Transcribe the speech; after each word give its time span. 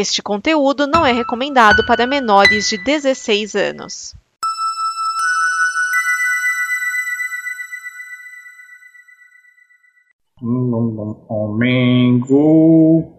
Este 0.00 0.22
conteúdo 0.22 0.86
não 0.86 1.04
é 1.04 1.10
recomendado 1.10 1.84
para 1.84 2.06
menores 2.06 2.68
de 2.68 2.78
16 2.84 3.56
anos. 3.56 4.14
Domingo, 11.28 12.28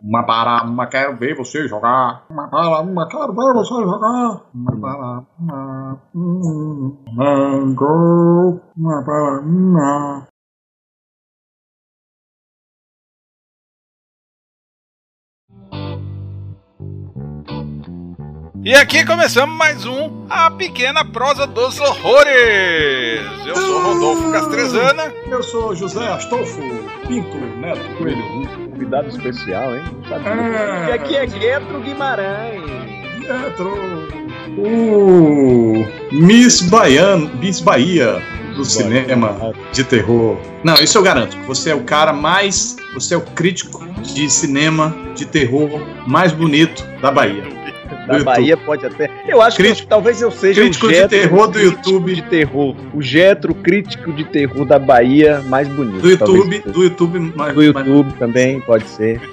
uma 0.02 0.24
para 0.24 0.64
quero 0.90 1.18
ver 1.18 1.36
você 1.36 1.68
jogar. 1.68 2.24
Uma 2.30 2.48
para 2.48 3.08
quero 3.10 3.34
ver 3.34 3.54
você 3.56 3.74
jogar. 3.74 4.42
Uma 4.56 4.72
para 4.80 5.26
uma, 5.38 6.00
uma. 9.42 10.29
E 18.62 18.76
aqui 18.76 19.06
começamos 19.06 19.56
mais 19.58 19.86
um 19.86 20.26
A 20.30 20.52
Pequena 20.52 21.06
Prosa 21.06 21.48
dos 21.48 21.80
Horrores. 21.80 23.22
Eu 23.46 23.56
sou 23.56 23.82
Rodolfo 23.82 24.32
Castrezana. 24.34 25.14
Eu 25.28 25.42
sou 25.42 25.74
José 25.74 26.06
Astolfo 26.06 26.62
Pinto 27.08 27.38
Neto 27.38 27.80
Coelho. 27.98 28.22
Convidado 28.72 29.08
especial, 29.08 29.78
hein? 29.78 29.84
É. 30.12 30.90
E 30.90 30.92
aqui 30.92 31.16
é 31.16 31.26
Getro 31.26 31.80
Guimarães. 31.80 32.62
Pietro. 33.20 33.78
O 34.58 35.86
Miss 36.12 36.62
Baiano, 36.64 37.32
Miss 37.36 37.62
Bahia 37.62 38.22
do 38.58 38.66
cinema 38.66 39.54
de 39.72 39.86
terror. 39.86 40.38
Não, 40.66 40.76
isso 40.76 40.98
eu 40.98 41.02
garanto. 41.02 41.38
Você 41.48 41.70
é 41.70 41.76
o 41.76 41.84
cara 41.84 42.12
mais. 42.12 42.76
Você 42.94 43.14
é 43.14 43.18
o 43.18 43.22
crítico 43.22 43.86
de 44.02 44.30
cinema 44.30 44.94
de 45.16 45.26
terror 45.26 45.70
mais 46.06 46.34
bonito 46.34 46.86
da 47.02 47.10
Bahia. 47.10 47.60
Da 48.10 48.18
YouTube. 48.18 48.26
Bahia 48.26 48.58
pode 48.58 48.86
até. 48.86 49.10
Eu 49.28 49.42
acho 49.42 49.58
Crítico- 49.58 49.82
que 49.84 49.88
talvez 49.88 50.22
eu 50.22 50.32
seja 50.32 50.62
crítico 50.62 50.86
o 50.86 50.90
de 50.90 50.96
Getro 50.96 51.10
terror 51.10 51.48
do 51.48 51.54
crítico 51.54 51.76
YouTube. 51.90 52.16
de 52.16 52.22
terror. 52.24 52.76
O 52.94 53.02
Getro 53.02 53.54
crítico 53.56 54.12
de 54.14 54.24
terror 54.26 54.66
da 54.66 54.80
Bahia 54.80 55.42
mais 55.46 55.68
bonito. 55.68 56.02
Do 56.02 56.10
YouTube, 56.10 56.60
do 56.66 56.84
YouTube, 56.84 57.20
mais, 57.36 57.54
Do 57.54 57.64
YouTube 57.64 58.14
também 58.20 58.60
pode 58.62 58.86
ser. 58.86 59.22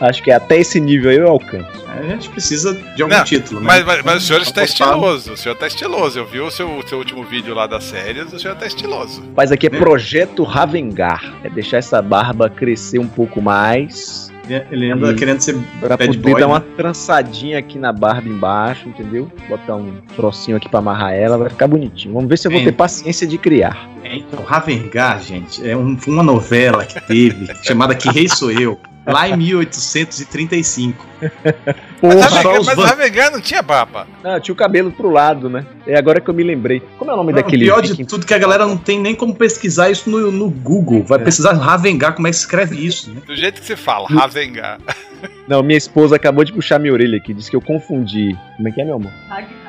Acho 0.00 0.22
que 0.22 0.30
até 0.30 0.58
esse 0.58 0.78
nível 0.78 1.10
aí 1.10 1.16
eu 1.16 1.26
alcanço. 1.26 1.84
mais- 1.84 2.00
a 2.00 2.02
gente 2.10 2.28
precisa 2.30 2.72
de 2.94 3.02
algum 3.02 3.16
Não, 3.16 3.24
título, 3.24 3.58
né? 3.60 3.66
Mas, 3.66 3.84
mas- 3.84 4.02
mas 4.04 4.22
o 4.22 4.26
senhor 4.26 4.42
está 4.42 4.62
estiloso. 4.62 5.32
O 5.32 5.36
senhor 5.36 5.54
está 5.54 5.66
estiloso. 5.66 6.16
Eu 6.20 6.24
vi 6.26 6.38
o 6.40 6.50
seu, 6.52 6.68
seu 6.86 6.98
último 6.98 7.24
vídeo 7.24 7.52
lá 7.52 7.66
das 7.66 7.82
séries. 7.82 8.32
O 8.32 8.38
senhor 8.38 8.54
está 8.54 8.64
estiloso. 8.66 9.24
Mas 9.36 9.50
aqui 9.50 9.66
é 9.66 9.70
Né? 9.70 9.78
Projeto 9.78 10.44
Ravengar. 10.44 11.34
É 11.42 11.50
deixar 11.50 11.78
essa 11.78 12.00
barba 12.00 12.48
crescer 12.48 13.00
um 13.00 13.08
pouco 13.08 13.42
mais. 13.42 14.30
Ele 14.70 14.90
anda 14.90 15.12
E- 15.12 15.14
querendo 15.14 15.40
ser 15.40 15.56
Pra 15.80 15.96
Bad 15.96 16.06
poder 16.16 16.18
boy, 16.32 16.40
dar 16.40 16.46
né? 16.48 16.52
uma 16.54 16.60
trançadinha 16.60 17.58
aqui 17.58 17.78
na 17.78 17.92
barba 17.92 18.28
embaixo, 18.28 18.88
entendeu? 18.88 19.30
Botar 19.48 19.76
um 19.76 19.96
trocinho 20.16 20.56
aqui 20.56 20.68
pra 20.68 20.78
amarrar 20.80 21.12
ela, 21.12 21.36
vai 21.38 21.48
ficar 21.50 21.66
bonitinho. 21.66 22.14
Vamos 22.14 22.28
ver 22.28 22.38
se 22.38 22.46
eu 22.48 22.50
vou 22.52 22.60
Sim. 22.60 22.66
ter 22.66 22.72
paciência 22.72 23.26
de 23.26 23.36
criar. 23.38 23.88
É, 24.02 24.16
então, 24.16 24.42
Ravengar, 24.44 25.20
gente, 25.22 25.68
é 25.68 25.76
um- 25.76 25.96
uma 26.06 26.22
novela 26.22 26.84
que 26.84 27.00
teve, 27.06 27.46
chamada 27.62 27.94
Que 27.94 28.08
Rei 28.10 28.28
Sou 28.28 28.50
Eu, 28.50 28.78
lá 29.06 29.28
em 29.28 29.36
1835. 29.36 31.06
Mas 32.00 32.14
Porra, 32.14 32.24
Ravengar- 32.28 32.42
só 32.42 32.60
os 32.60 32.66
mas 32.66 32.76
não 33.32 33.40
tinha 33.40 33.62
barba. 33.62 34.06
Ah, 34.22 34.38
tinha 34.38 34.52
o 34.52 34.56
cabelo 34.56 34.90
pro 34.92 35.10
lado, 35.10 35.48
né? 35.48 35.66
É 35.86 35.96
agora 35.98 36.20
que 36.20 36.30
eu 36.30 36.34
me 36.34 36.42
lembrei. 36.42 36.80
Como 36.98 37.10
é 37.10 37.14
o 37.14 37.16
nome 37.16 37.32
Não, 37.32 37.40
daquele 37.40 37.64
pior 37.64 37.80
de 37.82 37.88
viking? 37.90 38.04
tudo 38.04 38.24
que 38.26 38.34
a 38.34 38.38
galera 38.38 38.66
não 38.66 38.76
tem 38.76 39.00
nem 39.00 39.14
como 39.14 39.34
pesquisar 39.34 39.90
isso 39.90 40.08
no, 40.08 40.30
no 40.30 40.48
Google. 40.50 41.02
Vai 41.04 41.18
precisar 41.18 41.52
Ravengar, 41.54 42.14
como 42.14 42.26
é 42.28 42.30
que 42.30 42.36
se 42.36 42.42
escreve 42.42 42.76
isso, 42.84 43.10
né? 43.10 43.20
Do 43.26 43.34
jeito 43.34 43.60
que 43.60 43.66
se 43.66 43.76
fala, 43.76 44.06
Ravengar. 44.08 44.78
Não, 45.46 45.62
minha 45.62 45.78
esposa 45.78 46.16
acabou 46.16 46.44
de 46.44 46.52
puxar 46.52 46.78
minha 46.78 46.92
orelha 46.92 47.16
aqui, 47.16 47.32
disse 47.32 47.48
que 47.50 47.56
eu 47.56 47.60
confundi. 47.60 48.36
Como 48.56 48.68
é 48.68 48.72
que 48.72 48.80
é, 48.80 48.84
meu 48.84 48.96
amor? 48.96 49.12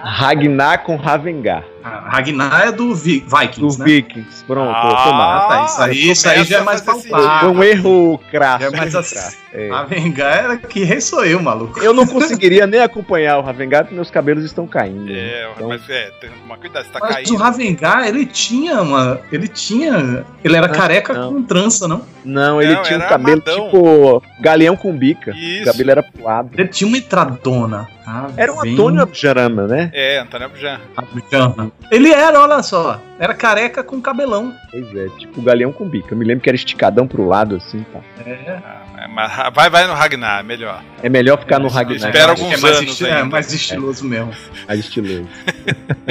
Ragnar 0.02 0.83
com 0.83 0.95
Ravengar. 0.95 1.64
A 1.83 2.10
Ragnar 2.10 2.67
é 2.67 2.71
do 2.71 2.93
Vi- 2.93 3.21
Do 3.21 3.37
Vikings, 3.37 3.80
né? 3.80 3.86
Vikings. 3.86 4.43
Pronto, 4.45 4.70
Ah, 4.76 5.11
mal. 5.14 5.48
tá, 5.48 5.65
isso 5.65 5.82
aí- 5.82 6.09
isso 6.11 6.30
aí 6.30 6.43
já 6.43 6.58
é 6.58 6.61
mais 6.61 6.82
palpável. 6.82 7.39
Foi 7.39 7.49
um 7.49 7.64
erro 7.64 8.20
crasso. 8.30 8.65
É 8.65 8.70
mais 8.70 8.93
assim. 8.95 9.38
É. 9.54 9.70
Ravengar 9.70 10.38
era 10.43 10.58
Que 10.58 10.83
Rei 10.83 10.99
Sou 11.02 11.23
Eu, 11.26 11.42
maluco. 11.42 11.80
Eu 11.80 11.93
não 11.93 12.05
conseguiria 12.05 12.67
nem 12.67 12.82
acompanhar 12.82 13.38
o 13.39 13.42
Ravengar 13.42 13.83
porque 13.83 13.95
meus 13.95 14.11
cabelos 14.11 14.43
estão 14.43 14.67
caindo. 14.67 15.09
É, 15.11 15.49
Então- 15.55 15.70
mas 15.70 15.89
é, 15.89 16.11
tem 16.20 16.30
uma 16.45 16.58
cuidado, 16.58 16.86
você 16.86 16.92
tá 16.92 16.99
Mas 17.02 17.14
caindo. 17.15 17.33
o 17.33 17.38
Ravengar, 17.38 18.08
ele 18.08 18.26
tinha 18.26 18.82
uma. 18.82 19.21
Ele 19.32 19.48
tinha. 19.48 20.26
Ele 20.43 20.55
era 20.55 20.67
Não, 20.67 20.76
careca 20.76 21.14
não. 21.14 21.33
com 21.33 21.43
trança, 21.43 21.88
não? 21.88 22.02
Não, 22.26 22.61
ele 22.61 22.73
Não, 22.76 22.83
tinha 22.83 22.99
um 22.99 23.08
cabelo 23.08 23.42
amadão. 23.45 23.65
tipo 23.65 24.23
galeão 24.42 24.76
com 24.76 24.95
bica. 24.95 25.32
O 25.39 25.42
Isso. 25.42 25.66
cabelo 25.72 25.92
era 25.92 26.04
pro 26.04 26.23
lado. 26.23 26.50
Ele 26.58 26.67
tinha 26.67 26.88
uma 26.88 26.98
entradona. 26.98 27.88
Ah, 28.05 28.27
Era 28.36 28.52
um 28.54 28.61
vem- 28.61 28.73
Antônio 28.73 29.02
Abjarama, 29.02 29.67
né? 29.67 29.89
É, 29.94 30.20
Antônio 30.20 30.48
Abjan. 30.48 30.80
Abujamra. 30.98 31.72
Ele 31.92 32.11
era, 32.11 32.42
olha 32.42 32.61
só. 32.64 33.00
Era 33.20 33.33
careca 33.33 33.83
com 33.83 34.02
cabelão. 34.02 34.54
Pois 34.72 34.95
é, 34.95 35.08
tipo 35.17 35.42
galeão 35.42 35.72
com 35.72 35.88
bica. 35.88 36.14
Eu 36.14 36.17
me 36.17 36.26
lembro 36.26 36.42
que 36.44 36.50
era 36.50 36.55
esticadão 36.55 37.08
pro 37.08 37.26
lado, 37.27 37.55
assim, 37.55 37.86
tá. 37.94 38.00
Ah, 38.26 39.04
é, 39.04 39.08
mas 39.08 39.32
ra- 39.32 39.50
vai, 39.50 39.70
vai 39.70 39.88
no 39.88 39.94
Ragnar, 39.94 40.39
é 40.39 40.44
melhor. 40.44 40.83
É 41.04 41.10
melhor 41.10 41.39
ficar 41.39 41.60
no 41.60 41.67
Isso, 41.67 41.76
Ragnar. 41.76 41.95
espera 42.10 42.32
alguns 42.32 42.54
é 42.54 42.58
mais 42.58 42.77
anos 42.77 42.92
esti- 42.92 43.06
é, 43.06 43.23
mais 43.23 43.54
estiloso 43.54 44.06
mesmo. 44.06 44.32
Mais 44.67 44.80
estiloso. 44.80 45.27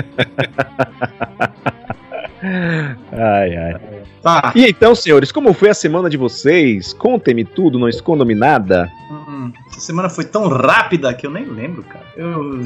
ai, 3.13 3.57
ai. 3.57 3.75
Tá. 4.23 4.53
E 4.55 4.67
então, 4.69 4.95
senhores, 4.95 5.31
como 5.33 5.53
foi 5.53 5.71
a 5.71 5.75
semana 5.75 6.09
de 6.11 6.17
vocês? 6.17 6.93
Contem-me 6.93 7.45
tudo, 7.45 7.79
não 7.79 7.89
escondam-me 7.89 8.35
nada. 8.35 8.91
Hum, 9.39 9.53
essa 9.71 9.81
semana 9.81 10.09
foi 10.09 10.25
tão 10.25 10.49
rápida 10.49 11.13
que 11.15 11.27
eu 11.27 11.31
nem 11.31 11.45
lembro, 11.45 11.83
cara. 11.85 12.05
Eu. 12.17 12.61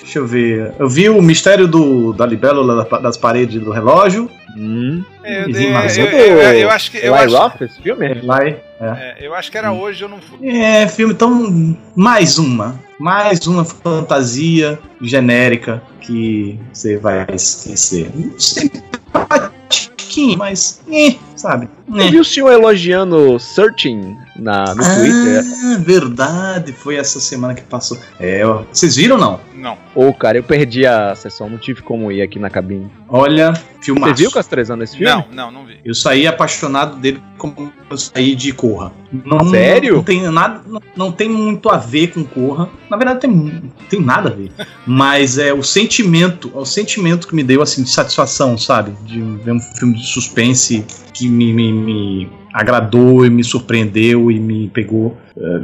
Deixa 0.00 0.20
eu 0.20 0.26
ver. 0.26 0.72
Eu 0.78 0.88
vi 0.88 1.10
o 1.10 1.20
mistério 1.20 1.68
do, 1.68 2.14
da 2.14 2.24
libélula 2.24 2.82
da- 2.84 2.98
das 2.98 3.18
paredes 3.18 3.60
do 3.62 3.70
relógio. 3.70 4.30
Hum. 4.56 5.04
É, 5.22 5.44
Eu, 5.44 5.48
eu- 5.50 5.70
mas 5.72 5.98
eu- 5.98 6.06
do- 6.06 6.12
eu- 6.16 6.38
eu 6.40 6.70
acho 6.70 6.90
que. 6.90 6.96
Eu 6.96 7.14
Eli 7.14 7.24
acho, 7.24 7.36
Roth, 7.36 7.60
esse 7.60 7.82
filme? 7.82 8.14
Lá 8.22 8.38
é. 8.42 8.62
é, 8.80 9.16
eu 9.20 9.34
acho 9.34 9.50
que 9.50 9.58
era 9.58 9.70
hoje, 9.70 10.02
eu 10.02 10.08
não 10.08 10.18
fui. 10.20 10.48
É, 10.48 10.88
filme 10.88 11.12
tão. 11.14 11.76
Mais 11.94 12.38
uma. 12.38 12.80
Mais 12.98 13.46
uma 13.46 13.64
fantasia 13.66 14.78
genérica 15.00 15.82
que 16.00 16.58
você 16.72 16.96
vai 16.96 17.26
esquecer. 17.34 18.10
Simpatiquinho, 18.38 20.38
mas. 20.38 20.80
É, 20.90 21.14
sabe? 21.38 21.68
Eu 21.88 21.98
É. 22.00 22.10
vi 22.10 22.18
o 22.20 22.24
senhor 22.24 22.52
elogiando 22.52 23.38
Searching 23.38 24.16
na, 24.36 24.74
no 24.74 24.82
Twitter. 24.82 25.42
Ah, 25.64 25.78
verdade. 25.78 26.72
Foi 26.72 26.96
essa 26.96 27.20
semana 27.20 27.54
que 27.54 27.62
passou. 27.62 27.96
É, 28.20 28.44
ó, 28.44 28.62
vocês 28.70 28.96
viram 28.96 29.16
ou 29.16 29.20
não? 29.20 29.40
Não. 29.54 29.76
Ô, 29.94 30.12
cara, 30.12 30.38
eu 30.38 30.42
perdi 30.42 30.86
a 30.86 31.14
sessão, 31.14 31.48
não 31.50 31.58
tive 31.58 31.82
como 31.82 32.12
ir 32.12 32.22
aqui 32.22 32.38
na 32.38 32.48
cabine. 32.50 32.90
Olha, 33.08 33.52
filmaço. 33.80 34.14
Você 34.16 34.22
viu 34.22 34.30
Castrezano 34.30 34.84
esse 34.84 34.96
filme? 34.96 35.12
Não, 35.12 35.24
não, 35.46 35.50
não 35.50 35.66
vi. 35.66 35.78
Eu 35.84 35.94
saí 35.94 36.26
apaixonado 36.26 36.96
dele 36.96 37.20
como 37.38 37.72
eu 37.90 37.96
saí 37.98 38.34
de 38.36 38.52
Corra. 38.52 38.92
Não, 39.24 39.48
Sério? 39.48 39.96
Não 39.96 40.02
tem 40.04 40.22
nada, 40.30 40.60
não, 40.66 40.82
não 40.94 41.12
tem 41.12 41.28
muito 41.28 41.70
a 41.70 41.76
ver 41.76 42.08
com 42.12 42.22
Corra. 42.24 42.68
Na 42.90 42.96
verdade, 42.96 43.20
tem, 43.20 43.72
tem 43.88 44.00
nada 44.00 44.28
a 44.28 44.32
ver. 44.32 44.52
Mas 44.86 45.38
é 45.38 45.52
o 45.52 45.62
sentimento, 45.62 46.52
é 46.54 46.58
o 46.58 46.64
sentimento 46.64 47.26
que 47.26 47.34
me 47.34 47.42
deu 47.42 47.62
assim 47.62 47.82
de 47.82 47.90
satisfação, 47.90 48.56
sabe? 48.58 48.92
De 49.04 49.20
ver 49.20 49.52
um 49.52 49.60
filme 49.60 49.94
de 49.94 50.06
suspense 50.06 50.84
que 51.12 51.27
me, 51.28 51.52
me, 51.52 51.72
me 51.72 52.30
agradou 52.52 53.24
e 53.26 53.30
me 53.30 53.44
surpreendeu 53.44 54.30
e 54.30 54.38
me 54.40 54.68
pegou 54.68 55.16
é, 55.36 55.60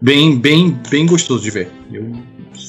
bem, 0.00 0.36
bem, 0.36 0.76
bem 0.90 1.06
gostoso 1.06 1.42
de 1.42 1.50
ver. 1.50 1.70
Eu 1.92 2.10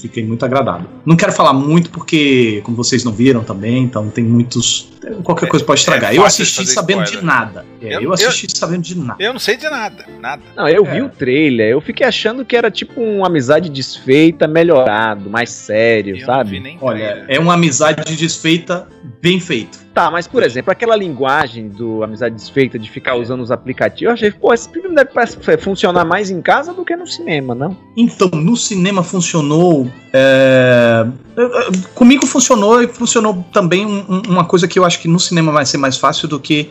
fiquei 0.01 0.23
muito 0.25 0.43
agradado. 0.45 0.87
Não 1.05 1.15
quero 1.15 1.31
falar 1.31 1.53
muito 1.53 1.89
porque, 1.89 2.61
como 2.63 2.75
vocês 2.75 3.03
não 3.03 3.11
viram 3.11 3.43
também, 3.43 3.83
então 3.83 4.09
tem 4.09 4.23
muitos. 4.23 4.89
Qualquer 5.23 5.45
É- 5.45 5.49
coisa 5.49 5.65
pode 5.65 5.79
estragar. 5.79 6.13
é 6.13 6.17
eu 6.17 6.25
assisti 6.25 6.65
sabendo 6.67 7.03
spoiler. 7.03 7.19
de 7.21 7.25
nada. 7.25 7.65
É, 7.81 7.95
Eu- 7.95 8.01
eu, 8.01 8.13
assisti 8.13 8.55
sabendo 8.57 8.81
de 8.81 8.97
nada. 8.97 9.23
Eu 9.23 9.31
não 9.33 9.39
sei 9.39 9.55
de 9.57 9.69
nada, 9.69 10.05
nada. 10.19 10.41
Não, 10.55 10.67
eu 10.67 10.85
É. 10.85 10.91
vi 10.95 11.01
o 11.01 11.09
trailer, 11.09 11.69
eu 11.71 11.81
fiquei 11.81 12.05
achando 12.05 12.43
que 12.43 12.55
era 12.55 12.69
tipo 12.69 12.99
uma 12.99 13.27
amizade 13.27 13.69
desfeita, 13.69 14.47
melhorado, 14.47 15.29
mais 15.29 15.49
sério, 15.51 16.15
Eu 16.15 16.19
não 16.19 16.25
sabe? 16.25 16.51
vi 16.51 16.59
nem 16.59 16.77
Olha, 16.81 17.25
é 17.27 17.39
uma 17.39 17.53
amizade 17.53 18.15
desfeita, 18.17 18.87
bem 19.21 19.39
feito. 19.39 19.84
Tá, 19.95 20.11
mas 20.11 20.27
por 20.27 20.43
exemplo, 20.43 20.69
aquela 20.73 20.93
linguagem 20.93 21.69
do 21.69 22.03
amizade 22.03 22.35
desfeita 22.35 22.77
de 22.77 22.91
ficar 22.91 23.15
usando 23.15 23.39
os 23.39 23.49
aplicativos, 23.49 24.01
eu 24.01 24.11
achei, 24.11 24.29
pô, 24.29 24.53
esse 24.53 24.69
filme 24.69 24.93
deve 24.93 25.57
funcionar 25.57 26.03
mais 26.03 26.29
em 26.29 26.41
casa 26.41 26.73
do 26.73 26.83
que 26.83 26.93
no 26.97 27.07
cinema, 27.07 27.55
não? 27.55 27.77
Então, 27.95 28.27
no 28.33 28.57
cinema 28.57 29.01
funcionou. 29.03 29.89
é, 30.11 31.05
é, 31.37 31.41
é, 31.41 31.71
Comigo 31.93 32.25
funcionou 32.27 32.83
e 32.83 32.87
funcionou 32.89 33.45
também 33.53 33.85
um- 33.85 34.03
um- 34.09 34.21
uma 34.27 34.43
coisa 34.43 34.67
que 34.67 34.77
eu 34.77 34.83
acho 34.83 34.99
que 34.99 35.07
no 35.07 35.19
cinema 35.19 35.53
vai 35.53 35.65
ser 35.65 35.77
mais 35.77 35.97
fácil 35.97 36.27
do 36.27 36.41
que 36.41 36.69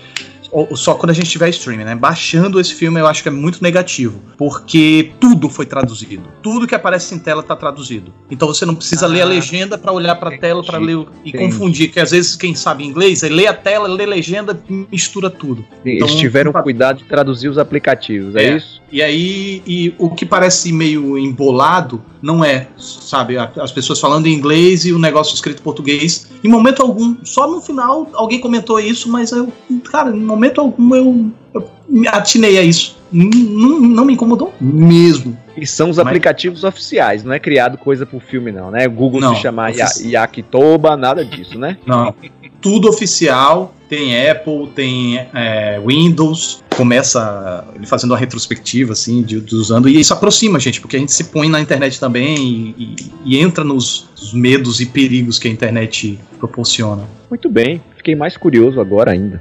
só 0.75 0.95
quando 0.95 1.11
a 1.11 1.15
gente 1.15 1.29
tiver 1.31 1.49
streaming, 1.51 1.85
né? 1.85 1.95
Baixando 1.95 2.61
esse 2.61 2.75
filme 2.75 3.01
eu 3.01 3.07
acho 3.07 3.23
que 3.23 3.29
é 3.29 3.33
muito 3.33 3.63
negativo, 3.63 4.21
porque 4.37 5.13
tudo 5.21 5.49
foi 5.49 5.67
traduzido. 5.67 6.25
Tudo 6.43 6.67
que 6.67 6.75
aparece 6.75 7.15
em 7.15 7.19
tela 7.19 7.43
tá 7.43 7.57
traduzido. 7.57 8.13
Então 8.31 8.47
você 8.49 8.65
não 8.65 8.75
precisa 8.75 9.07
Ah, 9.07 9.09
ler 9.09 9.23
a 9.23 9.25
legenda 9.27 9.77
pra 9.79 9.93
olhar 9.93 10.15
pra 10.17 10.37
tela 10.39 10.63
pra 10.65 10.79
ler 10.79 10.97
o- 10.97 11.09
e 11.25 11.31
entendi. 11.31 11.45
confundir, 11.53 11.91
que 11.91 12.01
às 12.01 12.11
vezes 12.11 12.37
quem 12.37 12.55
sabe 12.55 12.85
inglês, 12.85 13.23
aí 13.25 13.31
lê 13.31 13.47
a 13.47 13.55
tela, 13.55 13.89
lê 13.89 14.05
a 14.05 14.09
legenda, 14.09 14.59
mistura 14.91 15.29
tudo. 15.31 15.65
Eles 15.85 16.03
Então, 16.03 16.17
tiveram 16.17 16.53
pra- 16.53 16.63
cuidado 16.63 16.99
de 16.99 17.05
traduzir 17.05 17.49
os 17.49 17.59
aplicativos, 17.59 18.35
é, 18.37 18.45
É. 18.45 18.57
isso? 18.57 18.83
E 18.93 19.03
aí, 19.03 19.61
e 19.67 19.93
o 19.99 20.11
que 20.11 20.25
parece 20.25 20.73
meio 20.73 21.19
embolado 21.19 22.01
não 22.23 22.45
é, 22.45 22.69
sabe? 22.79 23.37
a- 23.37 23.51
As 23.61 23.73
pessoas 23.73 23.99
falando 23.99 24.27
em 24.27 24.33
inglês 24.35 24.85
e 24.85 24.93
o 24.93 24.99
negócio 24.99 25.35
escrito 25.35 25.59
em 25.61 25.63
português. 25.63 26.29
Em 26.45 26.49
momento 26.49 26.81
algum, 26.83 27.17
só 27.25 27.47
no 27.51 27.61
final 27.61 28.09
alguém 28.15 28.39
comentou 28.41 28.79
isso, 28.79 29.09
mas 29.11 29.33
eu, 29.33 29.53
cara, 29.91 30.11
em 30.15 30.21
momento 30.21 30.44
algum 30.57 30.95
eu, 30.95 31.27
eu 31.55 31.71
me 31.89 32.09
atinei 32.09 32.59
a 32.59 32.63
isso. 32.63 32.97
N- 33.13 33.31
Não, 33.33 33.81
não 33.81 34.05
me 34.05 34.15
incomodou 34.15 34.53
mesmo. 34.61 35.37
E 35.57 35.67
são 35.67 35.89
os 35.91 35.99
Mas- 35.99 36.07
aplicativos 36.07 36.65
oficiais, 36.65 37.23
não 37.23 37.33
é 37.33 37.39
criado 37.39 37.79
coisa 37.79 38.05
pro 38.05 38.19
filme, 38.19 38.51
não, 38.51 38.71
né? 38.73 38.89
Google 38.89 39.21
Não, 39.21 39.35
se 39.37 39.43
chamar 39.43 39.71
Ya- 39.71 39.85
ofici- 39.87 40.11
Yakitoba, 40.11 40.97
nada 40.97 41.25
disso, 41.25 41.59
né? 41.59 41.79
Não. 41.87 42.13
Tudo 42.61 42.89
oficial. 42.89 43.73
Tem 43.89 44.29
Apple, 44.29 44.69
tem 44.75 45.19
é, 45.33 45.81
Windows. 45.87 46.65
Começa 46.75 47.65
ele 47.77 47.87
fazendo 47.87 48.11
uma 48.13 48.19
retrospectiva, 48.19 48.93
assim, 48.95 49.23
de, 49.23 49.41
de 49.41 49.55
usando. 49.55 49.89
E 49.89 50.01
isso 50.01 50.13
aproxima 50.13 50.57
a 50.57 50.61
gente, 50.61 50.81
porque 50.81 50.97
a 50.97 50.99
gente 50.99 51.13
se 51.13 51.25
põe 51.25 51.49
na 51.49 51.61
internet 51.61 52.01
também 52.01 52.35
e, 52.37 52.75
e- 52.79 52.97
e 53.37 53.39
entra 53.39 53.63
nos, 53.63 54.09
nos 54.19 54.33
medos 54.35 54.81
e 54.81 54.87
perigos 54.87 55.39
que 55.39 55.47
a 55.47 55.51
internet 55.51 56.19
proporciona. 56.39 57.05
Muito 57.31 57.49
bem, 57.49 57.81
fiquei 57.97 58.17
mais 58.17 58.37
curioso 58.37 58.81
agora 58.81 59.13
ainda. 59.13 59.41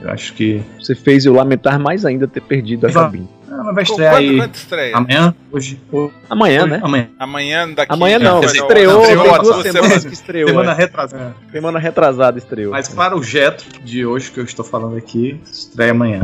Eu 0.00 0.10
acho 0.10 0.32
que. 0.34 0.62
Você 0.78 0.94
fez 0.94 1.26
eu 1.26 1.34
lamentar 1.34 1.78
mais 1.78 2.04
ainda 2.04 2.26
ter 2.26 2.40
perdido 2.40 2.86
a 2.86 2.92
cabine. 2.92 3.28
Ah, 3.50 3.64
mas 3.64 3.74
vai 3.74 3.74
Quando, 3.74 3.90
estrear 3.90 4.14
aí 4.14 4.36
quando 4.36 4.54
estreia? 4.54 4.96
amanhã, 4.96 5.34
hoje. 5.50 5.80
hoje 5.90 6.14
Amanhã, 6.30 6.66
né? 6.66 6.80
Amanhã. 6.82 7.08
Amanhã 7.18 7.68
daqui. 7.68 7.92
Amanhã 7.92 8.18
não, 8.18 8.40
estreou, 8.42 9.02
estreou 9.02 9.02
tem 9.02 9.42
duas 9.42 9.62
semanas 9.62 10.04
que 10.04 10.12
estreou. 10.14 10.48
Semana 10.48 10.72
é. 10.72 10.74
retrasada. 10.74 11.36
Semana 11.50 11.78
retrasada 11.78 12.38
estreou. 12.38 12.72
Mas 12.72 12.88
para 12.88 13.16
o 13.16 13.22
Jetro 13.22 13.66
de 13.82 14.06
hoje 14.06 14.30
que 14.30 14.38
eu 14.38 14.44
estou 14.44 14.64
falando 14.64 14.96
aqui, 14.96 15.40
estreia 15.44 15.90
amanhã. 15.90 16.22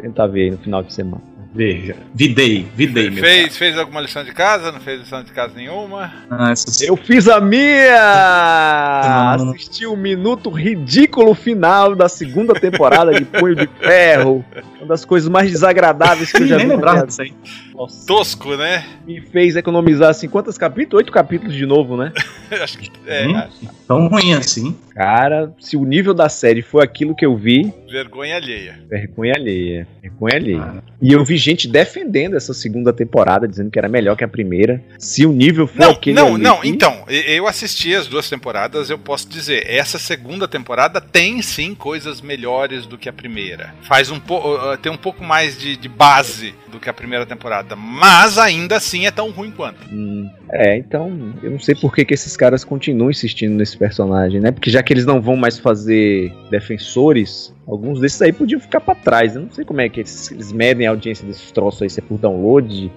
Tentar 0.00 0.28
ver 0.28 0.44
aí 0.44 0.50
no 0.52 0.58
final 0.58 0.82
de 0.82 0.94
semana. 0.94 1.35
Veja. 1.56 1.96
Videi, 2.14 2.66
videi 2.76 3.08
meu. 3.08 3.24
Fez, 3.24 3.56
fez 3.56 3.78
alguma 3.78 4.02
lição 4.02 4.22
de 4.22 4.32
casa? 4.32 4.70
Não 4.70 4.78
fez 4.80 5.00
lição 5.00 5.22
de 5.22 5.32
casa 5.32 5.54
nenhuma? 5.56 6.12
Ah, 6.30 6.52
Eu 6.82 6.96
fiz 6.96 7.26
a 7.28 7.40
minha! 7.40 9.36
Não, 9.38 9.46
não. 9.46 9.52
Assisti 9.54 9.86
o 9.86 9.96
minuto 9.96 10.50
ridículo 10.50 11.34
final 11.34 11.94
da 11.94 12.08
segunda 12.08 12.52
temporada 12.54 13.12
de 13.14 13.24
Punho 13.24 13.56
de 13.56 13.66
Ferro. 13.80 14.44
Uma 14.78 14.86
das 14.88 15.04
coisas 15.04 15.28
mais 15.30 15.50
desagradáveis 15.50 16.30
que 16.30 16.42
eu 16.42 16.46
já 16.46 16.56
nem 16.56 16.66
vi. 16.66 16.68
na 16.72 16.74
lembrava 16.74 17.06
disso 17.06 17.22
aí. 17.22 17.32
Nossa, 17.76 18.06
Tosco, 18.06 18.56
né? 18.56 18.84
me 19.06 19.20
fez 19.20 19.54
economizar 19.56 20.10
assim, 20.10 20.28
quantos 20.28 20.56
capítulos? 20.58 20.98
Oito 21.04 21.12
capítulos 21.12 21.54
de 21.54 21.66
novo, 21.66 21.96
né? 21.96 22.12
Acho 22.62 22.78
que 22.78 22.90
é. 23.06 23.26
Hum, 23.28 23.68
Tão 23.86 24.08
ruim 24.08 24.32
assim. 24.34 24.76
Cara, 24.94 25.52
se 25.60 25.76
o 25.76 25.84
nível 25.84 26.14
da 26.14 26.28
série 26.28 26.62
foi 26.62 26.82
aquilo 26.82 27.14
que 27.14 27.24
eu 27.26 27.36
vi, 27.36 27.72
Vergonha 27.88 28.34
alheia. 28.36 28.80
vergonha 28.88 29.34
alheia. 29.36 29.86
Vergonha 30.02 30.34
alheia. 30.36 30.62
Ah. 30.62 30.82
E 31.02 31.12
eu 31.12 31.22
vi 31.24 31.36
gente 31.36 31.68
defendendo 31.68 32.34
essa 32.36 32.54
segunda 32.54 32.92
temporada, 32.92 33.46
dizendo 33.46 33.70
que 33.70 33.78
era 33.78 33.88
melhor 33.88 34.16
que 34.16 34.24
a 34.24 34.28
primeira. 34.28 34.82
Se 34.98 35.26
o 35.26 35.32
nível 35.32 35.66
for 35.66 35.78
Não, 35.80 35.90
aquele. 35.90 36.16
não, 36.16 36.34
ali- 36.34 36.42
não. 36.42 36.64
Então, 36.64 37.04
eu 37.08 37.46
assisti 37.46 37.94
as 37.94 38.06
duas 38.06 38.28
temporadas, 38.30 38.88
eu 38.88 38.98
posso 38.98 39.28
dizer, 39.28 39.66
essa 39.68 39.98
segunda 39.98 40.48
temporada 40.48 41.00
tem 41.00 41.42
sim 41.42 41.74
coisas 41.74 42.20
melhores 42.22 42.86
do 42.86 42.96
que 42.96 43.08
a 43.08 43.12
primeira. 43.12 43.74
Faz 43.82 44.10
um 44.10 44.18
pouco, 44.18 44.76
tem 44.78 44.90
um 44.90 44.96
pouco 44.96 45.22
mais 45.22 45.58
de, 45.58 45.76
de 45.76 45.88
base 45.88 46.54
do 46.68 46.80
que 46.80 46.88
a 46.88 46.92
primeira 46.94 47.26
temporada, 47.26 47.65
mas 47.74 48.38
ainda 48.38 48.76
assim 48.76 49.06
é 49.06 49.10
tão 49.10 49.30
ruim 49.30 49.50
quanto. 49.50 49.78
Hum, 49.90 50.28
é, 50.50 50.76
então, 50.76 51.34
eu 51.42 51.50
não 51.50 51.58
sei 51.58 51.74
por 51.74 51.94
que, 51.94 52.04
que 52.04 52.14
esses 52.14 52.36
caras 52.36 52.62
continuam 52.62 53.10
insistindo 53.10 53.54
nesse 53.54 53.76
personagem, 53.76 54.40
né? 54.40 54.52
Porque 54.52 54.70
já 54.70 54.82
que 54.82 54.92
eles 54.92 55.06
não 55.06 55.20
vão 55.20 55.36
mais 55.36 55.58
fazer 55.58 56.32
defensores, 56.50 57.52
alguns 57.66 58.00
desses 58.00 58.20
aí 58.22 58.32
podiam 58.32 58.60
ficar 58.60 58.80
pra 58.80 58.94
trás. 58.94 59.34
Eu 59.34 59.42
não 59.42 59.50
sei 59.50 59.64
como 59.64 59.80
é 59.80 59.88
que 59.88 60.00
eles, 60.00 60.30
eles 60.30 60.52
medem 60.52 60.86
a 60.86 60.90
audiência 60.90 61.26
desses 61.26 61.50
troços 61.50 61.82
aí, 61.82 61.90
se 61.90 62.00
é 62.00 62.02
por 62.02 62.18
download, 62.18 62.92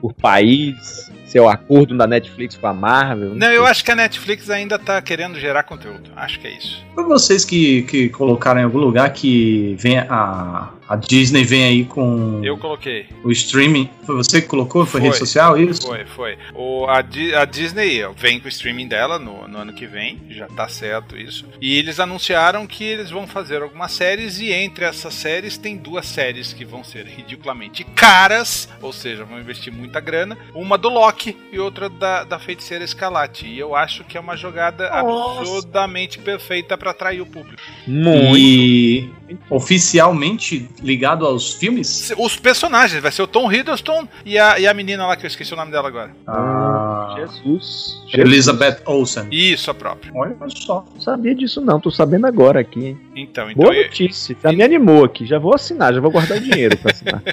por 0.00 0.12
país, 0.12 1.10
se 1.26 1.38
é 1.38 1.42
o 1.42 1.48
acordo 1.48 1.96
da 1.96 2.06
Netflix 2.06 2.56
com 2.56 2.66
a 2.66 2.74
Marvel. 2.74 3.34
Não, 3.34 3.50
eu 3.52 3.64
acho 3.64 3.84
que 3.84 3.90
a 3.90 3.96
Netflix 3.96 4.50
ainda 4.50 4.78
tá 4.78 5.00
querendo 5.00 5.38
gerar 5.38 5.62
conteúdo. 5.62 6.10
Acho 6.16 6.40
que 6.40 6.46
é 6.48 6.50
isso. 6.56 6.84
Foi 6.94 7.04
vocês 7.04 7.44
que, 7.44 7.82
que 7.82 8.08
colocaram 8.08 8.60
em 8.60 8.64
algum 8.64 8.78
lugar 8.78 9.12
que 9.12 9.76
vem 9.78 9.98
a, 9.98 10.70
a 10.88 10.96
Disney 10.96 11.44
vem 11.44 11.64
aí 11.64 11.84
com 11.84 12.40
Eu 12.44 12.58
coloquei. 12.58 13.06
o 13.22 13.30
streaming. 13.30 13.88
Foi 14.04 14.16
você 14.16 14.42
que 14.42 14.48
colocou? 14.48 14.84
Foi, 14.84 15.00
Foi. 15.00 15.08
rede 15.08 15.18
social? 15.20 15.56
Isso? 15.56 15.82
Foi, 15.86 16.04
foi. 16.04 16.36
O, 16.52 16.86
a, 16.88 17.00
Di- 17.00 17.32
a 17.32 17.44
Disney 17.44 18.00
vem 18.16 18.40
com 18.40 18.46
o 18.46 18.48
streaming 18.48 18.88
dela 18.88 19.16
no, 19.18 19.46
no 19.46 19.58
ano 19.58 19.72
que 19.72 19.86
vem, 19.86 20.20
já 20.30 20.48
tá 20.48 20.68
certo 20.68 21.16
isso. 21.16 21.46
E 21.60 21.78
eles 21.78 22.00
anunciaram 22.00 22.66
que 22.66 22.82
eles 22.82 23.08
vão 23.10 23.26
fazer 23.28 23.62
algumas 23.62 23.92
séries, 23.92 24.40
e 24.40 24.50
entre 24.52 24.84
essas 24.84 25.14
séries 25.14 25.56
tem 25.56 25.76
duas 25.76 26.06
séries 26.06 26.52
que 26.52 26.64
vão 26.64 26.82
ser 26.82 27.06
ridiculamente 27.06 27.84
caras, 27.84 28.68
ou 28.82 28.92
seja, 28.92 29.24
vão 29.24 29.38
investir 29.38 29.72
muita 29.90 30.00
grana. 30.00 30.38
Uma 30.54 30.78
do 30.78 30.88
Loki 30.88 31.36
e 31.52 31.58
outra 31.58 31.88
da, 31.88 32.22
da 32.22 32.38
feiticeira 32.38 32.84
Escalate. 32.84 33.46
E 33.46 33.58
eu 33.58 33.74
acho 33.74 34.04
que 34.04 34.16
é 34.16 34.20
uma 34.20 34.36
jogada 34.36 34.88
Nossa. 34.88 35.40
absurdamente 35.40 36.18
perfeita 36.20 36.78
para 36.78 36.92
atrair 36.92 37.20
o 37.20 37.26
público. 37.26 37.60
Muito. 37.86 38.38
E 38.38 39.10
oficialmente 39.50 40.68
ligado 40.80 41.26
aos 41.26 41.54
filmes? 41.54 42.12
Os 42.16 42.36
personagens, 42.36 43.02
vai 43.02 43.10
ser 43.10 43.22
o 43.22 43.26
Tom 43.26 43.50
Hiddleston 43.52 44.06
e 44.24 44.38
a, 44.38 44.58
e 44.58 44.66
a 44.66 44.72
menina 44.72 45.06
lá 45.06 45.16
que 45.16 45.26
eu 45.26 45.28
esqueci 45.28 45.52
o 45.52 45.56
nome 45.56 45.72
dela 45.72 45.88
agora. 45.88 46.14
Ah, 46.26 46.89
Jesus. 47.16 47.40
Jesus. 47.42 48.00
Elizabeth 48.14 48.82
Olsen. 48.86 49.26
Isso, 49.30 49.70
a 49.70 49.74
própria. 49.74 50.12
Olha 50.14 50.36
só. 50.48 50.84
Não 50.94 51.00
sabia 51.00 51.34
disso 51.34 51.60
não, 51.60 51.80
tô 51.80 51.90
sabendo 51.90 52.26
agora 52.26 52.60
aqui. 52.60 52.86
hein? 52.86 53.00
Então, 53.16 53.50
então 53.50 53.62
Boa 53.64 53.74
eu- 53.74 53.84
notícia, 53.84 54.36
já 54.42 54.52
me 54.52 54.62
animou 54.62 55.04
aqui, 55.04 55.26
já 55.26 55.38
vou 55.38 55.54
assinar, 55.54 55.92
já 55.92 56.00
vou 56.00 56.10
guardar 56.10 56.38
o 56.38 56.40
dinheiro 56.40 56.76
pra 56.78 56.90
assinar. 56.92 57.22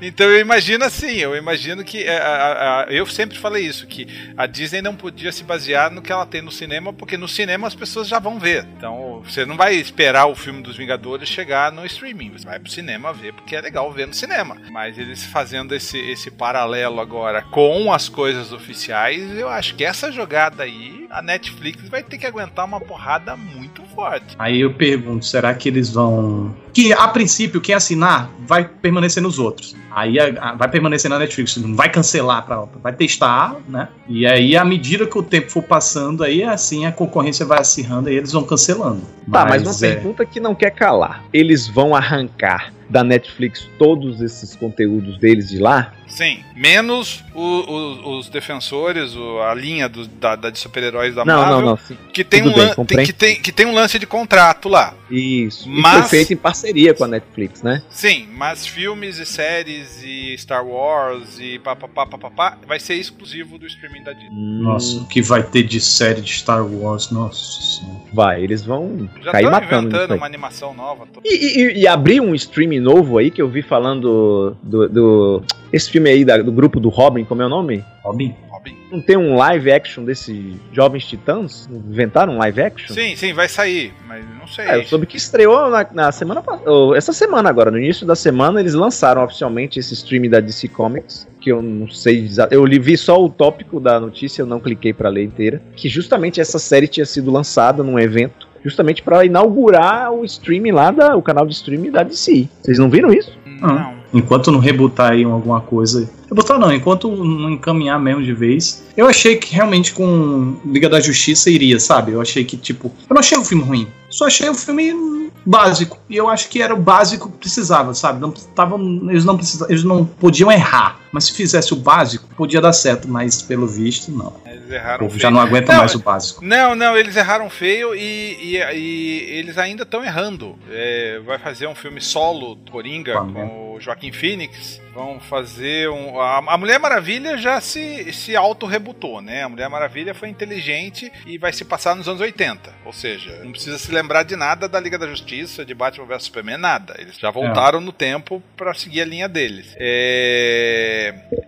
Então 0.00 0.26
eu 0.26 0.40
imagino 0.40 0.84
assim, 0.84 1.16
eu 1.16 1.36
imagino 1.36 1.84
que 1.84 2.02
é, 2.02 2.18
a- 2.18 2.24
a- 2.36 2.84
a- 2.84 2.86
eu 2.92 3.04
sempre 3.06 3.38
falei 3.38 3.64
isso, 3.66 3.86
que 3.86 4.06
a 4.36 4.46
Disney 4.46 4.80
não 4.82 4.94
podia 4.94 5.32
se 5.32 5.44
basear 5.44 5.90
no 5.92 6.00
que 6.02 6.12
ela 6.12 6.26
tem 6.26 6.40
no 6.42 6.50
cinema, 6.52 6.92
porque 6.92 7.16
no 7.16 7.28
cinema 7.28 7.66
as 7.66 7.74
pessoas 7.74 8.08
já 8.08 8.18
vão 8.18 8.38
ver. 8.38 8.66
Então 8.76 9.22
você 9.24 9.44
não 9.44 9.56
vai 9.56 9.74
esperar 9.74 10.26
o 10.26 10.34
filme 10.34 10.62
dos 10.62 10.76
Vingadores 10.76 11.28
chegar 11.28 11.72
no 11.72 11.84
streaming, 11.86 12.30
você 12.30 12.46
vai 12.46 12.58
pro 12.58 12.70
cinema 12.70 13.12
ver, 13.12 13.32
porque 13.34 13.56
é 13.56 13.60
legal 13.60 13.90
ver 13.92 14.06
no 14.06 14.14
cinema. 14.14 14.56
Mas 14.70 14.96
eles 14.98 15.24
fazendo 15.24 15.74
esse, 15.74 15.98
esse 15.98 16.30
paralelo 16.30 17.00
agora 17.00 17.42
com 17.42 17.92
as 17.92 18.08
coisas 18.08 18.52
oficiais, 18.52 18.78
eu 18.92 19.48
acho 19.48 19.74
que 19.74 19.84
essa 19.84 20.10
jogada 20.10 20.62
aí, 20.62 21.06
a 21.10 21.22
Netflix 21.22 21.88
vai 21.88 22.02
ter 22.02 22.18
que 22.18 22.26
aguentar 22.26 22.64
uma 22.64 22.80
porrada 22.80 23.36
muito 23.36 23.82
forte. 23.94 24.34
Aí 24.38 24.60
eu 24.60 24.72
pergunto, 24.74 25.24
será 25.24 25.54
que 25.54 25.68
eles 25.68 25.90
vão. 25.90 26.54
Que 26.72 26.92
a 26.92 27.08
princípio, 27.08 27.60
quem 27.60 27.74
assinar 27.74 28.30
vai 28.40 28.64
permanecer 28.66 29.22
nos 29.22 29.38
outros. 29.38 29.74
Aí 29.90 30.18
a- 30.18 30.34
a- 30.40 30.54
vai 30.54 30.68
permanecer 30.68 31.10
na 31.10 31.18
Netflix, 31.18 31.56
não 31.56 31.74
vai 31.74 31.88
cancelar 31.88 32.44
pra 32.44 32.64
vai 32.82 32.92
testar, 32.92 33.56
né? 33.68 33.88
E 34.08 34.26
aí, 34.26 34.56
à 34.56 34.64
medida 34.64 35.06
que 35.06 35.18
o 35.18 35.22
tempo 35.22 35.50
for 35.50 35.62
passando, 35.62 36.22
aí 36.22 36.42
assim 36.44 36.86
a 36.86 36.92
concorrência 36.92 37.44
vai 37.44 37.58
acirrando 37.60 38.08
e 38.10 38.14
eles 38.14 38.32
vão 38.32 38.44
cancelando. 38.44 39.02
Tá, 39.30 39.44
mas 39.46 39.62
uma 39.62 39.72
é, 39.86 39.94
pergunta 39.94 40.24
que 40.24 40.38
não 40.40 40.54
quer 40.54 40.70
calar. 40.70 41.24
Eles 41.32 41.66
vão 41.66 41.94
arrancar 41.94 42.72
da 42.88 43.04
Netflix 43.04 43.68
todos 43.78 44.20
esses 44.20 44.56
conteúdos 44.56 45.18
deles 45.18 45.48
de 45.48 45.58
lá? 45.58 45.92
Sim, 46.06 46.42
menos 46.56 47.22
o- 47.34 47.38
o- 47.40 48.18
os 48.18 48.30
defensores, 48.30 49.14
o- 49.14 49.40
a 49.42 49.54
linha 49.54 49.88
do- 49.90 50.06
da, 50.06 50.34
da 50.36 50.48
de 50.48 50.58
super-heróis 50.58 51.14
da 51.14 51.22
não, 51.22 51.36
Marvel, 51.36 51.60
não, 51.60 51.66
não. 51.70 51.76
sim. 51.76 51.98
que 52.14 52.24
tem 52.24 52.42
Tudo 52.42 52.52
um 52.54 52.84
bem, 52.84 52.86
tem, 52.86 53.04
que, 53.06 53.12
tem, 53.12 53.40
que 53.42 53.52
tem 53.52 53.66
um 53.66 53.74
lance 53.74 53.98
de 53.98 54.06
contrato 54.06 54.68
lá. 54.70 54.94
Isso. 55.10 55.68
E 55.68 55.80
Mas- 55.80 56.00
foi 56.08 56.18
feito 56.18 56.32
em 56.32 56.36
parceria 56.36 56.94
com 56.94 57.04
a 57.04 57.08
Netflix, 57.08 57.62
né? 57.62 57.82
Sim, 57.90 58.26
mas 58.34 58.66
filmes 58.66 59.18
e 59.18 59.26
séries 59.26 60.02
e 60.02 60.34
Star 60.38 60.66
Wars 60.66 61.38
e 61.38 61.58
papapá, 61.58 62.06
papapá, 62.06 62.58
vai 62.66 62.80
ser 62.80 62.94
exclusivo 62.94 63.58
do 63.58 63.66
streaming 63.66 64.02
da 64.02 64.12
Disney. 64.14 64.30
Nossa, 64.32 64.96
o 65.00 65.06
que 65.06 65.20
vai 65.22 65.42
ter 65.42 65.62
de 65.62 65.78
série 65.80 66.22
de 66.22 66.32
Star 66.32 66.64
Wars, 66.66 67.10
nossa 67.10 67.60
senhora. 67.60 67.98
Vai, 68.12 68.42
eles 68.42 68.64
vão 68.64 69.08
Já 69.22 69.32
cair 69.32 69.44
estão 69.44 69.50
matando 69.60 69.76
nisso 69.82 69.88
inventando 69.88 70.12
aí. 70.12 70.16
uma 70.18 70.26
animação 70.26 70.74
nova. 70.74 71.06
tô- 71.06 71.20
E, 71.22 71.60
e, 71.76 71.80
e 71.82 71.86
abrir 71.86 72.20
um 72.20 72.34
streaming 72.34 72.77
novo 72.80 73.18
aí 73.18 73.30
que 73.30 73.40
eu 73.42 73.48
vi 73.48 73.62
falando 73.62 74.56
do. 74.62 74.88
do- 74.88 75.42
esse 75.72 75.90
filme 75.90 76.08
aí 76.10 76.24
da- 76.24 76.38
do 76.38 76.52
grupo 76.52 76.80
do 76.80 76.88
Robin, 76.88 77.24
como 77.24 77.42
é 77.42 77.46
o 77.46 77.48
nome? 77.48 77.84
Robin? 78.02 78.34
Robin. 78.50 78.74
Não 78.90 79.00
tem 79.02 79.16
um 79.16 79.36
live 79.36 79.70
action 79.70 80.02
desse 80.04 80.56
Jovens 80.72 81.04
Titãs? 81.06 81.68
Inventaram 81.70 82.34
um 82.34 82.38
live 82.38 82.60
action? 82.62 82.94
Sim, 82.94 83.14
sim, 83.14 83.32
vai 83.34 83.48
sair, 83.48 83.92
mas 84.06 84.24
não 84.38 84.46
sei. 84.46 84.64
É, 84.64 84.76
eu 84.78 84.84
soube 84.84 85.06
que 85.06 85.16
estreou 85.16 85.68
na, 85.70 85.86
na 85.92 86.10
semana 86.12 86.42
passada. 86.42 86.70
Essa 86.96 87.12
semana 87.12 87.48
agora, 87.50 87.70
no 87.70 87.78
início 87.78 88.06
da 88.06 88.16
semana, 88.16 88.60
eles 88.60 88.74
lançaram 88.74 89.22
oficialmente 89.22 89.78
esse 89.78 89.92
stream 89.94 90.28
da 90.30 90.40
DC 90.40 90.68
Comics. 90.68 91.28
Que 91.40 91.52
eu 91.52 91.62
não 91.62 91.88
sei 91.88 92.28
Eu 92.50 92.64
li 92.64 92.80
vi 92.80 92.96
só 92.96 93.22
o 93.22 93.28
tópico 93.28 93.78
da 93.78 94.00
notícia, 94.00 94.42
eu 94.42 94.46
não 94.46 94.58
cliquei 94.58 94.92
pra 94.92 95.08
ler 95.08 95.22
inteira. 95.22 95.62
Que 95.76 95.88
justamente 95.88 96.40
essa 96.40 96.58
série 96.58 96.88
tinha 96.88 97.06
sido 97.06 97.30
lançada 97.30 97.82
num 97.84 97.96
evento 97.98 98.47
justamente 98.64 99.02
pra 99.02 99.24
inaugurar 99.24 100.12
o 100.12 100.24
streaming 100.24 100.72
lá, 100.72 100.90
da, 100.90 101.16
o 101.16 101.22
canal 101.22 101.46
de 101.46 101.54
streaming 101.54 101.90
da 101.90 102.02
DC. 102.02 102.48
Vocês 102.62 102.78
não 102.78 102.88
viram 102.88 103.12
isso? 103.12 103.36
Não. 103.60 103.98
Enquanto 104.12 104.50
não 104.50 104.58
rebutar 104.58 105.12
aí 105.12 105.24
alguma 105.24 105.60
coisa. 105.60 106.08
Rebutar 106.28 106.58
não, 106.58 106.72
enquanto 106.72 107.10
não 107.10 107.50
encaminhar 107.50 108.00
mesmo 108.00 108.22
de 108.22 108.32
vez. 108.32 108.84
Eu 108.96 109.06
achei 109.06 109.36
que 109.36 109.54
realmente 109.54 109.92
com 109.92 110.56
Liga 110.64 110.88
da 110.88 111.00
Justiça 111.00 111.50
iria, 111.50 111.78
sabe? 111.78 112.12
Eu 112.12 112.20
achei 112.20 112.44
que, 112.44 112.56
tipo. 112.56 112.90
Eu 113.08 113.14
não 113.14 113.20
achei 113.20 113.36
o 113.36 113.44
filme 113.44 113.62
ruim. 113.62 113.88
Só 114.08 114.26
achei 114.26 114.48
o 114.48 114.54
filme 114.54 115.28
básico. 115.44 115.98
E 116.08 116.16
eu 116.16 116.28
acho 116.28 116.48
que 116.48 116.62
era 116.62 116.74
o 116.74 116.78
básico 116.78 117.30
que 117.30 117.38
precisava, 117.38 117.94
sabe? 117.94 118.20
Não 118.20 118.30
tavam, 118.30 118.80
eles, 119.10 119.24
não 119.24 119.36
precisavam, 119.36 119.70
eles 119.70 119.84
não 119.84 120.04
podiam 120.04 120.50
errar. 120.50 120.98
Mas 121.12 121.24
se 121.24 121.34
fizesse 121.34 121.72
o 121.72 121.76
básico, 121.76 122.26
podia 122.36 122.60
dar 122.60 122.72
certo. 122.72 123.08
Mas 123.08 123.42
pelo 123.42 123.66
visto, 123.66 124.10
não. 124.10 124.40
Eles 124.46 124.68
O 124.68 124.74
erraram 124.74 124.98
povo 124.98 125.10
feio. 125.10 125.20
já 125.22 125.30
não 125.30 125.40
aguenta 125.40 125.72
Não, 125.72 125.78
mais 125.80 125.94
o 125.94 125.98
básico. 126.00 126.44
Não, 126.44 126.74
não, 126.74 126.96
eles 126.96 127.16
erraram 127.16 127.48
feio 127.48 127.94
e, 127.94 128.56
e, 128.56 128.56
e 128.74 129.38
eles 129.38 129.56
ainda 129.58 129.82
estão 129.84 130.04
errando. 130.04 130.58
É, 130.70 131.20
vai 131.24 131.38
fazer 131.38 131.66
um 131.66 131.74
filme 131.74 132.00
solo 132.00 132.56
Coringa 132.70 133.12
Aquaman. 133.14 133.32
com 133.48 133.74
o 133.76 133.80
Joaquim 133.80 134.12
Phoenix. 134.12 134.80
Vão 134.94 135.20
fazer 135.20 135.88
um. 135.90 136.18
A, 136.20 136.38
a 136.54 136.58
Mulher 136.58 136.80
Maravilha 136.80 137.38
já 137.38 137.60
se, 137.60 138.12
se 138.12 138.34
auto-rebutou, 138.34 139.20
né? 139.20 139.44
A 139.44 139.48
Mulher 139.48 139.68
Maravilha 139.68 140.12
foi 140.14 140.28
inteligente 140.28 141.12
e 141.24 141.38
vai 141.38 141.52
se 141.52 141.64
passar 141.64 141.94
nos 141.94 142.08
anos 142.08 142.20
80. 142.20 142.72
Ou 142.84 142.92
seja, 142.92 143.40
não 143.44 143.52
precisa 143.52 143.78
se 143.78 143.92
lembrar 143.92 144.24
de 144.24 144.34
nada 144.34 144.68
da 144.68 144.80
Liga 144.80 144.98
da 144.98 145.06
Justiça, 145.06 145.64
de 145.64 145.72
Batman 145.72 146.06
vs 146.06 146.24
Superman, 146.24 146.56
nada. 146.56 146.96
Eles 146.98 147.16
já 147.16 147.30
voltaram 147.30 147.80
no 147.80 147.92
tempo 147.92 148.42
pra 148.56 148.74
seguir 148.74 149.02
a 149.02 149.04
linha 149.04 149.28
deles. 149.28 149.68
É, 149.76 150.97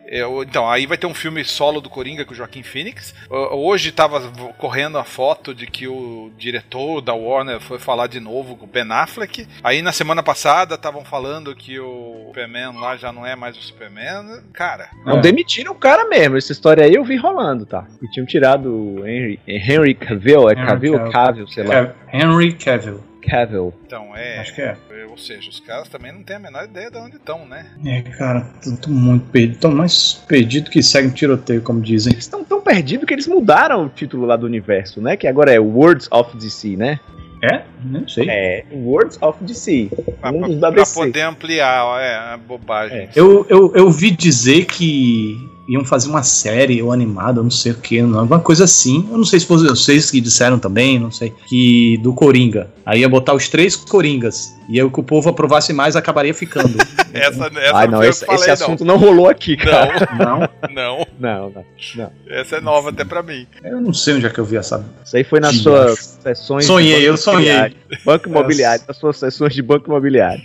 é, 0.06 0.22
então, 0.42 0.68
aí 0.68 0.86
vai 0.86 0.96
ter 0.98 1.06
um 1.06 1.14
filme 1.14 1.44
solo 1.44 1.80
do 1.80 1.88
Coringa 1.90 2.24
com 2.24 2.32
o 2.32 2.36
Joaquim 2.36 2.62
Phoenix. 2.62 3.14
Ho- 3.30 3.56
Hoje 3.70 3.92
tava 3.92 4.20
correndo 4.58 4.98
a 4.98 5.04
foto 5.04 5.54
de 5.54 5.66
que 5.66 5.86
o 5.86 6.30
diretor 6.36 7.00
da 7.00 7.14
Warner 7.14 7.60
foi 7.60 7.78
falar 7.78 8.06
de 8.06 8.18
novo 8.20 8.56
com 8.56 8.64
o 8.64 8.68
Ben 8.68 8.90
Affleck. 8.90 9.46
Aí 9.62 9.82
na 9.82 9.92
semana 9.92 10.22
passada 10.22 10.74
estavam 10.74 11.04
falando 11.04 11.54
que 11.54 11.78
o 11.78 12.24
Superman 12.28 12.72
lá 12.78 12.96
já 12.96 13.12
não 13.12 13.26
é 13.26 13.36
mais 13.36 13.56
o 13.56 13.62
Superman. 13.62 14.42
Cara, 14.52 14.88
Não 15.04 15.18
É. 15.18 15.20
demitiram 15.20 15.72
o 15.72 15.76
cara 15.76 16.06
mesmo. 16.08 16.36
Essa 16.36 16.52
história 16.52 16.84
aí 16.84 16.94
eu 16.94 17.04
vi 17.04 17.16
rolando, 17.16 17.64
tá? 17.66 17.86
E 18.02 18.08
tinham 18.10 18.26
tirado 18.26 18.68
o 18.72 19.06
Henry, 19.06 19.38
Henry 19.46 19.94
Cavill, 19.94 20.48
é 20.48 20.52
Henry 20.54 20.66
Cavill 20.66 20.92
ou 20.94 20.98
Cavill. 20.98 21.12
Cavill, 21.12 21.48
sei 21.48 21.64
lá. 21.64 21.74
Cav- 21.74 21.94
Henry 22.12 22.52
Cavill. 22.54 23.09
Cavill. 23.20 23.72
então 23.86 24.16
é. 24.16 24.38
Acho 24.38 24.54
que 24.54 24.62
é. 24.62 24.76
Ou 25.08 25.18
seja, 25.18 25.48
os 25.50 25.60
caras 25.60 25.88
também 25.88 26.12
não 26.12 26.22
têm 26.22 26.36
a 26.36 26.38
menor 26.40 26.64
ideia 26.64 26.90
de 26.90 26.96
onde 26.98 27.16
estão, 27.16 27.46
né? 27.46 27.66
É, 27.84 28.02
cara, 28.02 28.46
tô 28.82 28.90
muito 28.90 29.26
perdido. 29.30 29.58
Tô 29.60 29.70
mais 29.70 30.14
perdido 30.28 30.70
que 30.70 30.82
segue 30.82 31.08
um 31.08 31.12
tiroteio, 31.12 31.62
como 31.62 31.80
dizem. 31.80 32.12
Eles 32.12 32.24
estão 32.24 32.44
tão 32.44 32.60
perdidos 32.60 33.06
que 33.06 33.14
eles 33.14 33.26
mudaram 33.26 33.86
o 33.86 33.88
título 33.88 34.26
lá 34.26 34.36
do 34.36 34.46
universo, 34.46 35.00
né? 35.00 35.16
Que 35.16 35.26
agora 35.26 35.52
é 35.52 35.58
Words 35.58 36.08
of 36.10 36.36
DC, 36.36 36.76
né? 36.76 36.98
É? 37.42 37.62
Nem 37.82 38.06
sei. 38.06 38.28
É, 38.28 38.64
Words 38.70 39.18
of 39.22 39.42
DC. 39.42 39.90
Pra, 40.20 40.30
Um 40.30 40.60
pra- 40.60 40.72
pra 40.72 40.84
poder 40.84 41.22
ampliar, 41.22 41.84
ó, 41.86 41.98
é, 41.98 42.34
é 42.34 42.36
bobagem. 42.36 42.98
É. 42.98 43.08
Eu, 43.16 43.46
eu, 43.48 43.72
eu 43.74 43.90
vi 43.90 44.10
dizer 44.10 44.66
que 44.66 45.36
iam 45.70 45.84
fazer 45.84 46.08
uma 46.10 46.22
série 46.22 46.82
ou 46.82 46.92
animada, 46.92 47.42
não 47.42 47.50
sei 47.50 47.72
o 47.72 47.76
que, 47.76 48.00
alguma 48.00 48.40
coisa 48.40 48.64
assim. 48.64 49.06
Eu 49.10 49.16
não 49.18 49.24
sei 49.24 49.38
se 49.40 49.46
foram 49.46 49.62
vocês 49.68 50.10
que 50.10 50.20
disseram 50.20 50.58
também, 50.58 50.98
não 50.98 51.10
sei. 51.10 51.32
Que 51.48 51.96
do 51.98 52.12
Coringa. 52.12 52.68
Aí 52.84 53.00
ia 53.00 53.08
botar 53.08 53.34
os 53.34 53.48
três 53.48 53.76
Coringas. 53.76 54.52
E 54.68 54.78
aí 54.78 54.84
o 54.84 54.90
que 54.90 55.00
o 55.00 55.02
povo 55.02 55.28
aprovasse 55.28 55.72
mais 55.72 55.96
acabaria 55.96 56.34
ficando. 56.34 56.76
Essa, 57.12 57.46
essa 57.46 57.76
Ai, 57.76 57.86
não 57.86 57.92
não, 57.92 57.98
foi 57.98 58.06
eu 58.06 58.10
esse, 58.10 58.20
que 58.20 58.26
falei, 58.26 58.40
esse 58.40 58.50
assunto 58.50 58.84
não. 58.84 58.96
rolou 58.96 59.28
aqui, 59.28 59.56
cara. 59.56 60.06
Não, 60.16 60.38
não, 60.38 60.48
não, 60.70 61.06
Não, 61.18 61.50
não, 61.50 61.64
não. 61.96 62.12
essa 62.28 62.56
é 62.56 62.60
nova 62.60 62.90
até 62.90 63.04
pra 63.04 63.20
mim. 63.20 63.48
eu 63.64 63.80
não 63.80 63.92
sei 63.92 64.14
onde 64.14 64.26
é 64.26 64.30
que 64.30 64.38
eu 64.38 64.44
vi 64.44 64.56
essa. 64.56 64.84
Isso 65.04 65.16
aí 65.16 65.24
foi 65.24 65.40
nas 65.40 65.56
Que 65.56 65.62
suas 65.64 66.18
sessões. 66.22 66.64
de 66.66 66.68
Sonhei, 66.68 67.08
eu 67.08 67.16
sonhei. 67.16 67.74
Banco 68.04 68.28
imobiliário, 68.28 68.84
nas 68.86 68.96
suas 68.96 69.16
sessões 69.18 69.52
de 69.52 69.60
banco 69.60 69.88
imobiliário. 69.90 70.40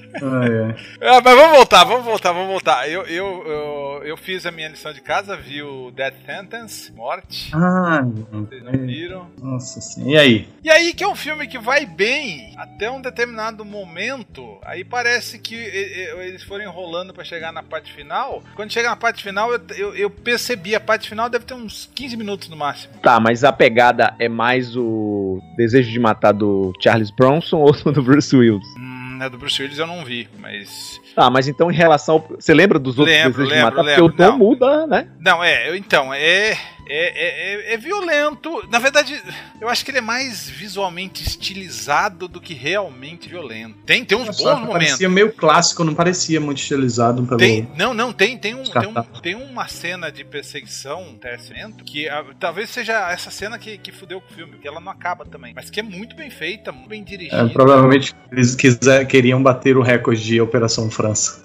Ah, 1.01 1.21
mas 1.23 1.35
vamos 1.35 1.55
voltar, 1.57 1.83
vamos 1.83 2.03
voltar, 2.05 2.31
vamos 2.31 2.47
voltar. 2.49 2.89
Eu, 2.89 3.03
eu, 3.03 3.43
eu, 3.45 4.01
eu 4.05 4.17
fiz 4.17 4.43
a 4.47 4.51
minha 4.51 4.67
lição 4.67 4.91
de 4.91 5.01
casa, 5.01 5.14
vi 5.21 5.61
o 5.63 5.91
Death 5.91 6.15
Sentence, 6.25 6.91
Morte. 6.91 7.51
Ah, 7.53 8.01
Vocês 8.31 8.63
não 8.63 8.71
viram? 8.71 9.27
nossa 9.41 9.79
senhora. 9.81 10.11
E 10.11 10.17
aí? 10.17 10.47
E 10.63 10.69
aí 10.69 10.93
que 10.93 11.03
é 11.03 11.07
um 11.07 11.15
filme 11.15 11.47
que 11.47 11.57
vai 11.57 11.85
bem 11.85 12.53
até 12.57 12.89
um 12.89 13.01
determinado 13.01 13.63
momento. 13.63 14.57
Aí 14.63 14.83
parece 14.83 15.39
que 15.39 15.55
eles 15.55 16.43
foram 16.43 16.63
enrolando 16.65 17.13
pra 17.13 17.23
chegar 17.23 17.51
na 17.51 17.63
parte 17.63 17.93
final. 17.93 18.43
Quando 18.55 18.71
chega 18.71 18.89
na 18.89 18.95
parte 18.95 19.21
final, 19.23 19.51
eu, 19.53 19.61
eu, 19.77 19.95
eu 19.95 20.09
percebi, 20.09 20.75
a 20.75 20.79
parte 20.79 21.07
final 21.09 21.29
deve 21.29 21.45
ter 21.45 21.53
uns 21.53 21.89
15 21.95 22.17
minutos 22.17 22.49
no 22.49 22.55
máximo. 22.57 22.93
Tá, 23.01 23.19
mas 23.19 23.43
a 23.43 23.51
pegada 23.51 24.15
é 24.19 24.27
mais 24.29 24.75
o 24.75 25.39
desejo 25.57 25.91
de 25.91 25.99
matar 25.99 26.31
do 26.33 26.73
Charles 26.81 27.11
Bronson 27.11 27.57
ou 27.61 27.71
do 27.73 28.01
Bruce 28.03 28.35
Willis? 28.35 28.65
Hum, 28.77 29.19
a 29.21 29.27
do 29.29 29.37
Bruce 29.37 29.61
Willis 29.61 29.77
eu 29.77 29.87
não 29.87 30.03
vi, 30.03 30.27
mas. 30.39 30.99
Tá, 31.15 31.29
mas 31.29 31.47
então 31.47 31.71
em 31.71 31.75
relação 31.75 32.15
ao... 32.15 32.27
Você 32.39 32.53
lembra 32.53 32.77
dos 32.77 32.99
outros 32.99 33.15
Lembro, 33.15 33.43
desejos 33.45 33.49
lembro, 33.55 33.71
de 33.71 33.77
matar? 33.77 33.81
lembro. 33.87 34.03
Porque 34.09 34.23
o 34.23 34.25
tom 34.27 34.31
Não. 34.33 34.37
muda, 34.37 34.85
né? 34.87 35.07
Não, 35.19 35.43
é, 35.43 35.69
eu- 35.69 35.75
então, 35.75 36.13
é, 36.13 36.57
é, 36.87 37.07
é, 37.07 37.71
é- 37.71 37.73
é 37.73 37.77
violento. 37.77 38.67
Na 38.69 38.79
verdade, 38.79 39.21
eu 39.59 39.67
acho 39.69 39.83
que 39.83 39.91
ele 39.91 39.97
é 39.97 40.01
mais 40.01 40.49
visualmente 40.49 41.23
estilizado 41.23 42.27
do 42.27 42.39
que 42.41 42.53
realmente 42.53 43.27
violento. 43.29 43.75
Tem, 43.85 44.03
tem 44.05 44.17
uns 44.17 44.27
bons 44.37 44.59
momentos. 44.59 44.71
Parecia 44.73 45.09
meio 45.09 45.31
clássico, 45.33 45.83
não 45.83 45.93
parecia 45.95 46.39
muito 46.39 46.59
estilizado 46.59 47.23
pelo. 47.25 47.37
Tem, 47.39 47.67
não, 47.77 47.93
não, 47.93 48.11
tem, 48.13 48.37
tem, 48.37 48.53
um, 48.53 48.63
tem, 48.63 48.87
um- 48.87 49.03
tem 49.21 49.35
uma 49.35 49.67
cena 49.67 50.11
de 50.11 50.23
perseguição, 50.23 51.01
um 51.03 51.17
terceiro, 51.17 51.71
que 51.85 52.07
ah, 52.09 52.23
talvez 52.39 52.69
seja 52.69 53.11
essa 53.11 53.31
cena 53.31 53.57
que, 53.57 53.77
que 53.77 53.91
fudeu 53.91 54.19
com 54.21 54.31
o 54.31 54.35
filme, 54.35 54.53
porque 54.53 54.67
ela 54.67 54.79
não 54.79 54.91
acaba 54.91 55.25
também. 55.25 55.53
Mas 55.55 55.69
que 55.69 55.79
é 55.79 55.83
muito 55.83 56.15
bem 56.15 56.29
feita, 56.29 56.71
muito 56.71 56.89
bem 56.89 57.03
dirigida. 57.03 57.41
É, 57.43 57.47
provavelmente 57.49 58.13
eles 58.31 58.55
quiser, 58.55 59.05
queriam 59.07 59.41
bater 59.41 59.77
o 59.77 59.81
recorde 59.81 60.23
de 60.23 60.41
Operação 60.41 60.89
França. 60.89 61.43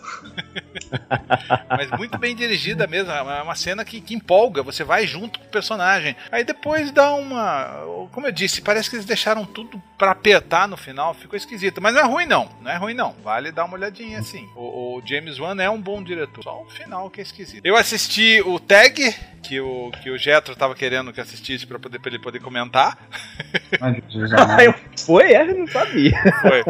Mas 1.69 1.91
muito 1.99 2.19
bem 2.19 2.35
dirigida 2.35 2.87
mesmo. 2.87 3.11
É 3.13 3.43
uma 3.43 3.55
cena 3.55 3.85
que, 3.85 4.01
que 4.01 4.15
empolga, 4.15 4.63
você 4.63 4.85
vai 4.85 5.07
junto 5.07 5.39
com 5.39 5.47
o 5.47 5.51
personagem. 5.51 6.17
Aí 6.31 6.45
depois 6.45 6.91
dá 6.91 7.13
uma. 7.15 8.09
Como 8.13 8.27
eu 8.27 8.33
disse, 8.33 8.63
parece 8.63 8.89
que 8.91 8.97
eles 8.97 9.07
deixaram 9.07 9.45
tudo 9.45 9.81
pra 9.97 10.13
apertar 10.13 10.67
no 10.67 10.77
final, 10.77 11.15
ficou 11.15 11.37
esquisito. 11.37 11.81
Mas 11.81 11.95
não 11.95 12.01
é 12.01 12.05
ruim, 12.05 12.27
não. 12.27 12.49
Não 12.61 12.71
é 12.71 12.77
ruim, 12.77 12.95
não. 12.95 13.15
Vale 13.23 13.53
dar 13.53 13.65
uma 13.65 13.75
olhadinha 13.75 14.19
assim. 14.19 14.49
O, 14.57 14.99
o 14.99 15.03
James 15.05 15.39
Wan 15.39 15.61
é 15.61 15.71
um 15.71 15.81
bom 15.81 16.03
diretor. 16.03 16.43
Só 16.43 16.63
o 16.63 16.71
final 16.71 17.11
que 17.11 17.21
é 17.21 17.23
esquisito. 17.23 17.65
Eu 17.65 17.77
assisti 17.77 18.41
o 18.45 18.59
Tag, 18.59 19.15
que 19.43 19.61
o, 19.61 19.91
que 20.03 20.11
o 20.11 20.19
Jetro 20.19 20.55
tava 20.55 20.75
querendo 20.75 21.13
que 21.13 21.21
assistisse 21.21 21.67
pra, 21.67 21.79
poder, 21.79 21.99
pra 21.99 22.11
ele 22.11 22.19
poder 22.19 22.41
comentar. 22.41 22.97
Ah, 23.81 23.93
Foi? 25.05 25.33
É, 25.33 25.51
eu 25.51 25.59
não 25.59 25.67
sabia. 25.67 26.13
Foi. 26.43 26.61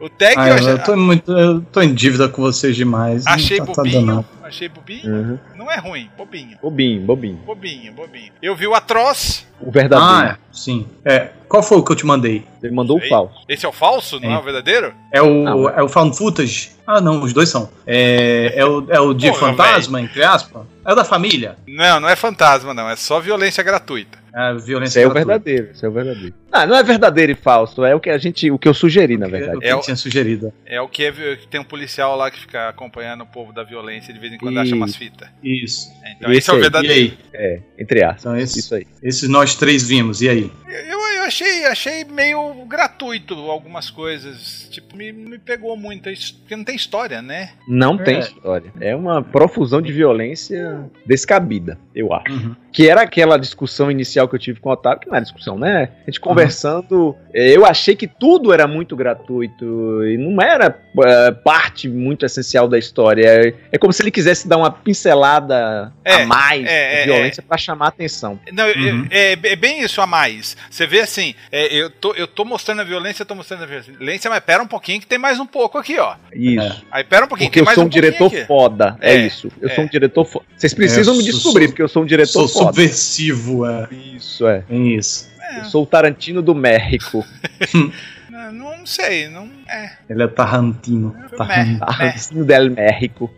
O 0.00 0.08
Tag 0.08 0.34
Ai, 0.36 0.52
eu, 0.52 0.68
eu, 0.68 0.78
tô 0.82 0.96
muito, 0.96 1.30
eu 1.32 1.60
tô 1.62 1.80
em 1.80 1.94
dívida 1.94 2.28
com 2.28 2.42
vocês 2.42 2.74
demais. 2.76 3.24
não 3.24 3.32
achei 3.32 3.58
tá- 3.58 3.66
tá 3.66 3.72
bobinho. 3.74 4.06
danado. 4.06 4.26
achei 4.42 4.68
bobinho. 4.68 5.12
Uhum. 5.14 5.38
Não 5.56 5.70
é 5.70 5.76
ruim, 5.78 6.10
bobinho. 6.16 6.58
Bobinho, 6.60 7.00
bobinho. 7.02 7.36
Bobinho, 7.46 7.92
bobinho. 7.92 8.32
Eu 8.42 8.56
vi 8.56 8.66
o 8.66 8.74
Atroz. 8.74 9.46
O 9.60 9.70
verdadeiro. 9.70 10.12
Ah, 10.12 10.38
é, 10.38 10.54
sim. 10.54 10.86
É, 11.04 11.30
qual 11.50 11.62
foi 11.62 11.78
o 11.78 11.82
que 11.82 11.92
eu 11.92 11.96
te 11.96 12.06
mandei? 12.06 12.44
Ele 12.62 12.72
mandou 12.74 12.96
o 12.98 13.08
falso. 13.08 13.34
Esse 13.48 13.66
é 13.66 13.68
o 13.68 13.72
falso, 13.72 14.18
não 14.20 14.30
é, 14.30 14.34
É. 14.34 14.38
o 14.38 14.42
verdadeiro? 14.42 14.94
É 15.12 15.20
o, 15.20 15.42
Não. 15.42 15.68
é 15.68 15.82
o 15.82 15.88
Found 15.88 16.16
Footage? 16.16 16.70
Ah, 16.86 17.00
não, 17.00 17.20
os 17.22 17.32
dois 17.32 17.48
são. 17.48 17.68
É, 17.86 18.52
é, 18.56 18.64
o, 18.64 18.84
é 18.88 19.00
o 19.00 19.12
de 19.14 19.28
Porra, 19.28 19.48
fantasma, 19.50 20.00
entre 20.00 20.22
aspas? 20.22 20.62
É 20.86 20.92
o 20.92 20.94
da 20.94 21.04
família? 21.04 21.56
Não, 21.66 22.00
não 22.00 22.08
é 22.08 22.16
fantasma, 22.16 22.72
não. 22.72 22.88
É 22.88 22.96
só 22.96 23.20
violência 23.20 23.62
gratuita. 23.62 24.18
É 24.34 24.54
Esse 24.54 24.66
violência 24.66 25.00
é 25.00 25.06
o 25.06 25.10
gratuita. 25.10 25.26
verdadeiro, 25.40 25.70
esse 25.72 25.84
é 25.84 25.88
o 25.88 25.92
verdadeiro. 25.92 26.34
Ah, 26.52 26.66
não 26.66 26.76
é 26.76 26.82
verdadeiro 26.82 27.32
e 27.32 27.34
falso, 27.34 27.84
é 27.84 27.94
o 27.94 28.00
que 28.00 28.10
a 28.10 28.18
gente, 28.18 28.50
o 28.50 28.58
que 28.58 28.66
eu 28.68 28.74
sugeri, 28.74 29.16
na 29.16 29.26
É 29.26 29.28
o 29.28 29.30
verdade. 29.30 29.58
que 29.60 29.66
É 29.66 29.78
tinha 29.80 29.96
sugerido. 29.96 30.52
É 30.66 30.80
o 30.80 30.88
que, 30.88 31.04
é 31.04 31.12
tem 31.48 31.60
um 31.60 31.64
policial 31.64 32.16
lá 32.16 32.30
que 32.30 32.40
fica 32.40 32.68
acompanhando 32.68 33.22
o 33.22 33.26
povo 33.26 33.52
da 33.52 33.62
violência 33.62 34.12
de 34.12 34.18
vez 34.18 34.32
em 34.32 34.38
quando 34.38 34.58
acha 34.58 34.74
umas 34.74 34.96
fitas. 34.96 35.28
Isso. 35.42 35.88
É, 36.04 36.12
Então 36.12 36.30
Esse 36.30 36.38
esse 36.38 36.50
é 36.50 36.52
o 36.54 36.60
verdadeiro. 36.60 37.16
É, 37.32 37.60
entre 37.78 38.02
aspas. 38.02 38.20
Então, 38.24 38.36
esse, 38.36 38.58
Isso 38.58 38.74
aí. 38.74 38.86
esses 39.02 39.28
nós 39.28 39.54
três 39.54 39.86
vimos, 39.88 40.20
e 40.22 40.28
aí? 40.28 40.50
Eu, 40.68 40.98
eu 40.98 41.22
achei, 41.24 41.64
achei 41.66 42.04
meio 42.04 42.52
gratuito 42.66 43.34
algumas 43.34 43.88
coisas. 43.90 44.68
Tipo, 44.70 44.96
me, 44.96 45.12
me 45.12 45.38
pegou 45.38 45.76
muito. 45.76 46.08
isso- 46.10 46.34
Porque 46.40 46.56
não 46.56 46.64
tem 46.64 46.74
história, 46.76 47.20
né? 47.22 47.50
Não 47.68 47.96
tem 47.96 48.16
É. 48.16 48.20
história. 48.20 48.72
É 48.80 48.94
uma 48.96 49.22
profusão 49.22 49.80
de 49.80 49.92
violência 49.92 50.90
descabida, 51.06 51.78
eu 51.94 52.12
acho. 52.12 52.32
Uhum. 52.32 52.56
Que 52.72 52.88
era 52.88 53.02
aquela 53.02 53.36
discussão 53.36 53.90
inicial 53.90 54.28
que 54.28 54.34
eu 54.34 54.38
tive 54.38 54.60
com 54.60 54.68
o 54.68 54.72
Otávio, 54.72 55.00
que 55.00 55.08
não 55.08 55.14
era 55.16 55.24
discussão, 55.24 55.58
né? 55.58 55.90
A 56.02 56.10
gente 56.10 56.20
conversando, 56.40 57.16
eh, 57.34 57.56
eu 57.56 57.64
achei 57.66 57.94
que 57.94 58.06
tudo 58.06 58.52
era 58.52 58.66
muito 58.66 58.96
gratuito 58.96 60.04
e 60.04 60.16
não 60.16 60.42
era 60.42 60.76
eh, 61.04 61.30
parte 61.44 61.88
muito 61.88 62.24
essencial 62.26 62.68
da 62.68 62.78
história. 62.78 63.24
É, 63.26 63.54
é 63.72 63.78
como 63.78 63.92
se 63.92 64.02
ele 64.02 64.10
quisesse 64.10 64.48
dar 64.48 64.56
uma 64.56 64.70
pincelada 64.70 65.92
É, 66.04 66.22
a 66.22 66.26
mais 66.26 66.64
é, 66.66 66.94
de 66.96 67.00
é, 67.00 67.04
violência 67.14 67.42
pra 67.42 67.56
chamar 67.58 67.86
a 67.86 67.88
atenção. 67.88 68.38
Não, 68.52 68.64
é- 68.64 68.74
Uhum. 68.76 69.06
é, 69.10 69.32
é 69.32 69.56
bem 69.56 69.82
isso 69.82 70.00
a 70.00 70.06
mais. 70.06 70.56
Você 70.70 70.86
vê 70.86 71.00
assim, 71.00 71.34
é, 71.52 71.74
eu, 71.74 71.90
tô, 71.90 72.14
eu 72.14 72.26
tô 72.26 72.44
mostrando 72.44 72.80
a 72.80 72.84
violência, 72.84 73.22
eu 73.22 73.26
tô 73.26 73.34
mostrando 73.34 73.62
a 73.62 73.66
violência, 73.66 74.30
mas 74.30 74.40
pera 74.40 74.62
um 74.62 74.66
pouquinho 74.66 75.00
que 75.00 75.06
tem 75.06 75.18
mais 75.18 75.38
um 75.38 75.46
pouco 75.46 75.78
aqui, 75.78 75.98
ó. 75.98 76.14
Isso. 76.34 76.84
Aí 76.90 77.04
pera 77.04 77.24
um 77.24 77.28
pouquinho, 77.28 77.48
Porque 77.50 77.60
tem 77.60 77.62
eu 77.62 77.66
mais 77.66 77.74
sou 77.74 77.84
um, 77.84 77.88
pouquinho 77.88 78.02
diretor 78.02 78.26
aqui. 78.26 78.44
foda. 78.46 78.96
É, 79.00 79.14
É, 79.14 79.26
isso. 79.26 79.48
Eu 79.60 79.68
é. 79.68 79.74
sou 79.74 79.84
um 79.84 79.88
diretor 79.88 80.24
foda. 80.24 80.44
Vocês 80.56 80.72
precisam 80.74 81.14
É, 81.14 81.16
me 81.18 81.22
sou- 81.24 81.32
descobrir, 81.32 81.64
sou- 81.64 81.70
porque 81.72 81.82
eu 81.82 81.88
sou 81.88 82.02
um 82.02 82.06
diretor 82.06 82.30
Sou 82.32 82.48
foda. 82.48 82.66
subversivo, 82.66 83.66
é. 83.66 83.88
Isso, 84.16 84.46
é. 84.46 84.64
É 84.70 84.76
isso. 84.76 85.28
É, 85.50 85.60
Eu 85.60 85.64
sou 85.64 85.82
o 85.82 85.86
Tarantino 85.86 86.40
do 86.42 86.54
México. 86.54 87.24
não, 88.30 88.52
não 88.52 88.86
sei, 88.86 89.28
não. 89.28 89.48
É. 89.68 89.92
Ele 90.08 90.22
é 90.22 90.28
Tarantino. 90.28 91.14
Foi 91.28 91.38
Tarantino. 91.38 91.78
meh. 91.78 91.86
Tarantino 91.86 92.44
del 92.44 92.70
México. 92.70 93.30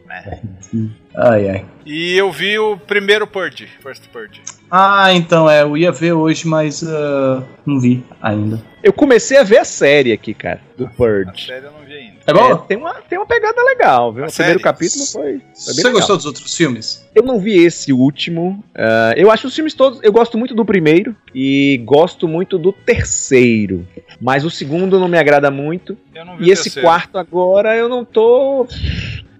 Ai, 1.15 1.49
ai. 1.51 1.65
E 1.85 2.15
eu 2.17 2.31
vi 2.31 2.59
o 2.59 2.77
primeiro 2.77 3.27
Purge, 3.27 3.67
First 3.83 4.09
Purge. 4.09 4.41
Ah, 4.71 5.13
então, 5.13 5.49
é, 5.51 5.63
eu 5.63 5.77
ia 5.77 5.93
ver 5.93 6.13
hoje, 6.13 6.47
mas 6.47 6.83
ah, 6.83 7.43
não 7.67 7.81
vi 7.81 8.05
ainda. 8.21 8.63
Eu 8.83 8.93
comecei 8.93 9.37
a 9.37 9.43
ver 9.43 9.59
a 9.59 9.65
série 9.65 10.13
aqui, 10.13 10.33
cara, 10.35 10.61
do 10.77 10.87
A 10.87 10.91
Purge. 10.91 11.47
série 11.47 11.67
eu 11.67 11.73
não 11.73 11.81
vi. 11.81 11.92
É 12.27 12.33
bom? 12.33 12.53
É, 12.53 12.57
tem, 12.69 12.77
uma, 12.77 12.95
tem 13.09 13.19
uma 13.19 13.27
pegada 13.27 13.63
legal, 13.65 14.13
viu? 14.13 14.25
A 14.25 14.29
O 14.29 14.31
primeiro 14.33 14.59
série? 14.59 14.63
capítulo 14.63 15.05
foi, 15.07 15.23
foi 15.23 15.33
bem 15.33 15.43
Você 15.55 15.77
legal. 15.79 15.93
gostou 15.95 16.17
dos 16.17 16.27
outros 16.27 16.57
filmes? 16.57 17.05
Eu 17.15 17.23
não 17.23 17.39
vi 17.41 17.59
esse 17.65 17.93
último. 17.93 18.63
ah, 18.75 19.13
eu 19.17 19.31
acho 19.31 19.47
os 19.49 19.55
filmes 19.55 19.75
todos. 19.75 19.99
Eu 20.03 20.13
gosto 20.13 20.39
muito 20.39 20.55
do 20.55 20.65
primeiro 20.65 21.15
e 21.35 21.81
gosto 21.85 22.29
muito 22.29 22.59
do 22.59 22.73
terceiro. 22.73 23.87
Mas 24.21 24.45
o 24.45 24.51
segundo 24.51 24.99
não 25.01 25.09
me 25.09 25.19
agrada 25.19 25.51
muito. 25.51 25.97
Eu 26.15 26.25
não 26.25 26.37
vi 26.37 26.47
E 26.47 26.51
o 26.51 26.53
esse 26.53 26.65
terceiro. 26.65 26.87
quarto 26.89 27.19
agora 27.19 27.77
eu 27.77 27.89
não 27.89 28.05
tô. 28.05 28.67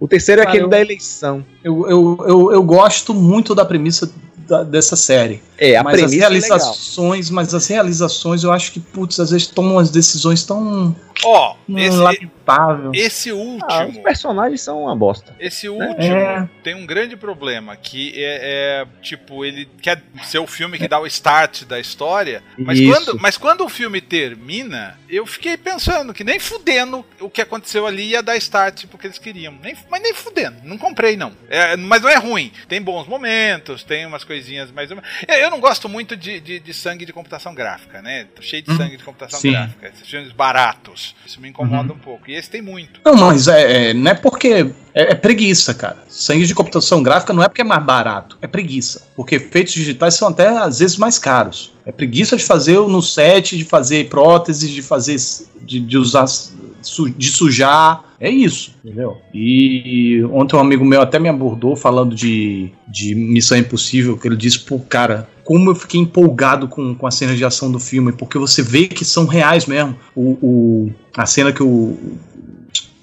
O 0.01 0.09
terceiro 0.09 0.41
é 0.41 0.45
Cara, 0.45 0.51
aquele 0.53 0.65
eu- 0.65 0.71
da 0.71 0.81
eleição. 0.81 1.45
Eu, 1.63 1.89
eu, 1.89 2.19
eu, 2.29 2.53
eu 2.53 2.63
gosto 2.63 3.15
muito 3.15 3.55
da 3.55 3.65
premissa 3.65 4.13
da- 4.49 4.65
dessa 4.65 4.97
série. 4.97 5.41
É, 5.63 5.77
a 5.77 5.83
mas 5.85 5.95
as 5.95 6.01
premissa 6.01 6.27
é 6.27 6.29
legal. 6.29 6.49
realizações, 6.59 7.31
mas 7.31 7.55
as 7.55 7.67
realizações 7.69 8.43
eu 8.45 8.53
acho 8.53 8.73
que, 8.73 8.81
putz, 8.81 9.21
às 9.21 9.31
vezes 9.31 9.47
tomam 9.47 9.73
umas 9.75 9.91
decisões 9.91 10.45
tão 10.45 10.95
Ó, 11.25 11.55
hum, 11.69 11.79
esse, 11.79 11.97
lamentáveis. 11.97 12.91
esse 12.95 13.31
Ah, 13.31 13.35
os 13.35 13.39
último. 13.87 14.03
personagens 14.03 14.61
são 14.63 14.83
uma 14.83 14.97
bosta. 14.97 15.35
Esse 15.39 15.67
É. 15.67 15.71
último 15.71 16.51
tem 16.65 16.75
um 16.75 16.85
grande 16.87 17.17
problema, 17.17 17.77
que 17.77 18.13
é, 18.17 18.83
é, 18.83 18.87
tipo, 19.03 19.45
ele 19.45 19.69
quer 19.81 20.03
ser 20.25 20.39
o 20.39 20.47
filme 20.47 20.79
que 20.79 20.89
dá 20.89 20.99
o 20.99 21.07
start 21.07 21.65
da 21.65 21.79
história, 21.79 22.43
mas 22.59 22.79
Isso. 22.79 22.91
quando, 22.93 23.21
mas 23.21 23.37
quando 23.37 23.65
o 23.65 23.69
filme 23.69 24.01
termina, 24.01 24.99
eu 25.09 25.25
fiquei 25.27 25.57
pensando 25.57 26.13
que 26.13 26.25
nem 26.25 26.39
fudendo 26.39 27.05
o 27.21 27.31
que 27.31 27.41
aconteceu 27.41 27.87
ali 27.87 28.09
ia 28.11 28.23
dar 28.23 28.37
start 28.37 28.87
porque 28.87 29.07
eles 29.07 29.19
queriam. 29.19 29.55
Nem, 29.63 29.77
mas 29.91 30.03
nem 30.03 30.13
fudendo, 30.15 30.57
não 30.65 30.77
comprei 30.79 31.17
não. 31.17 31.33
É, 31.49 31.77
mas 31.77 32.03
não 32.03 32.09
é 32.09 32.17
ruim, 32.17 32.51
tem 32.69 32.81
bons 32.83 33.07
momentos, 33.07 33.85
tem 33.85 34.07
umas 34.07 34.25
coisinhas 34.25 34.71
mais 34.73 34.91
ou 34.91 34.97
menos. 34.97 35.11
Eu, 35.29 35.35
eu 35.37 35.51
não 35.53 35.61
gosto 35.61 35.89
muito 35.89 36.17
de, 36.17 36.41
de, 36.41 36.59
de 36.59 36.73
sangue 36.75 37.05
de 37.05 37.13
computação 37.13 37.55
gráfica, 37.55 38.01
né? 38.01 38.27
Tô 38.35 38.41
cheio 38.43 38.63
de 38.63 38.71
Uhum. 38.71 38.77
sangue 38.79 38.97
de 38.97 39.05
computação 39.05 39.39
Sim. 39.39 39.53
gráfica, 39.53 39.89
esses 39.95 40.09
filmes 40.09 40.33
baratos. 40.33 41.15
Isso 41.27 41.41
me 41.41 41.49
incomoda 41.51 41.91
Uhum. 41.91 41.97
um 41.97 41.99
pouco. 41.99 42.31
E 42.31 42.35
esse 42.35 42.49
tem 42.51 42.63
muito. 42.63 43.01
Não, 43.05 43.15
mas 43.15 43.47
é, 43.49 43.91
é- 43.91 43.95
não 43.95 44.11
é 44.11 44.15
porque. 44.15 44.73
É, 44.95 45.13
é 45.13 45.15
preguiça, 45.15 45.73
cara. 45.75 45.99
Sangue 46.09 46.47
de 46.47 46.55
computação 46.55 47.03
gráfica 47.03 47.33
não 47.33 47.43
é 47.43 47.49
porque 47.49 47.61
é 47.63 47.65
mais 47.65 47.83
barato, 47.85 48.37
é 48.43 48.47
preguiça. 48.47 49.07
Porque 49.15 49.37
efeitos 49.37 49.73
digitais 49.75 50.15
são 50.15 50.29
até 50.29 50.49
às 50.49 50.79
vezes 50.81 50.97
mais 50.97 51.19
caros. 51.19 51.73
É 51.85 51.93
preguiça 51.93 52.37
de 52.37 52.45
fazer 52.45 52.79
no 52.81 53.03
set, 53.03 53.57
de 53.57 53.65
fazer 53.65 54.09
próteses, 54.09 54.71
de 54.71 54.83
fazer. 54.83 55.17
de, 55.61 55.79
de 55.81 55.97
usar. 55.99 56.27
De 57.17 57.29
sujar. 57.31 58.05
É 58.21 58.31
isso, 58.31 58.77
entendeu? 58.85 59.17
E 59.35 60.23
ontem 60.31 60.55
um 60.55 60.61
amigo 60.61 60.85
meu 60.85 61.01
até 61.01 61.19
me 61.19 61.29
abordou 61.29 61.75
falando 61.75 62.15
de, 62.15 62.71
de 62.87 63.15
Missão 63.17 63.59
Impossível, 63.59 64.17
que 64.17 64.29
ele 64.29 64.37
disse, 64.37 64.61
pô, 64.61 64.79
cara, 64.79 65.29
como 65.43 65.71
eu 65.71 65.75
fiquei 65.75 66.01
empolgado 66.01 66.69
com, 66.69 66.95
com 66.95 67.07
a 67.07 67.11
cena 67.11 67.35
de 67.35 67.45
ação 67.45 67.71
do 67.73 67.81
filme, 67.81 68.13
porque 68.13 68.39
você 68.39 68.63
vê 68.63 68.87
que 68.87 69.05
são 69.05 69.27
reais 69.27 69.67
mesmo. 69.67 69.97
O, 70.15 70.39
o- 70.41 70.91
a 71.17 71.27
cena 71.27 71.53
que 71.53 71.63
o, 71.65 71.99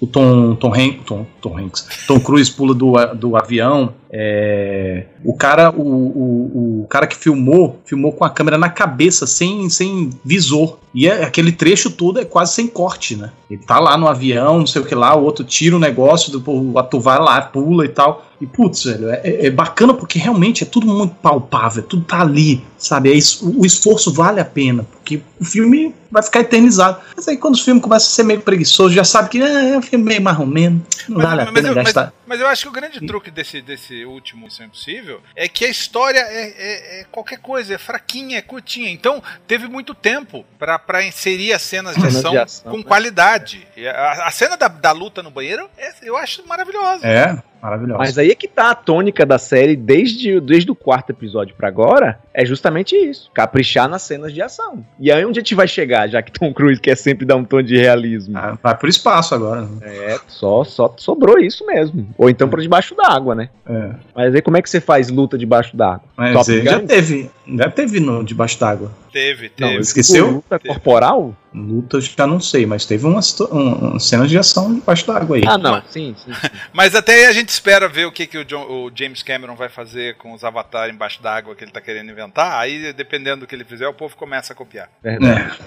o 0.00 0.06
Tom, 0.06 0.54
Tom, 0.54 0.72
Han- 0.74 0.94
Tom, 1.04 1.26
Tom 1.42 1.58
Hanks, 1.58 1.86
Tom 2.06 2.18
Cruise 2.20 2.50
pula 2.50 2.74
do, 2.74 2.92
do 3.14 3.36
avião. 3.36 3.92
é, 4.10 5.06
o 5.24 5.34
cara, 5.34 5.70
o, 5.70 5.82
o, 5.82 6.80
o 6.82 6.86
cara 6.88 7.06
que 7.06 7.14
filmou, 7.16 7.78
filmou 7.84 8.12
com 8.12 8.24
a 8.24 8.30
câmera 8.30 8.56
na 8.56 8.68
cabeça, 8.70 9.26
sem, 9.26 9.68
sem 9.68 10.10
visor. 10.24 10.78
E 10.94 11.06
é- 11.06 11.22
aquele 11.24 11.52
trecho 11.52 11.90
todo 11.90 12.18
é 12.18 12.24
quase 12.24 12.54
sem 12.54 12.66
corte, 12.66 13.14
né? 13.14 13.30
Ele 13.50 13.60
tá 13.62 13.78
lá 13.78 13.96
no 13.98 14.08
avião, 14.08 14.58
não 14.60 14.66
sei 14.66 14.80
o 14.82 14.84
que 14.86 14.94
lá, 14.94 15.14
o 15.14 15.22
outro 15.22 15.44
tira 15.44 15.76
o 15.76 15.78
negócio, 15.78 16.32
depois 16.32 16.58
o 16.60 16.78
ator 16.78 17.00
vai 17.00 17.18
lá, 17.18 17.40
pula 17.42 17.84
e 17.84 17.88
tal. 17.88 18.24
E 18.40 18.46
putz, 18.46 18.84
velho, 18.84 19.10
é, 19.10 19.20
é- 19.22 19.46
é 19.46 19.50
bacana 19.50 19.92
porque 19.92 20.18
realmente 20.18 20.64
é 20.64 20.66
tudo 20.66 20.86
muito 20.86 21.14
palpável, 21.16 21.82
tudo 21.82 22.02
tá 22.04 22.20
ali, 22.22 22.64
sabe? 22.80 23.10
É 23.10 23.14
isso- 23.14 23.48
o 23.60 23.64
esforço 23.64 24.12
vale 24.12 24.40
a 24.40 24.44
pena, 24.44 24.84
porque 24.84 25.20
o 25.40 25.44
filme 25.44 25.94
vai 26.10 26.22
ficar 26.22 26.40
eternizado. 26.40 27.00
Mas 27.16 27.28
aí 27.28 27.36
quando 27.36 27.54
o 27.54 27.62
filme 27.62 27.80
começa 27.80 28.06
a 28.06 28.10
ser 28.10 28.24
meio 28.24 28.40
preguiçoso, 28.40 28.92
já 28.94 29.04
sabe 29.04 29.28
que 29.28 29.40
é, 29.42 29.74
é 29.74 29.78
um 29.78 29.82
filme 29.82 30.04
meio 30.04 30.20
menos, 30.46 30.82
não 31.08 31.18
Mas- 31.18 31.26
vale 31.28 31.42
a 31.42 31.44
mas 31.44 31.54
pena 31.54 31.68
eu- 31.68 31.74
mas- 31.74 31.84
gastar. 31.84 32.12
Mas 32.26 32.40
eu 32.40 32.46
acho 32.46 32.62
que 32.62 32.68
o 32.68 32.72
grande 32.72 33.04
truque 33.06 33.30
desse, 33.30 33.60
desse 33.60 34.04
último 34.04 34.44
Missão 34.44 34.64
Impossível 34.66 35.20
é 35.34 35.48
que 35.48 35.64
a 35.64 35.68
história 35.68 36.20
é, 36.20 36.48
é- 36.48 37.00
é 37.00 37.04
qualquer 37.10 37.38
coisa, 37.38 37.74
é 37.74 37.78
fraquinha, 37.78 38.38
é 38.38 38.42
curtinha. 38.42 38.88
Então 38.90 39.22
teve 39.46 39.66
muito 39.68 39.94
tempo 39.94 40.44
pra 40.58 40.78
pra 40.78 41.04
inserir 41.04 41.52
as 41.52 41.62
cenas 41.62 41.94
de 41.96 42.06
ação, 42.06 42.30
de 42.32 42.38
ação, 42.38 42.70
com 42.70 42.78
né? 42.78 42.84
qualidade. 42.84 43.66
E 43.76 43.86
A, 43.86 44.26
a 44.26 44.30
cena 44.30 44.56
da, 44.56 44.68
da 44.68 44.92
luta 44.92 45.22
no 45.22 45.30
banheiro 45.30 45.68
é- 45.76 45.92
eu 46.02 46.16
acho 46.16 46.46
maravilhosa. 46.46 47.04
É, 47.06 47.36
maravilhoso. 47.60 47.98
Mas 47.98 48.16
aí 48.16 48.30
é 48.30 48.34
que 48.34 48.46
tá 48.48 48.70
a 48.70 48.74
tônica 48.74 49.26
da 49.26 49.38
série 49.38 49.74
desde, 49.76 50.40
desde 50.40 50.70
o 50.70 50.74
quarto 50.74 51.10
episódio 51.10 51.54
pra 51.56 51.66
agora. 51.68 52.20
É 52.32 52.44
justamente 52.46 52.69
isso. 52.78 53.30
Caprichar 53.34 53.88
nas 53.88 54.02
cenas 54.02 54.32
de 54.32 54.40
ação. 54.42 54.84
E 54.98 55.10
aí 55.10 55.24
onde 55.24 55.38
a 55.38 55.42
gente 55.42 55.54
vai 55.54 55.66
chegar, 55.68 56.08
já 56.08 56.22
que 56.22 56.30
Tom 56.32 56.52
Cruise 56.52 56.80
quer 56.80 56.96
sempre 56.96 57.24
dar 57.26 57.36
um 57.36 57.44
tom 57.44 57.62
de 57.62 57.76
realismo? 57.76 58.36
Ah, 58.38 58.56
vai 58.62 58.76
pro 58.76 58.88
espaço 58.88 59.34
agora. 59.34 59.62
né? 59.62 59.68
É, 59.82 60.18
só, 60.28 60.64
só 60.64 60.92
sobrou 60.96 61.38
isso 61.38 61.64
mesmo. 61.66 62.08
Ou 62.16 62.28
então 62.30 62.48
pra 62.48 62.60
debaixo 62.62 62.94
d'água, 62.94 63.34
né? 63.34 63.48
É. 63.66 63.90
Mas 64.14 64.34
aí 64.34 64.42
como 64.42 64.56
é 64.56 64.62
que 64.62 64.70
você 64.70 64.80
faz 64.80 65.08
luta 65.08 65.36
debaixo 65.36 65.76
d'água? 65.76 66.04
Mas 66.16 66.32
Top 66.34 66.50
ele 66.52 66.64
já 66.64 66.80
teve, 66.80 67.30
já 67.56 67.70
teve 67.70 68.00
no 68.00 68.24
debaixo 68.24 68.58
d'água. 68.58 68.90
Teve, 69.12 69.50
Não, 69.58 69.68
teve. 69.68 69.80
esqueceu? 69.80 70.24
tipo, 70.26 70.34
Luta 70.36 70.58
corporal? 70.58 71.34
Luta 71.52 71.96
eu 71.96 72.00
já 72.00 72.26
não 72.28 72.38
sei, 72.38 72.64
mas 72.64 72.86
teve 72.86 73.04
umas 73.06 73.38
um, 73.40 73.94
um, 73.96 73.98
cenas 73.98 74.30
de 74.30 74.38
ação 74.38 74.72
debaixo 74.72 75.04
d'água 75.06 75.36
aí. 75.36 75.42
Ah, 75.46 75.58
não. 75.58 75.82
Sim, 75.88 76.14
sim. 76.24 76.32
sim. 76.32 76.48
Mas 76.72 76.94
até 76.94 77.14
aí 77.14 77.24
a 77.26 77.32
gente 77.32 77.48
espera 77.48 77.88
ver 77.88 78.06
o 78.06 78.12
que, 78.12 78.24
que 78.26 78.38
o, 78.38 78.44
John- 78.44 78.66
o 78.68 78.90
James 78.94 79.22
Cameron 79.24 79.56
vai 79.56 79.68
fazer 79.68 80.16
com 80.16 80.32
os 80.32 80.44
avatares 80.44 80.94
embaixo 80.94 81.20
d'água 81.20 81.56
que 81.56 81.64
ele 81.64 81.72
tá 81.72 81.80
querendo 81.80 82.08
inventar. 82.10 82.58
Aí, 82.60 82.92
dependendo 82.92 83.40
do 83.40 83.46
que 83.48 83.54
ele 83.56 83.64
fizer, 83.64 83.88
o 83.88 83.92
povo 83.92 84.16
começa 84.16 84.52
a 84.52 84.56
copiar. 84.56 84.88
Verdade. 85.02 85.58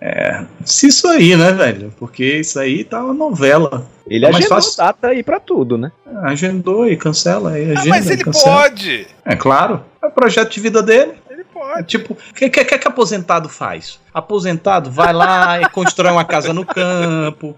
É, 0.00 0.44
se 0.64 0.88
isso 0.88 1.06
aí, 1.06 1.36
né, 1.36 1.52
velho? 1.52 1.94
Porque 1.98 2.24
isso 2.38 2.58
aí 2.58 2.82
tá 2.82 3.04
uma 3.04 3.14
novela. 3.14 3.86
Ele 4.08 4.24
É 4.26 4.32
mais 4.32 4.44
agendou 4.46 4.56
fácil. 4.62 4.76
data 4.78 5.08
aí 5.08 5.22
pra 5.22 5.38
tudo, 5.38 5.78
né? 5.78 5.92
Agendou 6.24 6.88
e 6.88 6.96
cancela, 6.96 7.52
aí 7.52 7.70
Ah, 7.70 7.80
agenda 7.80 7.88
mas 7.90 8.06
e 8.08 8.12
ele 8.14 8.24
cancela. 8.24 8.56
pode! 8.62 9.06
É 9.24 9.36
claro, 9.36 9.84
é 10.02 10.06
o 10.06 10.10
projeto 10.10 10.50
de 10.50 10.58
vida 10.60 10.82
dele. 10.82 11.12
Tipo, 11.86 12.14
o 12.14 12.34
que, 12.34 12.48
que, 12.50 12.64
que 12.64 12.88
aposentado 12.88 13.48
faz? 13.48 13.98
Aposentado 14.12 14.90
vai 14.90 15.12
lá 15.12 15.60
e 15.60 15.68
constrói 15.68 16.12
uma 16.12 16.24
casa 16.24 16.52
no 16.52 16.64
campo. 16.64 17.56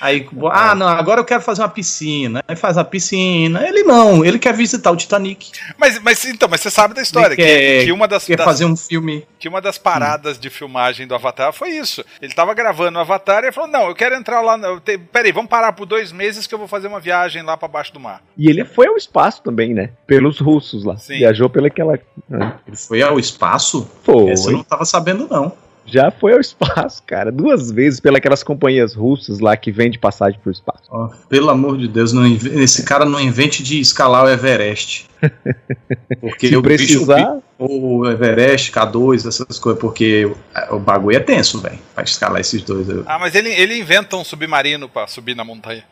Aí, 0.00 0.26
ah, 0.52 0.74
não, 0.74 0.86
agora 0.88 1.20
eu 1.20 1.24
quero 1.24 1.42
fazer 1.42 1.62
uma 1.62 1.68
piscina. 1.68 2.42
Aí 2.46 2.56
faz 2.56 2.76
a 2.78 2.84
piscina. 2.84 3.66
Ele 3.66 3.82
não, 3.82 4.24
ele 4.24 4.38
quer 4.38 4.54
visitar 4.54 4.90
o 4.90 4.96
Titanic. 4.96 5.50
Mas, 5.78 5.98
mas 6.00 6.24
então, 6.24 6.48
mas 6.50 6.60
você 6.60 6.70
sabe 6.70 6.94
da 6.94 7.02
história, 7.02 7.34
Ele 7.34 7.36
que, 7.36 7.42
quer- 7.44 7.84
que 7.84 7.92
uma 7.92 8.06
das, 8.08 8.24
Quer 8.24 8.36
das- 8.36 8.44
fazer 8.46 8.64
um 8.64 8.76
filme. 8.76 9.26
que 9.38 9.48
uma 9.48 9.60
das 9.60 9.78
paradas 9.78 10.38
de 10.38 10.50
filmagem 10.50 11.06
do 11.06 11.14
Avatar 11.14 11.52
foi 11.52 11.70
isso. 11.70 12.04
Ele 12.20 12.32
tava 12.34 12.54
gravando 12.54 12.98
o 12.98 13.00
Avatar 13.00 13.42
e 13.42 13.46
ele 13.46 13.52
falou: 13.52 13.70
Não, 13.70 13.88
eu 13.88 13.94
quero 13.94 14.14
entrar 14.14 14.40
lá. 14.40 14.56
Eu 14.58 14.80
te- 14.80 14.98
Peraí, 14.98 15.32
vamos 15.32 15.48
parar 15.50 15.72
por 15.72 15.86
dois 15.86 16.12
meses 16.12 16.46
que 16.46 16.54
eu 16.54 16.58
vou 16.58 16.68
fazer 16.68 16.88
uma 16.88 17.00
viagem 17.00 17.42
lá 17.42 17.56
pra 17.56 17.68
baixo 17.68 17.92
do 17.92 18.00
mar. 18.00 18.22
E 18.36 18.48
ele 18.48 18.64
foi 18.64 18.86
ao 18.86 18.96
espaço 18.96 19.42
também, 19.42 19.72
né? 19.74 19.90
Pelos 20.06 20.38
russos 20.40 20.84
lá. 20.84 20.96
Sim. 20.96 21.18
Viajou 21.18 21.48
pelaquela. 21.48 21.98
né? 22.28 22.54
Ele 22.66 22.76
foi 22.76 23.02
ao 23.02 23.18
espaço? 23.18 23.90
Foi. 24.02 24.30
Essa 24.30 24.48
eu 24.50 24.56
não 24.58 24.64
tava 24.64 24.84
sabendo, 24.84 25.28
não. 25.30 25.52
Já 25.86 26.10
foi 26.10 26.32
ao 26.34 26.40
espaço, 26.40 27.02
cara. 27.06 27.30
Duas 27.30 27.70
vezes 27.70 28.00
pelas 28.00 28.42
companhias 28.42 28.94
russas 28.94 29.38
lá 29.40 29.56
que 29.56 29.70
vende 29.70 29.98
passagem 29.98 30.38
pro 30.40 30.50
espaço. 30.50 30.82
Ó, 30.90 31.08
pelo 31.28 31.48
amor 31.50 31.78
de 31.78 31.86
Deus, 31.88 32.12
não 32.12 32.26
inve- 32.26 32.60
esse 32.62 32.82
cara 32.84 33.04
não 33.04 33.20
invente 33.20 33.62
de 33.62 33.80
escalar 33.80 34.24
o 34.24 34.28
Everest. 34.28 35.06
Porque 36.20 36.48
Se 36.48 36.56
o 36.56 36.62
bicho, 36.62 36.76
precisar, 36.84 37.38
o 37.58 38.06
Everest, 38.06 38.70
K2, 38.72 39.26
essas 39.28 39.58
coisas, 39.58 39.80
porque 39.80 40.30
o, 40.70 40.78
bagulho 40.78 41.16
é 41.16 41.20
tenso, 41.20 41.60
velho. 41.60 41.78
Pra 41.94 42.04
escalar 42.04 42.40
esses 42.40 42.62
dois. 42.62 42.88
eu- 42.88 43.04
Ah, 43.06 43.18
mas 43.18 43.34
ele, 43.34 43.48
ele 43.50 43.78
inventa 43.78 44.16
um 44.16 44.24
submarino 44.24 44.88
pra 44.88 45.06
subir 45.06 45.34
na 45.34 45.44
montanha. 45.44 45.84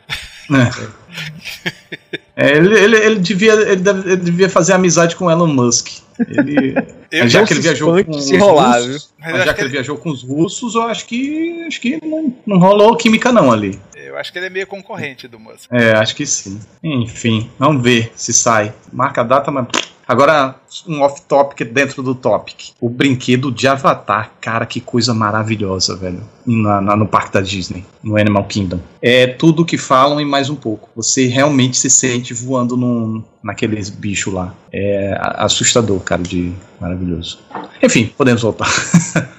É, 0.50 2.18
ele, 2.36 2.78
ele, 2.78 2.96
ele 2.96 3.18
devia, 3.20 3.52
ele, 3.52 3.76
deve- 3.76 4.08
ele 4.12 4.16
devia 4.22 4.48
fazer 4.50 4.72
amizade 4.72 5.14
com 5.16 5.26
o 5.26 5.30
Elon 5.30 5.46
Musk. 5.46 5.88
Ele, 6.28 6.74
já 7.28 7.44
que 7.44 7.52
ele 7.52 7.60
viajou 7.60 8.04
com 8.04 8.10
os 8.10 8.30
rolar, 8.32 8.78
russos, 8.80 9.12
já 9.20 9.34
acho 9.44 9.54
que 9.54 9.60
ele- 9.60 9.68
viajou 9.70 9.96
com 9.96 10.10
os 10.10 10.22
russos, 10.22 10.74
eu 10.74 10.82
acho 10.82 11.06
que 11.06 11.64
acho 11.66 11.80
que 11.80 11.98
não, 12.04 12.34
não 12.46 12.58
rolou 12.58 12.96
química 12.96 13.30
não 13.32 13.52
ali. 13.52 13.78
Eu 13.96 14.16
acho 14.18 14.32
que 14.32 14.38
ele 14.38 14.46
é 14.46 14.50
meio 14.50 14.66
concorrente 14.66 15.26
do 15.26 15.38
Musk. 15.40 15.66
É, 15.72 15.92
acho 15.92 16.14
que 16.14 16.24
sim. 16.26 16.60
Enfim, 16.82 17.50
vamos 17.58 17.82
ver 17.82 18.12
se 18.14 18.32
sai. 18.32 18.72
Marca 18.92 19.20
a 19.22 19.24
data, 19.24 19.50
mas 19.50 19.66
Agora, 20.06 20.56
um 20.86 21.00
off-topic 21.02 21.64
dentro 21.64 22.02
do 22.02 22.14
topic. 22.14 22.70
O 22.80 22.88
brinquedo 22.88 23.50
de 23.50 23.66
Avatar, 23.66 24.32
cara, 24.40 24.66
que 24.66 24.80
coisa 24.80 25.14
maravilhosa, 25.14 25.96
velho. 25.96 26.20
Na, 26.46 26.80
na- 26.80 26.96
no 26.96 27.06
parque 27.06 27.32
da 27.32 27.40
Disney, 27.40 27.84
no 28.02 28.16
Animal 28.16 28.44
Kingdom. 28.44 28.80
É 29.00 29.26
tudo 29.26 29.64
que 29.64 29.78
falam 29.78 30.20
e 30.20 30.24
mais 30.24 30.50
um 30.50 30.56
pouco. 30.56 30.90
Você 30.94 31.26
realmente 31.26 31.76
se 31.76 31.88
sente 31.88 32.34
voando 32.34 32.76
num, 32.76 33.22
naqueles 33.42 33.88
bichos 33.88 34.32
lá. 34.32 34.54
É 34.72 35.16
assustador, 35.36 36.00
cara, 36.00 36.22
de 36.22 36.52
maravilhoso. 36.80 37.38
Enfim, 37.82 38.12
podemos 38.16 38.42
voltar. 38.42 38.68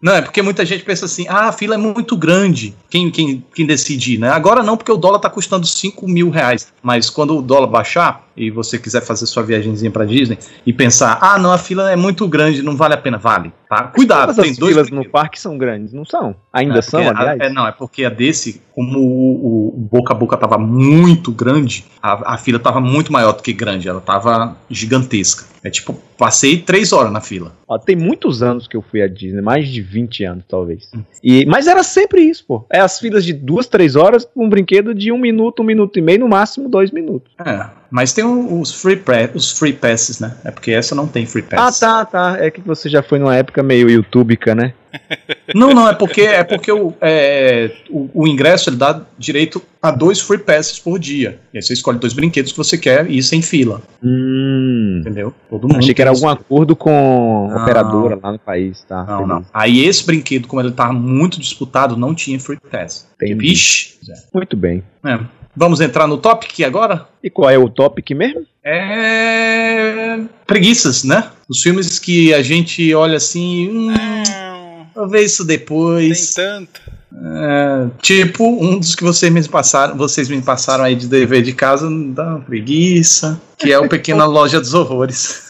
Não, 0.00 0.14
é 0.14 0.22
porque 0.22 0.40
muita 0.42 0.64
gente 0.64 0.84
pensa 0.84 1.06
assim, 1.06 1.26
ah, 1.28 1.48
a 1.48 1.52
fila 1.52 1.74
é 1.74 1.78
muito 1.78 2.16
grande, 2.16 2.72
quem, 2.88 3.10
quem, 3.10 3.44
quem 3.52 3.66
decide 3.66 4.16
né? 4.16 4.30
Agora 4.30 4.62
não, 4.62 4.76
porque 4.76 4.92
o 4.92 4.96
dólar 4.96 5.18
tá 5.18 5.28
custando 5.28 5.66
5 5.66 6.06
mil 6.06 6.30
reais, 6.30 6.72
mas 6.80 7.10
quando 7.10 7.36
o 7.36 7.42
dólar 7.42 7.66
baixar 7.66 8.27
e 8.38 8.50
você 8.50 8.78
quiser 8.78 9.02
fazer 9.02 9.26
sua 9.26 9.42
viagemzinha 9.42 9.90
pra 9.90 10.04
Disney 10.04 10.38
e 10.64 10.72
pensar, 10.72 11.18
ah, 11.20 11.38
não, 11.38 11.52
a 11.52 11.58
fila 11.58 11.90
é 11.90 11.96
muito 11.96 12.26
grande, 12.28 12.62
não 12.62 12.76
vale 12.76 12.94
a 12.94 12.98
pena, 12.98 13.18
vale, 13.18 13.52
tá? 13.68 13.84
Cuidado, 13.84 14.34
tem 14.34 14.50
as 14.50 14.56
dois 14.56 14.72
filas 14.72 14.86
no 14.90 14.96
brinquedos. 14.96 15.12
parque 15.12 15.40
são 15.40 15.58
grandes, 15.58 15.92
não 15.92 16.04
são? 16.04 16.34
Ainda 16.52 16.78
É, 16.78 16.82
são, 16.82 17.02
porque 17.04 17.16
a- 17.16 17.20
aliás? 17.20 17.40
é, 17.40 17.52
não, 17.52 17.66
é 17.66 17.72
porque 17.72 18.04
a 18.04 18.08
desse, 18.10 18.62
como 18.74 18.98
o, 19.00 19.68
o- 19.68 19.78
boca 19.78 20.12
a 20.12 20.16
boca 20.16 20.36
tava 20.36 20.56
muito 20.58 21.32
grande, 21.32 21.84
a, 22.02 22.34
a 22.34 22.38
fila 22.38 22.58
tava 22.58 22.80
muito 22.80 23.12
maior 23.12 23.32
do 23.32 23.42
que 23.42 23.52
grande, 23.52 23.88
ela 23.88 24.00
tava 24.00 24.56
gigantesca. 24.70 25.46
É 25.64 25.70
tipo, 25.70 25.92
passei 26.16 26.58
três 26.58 26.92
horas 26.92 27.10
na 27.12 27.20
fila. 27.20 27.52
Ó, 27.66 27.76
tem 27.78 27.96
muitos 27.96 28.42
anos 28.44 28.68
que 28.68 28.76
eu 28.76 28.80
fui 28.82 29.02
à 29.02 29.08
Disney, 29.08 29.42
mais 29.42 29.68
de 29.68 29.82
20 29.82 30.22
anos, 30.24 30.44
talvez. 30.48 30.88
Hum. 30.94 31.02
E, 31.22 31.44
mas 31.46 31.66
era 31.66 31.82
sempre 31.82 32.20
isso, 32.22 32.44
pô. 32.46 32.64
É 32.70 32.78
as 32.78 32.98
filas 33.00 33.24
de 33.24 33.32
duas, 33.32 33.66
três 33.66 33.96
horas 33.96 34.26
um 34.36 34.48
brinquedo 34.48 34.94
de 34.94 35.10
um 35.10 35.18
minuto, 35.18 35.60
um 35.62 35.66
minuto 35.66 35.98
e 35.98 36.02
meio, 36.02 36.20
no 36.20 36.28
máximo 36.28 36.68
dois 36.68 36.92
minutos. 36.92 37.32
É, 37.44 37.66
mas 37.90 38.12
tem 38.12 38.24
os 38.24 38.72
free, 38.82 39.00
os 39.34 39.52
free 39.58 39.72
passes, 39.72 40.20
né? 40.20 40.34
É 40.44 40.50
porque 40.50 40.70
essa 40.72 40.94
não 40.94 41.06
tem 41.06 41.24
free 41.26 41.44
Ah, 41.52 41.56
pass. 41.56 41.78
tá, 41.80 42.04
tá. 42.04 42.36
É 42.38 42.50
que 42.50 42.60
você 42.60 42.88
já 42.88 43.02
foi 43.02 43.18
numa 43.18 43.34
época 43.36 43.62
meio 43.62 43.88
youtubica, 43.88 44.54
né? 44.54 44.74
Não, 45.54 45.72
não, 45.74 45.86
é 45.88 45.94
porque 45.94 46.22
é 46.22 46.42
porque 46.44 46.70
o, 46.72 46.94
é, 47.00 47.70
o, 47.90 48.08
o 48.22 48.26
ingresso 48.28 48.68
ele 48.70 48.76
dá 48.76 49.02
direito 49.18 49.62
a 49.82 49.90
dois 49.90 50.18
free 50.20 50.38
passes 50.38 50.78
por 50.78 50.98
dia. 50.98 51.38
E 51.52 51.58
aí 51.58 51.62
você 51.62 51.72
escolhe 51.74 51.98
dois 51.98 52.12
brinquedos 52.14 52.52
que 52.52 52.58
você 52.58 52.76
quer 52.76 53.08
e 53.10 53.18
ir 53.18 53.22
sem 53.22 53.40
fila, 53.42 53.82
Hum. 54.02 54.98
entendeu? 55.00 55.32
Todo 55.50 55.68
mundo 55.68 55.78
Achei 55.78 55.94
que 55.94 56.00
era 56.02 56.10
algum 56.10 56.28
acordo 56.28 56.74
com 56.74 57.48
Não. 57.50 57.62
operadora 57.62 58.18
lá 58.22 58.32
no 58.32 58.38
país, 58.38 58.82
tá? 58.84 59.04
Não, 59.04 59.20
não. 59.20 59.26
beleza. 59.36 59.50
Aí 59.54 59.84
esse 59.84 60.04
brinquedo, 60.04 60.48
como 60.48 60.60
ele 60.62 60.72
tava 60.72 60.92
muito 60.92 61.38
disputado, 61.40 61.96
não 61.96 62.14
tinha 62.14 62.38
free 62.40 62.58
pass. 62.70 63.06
Vixe. 63.20 63.98
Muito 64.34 64.56
bem. 64.56 64.82
É. 65.04 65.18
Vamos 65.58 65.80
entrar 65.80 66.06
no 66.06 66.16
topic 66.16 66.60
agora? 66.60 67.04
E 67.20 67.28
qual 67.28 67.50
é 67.50 67.58
o 67.58 67.68
topic 67.68 68.10
mesmo? 68.12 68.46
É. 68.64 70.20
Preguiças, 70.46 71.02
né? 71.02 71.30
Os 71.48 71.60
filmes 71.60 71.98
que 71.98 72.32
a 72.32 72.42
gente 72.42 72.94
olha 72.94 73.16
assim. 73.16 73.68
Hum, 73.68 73.86
Não, 73.90 74.86
vou 74.94 75.08
ver 75.08 75.24
isso 75.24 75.44
depois. 75.44 76.32
tanto. 76.34 76.80
É, 77.12 77.86
tipo, 78.00 78.44
um 78.44 78.78
dos 78.78 78.94
que 78.94 79.02
vocês 79.02 79.32
me 79.32 79.42
passaram, 79.48 79.96
vocês 79.96 80.28
me 80.28 80.40
passaram 80.40 80.84
aí 80.84 80.94
de 80.94 81.08
dever 81.08 81.42
de 81.42 81.52
casa, 81.52 81.88
dá 81.90 82.22
uma 82.36 82.40
preguiça, 82.40 83.40
que 83.58 83.72
é 83.72 83.78
o 83.80 83.88
Pequena 83.88 84.26
Loja 84.26 84.60
dos 84.60 84.74
Horrores. 84.74 85.47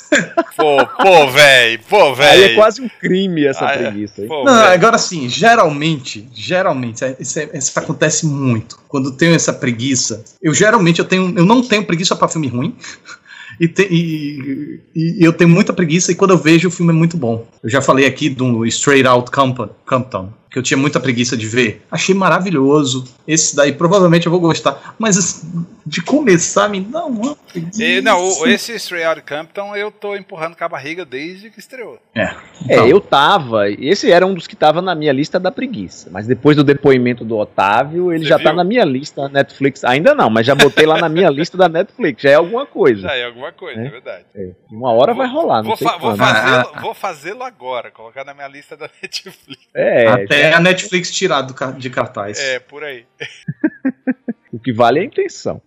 Pô, 0.57 0.87
pô, 1.03 1.27
velho, 1.31 1.81
pô, 1.89 2.05
Aí 2.07 2.13
é 2.13 2.15
velho. 2.43 2.55
quase 2.57 2.81
um 2.81 2.89
crime 3.01 3.45
essa 3.45 3.67
Ah, 3.67 3.73
é. 3.75 3.79
preguiça. 3.79 4.23
hein? 4.23 4.29
Pô, 4.29 4.45
Não, 4.45 4.63
véi. 4.63 4.75
agora 4.75 4.97
sim, 4.99 5.29
geralmente, 5.29 6.27
geralmente, 6.35 7.05
é- 7.05 7.17
isso, 7.21 7.39
é- 7.39 7.51
isso 7.55 7.79
acontece 7.79 8.27
muito. 8.27 8.79
Quando 8.89 9.11
eu 9.11 9.13
tenho 9.17 9.35
essa 9.35 9.53
preguiça, 9.53 10.25
eu 10.43 10.55
geralmente 10.55 10.99
eu 10.99 11.05
tenho, 11.05 11.33
eu 11.37 11.45
não 11.45 11.63
tenho 11.63 11.85
preguiça 11.85 12.17
pra 12.17 12.29
filme 12.29 12.49
ruim. 12.49 12.75
E, 13.61 13.67
te- 13.67 13.89
e- 13.91 14.81
e- 14.95 15.17
e 15.21 15.25
eu 15.25 15.33
tenho 15.33 15.51
muita 15.51 15.73
preguiça 15.73 16.13
e 16.13 16.15
quando 16.15 16.31
eu 16.31 16.39
vejo 16.39 16.69
o 16.69 16.71
filme 16.71 16.93
é 16.93 16.95
muito 16.95 17.17
bom. 17.17 17.45
Eu 17.61 17.69
já 17.69 17.83
falei 17.83 18.07
aqui 18.07 18.29
do 18.31 18.65
Straight 18.67 19.05
Out 19.05 19.33
Compton, 19.33 19.69
Compton 19.85 20.33
que 20.51 20.59
eu 20.59 20.63
tinha 20.63 20.77
muita 20.79 20.99
preguiça 21.01 21.37
de 21.37 21.47
ver. 21.47 21.83
Achei 21.91 22.15
maravilhoso. 22.15 23.05
Esse 23.27 23.55
daí 23.55 23.73
provavelmente 23.73 24.27
eu 24.27 24.33
vou 24.33 24.41
gostar. 24.41 24.95
Mas 24.99 25.17
assim, 25.19 25.67
de 25.85 26.01
começar 26.03 26.69
me 26.69 26.81
dá 26.81 27.05
uma 27.05 27.35
preguiça. 27.37 27.83
E, 27.83 28.01
não, 28.01 28.23
o- 28.23 28.47
esse 28.47 28.75
Stray 28.77 29.05
Out 29.05 29.23
Campton 29.23 29.75
eu 29.77 29.91
tô 29.91 30.17
empurrando 30.17 30.57
com 30.57 30.65
a 30.65 30.69
barriga 30.69 31.05
desde 31.05 31.51
que 31.51 31.59
estreou. 31.61 31.99
É, 32.15 32.23
É, 32.23 32.35
então. 32.75 32.89
eu 32.89 33.01
tava. 33.01 33.71
Esse 33.71 34.11
era 34.11 34.27
um 34.27 34.35
dos 34.35 34.47
que 34.47 34.57
tava 34.57 34.81
na 34.81 34.95
minha 34.95 35.13
lista 35.13 35.39
da 35.39 35.51
preguiça. 35.51 36.09
Mas 36.11 36.27
depois 36.27 36.57
do 36.57 36.65
depoimento 36.65 37.25
do 37.25 37.37
Otávio, 37.37 38.13
ele 38.13 38.23
Você 38.25 38.29
já 38.31 38.39
tá 38.39 38.51
viu? 38.51 38.55
na 38.57 38.65
minha 38.65 38.85
lista 38.85 39.23
da 39.23 39.29
Netflix. 39.29 39.85
Ainda 39.85 40.15
não, 40.15 40.31
mas 40.31 40.47
já 40.47 40.55
botei 40.55 40.87
lá 40.87 40.99
na 40.99 41.09
minha 41.09 41.29
lista 41.31 41.57
da 41.57 41.69
Netflix. 41.69 42.23
Já 42.23 42.31
é 42.31 42.35
alguma 42.35 42.65
coisa. 42.67 43.03
Já 43.03 43.15
é 43.15 43.25
alguma 43.27 43.53
coisa, 43.53 43.81
É. 43.81 43.87
é, 43.87 43.91
verdade. 43.91 44.25
É, 44.35 44.51
Uma 44.71 44.93
hora 44.93 45.13
vai 45.15 45.29
rolar, 45.29 45.59
não 45.59 45.65
vou, 45.69 45.77
sei 45.77 45.87
fa- 45.87 45.97
vou 45.99 46.11
quando. 46.11 46.19
fazê-lo 46.19 46.71
Ah, 46.75 46.81
vou 46.81 46.95
fazê-lo 46.95 47.43
agora, 47.43 47.91
colocar 47.91 48.25
na 48.25 48.33
minha 48.35 48.49
lista 48.49 48.77
da 48.77 48.89
Netflix. 49.03 49.63
É, 49.75 50.07
Até 50.07 50.38
a 50.53 50.61
Netflix 50.61 51.11
tirar 51.11 51.43
do, 51.43 51.55
ca- 51.55 51.71
de 51.73 51.91
cartaz. 51.91 52.39
É, 52.39 52.59
por 52.59 52.85
aí. 52.85 53.05
o 54.53 54.59
que 54.59 54.73
vale 54.73 54.99
é 54.99 55.03
a 55.03 55.05
intenção. 55.07 55.61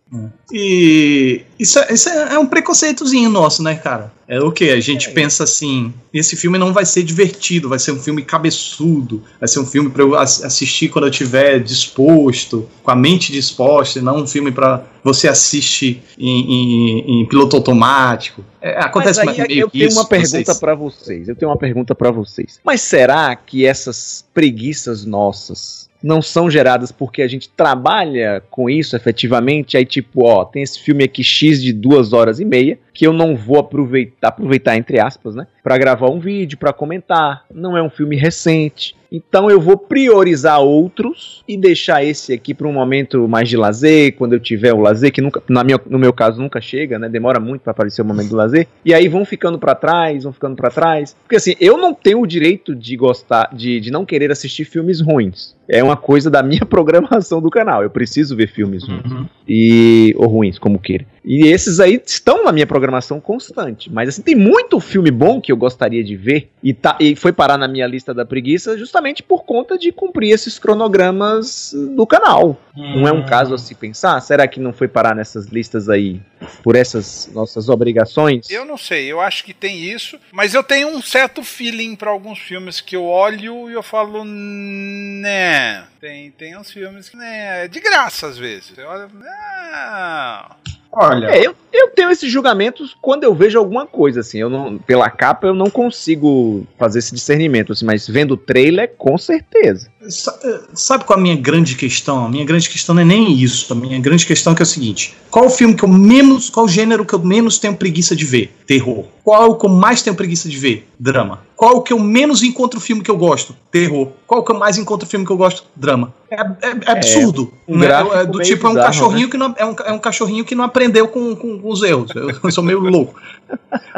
E 0.52 1.42
isso, 1.60 1.80
é, 1.80 1.94
isso 1.94 2.10
é 2.10 2.34
é 2.34 2.40
um 2.40 2.46
preconceitozinho 2.46 3.30
nosso, 3.30 3.64
né, 3.64 3.76
cara? 3.76 4.12
É 4.28 4.40
o 4.40 4.52
que? 4.52 4.70
A 4.70 4.80
gente 4.80 5.10
É. 5.10 5.12
pensa 5.12 5.44
assim: 5.44 5.94
esse 6.14 6.36
filme 6.36 6.58
não 6.58 6.74
vai 6.74 6.86
ser 6.86 7.04
divertido, 7.04 7.70
vai 7.70 7.80
ser 7.80 7.92
um 7.92 8.00
filme 8.00 8.22
cabeçudo, 8.24 9.24
vai 9.40 9.48
ser 9.48 9.60
um 9.60 9.66
filme 9.66 9.90
pra 9.90 10.02
eu 10.04 10.16
ass- 10.16 10.44
assistir 10.44 10.90
quando 10.90 11.06
eu 11.06 11.12
estiver 11.12 11.60
disposto, 11.60 12.68
com 12.84 12.92
a 12.92 12.96
mente 12.96 13.32
disposta, 13.32 14.00
e 14.00 14.02
não 14.02 14.18
um 14.24 14.28
filme 14.28 14.52
pra 14.52 14.84
você 15.04 15.28
assistir 15.28 16.02
em, 16.18 16.42
em- 16.54 17.22
em 17.22 17.26
piloto 17.28 17.56
automático. 17.58 18.44
É, 18.62 18.80
acontece 18.80 19.24
Mas 19.26 19.40
aí 19.40 19.48
meio 19.48 19.62
eu 19.62 19.70
que 19.70 19.80
tenho 19.80 19.88
isso. 19.90 19.98
uma 20.00 20.06
pergunta 20.08 20.56
pra 20.56 20.76
vocês. 20.76 21.28
Eu 21.28 21.36
tenho 21.36 21.50
uma 21.52 21.58
pergunta 21.58 21.96
pra 21.96 22.12
vocês. 22.12 22.60
Mas 22.64 22.82
será 22.82 23.36
que 23.36 23.66
essas 23.66 24.24
preguiças 24.34 25.04
nossas 25.06 25.90
não 26.02 26.22
são 26.22 26.50
geradas 26.50 26.92
porque 26.92 27.22
a 27.22 27.28
gente 27.28 27.50
trabalha 27.50 28.42
com 28.50 28.70
isso 28.70 28.96
efetivamente? 28.96 29.78
Aí 29.78 29.86
tipo, 29.86 30.24
ó, 30.24 30.44
tem 30.46 30.64
esse 30.64 30.80
filme 30.80 31.04
aqui 31.04 31.24
X 31.24 31.62
de 31.62 31.72
duas 31.74 32.14
horas 32.14 32.40
e 32.40 32.46
meia 32.46 32.78
que 32.94 33.08
eu 33.08 33.14
não 33.14 33.36
vou 33.36 33.58
aproveitar, 33.60 34.28
aproveitar 34.30 34.76
entre 34.78 35.00
aspas, 35.00 35.36
né, 35.36 35.48
Pra 35.64 35.78
gravar 35.78 36.10
um 36.10 36.20
vídeo, 36.20 36.58
pra 36.58 36.74
comentar. 36.74 37.46
Não 37.54 37.78
é 37.78 37.84
um 37.84 37.90
filme 37.90 38.16
recente. 38.16 38.96
Então 39.12 39.48
eu 39.48 39.60
vou 39.62 39.78
priorizar 39.78 40.60
outros 40.60 41.44
e 41.48 41.56
deixar 41.56 42.04
esse 42.04 42.34
aqui 42.34 42.54
para 42.54 42.68
um 42.68 42.74
momento 42.74 43.28
mais 43.28 43.48
de 43.48 43.56
lazer, 43.58 44.16
quando 44.16 44.34
eu 44.34 44.40
tiver 44.40 44.74
o 44.74 44.80
lazer, 44.80 45.12
que 45.12 45.22
nunca, 45.22 45.44
na 45.48 45.64
minha, 45.64 45.80
no 45.88 46.00
meu 46.00 46.12
caso 46.14 46.42
nunca 46.42 46.60
chega, 46.60 46.98
né? 46.98 47.08
Demora 47.10 47.40
muito 47.40 47.62
para 47.62 47.72
aparecer 47.72 48.02
o 48.02 48.06
momento 48.06 48.30
do 48.30 48.36
lazer. 48.38 48.68
E 48.84 48.92
aí 48.94 49.08
vão 49.08 49.24
ficando 49.24 49.60
para 49.60 49.76
trás, 49.76 50.24
vão 50.24 50.34
ficando 50.34 50.56
para 50.56 50.72
trás. 50.72 51.16
Porque 51.22 51.36
assim, 51.36 51.54
eu 51.60 51.78
não 51.78 51.94
tenho 51.94 52.20
o 52.22 52.26
direito 52.26 52.74
de 52.74 52.96
gostar, 52.96 53.50
de, 53.54 53.80
de 53.80 53.92
não 53.92 54.04
querer 54.06 54.32
assistir 54.32 54.66
filmes 54.66 55.00
ruins. 55.00 55.56
É 55.68 55.84
uma 55.84 55.96
coisa 55.98 56.30
da 56.32 56.42
minha 56.42 56.66
programação 56.66 57.40
do 57.40 57.52
canal. 57.52 57.84
Eu 57.84 57.90
preciso 57.92 58.36
ver 58.36 58.48
filmes 58.48 58.84
ruins 58.88 59.12
Uhum. 59.12 59.26
e 59.48 60.16
ou 60.18 60.28
ruins, 60.28 60.58
como 60.58 60.80
queira. 60.80 61.06
E 61.24 61.46
esses 61.48 61.80
aí 61.80 62.02
estão 62.04 62.44
na 62.44 62.52
minha 62.52 62.66
programação 62.66 62.81
constante. 63.20 63.92
Mas 63.92 64.10
assim, 64.10 64.22
tem 64.22 64.36
muito 64.36 64.80
filme 64.80 65.12
bom 65.12 65.42
que 65.42 65.52
eu 65.52 65.58
gostaria 65.58 66.04
de 66.04 66.16
ver 66.16 66.50
e, 66.64 66.74
tá, 66.74 66.98
e 67.00 67.16
foi 67.16 67.32
parar 67.32 67.58
na 67.58 67.68
minha 67.68 67.88
lista 67.88 68.14
da 68.14 68.26
preguiça 68.26 68.78
justamente 68.78 69.22
por 69.22 69.44
conta 69.44 69.78
de 69.78 69.92
cumprir 69.92 70.32
esses 70.32 70.58
cronogramas 70.58 71.74
do 71.96 72.06
canal. 72.06 72.60
Não 72.76 73.08
é 73.08 73.12
um 73.12 73.26
caso 73.26 73.54
a 73.54 73.58
se 73.58 73.76
pensar? 73.76 74.20
Será 74.22 74.48
que 74.48 74.60
não 74.60 74.72
foi 74.72 74.88
parar 74.88 75.16
nessas 75.16 75.48
listas 75.48 75.90
aí 75.90 76.22
por 76.64 76.76
essas 76.76 77.30
nossas 77.34 77.70
obrigações? 77.70 78.50
Eu 78.50 78.66
não 78.66 78.78
sei, 78.78 79.12
eu 79.12 79.20
acho 79.20 79.44
que 79.44 79.54
tem 79.54 79.84
isso, 79.84 80.18
mas 80.32 80.54
eu 80.54 80.64
tenho 80.64 80.88
um 80.88 81.02
certo 81.02 81.44
feeling 81.44 81.96
pra 81.96 82.12
alguns 82.12 82.40
filmes 82.40 82.80
que 82.80 82.96
eu 82.96 83.06
olho 83.06 83.70
e 83.70 83.74
eu 83.74 83.84
falo, 83.84 84.24
né. 84.24 85.86
Tem, 86.00 86.32
tem 86.32 86.58
uns 86.58 86.72
filmes 86.72 87.10
que, 87.10 87.18
né, 87.18 87.66
é 87.66 87.68
de 87.68 87.80
graça 87.80 88.28
às 88.28 88.38
vezes. 88.38 88.70
Você 88.70 88.82
olha, 88.84 89.08
não. 89.14 90.81
Olha, 90.94 91.28
É, 91.28 91.46
eu, 91.46 91.56
eu 91.72 91.90
tenho 91.92 92.12
esses 92.12 92.30
julgamentos 92.30 92.96
quando 93.02 93.24
eu 93.24 93.34
vejo 93.34 93.58
alguma 93.58 93.86
coisa, 93.86 94.20
assim. 94.20 94.40
Eu 94.40 94.50
não, 94.50 94.78
pela 94.78 95.10
capa 95.10 95.48
eu 95.48 95.54
não 95.54 95.70
consigo 95.70 96.66
fazer 96.78 97.00
esse 97.00 97.14
discernimento, 97.14 97.72
assim, 97.72 97.86
mas 97.86 98.08
vendo 98.08 98.32
o 98.32 98.38
trailer, 98.38 98.94
com 98.98 99.18
certeza. 99.18 99.90
Eh, 100.02 100.60
Sabe 100.74 101.06
qual 101.06 101.18
é 101.18 101.20
a 101.20 101.24
minha 101.24 101.36
grande 101.36 101.76
questão? 101.76 102.26
A 102.26 102.30
minha 102.30 102.44
grande 102.44 102.70
questão 102.70 102.94
não 102.94 103.02
é 103.02 103.06
nem 103.06 103.32
isso. 103.34 103.72
A 103.72 103.76
minha 103.76 104.00
grande 104.00 104.26
questão 104.26 104.54
é, 104.54 104.56
que 104.56 104.62
é 104.62 104.64
o 104.64 104.68
seguinte: 104.68 105.16
qual 105.30 105.46
o 105.46 105.50
filme 105.50 105.76
que 105.76 105.84
eu 105.84 105.90
menos, 105.90 106.50
qual 106.50 106.66
o 106.66 106.70
gênero 106.70 107.06
que 107.06 107.14
eu 107.14 107.20
menos 107.20 107.58
tenho 107.58 107.76
preguiça 107.76 108.16
de 108.16 108.26
ver? 108.26 108.54
Terror. 108.68 109.06
Qual 109.24 109.44
é 109.44 109.46
o 109.46 109.56
que 109.56 109.66
eu 109.66 109.70
mais 109.70 110.02
tenho 110.02 110.16
preguiça 110.16 110.50
de 110.50 110.58
ver? 110.58 110.88
Drama. 111.00 111.42
Qual 111.56 111.78
o 111.78 111.82
que 111.82 111.94
eu 111.94 112.00
menos 112.00 112.44
encontro 112.44 112.80
filme 112.80 113.04
que 113.04 113.12
eu 113.12 113.18
gosto? 113.18 113.56
Terror. 113.72 114.12
Qual 114.26 114.42
o 114.42 114.44
que 114.44 114.52
eu 114.52 114.58
mais 114.58 114.78
encontro 114.78 115.08
filme 115.08 115.26
que 115.26 115.32
eu 115.32 115.38
gosto? 115.38 115.64
Drama. 115.76 116.14
É, 116.32 116.36
é- 116.36 116.78
é 116.86 116.92
absurdo. 116.92 117.54
um 117.68 117.78
né? 117.78 117.88
É 117.88 118.26
do 118.26 118.40
tipo, 118.40 118.66
é 118.66 118.70
um 118.70 118.74
bizarro, 118.74 118.88
cachorrinho 118.94 119.30
que 119.30 119.38
não 119.38 119.54
é 119.58 119.66
um, 119.66 119.76
é 119.86 119.92
um 119.92 120.00
cachorrinho 120.00 120.46
que 120.46 120.56
não 120.56 120.64
aprendeu 120.64 121.08
com, 121.10 121.36
com- 121.36 121.60
com 121.60 121.70
os 121.70 121.84
erros. 121.84 122.10
Eu, 122.16 122.30
eu 122.42 122.52
sou 122.52 122.64
meio 122.64 122.80
louco. 122.80 123.20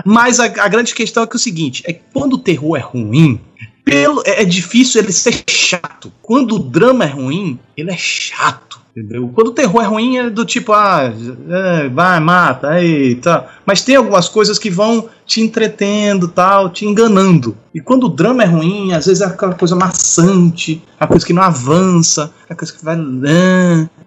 Mas 0.04 0.40
a, 0.40 0.46
a 0.46 0.68
grande 0.68 0.96
questão 0.96 1.22
é 1.24 1.28
que 1.28 1.34
é 1.34 1.38
o 1.38 1.40
seguinte: 1.40 1.84
é 1.86 1.94
que 1.94 2.02
quando 2.12 2.34
o 2.34 2.38
terror 2.40 2.76
é 2.76 2.80
ruim, 2.82 3.40
pelo, 3.86 4.24
é, 4.26 4.42
é 4.42 4.46
difícil 4.46 5.00
ele 5.02 5.12
ser 5.12 5.44
chato. 5.48 6.12
Quando 6.24 6.56
o 6.56 6.60
drama 6.60 7.04
é 7.04 7.08
ruim, 7.08 7.60
ele 7.78 7.92
é 7.92 7.98
chato. 7.98 8.82
Entendeu? 8.96 9.28
Quando 9.34 9.48
o 9.48 9.54
terror 9.54 9.82
é 9.82 9.88
ruim, 9.88 10.18
é 10.18 10.30
do 10.30 10.46
tipo, 10.46 10.72
ah, 10.72 11.12
é, 11.50 11.90
vai, 11.90 12.20
mata, 12.20 12.70
aí, 12.70 13.16
tá. 13.16 13.50
Mas 13.66 13.82
tem 13.82 13.96
algumas 13.96 14.30
coisas 14.30 14.60
que 14.60 14.70
vão 14.70 15.10
te 15.26 15.42
entretendo, 15.42 16.28
tal, 16.28 16.70
te 16.70 16.86
enganando. 16.86 17.58
E 17.74 17.82
quando 17.82 18.04
o 18.04 18.10
drama 18.10 18.44
é 18.44 18.46
ruim, 18.46 18.94
às 18.94 19.08
vezes 19.08 19.22
é 19.22 19.26
aquela 19.26 19.56
coisa 19.56 19.76
maçante, 19.76 20.84
a 21.00 21.08
coisa 21.08 21.26
que 21.26 21.34
não 21.34 21.42
avança, 21.42 22.32
a 22.48 22.54
coisa 22.54 22.72
que 22.72 22.86
vai. 22.86 22.96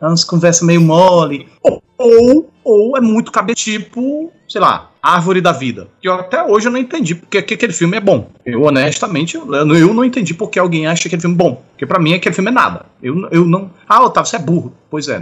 Ah, 0.01 0.07
umas 0.07 0.23
conversas 0.23 0.63
meio 0.63 0.81
mole. 0.81 1.49
Ou, 1.65 1.83
ou, 1.99 2.51
ou 2.63 2.97
é 2.97 3.01
muito 3.01 3.33
cabe 3.33 3.57
tipo, 3.57 4.31
sei 4.49 4.61
lá, 4.61 4.93
Árvore 5.07 5.41
da 5.41 5.53
Vida. 5.53 5.89
Que 6.01 6.09
eu 6.09 6.15
até 6.15 6.43
hoje 6.43 6.67
eu 6.67 6.73
não 6.73 6.79
entendi 6.79 7.15
porque 7.15 7.41
que 7.41 7.55
aquele 7.55 7.73
filme 7.73 7.97
é 7.97 8.01
bom. 8.01 8.31
Eu, 8.45 8.63
honestamente, 8.63 9.37
eu, 9.37 9.53
eu 9.53 9.95
não 9.95 10.05
entendi 10.05 10.35
porque 10.35 10.59
alguém 10.59 10.87
acha 10.87 11.07
aquele 11.07 11.21
filme 11.21 11.37
bom. 11.37 11.63
Porque 11.71 11.87
pra 11.87 11.99
mim 11.99 12.15
aquele 12.15 12.35
filme 12.35 12.51
é 12.51 12.55
nada. 12.55 12.87
Eu, 13.03 13.29
eu 13.31 13.45
não. 13.45 13.71
Ah, 13.87 14.03
Otávio, 14.03 14.31
você 14.31 14.37
é 14.37 14.39
burro. 14.39 14.75
Pois 14.89 15.09
é, 15.09 15.21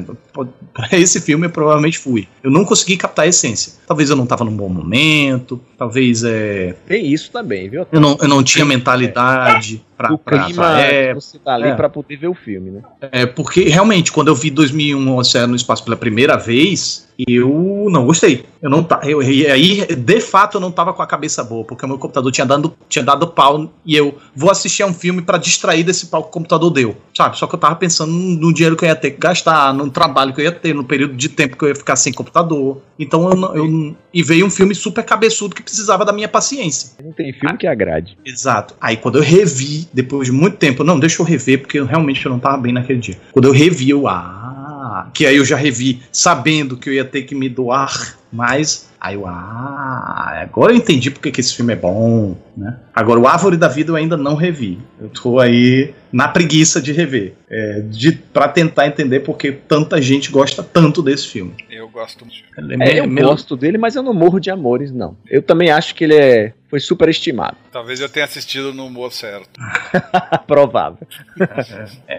pra 0.72 0.88
esse 0.92 1.20
filme 1.20 1.46
eu 1.46 1.50
provavelmente 1.50 1.98
fui. 1.98 2.28
Eu 2.42 2.50
não 2.50 2.64
consegui 2.64 2.96
captar 2.96 3.24
a 3.24 3.28
essência. 3.28 3.72
Talvez 3.86 4.08
eu 4.08 4.16
não 4.16 4.24
tava 4.24 4.44
num 4.44 4.56
bom 4.56 4.68
momento, 4.68 5.60
talvez 5.76 6.22
é. 6.22 6.76
Tem 6.86 7.12
isso 7.12 7.32
também, 7.32 7.68
viu? 7.68 7.86
Eu 7.90 8.00
não, 8.00 8.16
eu 8.20 8.28
não 8.28 8.42
tinha 8.42 8.64
mentalidade 8.64 9.82
é. 9.82 9.96
pra, 9.96 10.12
o 10.12 10.18
pra, 10.18 10.44
clima 10.44 10.62
pra 10.62 10.80
é, 10.80 11.14
você 11.14 11.38
tá 11.38 11.54
ali 11.54 11.68
é. 11.68 11.74
pra 11.74 11.88
poder 11.88 12.16
ver 12.16 12.28
o 12.28 12.34
filme, 12.34 12.70
né? 12.70 12.82
É, 13.10 13.26
porque 13.26 13.64
realmente, 13.64 14.12
quando 14.12 14.28
eu 14.28 14.34
vi 14.34 14.50
2001 14.50 15.16
Oceano 15.16 15.48
no 15.48 15.56
Espaço 15.56 15.82
pela 15.82 15.96
primeira 15.96 16.36
vez, 16.36 17.08
eu 17.26 17.88
não 17.90 18.06
gostei. 18.06 18.44
Eu 18.60 18.70
não 18.70 18.82
tá, 18.82 19.00
eu, 19.04 19.22
e 19.22 19.46
aí, 19.46 19.73
de 19.82 20.20
fato, 20.20 20.56
eu 20.56 20.60
não 20.60 20.70
tava 20.70 20.92
com 20.92 21.02
a 21.02 21.06
cabeça 21.06 21.42
boa, 21.42 21.64
porque 21.64 21.84
o 21.84 21.88
meu 21.88 21.98
computador 21.98 22.30
tinha 22.30 22.46
dado, 22.46 22.74
tinha 22.88 23.04
dado 23.04 23.28
pau 23.28 23.70
e 23.84 23.96
eu 23.96 24.18
vou 24.34 24.50
assistir 24.50 24.82
a 24.82 24.86
um 24.86 24.94
filme 24.94 25.22
para 25.22 25.38
distrair 25.38 25.82
desse 25.82 26.06
pau 26.06 26.22
que 26.22 26.28
o 26.28 26.32
computador 26.32 26.70
deu, 26.70 26.96
sabe? 27.16 27.38
Só 27.38 27.46
que 27.46 27.54
eu 27.54 27.58
tava 27.58 27.76
pensando 27.76 28.12
no 28.12 28.52
dinheiro 28.52 28.76
que 28.76 28.84
eu 28.84 28.88
ia 28.88 28.96
ter 28.96 29.12
que 29.12 29.20
gastar, 29.20 29.72
no 29.72 29.90
trabalho 29.90 30.32
que 30.32 30.40
eu 30.40 30.44
ia 30.44 30.52
ter, 30.52 30.74
no 30.74 30.84
período 30.84 31.14
de 31.14 31.28
tempo 31.28 31.56
que 31.56 31.64
eu 31.64 31.68
ia 31.68 31.74
ficar 31.74 31.96
sem 31.96 32.12
computador. 32.12 32.80
Então 32.98 33.30
eu, 33.30 33.54
eu 33.54 33.96
e 34.12 34.22
veio 34.22 34.46
um 34.46 34.50
filme 34.50 34.74
super 34.74 35.04
cabeçudo 35.04 35.54
que 35.54 35.62
precisava 35.62 36.04
da 36.04 36.12
minha 36.12 36.28
paciência. 36.28 36.90
Não 37.02 37.12
tem 37.12 37.32
filme 37.32 37.56
que 37.56 37.66
agrade. 37.66 38.16
Exato. 38.24 38.74
Aí 38.80 38.96
quando 38.96 39.18
eu 39.18 39.22
revi, 39.22 39.88
depois 39.92 40.26
de 40.26 40.32
muito 40.32 40.56
tempo, 40.56 40.84
não, 40.84 40.98
deixa 40.98 41.20
eu 41.20 41.26
rever, 41.26 41.60
porque 41.60 41.78
eu, 41.78 41.86
realmente 41.86 42.24
eu 42.24 42.30
não 42.30 42.38
tava 42.38 42.58
bem 42.58 42.72
naquele 42.72 43.00
dia. 43.00 43.18
Quando 43.32 43.46
eu 43.46 43.52
revi, 43.52 43.90
eu, 43.90 44.06
ah, 44.06 45.08
que 45.12 45.26
aí 45.26 45.36
eu 45.36 45.44
já 45.44 45.56
revi 45.56 46.02
sabendo 46.12 46.76
que 46.76 46.88
eu 46.88 46.94
ia 46.94 47.04
ter 47.04 47.22
que 47.22 47.34
me 47.34 47.48
doar 47.48 48.16
mais. 48.34 48.90
Aí 49.00 49.14
eu, 49.16 49.26
ah, 49.26 50.38
agora 50.42 50.72
eu 50.72 50.76
entendi 50.76 51.10
porque 51.10 51.30
que 51.30 51.40
esse 51.40 51.54
filme 51.54 51.74
é 51.74 51.76
bom, 51.76 52.34
né? 52.56 52.78
Agora, 52.94 53.20
o 53.20 53.26
Árvore 53.28 53.56
da 53.58 53.68
Vida 53.68 53.90
eu 53.90 53.96
ainda 53.96 54.16
não 54.16 54.34
revi. 54.34 54.78
Eu 54.98 55.08
tô 55.10 55.38
aí 55.38 55.92
na 56.10 56.26
preguiça 56.28 56.80
de 56.80 56.90
rever. 56.92 57.34
É, 57.50 57.80
de, 57.82 58.12
pra 58.12 58.48
tentar 58.48 58.86
entender 58.86 59.20
porque 59.20 59.52
tanta 59.52 60.00
gente 60.00 60.30
gosta 60.30 60.62
tanto 60.62 61.02
desse 61.02 61.28
filme. 61.28 61.54
Eu 61.70 61.88
gosto 61.88 62.24
muito. 62.24 62.42
Ele 62.56 62.82
É, 62.82 63.00
eu 63.00 63.04
me- 63.06 63.14
me- 63.16 63.22
gosto 63.22 63.56
dele, 63.56 63.76
mas 63.76 63.94
eu 63.94 64.02
não 64.02 64.14
morro 64.14 64.40
de 64.40 64.50
amores, 64.50 64.90
não. 64.90 65.16
Eu 65.28 65.42
também 65.42 65.70
acho 65.70 65.94
que 65.94 66.04
ele 66.04 66.14
é, 66.16 66.54
foi 66.70 66.80
superestimado. 66.80 67.56
Talvez 67.70 68.00
eu 68.00 68.08
tenha 68.08 68.24
assistido 68.24 68.72
no 68.72 68.86
humor 68.86 69.12
certo. 69.12 69.60
Provável. 70.46 71.06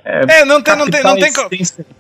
É, 0.07 0.45
não 0.45 0.61
tem, 0.61 0.75
não 0.75 0.89
tem, 0.89 1.03
não 1.03 1.15
tem 1.17 1.33
como. 1.33 1.49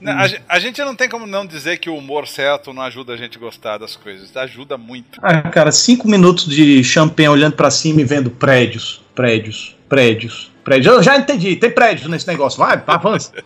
A, 0.05 0.55
a 0.55 0.59
gente 0.59 0.79
não 0.81 0.95
tem 0.95 1.09
como 1.09 1.25
não 1.25 1.45
dizer 1.45 1.77
que 1.77 1.89
o 1.89 1.97
humor 1.97 2.27
certo 2.27 2.71
não 2.73 2.81
ajuda 2.83 3.13
a 3.13 3.17
gente 3.17 3.37
a 3.37 3.39
gostar 3.41 3.77
das 3.77 3.95
coisas. 4.05 4.37
Ajuda 4.37 4.77
muito. 4.77 5.19
Ah, 5.21 5.41
cara, 5.41 5.71
cinco 5.71 6.07
minutos 6.07 6.45
de 6.45 6.83
champanhe 6.83 7.27
olhando 7.29 7.53
pra 7.55 7.71
cima 7.71 8.01
e 8.01 8.03
vendo 8.03 8.29
prédios, 8.29 9.01
prédios, 9.15 9.75
prédios, 9.89 10.51
prédios. 10.63 10.93
Eu 10.95 11.01
já 11.03 11.17
entendi, 11.17 11.55
tem 11.55 11.71
prédios 11.71 12.07
nesse 12.07 12.27
negócio. 12.27 12.59
Vai, 12.59 12.81
avança. 12.85 13.31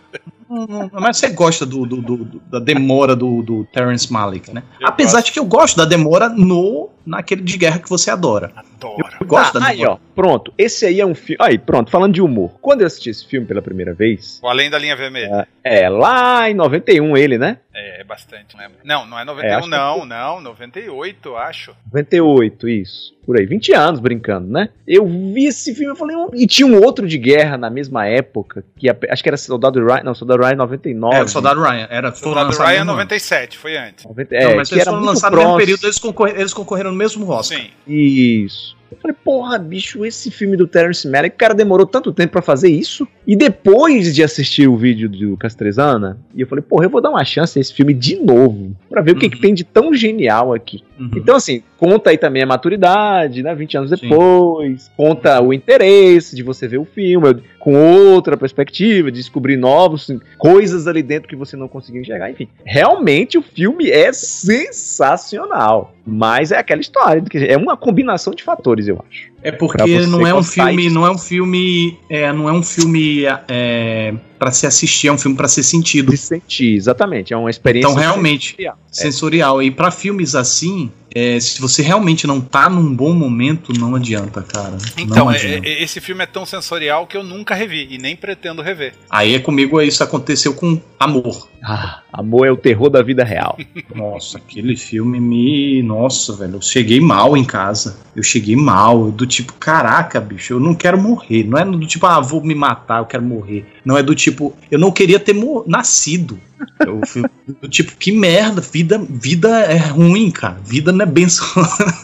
Mas 0.92 1.16
você 1.18 1.28
gosta 1.30 1.64
do, 1.64 1.86
do- 1.86 2.02
do- 2.02 2.42
da 2.50 2.58
demora 2.58 3.14
do, 3.14 3.40
do 3.42 3.64
Terrence 3.72 4.12
Malick, 4.12 4.52
né? 4.52 4.62
Eu 4.80 4.88
Apesar 4.88 5.18
gosto. 5.18 5.26
de 5.26 5.32
que 5.32 5.38
eu 5.38 5.44
gosto 5.44 5.76
da 5.76 5.84
demora 5.84 6.28
no 6.28 6.90
naquele 7.10 7.42
de 7.42 7.58
guerra 7.58 7.78
que 7.78 7.88
você 7.88 8.10
adora. 8.10 8.52
Adoro. 8.56 9.04
Eu 9.20 9.26
gosto 9.26 9.56
Ah, 9.58 9.60
da 9.60 9.66
aí, 9.66 9.84
ó, 9.84 9.98
pronto. 10.14 10.52
Esse 10.56 10.86
aí 10.86 11.00
é 11.00 11.04
um 11.06 11.14
filme. 11.14 11.36
Aí, 11.44 11.58
pronto, 11.58 11.90
falando 11.90 12.14
de 12.14 12.22
humor. 12.22 12.52
Quando 12.62 12.80
eu 12.80 12.86
assisti 12.86 13.10
esse 13.10 13.26
filme 13.26 13.46
pela 13.46 13.60
primeira 13.60 13.92
vez, 13.92 14.40
O 14.42 14.48
Além 14.48 14.70
da 14.70 14.78
Linha 14.78 14.96
Vermelha. 14.96 15.46
é 15.62 15.88
lá 15.88 16.48
em 16.48 16.54
91 16.54 17.16
ele, 17.16 17.36
né? 17.36 17.58
É, 17.74 18.00
é 18.00 18.04
bastante, 18.04 18.54
não 18.56 18.62
lembro. 18.62 18.78
Não, 18.84 19.06
não 19.06 19.18
é 19.18 19.22
É, 19.22 19.24
91, 19.24 19.54
acho 19.56 19.64
que 19.64 19.70
não, 19.70 20.04
não. 20.06 20.40
98, 20.40 21.36
acho. 21.36 21.72
98, 21.92 22.68
isso. 22.68 23.14
Por 23.24 23.36
aí, 23.38 23.46
20 23.46 23.72
anos 23.72 24.00
brincando, 24.00 24.50
né? 24.50 24.70
Eu 24.88 25.06
vi 25.06 25.46
esse 25.46 25.72
filme 25.74 25.94
e 25.94 25.96
falei, 25.96 26.16
"Hum", 26.16 26.30
e 26.34 26.46
tinha 26.48 26.66
um 26.66 26.82
outro 26.82 27.06
de 27.06 27.16
guerra 27.16 27.56
na 27.56 27.70
mesma 27.70 28.04
época, 28.06 28.64
que 28.76 28.88
a- 28.90 28.96
acho 29.10 29.22
que 29.22 29.28
era 29.28 29.36
Soldado 29.36 29.78
Ryan, 29.84 30.02
não, 30.02 30.14
Soldado 30.14 30.42
Ryan 30.42 30.56
99. 30.56 31.16
É, 31.16 31.22
o 31.22 31.28
Soldado 31.28 31.60
Ryan. 31.62 31.86
Era, 31.90 32.12
Soldado 32.12 32.50
Ryan 32.50 32.62
no 32.62 32.66
mesmo 32.70 32.80
ano. 32.82 32.92
97, 32.92 33.56
foi 33.56 33.76
antes. 33.76 34.04
90, 34.04 34.34
Não, 34.34 34.50
é, 34.50 34.54
mas 34.56 34.68
que 34.68 34.74
eles 34.74 34.82
era 34.86 34.90
foram 34.96 35.06
lançados 35.06 35.38
no 35.38 35.44
mesmo 35.44 35.58
período, 35.58 35.84
eles, 35.86 35.98
concorre- 35.98 36.32
eles 36.36 36.52
concorreram 36.52 36.90
no 36.90 36.96
mesmo 37.00 37.28
Oscar. 37.30 37.58
Sim. 37.58 37.66
Isso. 37.86 38.78
Eu 38.90 38.98
falei, 39.00 39.16
porra, 39.24 39.56
bicho, 39.56 40.04
esse 40.04 40.32
filme 40.32 40.56
do 40.56 40.66
Terrence 40.66 41.06
Malick, 41.08 41.36
o 41.36 41.38
cara 41.38 41.54
demorou 41.54 41.86
tanto 41.86 42.12
tempo 42.12 42.32
pra 42.32 42.42
fazer 42.42 42.68
isso. 42.70 43.06
E 43.24 43.36
depois 43.36 44.12
de 44.12 44.20
assistir 44.20 44.66
o 44.68 44.76
vídeo 44.76 45.08
do 45.08 45.36
Castrezana, 45.36 46.18
e 46.34 46.40
eu 46.40 46.46
falei, 46.48 46.60
porra, 46.62 46.86
eu 46.86 46.90
vou 46.90 47.00
dar 47.00 47.10
uma 47.10 47.24
chance 47.24 47.56
a 47.56 47.60
esse 47.60 47.72
filme 47.72 47.94
de 47.94 48.16
novo, 48.16 48.74
pra 48.88 49.00
ver 49.00 49.12
o 49.12 49.14
que, 49.14 49.26
Uhum. 49.26 49.30
que 49.30 49.40
tem 49.40 49.54
de 49.54 49.62
tão 49.62 49.94
genial 49.94 50.52
aqui. 50.52 50.82
Uhum. 50.98 51.08
Então, 51.14 51.36
assim, 51.36 51.62
conta 51.78 52.10
aí 52.10 52.18
também 52.18 52.42
a 52.42 52.46
maturidade, 52.46 53.44
né? 53.44 53.54
20 53.54 53.76
anos 53.78 53.90
Sim. 53.90 53.96
depois, 54.08 54.90
conta 54.96 55.40
o 55.40 55.54
interesse 55.54 56.34
de 56.34 56.42
você 56.42 56.66
ver 56.66 56.78
o 56.78 56.84
filme 56.84 57.28
com 57.60 57.74
outra 57.74 58.38
perspectiva, 58.38 59.12
de 59.12 59.18
descobrir 59.18 59.56
novos 59.56 60.10
coisas 60.38 60.86
ali 60.86 61.02
dentro 61.02 61.28
que 61.28 61.36
você 61.36 61.56
não 61.56 61.68
conseguiu 61.68 62.00
enxergar. 62.00 62.30
Enfim, 62.30 62.48
realmente 62.64 63.36
o 63.36 63.42
filme 63.42 63.90
é 63.90 64.12
sensacional. 64.12 65.94
Mas 66.04 66.50
é 66.50 66.58
aquela 66.58 66.80
história, 66.80 67.22
é 67.46 67.56
uma 67.56 67.76
combinação 67.76 68.34
de 68.34 68.42
fatores, 68.42 68.88
eu 68.88 69.04
acho. 69.08 69.30
É 69.42 69.50
Pra 69.50 69.58
porque 69.58 70.06
não 70.06 70.26
é 70.26 70.34
um 70.34 70.42
filme, 70.42 70.90
não 70.90 71.06
é 71.06 71.10
um 71.10 71.18
filme, 71.18 71.98
é, 72.08 72.32
não 72.32 72.48
é 72.48 72.52
um 72.52 72.62
filme 72.62 73.24
é, 73.48 74.14
para 74.38 74.52
se 74.52 74.66
assistir, 74.66 75.08
é 75.08 75.12
um 75.12 75.18
filme 75.18 75.36
para 75.36 75.48
ser 75.48 75.62
sentido. 75.62 76.10
De 76.10 76.16
sentir, 76.16 76.74
exatamente. 76.74 77.32
É 77.32 77.36
uma 77.36 77.50
experiência. 77.50 77.88
Então 77.90 77.98
realmente 78.00 78.48
sensorial. 78.48 78.78
sensorial. 78.90 79.62
E 79.62 79.70
para 79.70 79.90
filmes 79.90 80.34
assim, 80.34 80.90
é, 81.14 81.40
se 81.40 81.60
você 81.60 81.82
realmente 81.82 82.26
não 82.26 82.40
tá 82.40 82.68
num 82.68 82.94
bom 82.94 83.12
momento, 83.12 83.72
não 83.78 83.94
adianta, 83.94 84.42
cara. 84.42 84.76
Então, 84.96 85.24
não 85.24 85.32
é- 85.32 85.36
adianta. 85.36 85.68
é- 85.68 85.82
esse 85.82 86.00
filme 86.00 86.22
é 86.22 86.26
tão 86.26 86.46
sensorial 86.46 87.06
que 87.06 87.16
eu 87.16 87.24
nunca 87.24 87.54
revi 87.54 87.88
e 87.90 87.98
nem 87.98 88.14
pretendo 88.14 88.62
rever. 88.62 88.94
Aí 89.08 89.34
é 89.34 89.38
comigo 89.38 89.80
isso 89.80 90.02
aconteceu 90.04 90.54
com 90.54 90.80
Amor. 90.98 91.48
Ah, 91.64 92.02
amor 92.12 92.46
é 92.46 92.50
o 92.52 92.56
terror 92.58 92.90
da 92.90 93.02
vida 93.02 93.24
real. 93.24 93.58
Nossa, 93.94 94.36
aquele 94.36 94.76
filme 94.76 95.18
me, 95.18 95.82
nossa, 95.82 96.36
velho, 96.36 96.56
eu 96.56 96.62
cheguei 96.62 97.00
mal 97.00 97.36
em 97.36 97.44
casa. 97.44 97.98
Eu 98.14 98.22
cheguei 98.22 98.54
mal, 98.54 99.10
do 99.10 99.26
tipo, 99.30 99.54
caraca, 99.54 100.20
bicho, 100.20 100.54
eu 100.54 100.60
não 100.60 100.74
quero 100.74 101.00
morrer. 101.00 101.44
Não 101.44 101.58
é 101.58 101.64
do 101.64 101.86
tipo, 101.86 102.06
ah, 102.06 102.20
vou 102.20 102.42
me 102.42 102.54
matar, 102.54 102.98
eu 102.98 103.06
quero 103.06 103.22
morrer. 103.22 103.66
Não 103.84 103.96
é 103.96 104.02
do 104.02 104.14
tipo, 104.14 104.54
eu 104.70 104.78
não 104.78 104.90
queria 104.90 105.18
ter 105.18 105.34
nascido. 105.66 106.38
Eu 106.80 107.00
fui 107.06 107.22
do 107.62 107.68
tipo, 107.68 107.96
que 107.96 108.12
merda, 108.12 108.60
vida, 108.60 109.00
vida 109.08 109.48
é 109.60 109.78
ruim, 109.78 110.30
cara. 110.30 110.58
Vida 110.64 110.92
não 110.92 111.02
é 111.02 111.06
benção. 111.06 111.46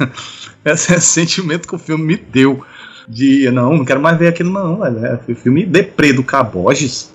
Esse 0.65 0.95
é 0.95 0.97
o 0.97 1.01
sentimento 1.01 1.69
que 1.69 1.75
o 1.75 1.79
filme 1.79 2.05
me 2.05 2.17
deu. 2.17 2.65
De, 3.09 3.51
não, 3.51 3.77
não 3.77 3.85
quero 3.85 4.01
mais 4.01 4.19
ver 4.19 4.29
aquilo, 4.29 4.51
não, 4.51 4.79
velho. 4.79 5.07
É, 5.07 5.17
foi 5.19 5.35
filme 5.35 5.65
deprê 5.65 6.13
do 6.13 6.25
Caboges. 6.25 7.15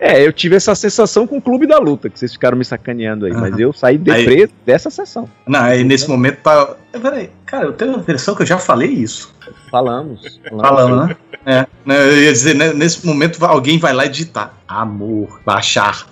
É, 0.00 0.26
eu 0.26 0.32
tive 0.32 0.56
essa 0.56 0.74
sensação 0.74 1.26
com 1.26 1.38
o 1.38 1.42
Clube 1.42 1.66
da 1.66 1.78
Luta, 1.78 2.08
que 2.10 2.18
vocês 2.18 2.32
ficaram 2.32 2.56
me 2.56 2.64
sacaneando 2.64 3.26
aí, 3.26 3.32
mas 3.32 3.58
eu 3.58 3.72
saí 3.72 3.96
deprê 3.96 4.48
dessa 4.66 4.90
sessão. 4.90 5.28
Não, 5.46 5.60
aí 5.60 5.84
nesse 5.84 6.08
momento 6.08 6.38
tá. 6.42 6.76
Peraí, 7.00 7.30
cara, 7.46 7.66
eu 7.66 7.72
tenho 7.72 7.94
a 7.94 7.98
impressão 7.98 8.34
que 8.34 8.42
eu 8.42 8.46
já 8.46 8.58
falei 8.58 8.90
isso. 8.90 9.34
Falamos. 9.70 10.40
Falando, 10.50 11.06
né? 11.06 11.16
É, 11.46 11.66
né, 11.84 12.08
eu 12.08 12.22
ia 12.24 12.32
dizer, 12.32 12.54
né, 12.54 12.72
nesse 12.72 13.06
momento 13.06 13.44
alguém 13.44 13.78
vai 13.78 13.92
lá 13.92 14.06
e 14.06 14.08
digitar 14.08 14.54
amor, 14.66 15.40
baixar. 15.44 16.06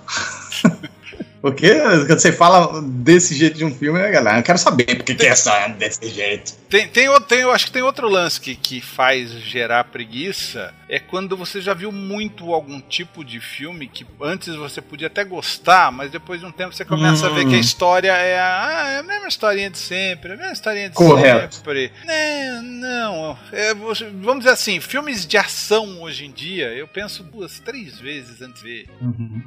Porque 1.41 1.73
quando 2.07 2.19
você 2.19 2.31
fala 2.31 2.81
desse 2.81 3.35
jeito 3.35 3.57
de 3.57 3.65
um 3.65 3.73
filme, 3.73 3.99
né, 3.99 4.09
galera? 4.09 4.39
Eu 4.39 4.43
quero 4.43 4.57
saber 4.57 4.85
por 4.95 5.03
que 5.03 5.15
que 5.15 5.25
é 5.25 5.29
essa 5.29 5.67
desse 5.69 6.09
jeito. 6.09 6.53
Tem, 6.69 6.87
tem, 6.87 7.07
tem, 7.27 7.39
eu 7.39 7.51
acho 7.51 7.65
que 7.67 7.71
tem 7.71 7.81
outro 7.81 8.09
lance 8.09 8.39
que, 8.41 8.55
que 8.55 8.81
faz 8.81 9.31
gerar 9.31 9.83
preguiça. 9.85 10.73
É 10.89 10.99
quando 10.99 11.35
você 11.37 11.61
já 11.61 11.73
viu 11.73 11.91
muito 11.91 12.53
algum 12.53 12.79
tipo 12.81 13.23
de 13.23 13.39
filme 13.39 13.87
que 13.87 14.05
antes 14.21 14.55
você 14.55 14.81
podia 14.81 15.07
até 15.07 15.23
gostar, 15.23 15.91
mas 15.91 16.11
depois 16.11 16.39
de 16.39 16.45
um 16.45 16.51
tempo 16.51 16.73
você 16.73 16.85
começa 16.85 17.27
a 17.27 17.29
ver 17.29 17.45
que 17.45 17.53
a 17.55 17.57
Hum. 17.57 17.61
história 17.61 18.11
é 18.11 18.39
a, 18.39 18.65
ah, 18.67 18.87
é 18.89 18.97
a 18.99 19.03
mesma 19.03 19.27
historinha 19.27 19.69
de 19.69 19.77
sempre, 19.77 20.31
é 20.31 20.33
a 20.33 20.37
mesma 20.37 20.53
historinha 20.53 20.89
de 20.89 20.95
Correto. 20.95 21.55
sempre. 21.55 21.91
Não, 22.05 22.61
não. 22.63 23.37
é, 23.51 23.73
vamos 23.73 24.39
dizer 24.39 24.51
assim, 24.51 24.79
filmes 24.79 25.25
de 25.25 25.37
ação 25.37 26.01
hoje 26.01 26.25
em 26.25 26.31
dia, 26.31 26.67
eu 26.73 26.87
penso 26.87 27.23
duas, 27.23 27.59
três 27.59 27.99
vezes 27.99 28.41
antes 28.41 28.61
de 28.61 28.67
ver. 28.67 28.85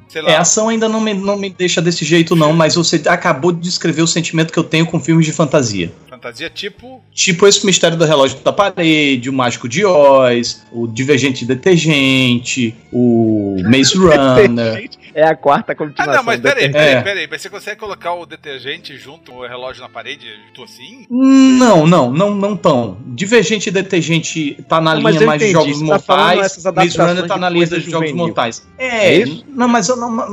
Sei 0.09 0.21
lá. 0.21 0.31
É, 0.31 0.35
a 0.35 0.41
ação 0.41 0.69
ainda 0.69 0.87
não 0.87 1.01
me, 1.01 1.13
não 1.13 1.37
me 1.37 1.49
deixa 1.49 1.80
desse 1.81 2.05
jeito, 2.05 2.35
não, 2.35 2.53
mas 2.53 2.75
você 2.75 3.01
acabou 3.07 3.51
de 3.51 3.59
descrever 3.59 4.01
o 4.01 4.07
sentimento 4.07 4.51
que 4.51 4.59
eu 4.59 4.63
tenho 4.63 4.85
com 4.85 4.99
filmes 4.99 5.25
de 5.25 5.33
fantasia. 5.33 5.91
Fantasia 6.21 6.49
tipo. 6.49 7.01
Tipo 7.11 7.47
esse 7.47 7.65
Mistério 7.65 7.97
do 7.97 8.05
Relógio 8.05 8.37
da 8.39 8.53
Parede, 8.53 9.27
o 9.29 9.33
Mágico 9.33 9.67
de 9.67 9.83
Oz, 9.83 10.63
o 10.71 10.87
Divergente 10.87 11.43
Detergente, 11.45 12.75
o 12.93 13.57
Maze 13.63 13.97
Runner. 13.97 14.89
É 15.13 15.25
a 15.27 15.35
quarta 15.35 15.73
Ah, 15.73 15.75
continuação. 15.75 16.13
não, 16.15 16.23
mas 16.23 16.39
do 16.39 16.43
peraí, 16.43 16.71
peraí, 16.71 16.93
É. 16.93 17.01
peraí. 17.01 17.27
Mas 17.29 17.41
você 17.41 17.49
consegue 17.49 17.77
colocar 17.77 18.13
o 18.13 18.25
detergente 18.25 18.95
junto 18.97 19.31
com 19.33 19.39
o 19.39 19.47
relógio 19.47 19.81
na 19.81 19.89
parede, 19.89 20.25
junto 20.47 20.63
assim? 20.63 21.05
Não, 21.09 21.85
não, 21.85 22.09
não, 22.13 22.33
não 22.33 22.55
tão. 22.55 22.97
Divergente 23.07 23.67
e 23.67 23.71
Detergente 23.73 24.57
tá 24.69 24.79
na 24.79 24.95
Não, 24.95 25.09
linha 25.09 25.25
mais 25.25 25.41
de 25.41 25.51
jogos 25.51 25.73
você 25.73 25.79
tá 25.79 25.85
mortais. 25.85 26.37
Maze 26.37 26.67
adaptações 26.67 26.95
Runner 27.09 27.27
tá 27.27 27.37
na 27.37 27.49
linha 27.49 27.65
de 27.65 27.71
jogos 27.79 27.91
juvenil. 27.91 28.15
mortais. 28.15 28.65
É 28.77 29.07
É, 29.07 29.17
isso? 29.19 29.43
não, 29.49 29.67
mas, 29.67 29.89
eu 29.89 29.97
não, 29.97 30.27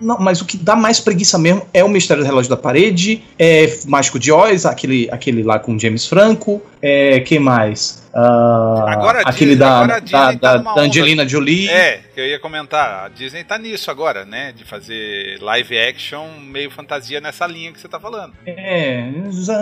não, 0.00 0.18
mas 0.20 0.40
o 0.40 0.44
que 0.44 0.56
dá 0.56 0.76
mais 0.76 1.00
preguiça 1.00 1.36
mesmo 1.38 1.62
é 1.74 1.82
o 1.82 1.88
Mistério 1.88 2.22
do 2.22 2.26
Relógio 2.26 2.50
da 2.50 2.56
Parede, 2.56 3.24
é 3.38 3.76
Mágico 3.86 4.18
de 4.20 4.30
Oz, 4.30 4.64
aquele, 4.66 5.08
aquele 5.10 5.21
lá 5.42 5.58
com 5.58 5.78
James 5.78 6.06
Franco, 6.06 6.60
é, 6.82 7.20
quem 7.20 7.38
mais? 7.38 8.02
Ah, 8.14 8.84
Agora 8.88 9.20
a 9.24 9.30
aquele 9.30 9.52
Disney- 9.52 9.56
da, 9.56 9.74
agora 9.78 9.92
da, 9.94 9.98
Disney 10.00 10.38
tá 10.38 10.56
da- 10.56 10.62
da 10.62 10.70
onda. 10.72 10.80
Angelina 10.82 11.26
Jolie. 11.26 11.66
É, 11.70 12.00
que 12.14 12.20
eu 12.20 12.26
ia 12.26 12.38
comentar. 12.38 13.06
A 13.06 13.08
Disney 13.08 13.42
tá 13.42 13.56
nisso 13.56 13.90
agora, 13.90 14.26
né? 14.26 14.52
De 14.54 14.64
fazer 14.66 15.38
live 15.40 15.78
action 15.78 16.26
meio 16.38 16.70
fantasia 16.70 17.22
nessa 17.22 17.46
linha 17.46 17.72
que 17.72 17.80
você 17.80 17.88
tá 17.88 17.98
falando. 17.98 18.34
É, 18.46 19.10
já 19.30 19.54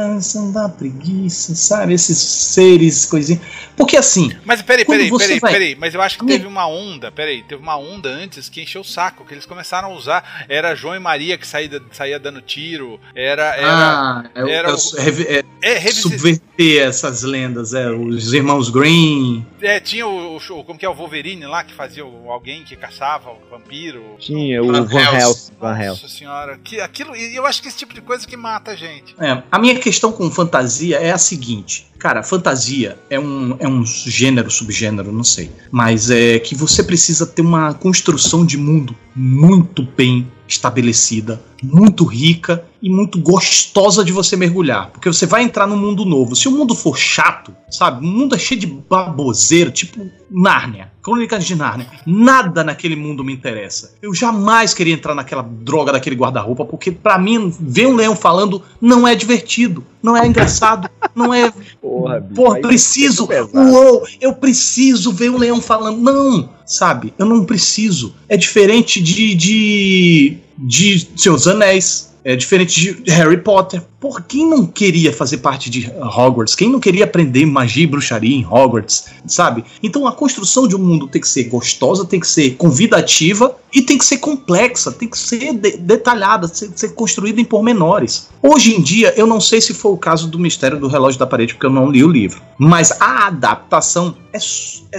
dá 0.53 0.69
preguiça, 0.69 1.55
sabe? 1.55 1.95
Esses 1.95 2.19
seres, 2.19 3.07
coisinhas. 3.07 3.41
Porque 3.77 3.97
assim, 3.97 4.33
Mas 4.45 4.63
peraí, 4.63 4.85
peraí, 4.85 5.11
peraí, 5.17 5.39
vai- 5.39 5.53
peraí. 5.53 5.77
Mas 5.79 5.95
eu 5.95 6.03
acho 6.03 6.19
que 6.19 6.27
teve 6.27 6.47
uma 6.47 6.67
onda, 6.67 7.13
peraí, 7.13 7.45
teve 7.45 7.63
uma 7.63 7.77
onda 7.77 8.09
antes 8.09 8.49
que 8.49 8.61
encheu 8.63 8.81
o 8.81 8.85
saco, 8.85 9.25
que 9.25 9.33
eles 9.33 9.47
começaram 9.47 9.91
a 9.93 9.95
usar. 9.95 10.45
Era 10.49 10.75
João 10.75 10.97
e 10.97 10.99
Maria 10.99 11.39
que 11.39 11.47
saía, 11.47 11.81
saía 11.93 12.19
dando 12.19 12.41
tiro. 12.41 12.99
Era. 13.15 13.55
Era. 13.57 13.69
ah, 13.71 14.25
eu, 14.35 14.49
era 14.49 14.75
o- 14.75 14.79
é, 14.99 15.45
é, 15.75 15.79
revisit- 15.79 16.03
subverter 16.03 16.83
essas 17.11 17.23
lendas, 17.23 17.75
é, 17.75 17.91
os 17.91 18.33
irmãos 18.33 18.71
Green. 18.71 19.45
é, 19.61 19.81
tinha 19.81 20.07
o, 20.07 20.37
o- 20.37 20.65
Como 20.65 20.79
que 20.79 20.87
é 20.87 20.89
o 20.89 20.95
Wolverine 20.95 21.45
lá, 21.47 21.65
que 21.65 21.75
fazia 21.75 22.05
o- 22.07 22.31
alguém 22.31 22.65
que 22.65 22.77
caçava 22.77 23.31
o 23.31 23.39
vampiro. 23.51 24.03
Tinha 24.19 24.63
o 24.63 24.69
Van 24.73 24.85
Van 24.85 25.01
Helsing. 25.01 25.53
Van 25.61 25.77
Helsing. 25.79 26.03
Nossa 26.03 26.09
senhora, 26.09 26.59
que, 26.63 26.81
aquilo, 26.81 27.15
e 27.17 27.35
eu 27.35 27.45
acho 27.47 27.61
que 27.61 27.69
esse 27.69 27.77
tipo 27.79 27.93
de 27.93 28.01
coisa 28.01 28.27
que 28.27 28.37
mata 28.37 28.71
a 28.71 28.77
gente. 28.77 29.15
É, 29.19 29.43
a 29.51 29.59
minha 29.59 29.79
questão 29.79 30.13
com 30.13 30.31
fantasia 30.31 30.97
é 30.99 31.11
a 31.11 31.19
seguinte. 31.19 31.87
Cara, 32.01 32.23
fantasia 32.23 32.99
é 33.11 33.21
um, 33.21 33.57
é 33.59 33.69
um 33.69 33.85
gênero, 33.85 34.51
subgênero, 34.51 35.13
não 35.13 35.23
sei. 35.23 35.53
Mas 35.71 36.11
é 36.11 36.39
que 36.39 36.55
você 36.55 36.83
precisa 36.83 37.27
ter 37.27 37.43
uma 37.43 37.75
construção 37.75 38.45
de 38.45 38.57
mundo 38.57 38.97
muito 39.15 39.83
bem 39.83 40.27
estabelecida, 40.49 41.41
muito 41.63 42.05
rica 42.05 42.65
e 42.83 42.89
muito 42.89 43.21
gostosa 43.21 44.03
de 44.03 44.13
você 44.13 44.35
mergulhar. 44.35 44.91
Porque 44.91 45.13
você 45.13 45.27
vai 45.27 45.43
entrar 45.43 45.67
num 45.67 45.77
mundo 45.77 46.07
novo. 46.07 46.35
Se 46.35 46.49
o 46.49 46.51
mundo 46.51 46.75
for 46.75 46.97
chato, 46.97 47.55
sabe? 47.71 48.05
O 48.05 48.09
mundo 48.09 48.35
é 48.35 48.39
cheio 48.39 48.61
de 48.61 48.67
baboseiro, 48.67 49.71
tipo 49.71 50.11
Nárnia. 50.31 50.91
Crônicas 51.03 51.45
de 51.45 51.55
Nárnia. 51.55 51.87
Nada 52.07 52.63
naquele 52.63 52.95
mundo 52.97 53.25
me 53.25 53.33
interessa. 53.33 53.95
Eu 54.03 54.15
jamais 54.15 54.75
queria 54.75 54.95
entrar 54.95 55.15
naquela 55.15 55.43
droga 55.43 55.93
daquele 55.93 56.17
guarda-roupa, 56.17 56.65
porque 56.65 56.91
pra 56.91 57.19
mim, 57.19 57.55
ver 57.59 57.87
um 57.87 57.95
leão 57.97 58.15
falando 58.15 58.63
não 58.81 59.07
é 59.07 59.15
divertido, 59.15 59.85
não 60.03 60.17
é 60.17 60.27
engraçado, 60.27 60.89
não 61.15 61.33
é. 61.33 61.53
Porra, 61.81 62.21
Porra, 62.35 62.61
preciso. 62.61 63.29
é. 63.33 63.43
Uou, 63.43 64.07
eu 64.21 64.35
preciso 64.35 65.13
ver 65.13 65.31
um 65.31 65.39
leão 65.39 65.61
falando. 65.61 65.99
Não, 65.99 66.49
sabe? 66.71 67.13
Eu 67.19 67.27
não 67.27 67.45
preciso. 67.45 68.15
É 68.29 68.37
diferente 68.37 69.03
de. 69.03 69.35
de. 69.35 70.39
de 70.57 71.09
dos 71.25 71.49
Anéis. 71.49 72.09
É 72.23 72.37
diferente 72.37 73.03
de 73.03 73.11
Harry 73.11 73.39
Potter. 73.39 73.83
Por 73.99 74.21
quem 74.21 74.47
não 74.47 74.67
queria 74.67 75.11
fazer 75.11 75.39
parte 75.39 75.71
de 75.71 75.91
Hogwarts? 75.91 76.55
Quem 76.55 76.69
não 76.69 76.79
queria 76.79 77.05
aprender 77.05 77.47
magia 77.47 77.85
e 77.85 77.87
bruxaria 77.87 78.37
em 78.37 78.45
Hogwarts? 78.45 79.07
Sabe? 79.27 79.65
Então 79.83 80.07
a 80.07 80.13
construção 80.13 80.69
de 80.69 80.77
um 80.77 80.79
mundo 80.79 81.09
tem 81.09 81.19
que 81.19 81.27
ser 81.29 81.45
gostosa, 81.45 82.05
tem 82.05 82.21
que 82.21 82.29
ser 82.29 82.57
convidativa 82.57 83.57
e 83.73 83.81
tem 83.81 83.97
que 83.97 84.05
ser 84.05 84.19
complexa, 84.19 84.93
tem 84.93 85.09
que 85.09 85.19
ser 85.19 85.55
de- 85.55 85.79
detalhada, 85.79 86.47
ser, 86.47 86.71
ser 86.77 86.91
construída 86.91 87.41
em 87.41 87.45
pormenores. 87.45 88.29
Hoje 88.43 88.77
em 88.77 88.83
dia, 88.83 89.15
eu 89.17 89.27
não 89.27 89.41
sei 89.41 89.63
se 89.63 89.73
foi 89.73 89.93
o 89.93 89.97
caso 89.97 90.29
do 90.29 90.39
Mistério 90.39 90.79
do 90.79 90.89
Relógio 90.89 91.19
da 91.19 91.27
Parede, 91.27 91.55
porque 91.55 91.67
eu 91.67 91.71
não 91.71 91.91
li 91.91 92.05
o 92.05 92.09
livro. 92.09 92.43
Mas 92.59 92.93
a 93.01 93.29
adaptação 93.29 94.15
é, 94.31 94.37
é 94.37 94.99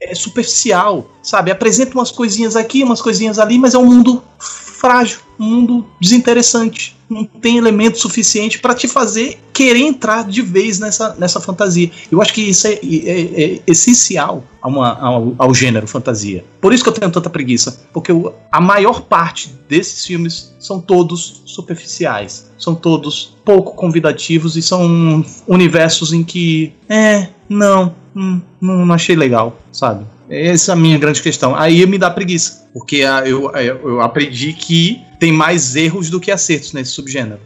é 0.00 0.14
superficial, 0.14 1.10
sabe? 1.22 1.50
Apresenta 1.50 1.94
umas 1.94 2.10
coisinhas 2.10 2.56
aqui, 2.56 2.82
umas 2.84 3.02
coisinhas 3.02 3.38
ali, 3.38 3.58
mas 3.58 3.74
é 3.74 3.78
um 3.78 3.86
mundo 3.86 4.22
frágil, 4.38 5.18
um 5.38 5.44
mundo 5.44 5.86
desinteressante. 6.00 6.96
Não 7.10 7.24
tem 7.24 7.56
elemento 7.56 7.98
suficiente 7.98 8.58
para 8.58 8.74
te 8.74 8.86
fazer 8.86 9.40
querer 9.52 9.80
entrar 9.80 10.24
de 10.28 10.42
vez 10.42 10.78
nessa, 10.78 11.16
nessa 11.18 11.40
fantasia. 11.40 11.90
Eu 12.12 12.20
acho 12.22 12.32
que 12.34 12.42
isso 12.42 12.66
é, 12.66 12.74
é- 12.74 13.42
é 13.56 13.60
essencial 13.66 14.44
a 14.62 14.68
uma- 14.68 14.96
ao, 15.00 15.34
ao 15.38 15.54
gênero 15.54 15.86
fantasia. 15.88 16.44
Por 16.60 16.72
isso 16.72 16.82
que 16.84 16.88
eu 16.90 16.92
tenho 16.92 17.10
tanta 17.10 17.30
preguiça, 17.30 17.80
porque 17.92 18.12
o- 18.12 18.32
a 18.52 18.60
maior 18.60 19.00
parte 19.00 19.52
desses 19.68 20.04
filmes 20.06 20.54
são 20.60 20.80
todos 20.80 21.42
superficiais, 21.46 22.50
são 22.58 22.74
todos 22.74 23.36
pouco 23.44 23.74
convidativos 23.74 24.54
e 24.56 24.62
são 24.62 25.24
universos 25.46 26.12
em 26.12 26.22
que, 26.22 26.72
é, 26.88 27.28
não, 27.48 27.94
hum, 28.14 28.40
não, 28.60 28.86
não 28.86 28.94
achei 28.94 29.16
legal, 29.16 29.58
sabe? 29.72 30.04
Essa 30.28 30.72
é 30.72 30.74
a 30.74 30.76
minha 30.76 30.98
grande 30.98 31.22
questão. 31.22 31.56
Aí 31.56 31.84
me 31.86 31.96
dá 31.96 32.10
preguiça, 32.10 32.68
porque 32.72 33.02
ah, 33.02 33.22
eu, 33.26 33.50
eu, 33.56 33.88
eu 33.88 34.00
aprendi 34.00 34.52
que 34.52 35.02
tem 35.18 35.32
mais 35.32 35.74
erros 35.76 36.08
do 36.10 36.20
que 36.20 36.30
acertos 36.30 36.72
nesse 36.72 36.92
subgênero. 36.92 37.40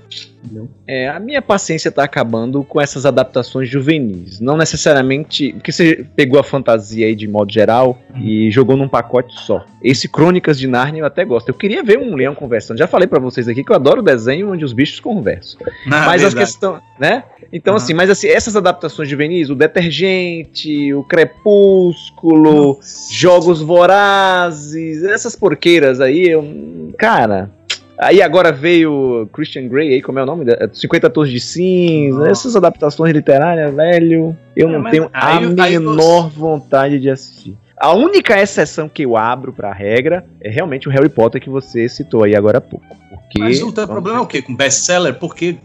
Entendeu? 0.44 0.68
É, 0.86 1.08
a 1.08 1.20
minha 1.20 1.40
paciência 1.40 1.90
tá 1.90 2.02
acabando 2.02 2.64
com 2.64 2.80
essas 2.80 3.06
adaptações 3.06 3.68
juvenis. 3.68 4.40
Não 4.40 4.56
necessariamente. 4.56 5.52
Porque 5.52 5.70
você 5.70 6.04
pegou 6.16 6.38
a 6.38 6.42
fantasia 6.42 7.06
aí 7.06 7.14
de 7.14 7.28
modo 7.28 7.52
geral 7.52 7.98
e 8.20 8.50
jogou 8.50 8.76
num 8.76 8.88
pacote 8.88 9.32
só. 9.40 9.64
Esse 9.82 10.08
Crônicas 10.08 10.58
de 10.58 10.66
Narnia 10.66 11.02
eu 11.02 11.06
até 11.06 11.24
gosto. 11.24 11.48
Eu 11.48 11.54
queria 11.54 11.82
ver 11.82 11.98
um 11.98 12.16
leão 12.16 12.34
conversando. 12.34 12.78
Já 12.78 12.88
falei 12.88 13.06
pra 13.06 13.20
vocês 13.20 13.46
aqui 13.46 13.62
que 13.62 13.70
eu 13.70 13.76
adoro 13.76 14.02
desenho 14.02 14.52
onde 14.52 14.64
os 14.64 14.72
bichos 14.72 14.98
conversam. 14.98 15.60
Na 15.86 16.06
mas 16.06 16.24
as 16.24 16.34
questões, 16.34 16.82
né? 16.98 17.24
Então, 17.52 17.76
assim, 17.76 17.92
mas 17.92 18.10
assim, 18.10 18.28
essas 18.28 18.56
adaptações 18.56 19.08
juvenis, 19.08 19.50
o 19.50 19.54
Detergente, 19.54 20.92
o 20.94 21.04
Crepúsculo, 21.04 22.80
Jogos 23.10 23.60
Vorazes, 23.60 25.04
essas 25.04 25.36
porqueiras 25.36 26.00
aí, 26.00 26.28
eu, 26.28 26.92
cara. 26.98 27.50
Aí 27.98 28.20
agora 28.22 28.50
veio 28.50 29.28
Christian 29.32 29.68
Grey, 29.68 29.94
aí 29.94 30.02
como 30.02 30.18
é 30.18 30.22
o 30.22 30.26
nome? 30.26 30.46
50 30.72 31.10
Tons 31.10 31.30
de 31.30 31.38
Cinza, 31.38 32.18
Nossa. 32.18 32.30
essas 32.30 32.56
adaptações 32.56 33.12
literárias, 33.12 33.72
velho, 33.74 34.36
eu 34.56 34.68
É, 34.68 34.72
não 34.72 34.90
tenho 34.90 35.10
a 35.12 35.40
menor 35.40 36.28
vontade 36.30 36.98
de 36.98 37.10
assistir. 37.10 37.56
A 37.76 37.92
única 37.94 38.40
exceção 38.40 38.88
que 38.88 39.02
eu 39.02 39.16
abro 39.16 39.52
pra 39.52 39.72
regra 39.72 40.24
é 40.40 40.48
realmente 40.48 40.88
o 40.88 40.90
Harry 40.92 41.08
Potter 41.08 41.40
que 41.40 41.50
você 41.50 41.88
citou 41.88 42.22
aí 42.22 42.36
agora 42.36 42.58
há 42.58 42.60
pouco. 42.60 42.86
Porque, 43.10 43.40
Mas 43.40 43.60
o 43.62 43.72
teu 43.72 43.88
problema 43.88 44.18
é 44.18 44.22
o 44.22 44.26
quê? 44.26 44.40
Com 44.40 44.54
best-seller? 44.54 45.14
Porque. 45.14 45.56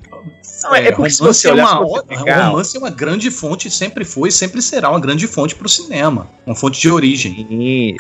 Não, 0.64 0.76
é 0.76 0.92
porque 0.92 1.10
se 1.10 1.20
romance 1.20 1.42
você 1.42 1.50
é 1.50 1.54
olhar, 1.54 1.82
uma, 1.82 2.04
pegar- 2.04 2.48
romance 2.48 2.76
é 2.76 2.80
uma 2.80 2.90
grande 2.90 3.30
fonte, 3.32 3.70
sempre 3.70 4.04
foi, 4.04 4.32
sempre 4.32 4.62
será 4.62 4.90
uma 4.90 5.00
grande 5.00 5.28
fonte 5.28 5.56
pro 5.56 5.70
cinema. 5.70 6.30
Uma 6.46 6.56
fonte 6.56 6.80
de 6.80 6.90
origem. 6.90 7.48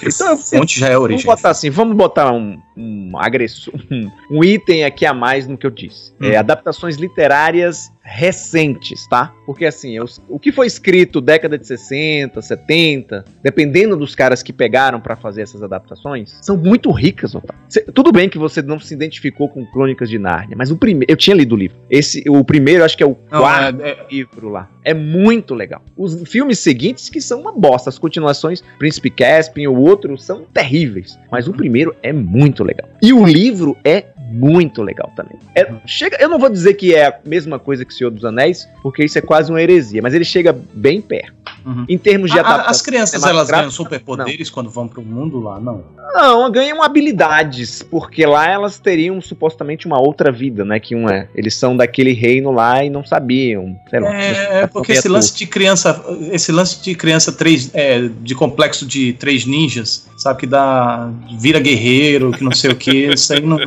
Então, 0.02 0.38
fonte 0.38 0.80
já 0.80 0.88
é 0.88 0.92
Vamos 0.94 1.04
origem. 1.04 1.26
botar 1.26 1.50
assim, 1.50 1.70
vamos 1.70 1.96
botar 1.96 2.32
um, 2.32 2.60
um 2.76 3.12
agressor, 3.18 3.74
um, 3.92 4.10
um 4.32 4.44
item 4.44 4.84
aqui 4.86 5.06
a 5.06 5.13
mais 5.13 5.48
no 5.48 5.58
que 5.58 5.66
eu 5.66 5.72
disse. 5.72 6.12
Hum. 6.22 6.26
É, 6.28 6.38
adaptações 6.38 6.96
literárias 6.98 7.92
recentes, 8.08 9.08
tá? 9.08 9.34
Porque 9.46 9.65
assim, 9.65 9.98
o 10.28 10.39
que 10.39 10.52
foi 10.52 10.67
escrito 10.67 11.22
década 11.22 11.58
de 11.58 11.65
60, 11.67 12.41
70, 12.41 13.26
dependendo 13.43 13.96
dos 13.96 14.15
caras 14.15 14.41
que 14.41 14.52
pegaram 14.52 15.00
pra 15.00 15.15
fazer 15.15 15.41
essas 15.43 15.62
adaptações, 15.63 16.38
são 16.41 16.58
muito 16.58 16.91
ricas, 16.91 17.36
Otávio. 17.36 17.62
Cê- 17.70 17.82
Tudo 17.93 18.12
bem 18.12 18.28
que 18.30 18.38
você 18.38 18.62
não 18.62 18.80
se 18.80 18.93
identificou 18.93 19.48
com 19.50 19.65
Crônicas 19.65 20.10
de 20.10 20.17
Nárnia, 20.17 20.56
mas 20.58 20.72
o 20.72 20.78
primeiro, 20.78 21.12
eu 21.12 21.15
tinha 21.15 21.36
lido 21.36 21.54
o 21.54 21.58
livro. 21.58 21.78
Esse, 21.89 22.24
o 22.28 22.43
primeiro, 22.43 22.84
acho 22.84 22.98
que 22.98 23.04
é 23.04 23.06
o 23.08 23.17
Não, 23.32 23.39
quarto 23.41 23.82
é- 23.82 23.89
é- 23.91 24.06
livro 24.10 24.50
lá. 24.50 24.70
É 24.84 24.93
muito 24.93 25.54
legal. 25.54 25.82
Os 25.96 26.24
filmes 26.30 26.60
seguintes 26.60 27.10
que 27.10 27.22
são 27.22 27.41
uma 27.41 27.52
bosta, 27.52 27.89
as 27.89 28.00
continuações, 28.00 28.63
Príncipe 28.80 29.10
Caspian, 29.10 29.70
o 29.70 29.82
outro 29.82 30.17
são 30.17 30.43
terríveis, 30.54 31.17
mas 31.32 31.48
o 31.48 31.54
primeiro 31.54 31.96
é 32.02 32.12
muito 32.13 32.63
legal. 32.63 32.88
E 33.02 33.12
o 33.13 33.26
livro 33.26 33.78
é 33.84 34.06
muito 34.30 34.82
legal 34.84 35.12
também. 35.15 35.38
É- 35.56 35.72
chega, 35.86 36.17
eu 36.20 36.28
não 36.28 36.38
vou 36.39 36.50
dizer 36.50 36.74
que 36.74 36.93
é 36.93 37.06
a 37.08 37.20
mesma 37.26 37.58
coisa 37.60 37.86
que 37.86 37.93
Senhor 37.98 38.12
dos 38.12 38.24
Anéis, 38.24 38.68
porque 38.82 39.04
isso 39.04 39.18
é 39.18 39.22
quase 39.22 39.52
uma 39.52 39.62
heresia, 39.62 40.02
mas 40.02 40.14
ele 40.14 40.26
chega 40.26 40.58
bem 40.74 41.02
perto. 41.02 41.38
Uhum. 41.66 41.86
Em 41.90 41.98
termos 41.98 42.32
de 42.32 42.40
adaptação. 42.40 42.72
as 42.72 42.82
crianças 42.82 43.24
elas 43.24 43.50
ganham 43.50 43.72
superpoderes 43.72 44.50
quando 44.50 44.70
vão 44.70 44.88
pro 44.88 45.02
mundo 45.02 45.40
lá? 45.40 45.60
Não. 45.60 45.84
Não, 46.14 46.50
ganham 46.50 46.82
habilidades, 46.82 47.84
porque 47.84 48.26
lá 48.26 48.50
elas 48.50 48.80
teriam 48.80 49.20
supostamente 49.20 49.86
uma 49.86 50.00
outra 50.00 50.32
vida, 50.32 50.64
né? 50.64 50.80
Que 50.80 50.96
um 50.96 51.10
é, 51.10 51.28
eles 51.36 51.56
são 51.56 51.76
daquele 51.76 52.14
reino 52.14 52.52
lá 52.52 52.84
e 52.84 52.90
não 52.90 53.06
sabiam, 53.06 53.76
sei 53.90 54.00
lá. 54.00 54.16
É, 54.16 54.62
é 54.62 54.68
porque 54.68 54.94
esse 54.94 55.10
lance 55.10 55.36
de 55.36 55.46
criança, 55.46 56.04
esse 56.32 56.52
lance 56.52 56.82
de 56.82 56.96
criança 56.96 57.32
três, 57.34 57.70
é, 57.74 58.10
de 58.22 58.34
complexo 58.34 58.86
de 58.86 59.14
três 59.14 59.46
ninjas, 59.46 60.08
sabe 60.18 60.40
que 60.40 60.48
dá 60.48 61.12
vira 61.38 61.60
guerreiro, 61.60 62.32
que 62.32 62.44
não 62.44 62.54
sei 62.54 62.72
o 62.72 62.76
que, 62.76 63.08
isso 63.14 63.34
aí 63.34 63.42
não, 63.42 63.58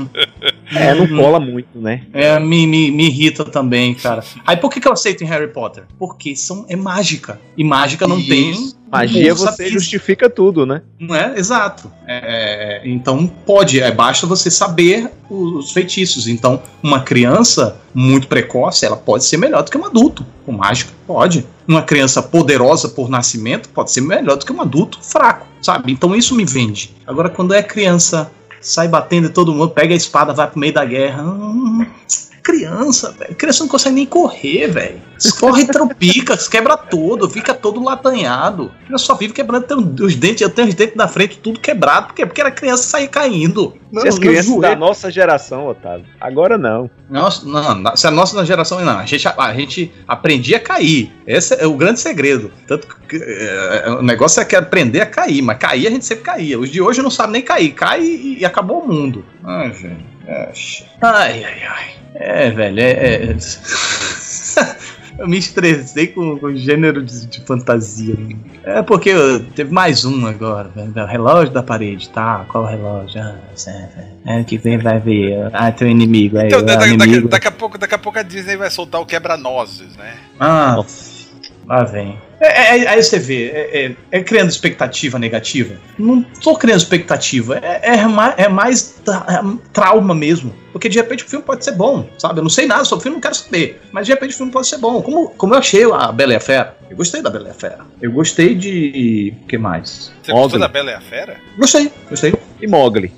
É, 0.75 0.95
não 0.95 1.07
cola 1.09 1.41
muito, 1.41 1.81
né? 1.81 2.03
é, 2.13 2.39
me, 2.39 2.67
me, 2.67 2.91
me 2.91 3.07
irrita 3.07 3.45
também, 3.45 3.95
cara. 3.95 4.23
Aí 4.47 4.57
por 4.57 4.71
que, 4.71 4.81
que 4.81 4.89
eu 4.89 4.93
aceito 4.93 5.23
em 5.23 5.27
Harry 5.27 5.49
Potter? 5.49 5.85
Porque 5.99 6.37
são, 6.37 6.65
é 6.69 6.77
mágica. 6.77 7.41
E 7.57 7.65
mágica 7.65 8.07
não 8.07 8.23
tem 8.23 8.51
Isso. 8.51 8.81
Magia 8.91 9.37
Força 9.37 9.53
você 9.53 9.65
física. 9.65 9.79
justifica 9.81 10.29
tudo, 10.29 10.67
né? 10.67 10.83
Não 10.99 11.15
é? 11.15 11.39
Exato. 11.39 11.91
É, 12.09 12.83
então 12.85 13.27
pode, 13.27 13.81
é, 13.81 13.91
basta 13.93 14.27
você 14.27 14.51
saber 14.51 15.09
os 15.31 15.71
feitiços. 15.71 16.27
Então, 16.27 16.61
uma 16.83 17.01
criança 17.01 17.77
muito 17.95 18.27
precoce, 18.27 18.85
ela 18.85 18.97
pode 18.97 19.25
ser 19.25 19.37
melhor 19.37 19.63
do 19.63 19.71
que 19.71 19.79
um 19.79 19.87
adulto. 19.87 20.27
Com 20.45 20.53
mágica, 20.53 20.93
pode. 21.07 21.47
Uma 21.69 21.83
criança 21.83 22.21
poderosa 22.21 22.89
por 22.89 23.09
nascimento 23.09 23.69
pode 23.69 23.93
ser 23.93 24.01
melhor 24.01 24.37
do 24.37 24.45
que 24.45 24.53
um 24.53 24.61
adulto 24.61 24.99
fraco, 25.01 25.47
sabe? 25.63 25.93
Então 25.93 26.17
isso 26.17 26.35
me 26.35 26.45
vende. 26.45 26.93
Agora, 27.07 27.29
quando 27.31 27.55
é 27.55 27.63
criança, 27.63 28.33
sai 28.61 28.89
batendo 28.89 29.31
todo 29.31 29.53
mundo, 29.53 29.71
pega 29.71 29.95
a 29.95 29.97
espada, 29.97 30.33
vai 30.33 30.49
pro 30.49 30.59
meio 30.61 30.73
da 30.73 30.85
guerra. 30.85 31.23
hum, 31.23 31.87
criança, 32.43 33.13
velho. 33.13 33.35
Criança 33.35 33.63
não 33.63 33.69
consegue 33.69 33.95
nem 33.95 34.07
correr, 34.07 34.69
velho. 34.69 35.01
Corre 35.39 35.63
e 35.63 35.67
tropica, 35.67 36.37
se 36.37 36.49
quebra 36.51 36.77
todo, 36.77 37.29
fica 37.29 37.53
todo 37.53 37.83
latanhado. 37.83 38.73
Criança 38.87 39.05
só 39.05 39.15
vive 39.15 39.33
quebrando 39.33 39.65
tem 39.65 40.07
os 40.07 40.15
dentes, 40.17 40.41
eu 40.41 40.51
tenho 40.51 40.69
os 40.69 40.75
dentes 40.75 40.97
na 40.97 41.07
frente, 41.07 41.39
tudo 41.39 41.61
quebrado. 41.61 42.09
Por 42.09 42.15
quê? 42.15 42.25
Porque 42.25 42.41
era 42.41 42.51
criança 42.51 42.85
sair 42.85 43.09
caindo. 43.09 43.75
Se 43.99 44.09
as 44.09 44.19
crianças 44.19 44.61
da 44.61 44.77
nossa 44.77 45.11
geração, 45.11 45.67
Otávio. 45.67 46.07
Agora 46.21 46.57
não. 46.57 46.91
Nossa, 47.09 47.45
não, 47.47 47.75
não, 47.75 47.97
se 47.97 48.07
a 48.07 48.11
nossa 48.11 48.45
geração 48.45 48.81
não, 48.81 48.99
a 48.99 49.05
gente, 49.05 49.27
a, 49.27 49.55
gente 49.55 49.93
aprendia 50.07 50.57
a 50.59 50.61
cair. 50.61 51.13
Esse 51.27 51.55
é 51.55 51.67
o 51.67 51.75
grande 51.75 52.01
segredo. 52.01 52.51
Tanto 52.67 52.87
que 52.87 53.17
é, 53.17 53.91
o 53.99 54.03
negócio 54.03 54.41
é 54.41 54.45
que 54.45 54.55
aprender 54.55 55.01
a 55.01 55.07
cair, 55.07 55.43
mas 55.43 55.59
cair 55.59 55.89
a 55.89 55.91
gente 55.91 56.05
sempre 56.05 56.25
caía. 56.25 56.59
Os 56.59 56.71
de 56.71 56.81
hoje 56.81 57.03
não 57.03 57.11
sabem 57.11 57.33
nem 57.33 57.43
cair, 57.43 57.73
cai 57.73 58.01
e, 58.01 58.39
e 58.39 58.45
acabou 58.45 58.81
o 58.83 58.89
mundo. 58.89 59.25
Ai, 59.45 59.71
velho. 59.71 60.20
É, 60.31 60.53
Ai, 61.03 61.45
ai, 61.45 61.63
ai. 61.69 61.91
É, 62.15 62.51
velho, 62.51 62.81
é. 62.81 62.91
é- 62.91 63.37
Eu 65.19 65.29
me 65.29 65.37
estressei 65.37 66.07
com 66.07 66.39
o 66.43 66.57
gênero 66.57 67.03
de, 67.05 67.27
de 67.27 67.41
fantasia. 67.43 68.15
né? 68.17 68.37
É 68.65 68.81
porque 68.83 69.11
eu- 69.11 69.45
teve 69.51 69.71
mais 69.71 70.03
um 70.07 70.25
agora, 70.27 70.71
velho. 70.75 70.93
O 70.97 71.07
relógio 71.07 71.53
da 71.53 71.63
parede, 71.63 72.09
tá? 72.09 72.47
Qual 72.49 72.65
relógio? 72.65 73.21
Ah, 73.21 73.37
certo. 73.55 73.99
É 74.25 74.43
que 74.45 74.57
vem, 74.57 74.79
vai 74.79 74.99
ver. 74.99 75.51
Ah, 75.53 75.71
teu 75.73 75.87
inimigo. 75.89 76.39
Aí, 76.39 76.47
Então, 76.47 76.61
o 76.61 76.63
da- 76.63 76.75
da- 76.77 76.81
daqui, 76.87 76.95
inimigo. 76.95 77.29
daqui 77.29 77.49
a 77.49 77.51
pouco, 77.51 77.77
daqui 77.77 77.95
a 77.95 77.99
pouco 77.99 78.19
a 78.19 78.23
Disney 78.23 78.57
vai 78.57 78.71
soltar 78.71 78.99
o 78.99 79.05
quebra-nozes, 79.05 79.95
né? 79.97 80.15
Ah, 80.39 80.83
lá 81.67 81.85
vem. 81.85 82.17
É, 82.41 82.79
é- 82.79 82.89
aí 82.89 83.03
você 83.03 83.19
vê, 83.19 83.49
é, 83.49 83.85
é- 83.87 83.97
é 84.19 84.23
criando 84.23 84.49
expectativa 84.49 85.19
negativa. 85.19 85.75
Não 85.99 86.23
tô 86.23 86.57
criando 86.57 86.79
expectativa, 86.79 87.59
é, 87.59 87.97
é 87.99 88.07
ma- 88.07 88.35
é 88.37 88.49
mais 88.49 88.95
tra- 89.05 89.27
é 89.29 89.59
trauma 89.73 90.15
mesmo. 90.15 90.55
Porque 90.73 90.89
de 90.89 90.97
repente 90.99 91.25
o 91.25 91.29
filme 91.29 91.45
pode 91.45 91.65
ser 91.65 91.73
bom, 91.73 92.09
sabe? 92.17 92.39
Eu 92.39 92.43
não 92.45 92.49
sei 92.51 92.65
nada 92.67 92.85
sobre 92.85 93.01
o 93.01 93.03
filme, 93.03 93.17
não 93.17 93.21
quero 93.21 93.35
saber. 93.35 93.83
Mas 93.93 94.07
de 94.07 94.13
repente 94.13 94.33
o 94.35 94.37
filme 94.39 94.53
pode 94.53 94.69
ser 94.69 94.79
bom. 94.79 95.03
Como, 95.03 95.29
como 95.31 95.53
eu 95.55 95.59
achei 95.59 95.85
a 95.93 96.11
Bela 96.13 96.33
e 96.33 96.37
a 96.37 96.41
Fera. 96.41 96.77
Eu 96.89 96.97
gostei 96.97 97.21
da 97.21 97.29
Bela 97.29 97.49
e 97.49 97.51
a 97.51 97.55
Fera. 97.55 97.81
Eu 98.01 98.13
gostei 98.13 98.55
de. 98.55 99.35
O 99.43 99.47
que 99.47 99.59
mais? 99.59 100.11
Você 100.23 100.33
gostou 100.33 100.37
Mogli. 100.43 100.59
da 100.61 100.69
Bela 100.69 100.91
e 100.93 100.95
a 100.95 101.01
Fera? 101.01 101.37
Gostei, 101.59 101.91
gostei. 102.09 102.35
E 102.63 102.67
Mogli? 102.67 103.13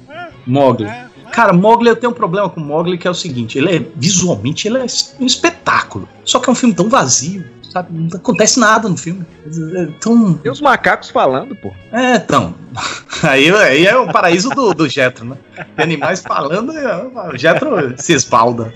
Mogli. 0.46 0.86
É. 0.86 1.04
Cara, 1.30 1.52
Mogli, 1.52 1.88
eu 1.88 1.96
tenho 1.96 2.10
um 2.10 2.14
problema 2.14 2.48
com 2.50 2.60
Mogli 2.60 2.98
que 2.98 3.06
é 3.06 3.10
o 3.10 3.14
seguinte: 3.14 3.56
ele 3.58 3.76
é 3.76 3.82
visualmente 3.94 4.66
ele 4.66 4.78
é 4.78 4.84
um 5.20 5.26
espetáculo. 5.26 6.08
Só 6.24 6.40
que 6.40 6.48
é 6.48 6.52
um 6.52 6.56
filme 6.56 6.74
tão 6.74 6.88
vazio, 6.88 7.44
sabe? 7.72 7.88
Não 7.92 8.08
acontece 8.14 8.60
nada 8.60 8.88
no 8.88 8.96
filme. 8.96 9.24
É 9.46 9.86
tão. 10.00 10.34
Tem 10.34 10.52
os 10.52 10.60
macacos 10.60 11.10
falando, 11.10 11.56
pô. 11.56 11.72
É, 11.90 12.16
então. 12.16 12.54
Aí, 13.22 13.52
aí 13.52 13.86
é 13.86 13.96
o 13.96 14.10
paraíso 14.10 14.48
do, 14.50 14.74
do 14.74 14.88
Jetro, 14.88 15.24
né? 15.24 15.36
Tem 15.54 15.84
animais 15.84 16.20
falando, 16.20 16.76
é, 16.76 17.04
o 17.32 17.36
Jetro 17.36 17.94
se 17.96 18.14
esbalda. 18.14 18.74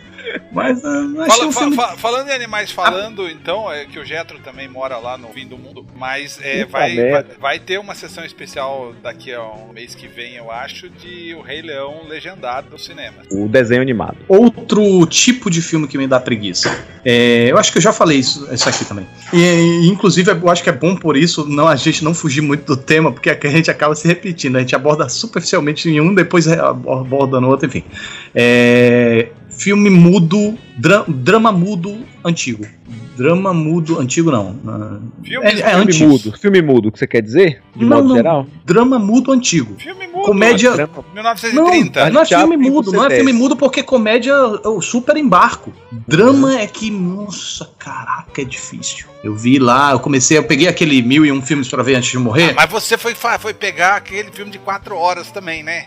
Mas 0.53 0.83
uh, 0.83 0.87
eu 0.87 1.23
achei 1.23 1.37
Fala- 1.37 1.47
um 1.49 1.53
fa- 1.53 1.61
filme. 1.61 1.77
fa- 1.77 1.97
falando 1.97 2.29
em 2.29 2.33
animais 2.33 2.71
falando, 2.71 3.29
então, 3.29 3.71
é 3.73 3.85
que 3.85 3.99
o 3.99 4.05
Jetro 4.05 4.39
também 4.41 4.69
mora 4.69 4.97
lá 4.99 5.17
no 5.19 5.29
fim 5.29 5.47
do 5.47 5.57
mundo, 5.59 5.85
mas 5.97 6.39
é, 6.43 6.65
vai, 6.65 6.97
vai, 7.11 7.25
vai 7.41 7.59
ter 7.59 7.79
uma 7.79 7.95
sessão 7.95 8.25
especial 8.25 8.95
daqui 9.03 9.33
a 9.33 9.43
um 9.43 9.73
mês 9.73 9.95
que 9.95 10.07
vem, 10.09 10.35
eu 10.37 10.51
acho, 10.51 10.89
de 10.89 11.35
O 11.35 11.43
Rei 11.43 11.63
Leão 11.63 12.03
legendado 12.09 12.69
no 12.71 12.79
cinema. 12.79 13.17
O 13.31 13.49
desenho 13.49 13.83
animado. 13.83 14.17
Outro 14.29 15.07
tipo 15.07 15.51
de 15.51 15.61
filme 15.63 15.87
que 15.89 15.99
me 15.99 16.07
dá 16.07 16.19
preguiça. 16.21 16.77
É, 17.05 17.51
eu 17.51 17.59
acho 17.59 17.71
que 17.73 17.79
eu 17.79 17.83
já 17.83 17.93
falei 17.93 18.19
isso, 18.19 18.47
isso 18.53 18.69
aqui 18.69 18.85
também. 18.85 19.07
E, 19.33 19.37
e, 19.39 19.89
inclusive, 19.89 20.31
eu 20.31 20.49
acho 20.51 20.63
que 20.63 20.69
é 20.69 20.73
bom 20.73 20.97
por 20.97 21.17
isso 21.17 21.47
não, 21.49 21.69
a 21.69 21.77
gente 21.77 22.03
não 22.05 22.15
fugir 22.15 22.41
muito 22.41 22.65
do 22.65 22.77
tema, 22.77 23.13
porque 23.13 23.31
a 23.31 23.51
gente 23.51 23.71
acaba 23.71 23.95
se 23.95 24.07
repetindo. 24.07 24.57
A 24.57 24.61
gente 24.61 24.75
aborda 24.75 25.09
superficialmente 25.09 25.89
em 25.89 26.01
um, 26.01 26.15
depois 26.15 26.47
aborda 26.49 27.41
no 27.41 27.49
outro, 27.49 27.67
enfim. 27.67 27.85
É, 28.35 29.29
filme 29.57 29.91
mudo, 29.91 30.57
dra- 30.79 31.05
drama 31.09 31.51
mudo 31.53 31.97
antigo. 32.25 32.65
Drama 33.17 33.55
mudo 33.55 33.99
antigo, 33.99 34.31
não. 34.31 34.55
Ah, 34.67 34.99
Filme, 35.25 35.47
É- 35.47 35.51
é 35.61 35.71
Filme 35.71 35.85
antigo. 35.85 36.11
mudo. 36.11 36.33
Filme 36.39 36.61
mudo, 36.63 36.93
que 36.93 36.99
você 36.99 37.07
quer 37.07 37.23
dizer? 37.23 37.63
De 37.75 37.83
Não, 37.87 37.97
modo 37.97 38.09
não. 38.09 38.17
geral? 38.17 38.47
Drama 38.65 38.99
mudo 38.99 39.33
antigo. 39.33 39.75
filme 39.79 40.07
mudo. 40.09 40.27
Comédia- 40.27 40.73
Drama- 40.73 41.05
1930. 41.15 42.05
Não, 42.07 42.13
não 42.13 42.21
é 42.21 42.27
filme 42.27 42.57
mudo, 42.59 42.93
não 42.93 43.05
é 43.07 43.11
filme 43.11 43.33
mudo 43.33 43.57
porque 43.57 43.83
comédia 43.83 44.33
é 44.33 44.69
o 44.69 44.83
super 44.83 45.17
embarco. 45.17 45.73
Drama 46.07 46.59
é 46.61 46.67
que, 46.67 46.91
nossa, 46.91 47.71
caraca, 47.79 48.43
é 48.43 48.45
difícil. 48.45 49.07
Eu 49.27 49.35
vi 49.35 49.59
lá, 49.59 49.91
eu 49.91 49.99
comecei, 49.99 50.39
eu 50.39 50.45
peguei 50.45 50.69
aquele 50.69 51.03
mil 51.03 51.27
e 51.27 51.33
um 51.33 51.43
filmes 51.43 51.67
pra 51.69 51.83
ver 51.83 51.97
antes 51.97 52.11
de 52.11 52.19
morrer. 52.19 52.51
Ah, 52.51 52.55
mas 52.57 52.71
você 52.71 52.97
foi, 52.97 53.13
foi 53.15 53.53
pegar 53.53 53.97
aquele 53.97 54.31
filme 54.31 54.53
de 54.53 54.59
4 54.61 54.95
horas 54.97 55.33
também, 55.33 55.65
né? 55.65 55.87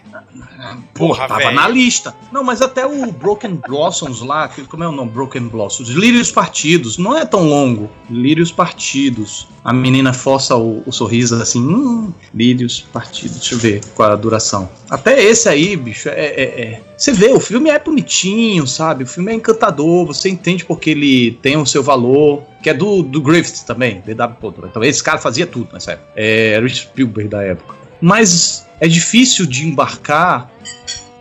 Porra, 0.54 0.78
porra, 0.94 1.28
tava 1.28 1.40
velho. 1.40 1.56
na 1.56 1.68
lista. 1.70 2.14
Não, 2.34 2.44
mas 2.44 2.62
até 2.62 2.86
o 2.86 3.10
Broken 3.14 3.56
Blossoms 3.66 4.22
lá, 4.22 4.50
como 4.68 4.84
é 4.84 4.88
o 4.88 4.92
nome? 4.92 5.12
Broken 5.12 5.48
Blossoms. 5.48 5.90
Lírios 5.90 6.32
Partidos, 6.32 6.98
não 6.98 7.18
é 7.18 7.26
tão 7.26 7.48
longo. 7.48 7.90
Lírios 8.10 8.52
Partidos. 8.52 9.48
A 9.64 9.72
menina 9.74 10.14
força 10.14 10.56
o, 10.56 10.84
o 10.86 10.92
sorriso 10.92 11.36
assim, 11.36 11.62
hum, 11.62 12.14
Lírios 12.34 12.82
Partidos. 12.92 13.38
Deixa 13.40 13.56
eu 13.56 13.60
ver 13.60 13.82
qual 13.96 14.10
é 14.10 14.14
a 14.14 14.16
duração. 14.16 14.70
Até 14.90 15.24
esse 15.24 15.48
aí, 15.48 15.76
bicho, 15.78 16.10
é, 16.10 16.14
é- 16.26 16.62
é- 16.62 16.82
Você 16.98 17.14
vê, 17.14 17.32
o 17.32 17.40
filme 17.40 17.70
é 17.70 17.78
bonitinho, 17.80 18.66
sabe? 18.68 19.04
O 19.04 19.08
filme 19.08 19.32
é 19.32 19.36
encantador, 19.36 20.06
você 20.06 20.28
entende 20.30 20.66
porque 20.66 20.90
ele 20.90 21.32
tem 21.42 21.56
o 21.58 21.66
seu 21.66 21.82
valor. 21.84 22.44
Que 22.62 22.72
é 22.72 22.74
do, 22.74 23.02
do 23.04 23.22
Griffith 23.30 23.64
também, 23.66 24.02
DW. 24.06 24.66
Então 24.66 24.84
esse 24.84 25.04
cara 25.04 25.18
fazia 25.18 25.46
tudo 25.48 25.70
nessa 25.74 25.92
época. 25.94 26.10
É, 26.16 26.52
era 26.54 26.66
o 26.66 26.70
Spielberg 26.70 27.30
da 27.30 27.44
época. 27.44 27.76
Mas 28.02 28.66
é 28.80 28.88
difícil 28.88 29.46
de 29.46 29.68
embarcar 29.68 30.50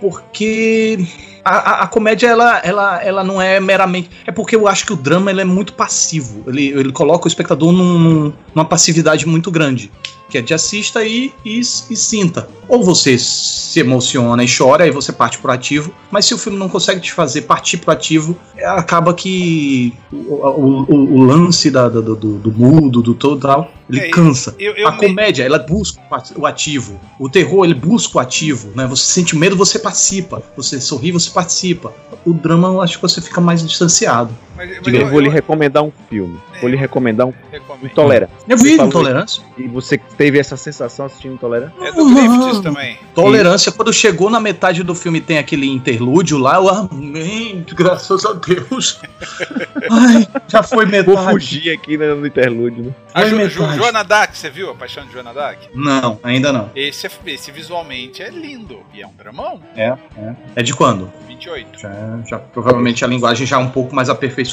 porque 0.01 0.99
a, 1.45 1.57
a- 1.57 1.83
a 1.83 1.87
comédia 1.87 2.29
ela, 2.29 2.59
ela, 2.65 3.03
ela 3.03 3.25
não 3.25 3.41
é 3.41 3.59
meramente. 3.61 4.11
É 4.27 4.31
porque 4.33 4.55
eu 4.55 4.67
acho 4.69 4.87
que 4.87 4.93
o 4.93 4.97
drama 4.97 5.31
ele 5.31 5.41
é 5.41 5.45
muito 5.45 5.73
passivo. 5.73 6.45
Ele, 6.47 6.69
ele 6.69 6.93
coloca 6.93 7.25
o 7.25 7.29
espectador 7.29 7.73
num- 7.73 8.33
numa 8.55 8.65
passividade 8.65 9.27
muito 9.27 9.51
grande. 9.51 9.91
Que 10.29 10.39
é 10.39 10.43
de 10.43 10.53
assista 10.53 11.03
e, 11.05 11.33
e, 11.45 11.59
e 11.61 11.63
sinta. 11.97 12.49
Ou 12.69 12.85
você 12.85 13.17
se 13.19 13.81
emociona 13.81 14.45
e 14.45 14.47
chora, 14.47 14.85
aí 14.85 14.91
você 14.91 15.11
parte 15.11 15.39
pro 15.39 15.51
ativo. 15.51 15.91
Mas 16.11 16.27
se 16.27 16.35
o 16.35 16.39
filme 16.39 16.59
não 16.59 16.69
consegue 16.69 17.01
te 17.01 17.13
fazer 17.13 17.43
partir 17.43 17.79
pro 17.79 17.91
ativo, 17.93 18.37
é, 18.55 18.67
acaba 18.67 19.15
que 19.15 19.95
o, 20.13 20.17
o- 20.17 20.87
o- 21.15 21.23
lance 21.23 21.71
da- 21.71 21.89
do, 21.89 22.15
do, 22.15 22.39
do 22.39 22.53
mudo, 22.53 23.01
do 23.01 23.15
todo 23.15 23.41
tal, 23.41 23.73
ele 23.89 24.01
É, 24.01 24.11
cansa. 24.11 24.55
Eu, 24.59 24.75
eu 24.77 24.87
A 24.87 24.93
comédia, 24.93 25.45
ela 25.45 25.59
busca 25.59 25.99
o 26.37 26.45
ativo. 26.47 27.01
O 27.19 27.29
terror, 27.31 27.65
ele 27.65 27.75
busca 27.75 28.19
o 28.19 28.21
ativo, 28.21 28.69
né? 28.75 28.87
Você 28.87 29.05
sente 29.11 29.35
medo, 29.35 29.57
você 29.57 29.79
participa. 29.79 30.43
Você 30.57 30.79
sorri, 30.79 31.11
você 31.11 31.31
participa. 31.31 31.93
O 32.27 32.35
drama, 32.35 32.69
eu 32.69 32.83
acho 32.83 32.97
que 32.97 33.03
você 33.03 33.23
fica 33.23 33.41
mais 33.41 33.67
distanciado. 33.67 34.31
Mas- 34.59 34.69
mas 34.85 34.95
Eu, 34.95 35.01
eu- 35.01 35.09
vou 35.09 35.21
lhe 35.21 35.29
recomendar 35.31 35.83
um 35.83 35.93
filme. 36.11 36.39
Vou 36.61 36.69
lhe 36.69 36.77
recomendar 36.77 37.27
um 37.29 37.33
recomendo. 37.51 37.87
Intolerância. 37.87 38.37
Eu 38.49 38.59
vi 38.59 38.73
Intolerância. 38.75 39.43
E 39.57 39.67
você 39.69 39.97
teve 39.97 40.39
essa 40.39 40.57
sensação 40.57 41.07
assistindo 41.07 41.35
Intolerância? 41.35 41.73
É 41.81 41.93
do 41.93 42.05
Griffiths 42.13 42.61
também. 42.61 42.99
Tolerância, 43.15 43.71
quando 43.73 43.93
chegou 43.93 44.29
na 44.29 44.41
metade 44.41 44.83
do 44.83 44.95
filme 44.95 45.21
tem 45.21 45.39
aquele 45.39 45.67
interlúdio 45.69 46.37
lá, 46.37 46.57
eu 46.57 46.69
amém, 46.69 47.65
graças 47.75 48.25
a 48.27 48.33
Deus. 48.35 49.01
Ai, 49.91 50.27
já 50.49 50.63
foi 50.63 50.85
Vou 50.85 50.93
metade. 50.93 51.31
fugir 51.31 51.71
aqui 51.73 51.97
né, 51.97 52.13
no 52.15 52.27
interlúdio, 52.27 52.85
né? 52.87 52.95
A 53.15 53.25
Jo. 53.27 53.49
Jo, 53.49 53.73
Joana 53.73 54.03
Dark, 54.03 54.35
você 54.35 54.51
viu 54.51 54.71
a 54.71 54.75
Paixão 54.75 55.07
de 55.07 55.13
Joana 55.13 55.33
Dark? 55.33 55.59
Não, 55.75 56.19
ainda 56.23 56.53
não. 56.53 56.71
Esse, 56.75 57.07
é- 57.07 57.11
esse 57.27 57.51
visualmente 57.51 58.23
é 58.23 58.31
lindo. 58.31 58.81
E 58.93 59.03
é 59.03 59.07
um 59.07 59.13
dramão. 59.17 59.61
É, 59.77 59.87
é. 60.17 60.35
É 60.57 60.63
de 60.63 60.75
quando? 60.75 61.11
28. 61.27 61.79
Já, 61.81 61.91
já 62.27 62.39
provavelmente 62.39 63.05
a 63.05 63.09
linguagem 63.09 63.47
já 63.47 63.57
é 63.57 63.59
um 63.59 63.71
pouco 63.71 63.95
mais 63.95 64.09
aperfeiçoada. 64.09 64.48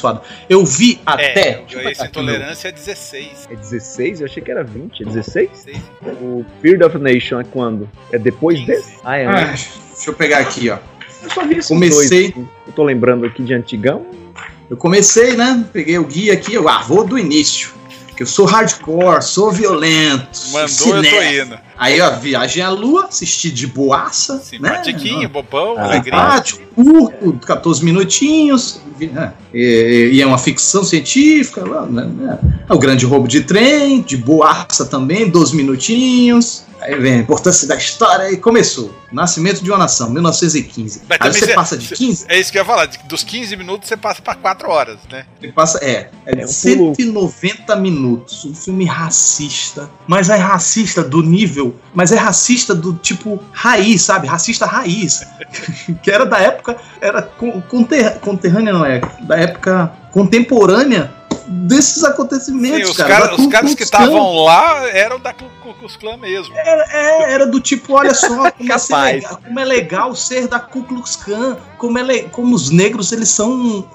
Eu 0.50 0.66
vi 0.66 1.00
até. 1.06 1.24
É, 1.40 1.60
eu 1.60 1.66
esse 1.66 1.76
pegar 1.78 1.90
aqui. 1.90 2.08
Intolerância 2.08 2.68
é 2.68 2.72
16. 2.72 3.48
É 3.50 3.56
16? 3.56 4.20
Eu 4.22 4.26
achei 4.26 4.44
que 4.44 4.52
era 4.52 4.64
20. 4.64 5.02
É 5.02 5.06
16? 5.06 5.50
16. 5.50 5.82
O 6.22 6.46
Fear 6.62 6.86
of 6.86 6.98
Nation 6.98 7.40
é 7.40 7.44
quando? 7.44 7.90
É 8.12 8.18
depois 8.18 8.60
15. 8.60 8.72
desse? 8.72 8.94
Ah, 9.04 9.18
é. 9.18 9.26
Ah, 9.26 9.44
deixa 9.46 10.10
eu 10.10 10.14
pegar 10.14 10.40
aqui, 10.40 10.70
ó. 10.70 10.78
Eu 11.24 11.30
só 11.32 11.46
vi 11.46 11.68
comecei- 11.68 12.32
dois. 12.32 12.32
assim. 12.32 12.48
Eu 12.68 12.74
tô 12.74 12.84
lembrando 12.84 13.26
aqui 13.26 13.42
de 13.44 13.54
antigão. 13.54 14.06
Eu 14.70 14.78
comecei, 14.78 15.36
né? 15.36 15.64
Peguei 15.72 15.98
o 15.98 16.06
guia 16.06 16.34
aqui, 16.34 16.54
eu 16.54 16.68
ah, 16.68 16.82
vou 16.82 17.06
do 17.06 17.18
início. 17.18 17.74
Que 18.16 18.24
eu 18.24 18.28
sou 18.28 18.46
hardcore, 18.46 19.22
sou 19.22 19.52
violento. 19.52 20.28
sou 20.32 20.94
Mandou, 20.94 21.04
eu 21.04 21.04
tô 21.04 21.22
indo. 21.22 21.60
Aí 21.78 22.00
a 22.00 22.10
viagem 22.12 22.64
à 22.64 22.70
lua, 22.70 23.06
assisti 23.06 23.52
de 23.52 23.68
boaça. 23.68 24.40
Simpatiquinho, 24.40 25.20
né? 25.24 25.28
bobão, 25.28 25.76
Ah, 25.78 25.84
alegria. 25.86 26.14
Simpático, 26.14 26.62
curto, 26.74 27.46
14 27.46 27.84
minutinhos. 27.84 28.80
né? 29.00 29.34
E, 29.54 30.12
e 30.14 30.22
é 30.22 30.26
uma 30.26 30.38
ficção 30.38 30.84
científica. 30.84 31.64
né? 31.88 32.06
né? 32.06 32.40
É 32.70 32.74
o 32.74 32.80
grande 32.80 33.06
roubo 33.06 33.28
de 33.28 33.42
trem, 33.42 34.02
de 34.02 34.16
boaça 34.18 34.86
também, 34.86 35.30
12 35.30 35.56
minutinhos. 35.56 36.64
Aí 36.82 36.94
vem 37.00 37.14
a 37.14 37.18
importância 37.18 37.68
da 37.68 37.76
história 37.76 38.32
e 38.32 38.38
começou. 38.38 38.94
Nascimento 39.12 39.64
de 39.64 39.72
uma 39.72 39.78
nação, 39.80 40.10
1915. 40.12 41.02
Mas 41.10 41.18
Aí 41.22 41.34
você 41.34 41.46
cê- 41.48 41.54
passa 41.54 41.78
de 41.78 41.88
cê- 41.88 41.96
15, 41.96 42.26
É 42.28 42.40
isso 42.40 42.52
que 42.52 42.58
eu 42.58 42.62
ia 42.62 42.66
falar, 42.66 42.86
dos 43.08 43.24
15 43.24 43.56
minutos 43.56 43.88
você 43.88 43.98
passa 43.98 44.22
pra 44.22 44.36
4 44.36 44.70
horas, 44.70 45.00
né? 45.10 45.26
Ele 45.42 45.52
passa, 45.54 45.80
é, 45.80 46.10
é, 46.26 46.34
É 46.34 46.36
de 46.36 46.44
um 46.44 46.76
pulo. 46.78 46.96
190 46.96 47.76
minutos. 47.78 48.46
Um 48.46 48.54
filme 48.54 48.86
racista. 48.86 49.90
Mas 50.06 50.30
é 50.30 50.36
racista 50.36 51.02
do 51.02 51.24
nível. 51.24 51.65
Mas 51.94 52.12
é 52.12 52.18
racista 52.18 52.74
do 52.76 52.94
tipo 52.94 53.42
raiz, 53.52 54.02
sabe? 54.04 54.28
Racista 54.28 54.66
raiz. 54.66 55.26
que 56.04 56.12
era 56.12 56.26
da 56.26 56.38
época. 56.40 56.78
Era 57.02 57.22
con- 57.22 57.62
conter, 57.70 58.20
conterrânea, 58.20 58.74
não 58.74 58.86
é? 58.86 59.02
Da 59.22 59.36
época 59.38 59.92
contemporânea 60.12 61.12
desses 61.48 62.02
Sim, 62.02 62.08
acontecimentos, 62.08 62.90
os, 62.92 62.98
cara. 62.98 63.10
cara- 63.22 63.36
os 63.36 63.48
caras 63.48 63.76
que 63.76 63.84
estavam 63.84 64.44
lá 64.44 64.88
eram 64.90 65.20
da 65.20 65.32
Ku 65.32 65.46
Klux 65.62 65.96
Klan 65.96 66.18
mesmo. 66.18 66.54
É, 66.58 67.32
era 67.34 67.46
do 67.46 67.60
tipo, 67.60 67.94
olha 67.94 68.14
só 68.16 68.50
como, 68.52 68.72
é, 68.74 69.14
legal, 69.14 69.40
como 69.46 69.60
é 69.60 69.66
legal 69.66 70.16
ser 70.16 70.48
da 70.48 70.60
Ku 70.60 70.82
Klux 70.84 71.16
Klan, 71.16 71.56
como, 71.78 72.00
é 72.00 72.04
le- 72.04 72.24
como 72.32 72.56
os 72.56 72.72
negros 72.72 73.12
eles 73.12 73.30
são 73.30 73.88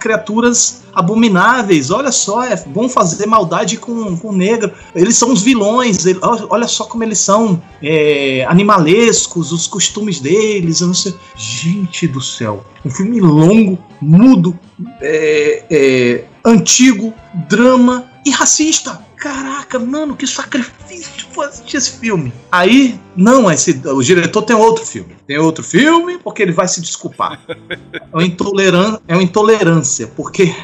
criaturas 0.00 0.82
abomináveis, 0.94 1.90
olha 1.90 2.12
só, 2.12 2.44
é 2.44 2.56
bom 2.66 2.88
fazer 2.88 3.26
maldade 3.26 3.76
com, 3.76 4.16
com 4.16 4.28
o 4.28 4.32
negro, 4.36 4.72
eles 4.94 5.16
são 5.16 5.32
os 5.32 5.42
vilões, 5.42 6.06
ele- 6.06 6.20
olha 6.22 6.68
só 6.68 6.84
como 6.84 7.02
eles 7.02 7.18
são 7.18 7.60
é, 7.82 8.44
animalescos, 8.48 9.52
os 9.52 9.66
costumes 9.66 10.20
deles, 10.20 10.80
eu 10.80 10.86
não 10.86 10.94
sei. 10.94 11.14
Gente 11.36 12.06
do 12.06 12.20
céu, 12.20 12.64
um 12.84 12.90
filme 12.90 13.20
longo, 13.20 13.78
mudo, 14.00 14.58
é, 15.00 15.64
é, 15.70 16.24
antigo, 16.44 17.12
drama 17.48 18.06
e 18.24 18.30
racista. 18.30 19.03
Caraca, 19.24 19.78
mano, 19.78 20.14
que 20.14 20.26
sacrifício 20.26 21.26
foi 21.32 21.46
assistir 21.46 21.78
esse 21.78 21.92
filme. 21.92 22.30
Aí, 22.52 23.00
não, 23.16 23.50
esse, 23.50 23.80
o 23.86 24.02
diretor 24.02 24.42
tem 24.42 24.54
outro 24.54 24.84
filme. 24.84 25.16
Tem 25.26 25.38
outro 25.38 25.64
filme 25.64 26.18
porque 26.18 26.42
ele 26.42 26.52
vai 26.52 26.68
se 26.68 26.78
desculpar. 26.82 27.40
É 27.48 28.02
uma, 28.12 28.22
intoleran, 28.22 28.98
é 29.08 29.14
uma 29.14 29.22
intolerância, 29.22 30.08
porque, 30.08 30.54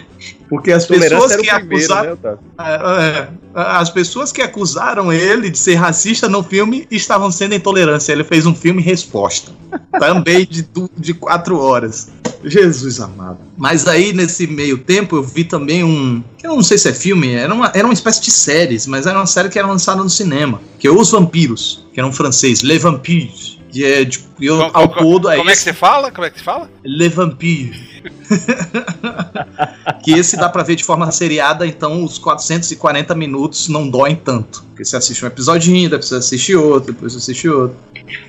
porque 0.50 0.72
as 0.72 0.84
pessoas 0.84 1.36
que 1.36 1.50
primeiro, 1.50 1.74
acusaram. 1.74 2.04
né, 2.04 2.12
Otávio? 2.12 2.38
É, 2.58 3.18
é, 3.18 3.28
as 3.54 3.88
pessoas 3.88 4.30
que 4.30 4.42
acusaram 4.42 5.10
ele 5.10 5.48
de 5.48 5.58
ser 5.58 5.76
racista 5.76 6.28
no 6.28 6.42
filme 6.42 6.86
estavam 6.90 7.30
sendo 7.30 7.54
intolerância. 7.54 8.12
Ele 8.12 8.24
fez 8.24 8.44
um 8.44 8.54
filme 8.54 8.82
resposta. 8.82 9.52
Também 9.98 10.44
de, 10.44 10.68
de 10.98 11.14
quatro 11.14 11.58
horas. 11.58 12.12
Jesus 12.44 13.00
amado. 13.00 13.38
Mas 13.56 13.86
aí, 13.86 14.12
nesse 14.12 14.46
meio 14.46 14.78
tempo, 14.78 15.16
eu 15.16 15.22
vi 15.22 15.44
também 15.44 15.84
um. 15.84 16.22
Eu 16.42 16.56
não 16.56 16.62
sei 16.62 16.78
se 16.78 16.88
é 16.88 16.94
filme, 16.94 17.32
era 17.32 17.52
uma, 17.52 17.70
era 17.74 17.86
uma 17.86 17.94
espécie 17.94 18.22
de 18.22 18.30
séries, 18.30 18.86
mas 18.86 19.06
era 19.06 19.18
uma 19.18 19.26
série 19.26 19.48
que 19.48 19.58
era 19.58 19.68
lançada 19.68 20.02
no 20.02 20.10
cinema. 20.10 20.60
Que 20.78 20.86
é 20.86 20.90
Os 20.90 21.10
Vampiros, 21.10 21.86
que 21.92 22.00
era 22.00 22.08
um 22.08 22.12
francês, 22.12 22.62
Les 22.62 22.82
Vampires. 22.82 23.59
Que 23.72 23.84
é, 23.84 24.04
tipo, 24.04 24.26
eu, 24.40 24.56
Co- 24.58 24.70
ao 24.78 24.88
co- 24.88 24.98
todo, 25.00 25.28
é 25.30 25.36
Como 25.36 25.48
é 25.48 25.52
que 25.52 25.58
esse- 25.58 25.64
você 25.64 25.72
fala? 25.72 26.10
Como 26.10 26.26
é 26.26 26.30
que 26.30 26.38
você 26.38 26.44
fala? 26.44 26.70
Le 26.84 27.08
Vampire. 27.08 27.90
que 30.02 30.12
esse 30.12 30.36
dá 30.36 30.48
pra 30.48 30.62
ver 30.62 30.76
de 30.76 30.84
forma 30.84 31.10
seriada, 31.12 31.66
então 31.66 32.02
os 32.04 32.18
440 32.18 33.14
minutos 33.14 33.68
não 33.68 33.88
doem 33.88 34.16
tanto. 34.16 34.62
Porque 34.70 34.84
você 34.84 34.96
assiste 34.96 35.24
um 35.24 35.28
episodinho, 35.28 35.88
depois 35.90 36.08
você 36.08 36.14
assiste 36.16 36.54
outro, 36.54 36.92
depois 36.92 37.12
você 37.12 37.18
assiste 37.18 37.48
outro. 37.48 37.76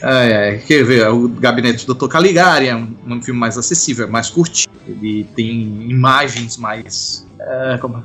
Ai, 0.01 0.33
ai, 0.33 0.57
quer 0.59 0.83
ver? 0.83 1.07
O 1.09 1.27
Gabinete 1.27 1.85
do 1.85 1.93
Dr. 1.95 2.07
Caligari 2.07 2.67
é 2.67 2.75
um, 2.75 2.93
um 3.07 3.21
filme 3.21 3.39
mais 3.39 3.57
acessível, 3.57 4.05
é 4.05 4.09
mais 4.09 4.29
curtinho. 4.29 4.70
Ele 4.91 5.23
tem 5.35 5.89
imagens 5.89 6.57
mais 6.57 7.27
é, 7.39 7.77
como- 7.79 8.03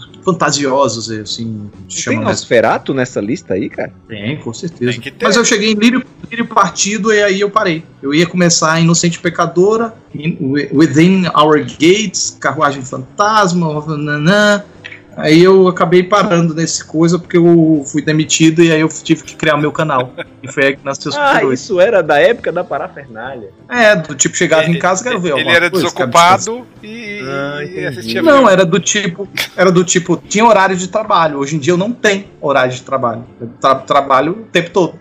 assim. 1.20 1.70
Tem 2.06 2.18
Nosferato 2.20 2.94
nessa 2.94 3.20
lista 3.20 3.54
aí, 3.54 3.68
cara? 3.68 3.92
tem, 4.08 4.36
com 4.38 4.52
certeza. 4.54 4.92
Tem 4.92 5.00
que 5.00 5.10
ter. 5.10 5.24
Mas 5.26 5.36
eu 5.36 5.44
cheguei 5.44 5.72
em 5.72 5.74
Lírio, 5.74 6.02
Lírio 6.30 6.46
Partido 6.46 7.12
e 7.12 7.22
aí 7.22 7.40
eu 7.40 7.50
parei. 7.50 7.84
Eu 8.02 8.14
ia 8.14 8.26
começar 8.26 8.80
Inocente 8.80 9.18
Pecadora, 9.18 9.94
In- 10.14 10.38
Within 10.72 11.26
Our 11.34 11.58
Gates, 11.64 12.36
Carruagem 12.40 12.82
Fantasma, 12.82 13.84
nananã. 13.86 14.64
Aí 15.16 15.42
eu 15.42 15.66
acabei 15.66 16.02
parando 16.02 16.54
nesse 16.54 16.84
coisa 16.84 17.18
porque 17.18 17.38
eu 17.38 17.82
fui 17.90 18.02
demitido 18.02 18.62
e 18.62 18.70
aí 18.70 18.80
eu 18.82 18.88
tive 18.88 19.22
que 19.24 19.34
criar 19.34 19.56
meu 19.56 19.72
canal. 19.72 20.12
E 20.42 20.52
foi 20.52 20.66
aí 20.66 20.76
que 20.76 20.84
nasceu 20.84 21.10
os 21.10 21.16
Ah, 21.16 21.40
Super 21.40 21.52
isso 21.54 21.80
era 21.80 22.02
da 22.02 22.20
época 22.20 22.52
da 22.52 22.62
parafernália. 22.62 23.50
É, 23.68 23.96
do 23.96 24.14
tipo, 24.14 24.36
chegava 24.36 24.64
em 24.66 24.78
casa, 24.78 25.02
quero 25.02 25.18
ver 25.18 25.32
Ele 25.36 25.48
era 25.48 25.68
coisa, 25.68 25.86
desocupado 25.86 26.64
e, 26.82 27.20
Ah, 27.24 27.64
e 27.64 27.86
assistia 27.86 28.22
Não, 28.22 28.36
filme. 28.36 28.52
era 28.52 28.64
do 28.64 28.78
tipo, 28.78 29.28
era 29.56 29.72
do 29.72 29.82
tipo, 29.82 30.16
tinha 30.28 30.44
horário 30.44 30.76
de 30.76 30.86
trabalho. 30.88 31.38
Hoje 31.38 31.56
em 31.56 31.58
dia 31.58 31.72
eu 31.72 31.76
não 31.76 31.90
tenho 31.90 32.26
horário 32.40 32.72
de 32.72 32.82
trabalho. 32.82 33.24
Eu 33.40 33.48
tra- 33.60 33.74
trabalho 33.76 34.32
o 34.32 34.44
tempo 34.44 34.70
todo. 34.70 34.98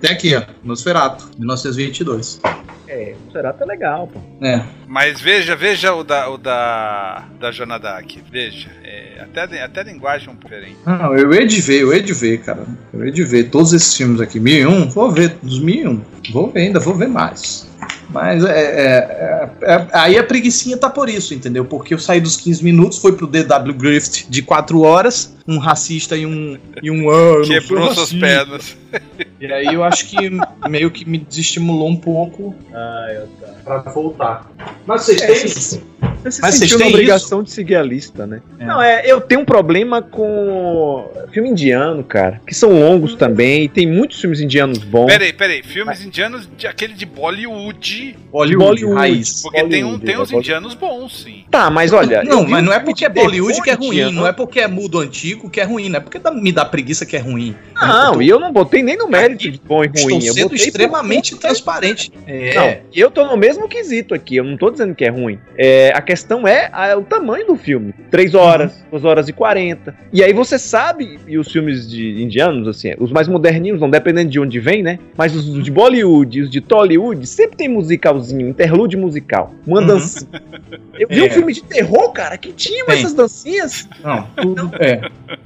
Tem 0.00 0.10
aqui, 0.10 0.34
ó, 0.34 0.42
Nosferato, 0.62 1.30
1922. 1.38 2.40
É, 2.88 3.14
Nosferato 3.24 3.62
é 3.62 3.66
legal, 3.66 4.06
pô. 4.06 4.20
É. 4.44 4.62
Mas 4.86 5.20
veja, 5.20 5.56
veja 5.56 5.94
o 5.94 6.04
da, 6.04 6.30
o 6.30 6.38
da, 6.38 7.26
da 7.40 7.50
Jonah 7.50 7.76
aqui. 7.96 8.22
Veja. 8.30 8.70
É, 8.84 9.20
até, 9.20 9.62
até 9.62 9.80
a 9.80 9.84
linguagem 9.84 10.28
é 10.28 10.30
um 10.30 10.36
pouco 10.36 10.54
diferente. 10.54 10.78
Não, 10.84 11.16
eu 11.16 11.32
hei 11.32 11.46
de 11.46 11.60
ver, 11.60 11.82
eu 11.82 11.92
hei 11.92 12.02
de 12.02 12.12
ver, 12.12 12.38
cara. 12.42 12.64
Eu 12.92 13.04
hei 13.04 13.10
de 13.10 13.24
ver 13.24 13.50
todos 13.50 13.72
esses 13.72 13.94
filmes 13.96 14.20
aqui. 14.20 14.38
1001, 14.38 14.90
vou 14.90 15.10
ver, 15.10 15.36
dos 15.42 15.58
1001. 15.58 16.02
Vou 16.32 16.50
ver 16.50 16.60
ainda, 16.60 16.80
vou 16.80 16.94
ver 16.94 17.08
mais. 17.08 17.68
Mas 18.16 18.44
é, 18.44 18.50
é- 18.50 19.48
é- 19.62 19.72
é- 19.74 19.86
aí 19.92 20.18
a 20.18 20.24
preguiçinha 20.24 20.76
tá 20.76 20.88
por 20.90 21.08
isso, 21.08 21.34
entendeu? 21.34 21.64
Porque 21.64 21.94
eu 21.94 21.98
saí 21.98 22.20
dos 22.20 22.36
15 22.36 22.62
minutos, 22.64 22.98
foi 22.98 23.12
pro 23.16 23.26
DW 23.26 23.72
Griffith 23.74 24.26
de 24.28 24.42
4 24.42 24.80
horas, 24.82 25.36
um 25.46 25.58
racista 25.58 26.16
e 26.16 26.24
um. 26.26 26.58
E 26.82 26.90
um 26.90 27.08
ah, 27.10 27.14
eu 27.14 27.38
não 27.40 27.48
Quebrou 27.48 27.84
suas 27.94 27.98
racista. 28.12 28.18
pernas. 28.26 28.76
E 29.40 29.52
aí 29.52 29.66
eu 29.66 29.84
acho 29.84 30.06
que 30.08 30.16
meio 30.68 30.90
que 30.90 31.08
me 31.08 31.18
desestimulou 31.18 31.88
um 31.88 31.96
pouco 31.96 32.54
pra 33.64 33.78
voltar. 33.92 34.50
Mas 34.86 35.02
vocês 35.02 35.20
É, 35.20 35.26
têm. 35.26 35.36
Você 35.36 35.48
se 35.48 36.40
Mas 36.40 36.56
vocês 36.56 36.58
sentiu 36.58 36.78
na 36.78 36.84
têm 36.86 36.94
obrigação 36.94 37.42
de 37.42 37.50
seguir 37.50 37.76
a 37.76 37.82
lista, 37.82 38.26
né? 38.26 38.40
É. 38.58 38.64
Não, 38.64 38.82
é, 38.82 39.02
eu 39.06 39.20
tenho 39.20 39.42
um 39.42 39.44
problema 39.44 40.02
com 40.02 41.08
filme 41.32 41.50
indiano, 41.50 42.02
cara, 42.02 42.40
que 42.46 42.54
são 42.54 42.70
longos 42.72 43.14
também, 43.14 43.64
e 43.64 43.68
tem 43.68 43.86
muitos 43.86 44.20
filmes 44.20 44.40
indianos 44.40 44.78
bons. 44.78 45.06
Peraí, 45.06 45.32
peraí. 45.32 45.62
Filmes 45.62 46.04
indianos, 46.04 46.48
de, 46.56 46.66
aquele 46.66 46.94
de 46.94 47.06
Bollywood. 47.06 48.05
Bollywood, 48.30 48.56
Bollywood. 48.82 48.94
raiz. 48.98 49.42
Porque 49.42 49.58
tem, 49.64 49.84
um, 49.84 49.88
Bollywood, 49.88 50.04
tem 50.06 50.14
é, 50.14 50.18
uns 50.18 50.30
Bollywood. 50.30 50.48
indianos 50.48 50.74
bons, 50.74 51.22
sim. 51.22 51.44
Tá, 51.50 51.70
mas 51.70 51.92
olha. 51.92 52.22
Não, 52.24 52.46
mas 52.46 52.64
não 52.64 52.72
é 52.72 52.78
porque 52.80 53.04
é 53.04 53.08
Bollywood 53.08 53.60
que 53.62 53.70
é 53.70 53.74
ruim, 53.74 53.86
indiano. 53.88 54.12
não 54.12 54.26
é 54.26 54.32
porque 54.32 54.60
é 54.60 54.68
mudo 54.68 54.98
antigo 54.98 55.48
que 55.50 55.60
é 55.60 55.64
ruim, 55.64 55.88
não 55.88 55.96
é 55.98 56.00
porque 56.00 56.20
me 56.30 56.52
dá 56.52 56.64
preguiça 56.64 57.04
que 57.06 57.16
é 57.16 57.20
ruim. 57.20 57.54
Não, 57.80 58.20
e 58.22 58.28
eu 58.28 58.38
não 58.40 58.52
botei 58.52 58.82
nem 58.82 58.96
no 58.96 59.08
mérito 59.08 59.50
de 59.50 59.60
bom 59.64 59.82
e 59.84 59.86
Estou 59.86 60.04
ruim. 60.04 60.14
Eu 60.26 60.32
sendo 60.34 60.42
botei 60.44 60.58
por- 60.58 60.66
extremamente 60.66 61.36
transparente. 61.36 62.12
É. 62.26 62.54
Não, 62.54 62.76
eu 62.94 63.10
tô 63.10 63.24
no 63.26 63.36
mesmo 63.36 63.68
quesito 63.68 64.14
aqui, 64.14 64.36
eu 64.36 64.44
não 64.44 64.56
tô 64.56 64.70
dizendo 64.70 64.94
que 64.94 65.04
é 65.04 65.08
ruim. 65.08 65.38
É, 65.58 65.92
a 65.94 66.00
questão 66.00 66.46
é 66.46 66.68
a- 66.72 66.96
o 66.96 67.02
tamanho 67.02 67.46
do 67.46 67.56
filme. 67.56 67.94
3 68.10 68.34
horas, 68.34 68.84
2 68.90 69.04
horas 69.04 69.28
e 69.28 69.32
40. 69.32 69.94
E 70.12 70.22
aí 70.22 70.32
você 70.32 70.58
sabe, 70.58 71.18
e 71.26 71.38
os 71.38 71.50
filmes 71.50 71.88
de 71.88 72.22
indianos, 72.22 72.66
assim, 72.68 72.94
os 72.98 73.10
mais 73.12 73.28
moderninhos, 73.28 73.80
não 73.80 73.88
dependendo 73.90 74.30
de 74.30 74.40
onde 74.40 74.58
vem, 74.60 74.82
né? 74.82 74.98
Mas 75.16 75.34
os 75.34 75.62
de 75.62 75.70
Bollywood, 75.70 76.42
os 76.42 76.50
de 76.50 76.60
Tollywood, 76.60 77.26
sempre 77.26 77.56
tem 77.56 77.68
musicalzinho, 77.86 78.48
interlude 78.48 78.96
musical. 78.96 79.52
Uma 79.66 79.80
Uhum. 79.80 79.86
dancinha. 79.86 80.42
Eu 80.98 81.08
vi 81.08 81.20
É. 81.20 81.24
um 81.24 81.30
filme 81.30 81.52
de 81.52 81.62
terror, 81.62 82.10
cara, 82.12 82.36
que 82.36 82.52
tinha 82.52 82.84
Tem. 82.84 82.98
essas 82.98 83.12
dancinhas. 83.12 83.88
Não, 84.02 84.26
tudo 84.36 84.70
é. 84.80 85.00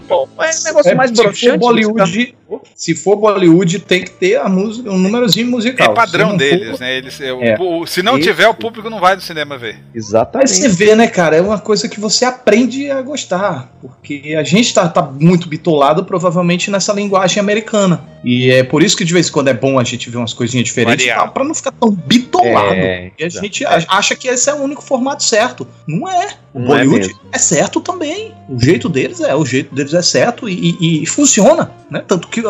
Pô, 0.08 0.28
é 0.38 0.50
um 0.50 0.64
negócio 0.64 0.90
É, 0.90 0.94
mais 0.94 1.10
se 1.10 1.16
for 1.16 1.22
broxante. 1.24 1.58
Bollywood, 1.58 2.34
se 2.74 2.94
for 2.94 3.16
Bollywood, 3.16 3.78
tem 3.80 4.02
que 4.02 4.10
ter 4.12 4.36
a 4.36 4.48
música, 4.48 4.90
um 4.90 4.98
númerozinho 4.98 5.46
musical. 5.48 5.92
É 5.92 5.94
padrão 5.94 6.36
deles, 6.36 6.70
for- 6.70 6.80
né? 6.80 6.96
Eles, 6.96 7.20
é, 7.20 7.32
o- 7.32 7.42
É. 7.42 7.56
o- 7.60 7.86
se 7.86 8.02
não 8.02 8.18
Isso. 8.18 8.28
tiver, 8.28 8.48
o 8.48 8.54
público 8.54 8.88
não 8.88 9.00
vai 9.00 9.14
no 9.14 9.20
cinema 9.20 9.58
ver. 9.58 9.76
Mas 9.94 10.06
Exatamente. 10.06 10.50
você 10.50 10.68
vê, 10.68 10.94
né, 10.94 11.06
cara? 11.06 11.36
É 11.36 11.40
uma 11.40 11.58
coisa 11.58 11.88
que 11.88 12.00
você 12.00 12.24
aprende 12.24 12.90
a 12.90 13.00
gostar. 13.02 13.70
Porque 13.80 14.34
a 14.38 14.42
gente 14.42 14.72
tá, 14.72 14.88
tá 14.88 15.02
muito 15.02 15.48
bitolado, 15.48 16.04
provavelmente, 16.04 16.70
nessa 16.70 16.92
linguagem 16.92 17.40
americana. 17.40 18.02
E 18.22 18.50
é 18.50 18.62
por 18.62 18.82
isso 18.82 18.96
que 18.96 19.04
de 19.04 19.12
vez 19.12 19.28
em 19.28 19.32
quando 19.32 19.48
é 19.48 19.54
bom 19.54 19.78
a 19.78 19.84
gente 19.84 20.10
ver 20.10 20.18
umas 20.18 20.32
coisinhas 20.34 20.66
diferentes, 20.66 21.06
pra 21.32 21.44
não 21.44 21.54
ficar 21.54 21.72
tão 21.72 21.90
bitolado. 21.90 22.74
É, 22.74 23.12
E 23.18 23.24
a 23.24 23.28
gente 23.28 23.64
acha 23.64 24.14
que 24.14 24.28
esse 24.28 24.48
é 24.50 24.54
o 24.54 24.58
único 24.58 24.82
formato 24.82 25.22
certo. 25.22 25.66
Não 25.86 26.08
é. 26.08 26.34
O 26.52 26.58
Não 26.60 26.66
é 26.66 26.84
Bollywood 26.84 27.06
mesmo. 27.06 27.20
é, 27.32 27.38
certo 27.38 27.80
também. 27.80 28.34
O 28.50 28.58
jeito 28.58 28.88
deles 28.88 29.20
é, 29.20 29.34
o 29.34 29.44
jeito 29.46 29.72
deles 29.74 29.94
é 29.94 30.02
certo 30.02 30.48
e, 30.48 30.76
e- 30.80 31.02
e 31.02 31.06
funciona, 31.06 31.70
né? 31.88 32.02
Tanto 32.06 32.26
que, 32.26 32.42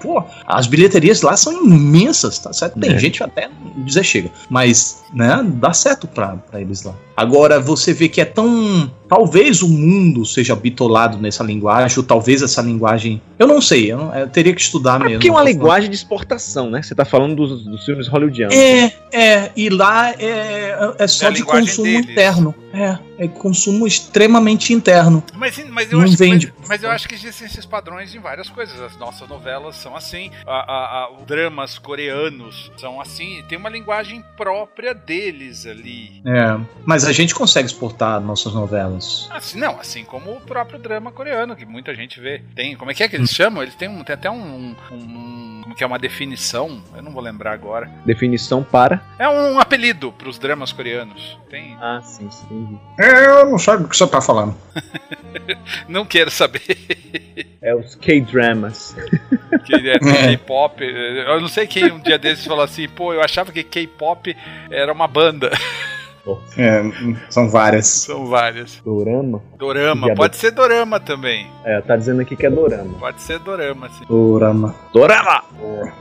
pô, 0.00 0.22
as 0.46 0.66
bilheterias 0.66 1.22
lá 1.22 1.36
são 1.36 1.64
imensas, 1.64 2.38
tá 2.40 2.52
certo? 2.52 2.78
Tem 2.80 2.92
É. 2.92 2.98
gente 2.98 3.22
até 3.22 3.48
dizer 3.78 4.02
chega, 4.04 4.30
mas, 4.50 5.04
né, 5.12 5.40
dá 5.44 5.72
certo 5.72 6.06
pra, 6.08 6.36
pra 6.50 6.60
eles 6.60 6.82
lá. 6.82 6.92
Agora, 7.16 7.60
você 7.60 7.92
vê 7.92 8.08
que 8.08 8.20
é 8.20 8.24
tão 8.24 8.90
talvez 9.08 9.62
o 9.62 9.68
mundo 9.68 10.24
seja 10.26 10.56
bitolado 10.56 11.18
nessa 11.18 11.44
linguagem, 11.44 11.98
ou 11.98 12.02
talvez 12.04 12.42
essa 12.42 12.60
linguagem. 12.60 13.22
Eu 13.38 13.46
não 13.46 13.60
sei, 13.60 13.92
eu, 13.92 13.98
não, 13.98 14.12
eu 14.14 14.28
teria 14.28 14.52
que 14.52 14.60
estudar 14.60 14.96
É 14.96 15.04
mesmo. 15.04 15.14
porque 15.18 15.28
é 15.28 15.32
uma 15.32 15.44
linguagem 15.44 15.88
de 15.88 15.94
exportação, 15.94 16.68
né? 16.68 16.82
Você 16.82 16.94
tá 16.96 17.04
falando 17.04 17.36
dos, 17.36 17.64
dos 17.64 17.84
filmes 17.84 18.08
hollywoodianos. 18.08 18.56
É, 18.56 18.92
é, 19.12 19.50
e 19.56 19.68
lá 19.68 20.10
é, 20.18 20.76
é 20.98 21.06
só 21.06 21.28
É 21.28 21.30
de 21.30 21.44
consumo 21.44 21.84
deles. 21.84 22.10
interno. 22.10 22.52
É, 22.74 23.24
é 23.24 23.28
consumo 23.28 23.86
extremamente 23.86 24.72
interno. 24.72 25.22
Mas, 25.34 25.56
mas, 25.68 25.90
eu 25.92 25.98
Não 25.98 26.04
acho, 26.04 26.16
vende. 26.16 26.52
mas, 26.58 26.68
mas 26.68 26.82
eu 26.82 26.90
acho 26.90 27.08
que 27.08 27.14
existem 27.14 27.46
esses 27.46 27.64
padrões 27.64 28.14
em 28.14 28.18
várias 28.20 28.48
coisas. 28.48 28.80
As 28.80 28.96
nossas 28.96 29.28
novelas 29.28 29.76
são 29.76 29.94
assim, 29.96 30.30
a, 30.46 30.50
a- 30.72 30.98
a- 31.04 31.10
os 31.12 31.24
dramas 31.26 31.78
coreanos 31.78 32.70
são 32.76 33.00
assim. 33.00 33.42
Tem 33.48 33.56
uma 33.58 33.68
linguagem 33.68 34.24
própria 34.36 34.94
deles 34.94 35.66
ali. 35.66 36.22
É, 36.26 36.58
mas 36.84 37.04
a 37.04 37.12
gente 37.12 37.34
consegue 37.34 37.66
exportar 37.68 38.20
nossas 38.20 38.52
novelas. 38.54 39.28
Assim, 39.30 39.58
não, 39.58 39.78
assim 39.78 40.04
como 40.04 40.32
o 40.32 40.40
próprio 40.40 40.78
drama 40.78 41.12
coreano, 41.12 41.54
que 41.56 41.64
muita 41.66 41.94
gente 41.94 42.20
vê. 42.20 42.42
Tem, 42.54 42.74
como 42.76 42.90
é 42.90 42.94
que 42.94 43.02
é 43.02 43.08
que 43.08 43.16
eles 43.16 43.30
chamam? 43.30 43.62
Eles 43.62 43.74
têm, 43.74 43.88
um, 43.88 44.02
tem 44.02 44.14
até 44.14 44.30
um, 44.30 44.74
um- 44.90 45.60
como 45.62 45.74
que 45.74 45.82
é 45.82 45.86
uma 45.86 45.98
definição, 45.98 46.82
eu 46.94 47.02
não 47.02 47.12
vou 47.12 47.22
lembrar 47.22 47.52
agora. 47.52 47.90
Definição 48.04 48.62
para. 48.62 49.02
É 49.18 49.28
um 49.28 49.58
apelido 49.58 50.12
para 50.12 50.28
os 50.28 50.38
dramas 50.38 50.72
coreanos. 50.72 51.38
Tem, 51.48 51.76
Ah, 51.80 52.00
sim, 52.02 52.28
sim. 52.30 52.63
É, 52.98 53.26
eu 53.26 53.50
não 53.50 53.58
sei 53.58 53.76
do 53.78 53.88
que 53.88 53.96
você 53.96 54.06
tá 54.06 54.20
falando. 54.20 54.54
não 55.88 56.04
quero 56.04 56.30
saber 56.30 56.62
É 57.60 57.74
os 57.74 57.94
K-dramas. 57.96 58.96
que 59.64 59.74
é 59.90 59.98
K-pop. 59.98 60.82
Eu 60.84 61.40
não 61.40 61.48
sei 61.48 61.66
quem 61.66 61.90
um 61.92 61.98
dia 62.00 62.18
desses 62.18 62.44
falou 62.44 62.64
assim, 62.64 62.88
pô, 62.88 63.12
eu 63.12 63.22
achava 63.22 63.52
que 63.52 63.62
K-pop 63.62 64.36
era 64.70 64.92
uma 64.92 65.06
banda. 65.08 65.50
É, 66.56 66.82
são 67.28 67.50
várias. 67.50 67.86
São 67.86 68.26
várias. 68.26 68.80
Dorama? 68.82 69.42
Dorama, 69.58 70.06
Diabo. 70.06 70.16
pode 70.16 70.36
ser 70.36 70.52
dorama 70.52 70.98
também. 70.98 71.46
É, 71.64 71.80
tá 71.82 71.96
dizendo 71.96 72.22
aqui 72.22 72.34
que 72.34 72.46
é 72.46 72.50
dorama. 72.50 72.94
Pode 72.98 73.20
ser 73.20 73.38
dorama, 73.40 73.90
sim. 73.90 74.06
Dorama. 74.08 74.74
Dorama! 74.90 75.44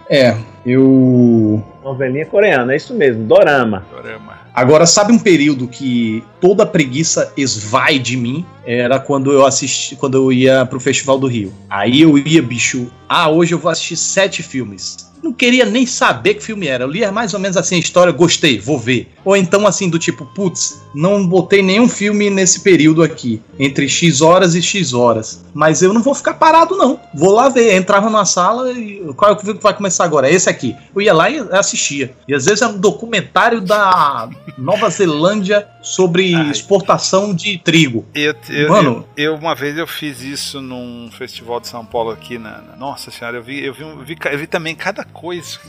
É, 0.10 0.38
eu. 0.66 1.62
Novelinha 1.84 2.26
coreana, 2.26 2.72
é 2.72 2.78
isso 2.78 2.94
mesmo, 2.94 3.26
dorama. 3.26 3.86
Dorama. 3.92 4.43
Agora, 4.54 4.86
sabe 4.86 5.12
um 5.12 5.18
período 5.18 5.68
que 5.68 6.24
toda 6.40 6.64
preguiça 6.64 7.34
esvai 7.36 7.98
de 7.98 8.16
mim? 8.16 8.46
Era 8.66 9.00
quando 9.00 9.32
eu 9.32 9.46
assisti, 9.46 9.96
quando 9.96 10.16
eu 10.16 10.32
ia 10.32 10.64
pro 10.66 10.80
Festival 10.80 11.18
do 11.18 11.26
Rio. 11.26 11.52
Aí 11.68 12.02
eu 12.02 12.18
ia, 12.20 12.42
bicho. 12.42 12.92
Ah, 13.10 13.30
hoje 13.30 13.56
eu 13.56 13.60
vou 13.60 13.72
assistir 13.72 13.98
sete 13.98 14.44
filmes. 14.44 15.12
Não 15.24 15.32
queria 15.32 15.66
nem 15.66 15.86
saber 15.86 16.34
que 16.36 16.44
filme 16.44 16.68
era. 16.68 16.84
Eu 16.84 16.90
lia 16.90 17.12
mais 17.12 17.34
ou 17.34 17.40
menos 17.40 17.56
assim 17.56 17.76
a 17.76 17.80
história, 17.80 18.12
gostei, 18.12 18.60
vou 18.60 18.78
ver. 18.78 19.10
Ou 19.24 19.38
então 19.38 19.66
assim, 19.66 19.90
do 19.90 19.98
tipo, 19.98 20.26
putz, 20.26 20.82
não 20.94 21.26
botei 21.26 21.62
nenhum 21.64 21.88
filme 21.88 22.30
nesse 22.30 22.60
período 22.60 23.02
aqui. 23.02 23.42
Entre 23.58 23.88
X 23.88 24.20
horas 24.22 24.54
e 24.54 24.62
X 24.62 24.94
horas. 24.94 25.44
Mas 25.54 25.82
eu 25.82 25.94
não 25.94 26.02
vou 26.04 26.14
ficar 26.14 26.34
parado, 26.34 26.76
não. 26.76 27.00
Vou 27.16 27.32
lá 27.32 27.48
ver. 27.48 27.74
Entrava 27.76 28.10
na 28.10 28.26
sala 28.26 28.72
e. 28.74 29.02
Qual 29.16 29.32
é 29.32 29.34
o 29.34 29.38
que 29.38 29.54
vai 29.54 29.74
começar 29.74 30.04
agora? 30.04 30.28
É 30.30 30.34
esse 30.34 30.50
aqui. 30.50 30.76
Eu 30.94 31.02
ia 31.02 31.14
lá 31.14 31.30
e 31.30 31.40
assistia. 31.52 32.14
E 32.28 32.34
às 32.36 32.46
vezes 32.46 32.62
era 32.62 32.72
um 32.72 32.78
documentário 32.80 33.62
da 33.62 34.30
Nova 34.58 34.90
Zelândia 34.90 35.68
sobre 35.82 36.36
Ai. 36.36 36.50
exportação 36.52 37.34
de 37.34 37.58
trigo. 37.60 38.06
Eu, 38.14 38.36
eu, 38.50 38.70
Mano. 38.70 39.06
eu, 39.16 39.34
eu- 39.34 39.36
uma 39.36 39.56
vez 39.56 39.78
eu 39.78 39.88
fiz 39.88 40.22
isso 40.22 40.62
num 40.62 41.10
festival 41.18 41.60
de 41.60 41.68
São 41.68 41.86
Paulo 41.86 42.10
aqui 42.12 42.38
na, 42.38 42.62
na- 42.62 42.76
nossa 42.76 43.12
senhora, 43.12 43.38
eu 43.38 43.44
vi, 43.44 43.64
eu 43.64 43.74
vi, 43.74 43.84
um- 43.84 44.04
vi 44.04 44.18
eu 44.32 44.38
vi 44.38 44.48
também 44.48 44.76
cada 44.76 45.04
coisa. 45.14 45.60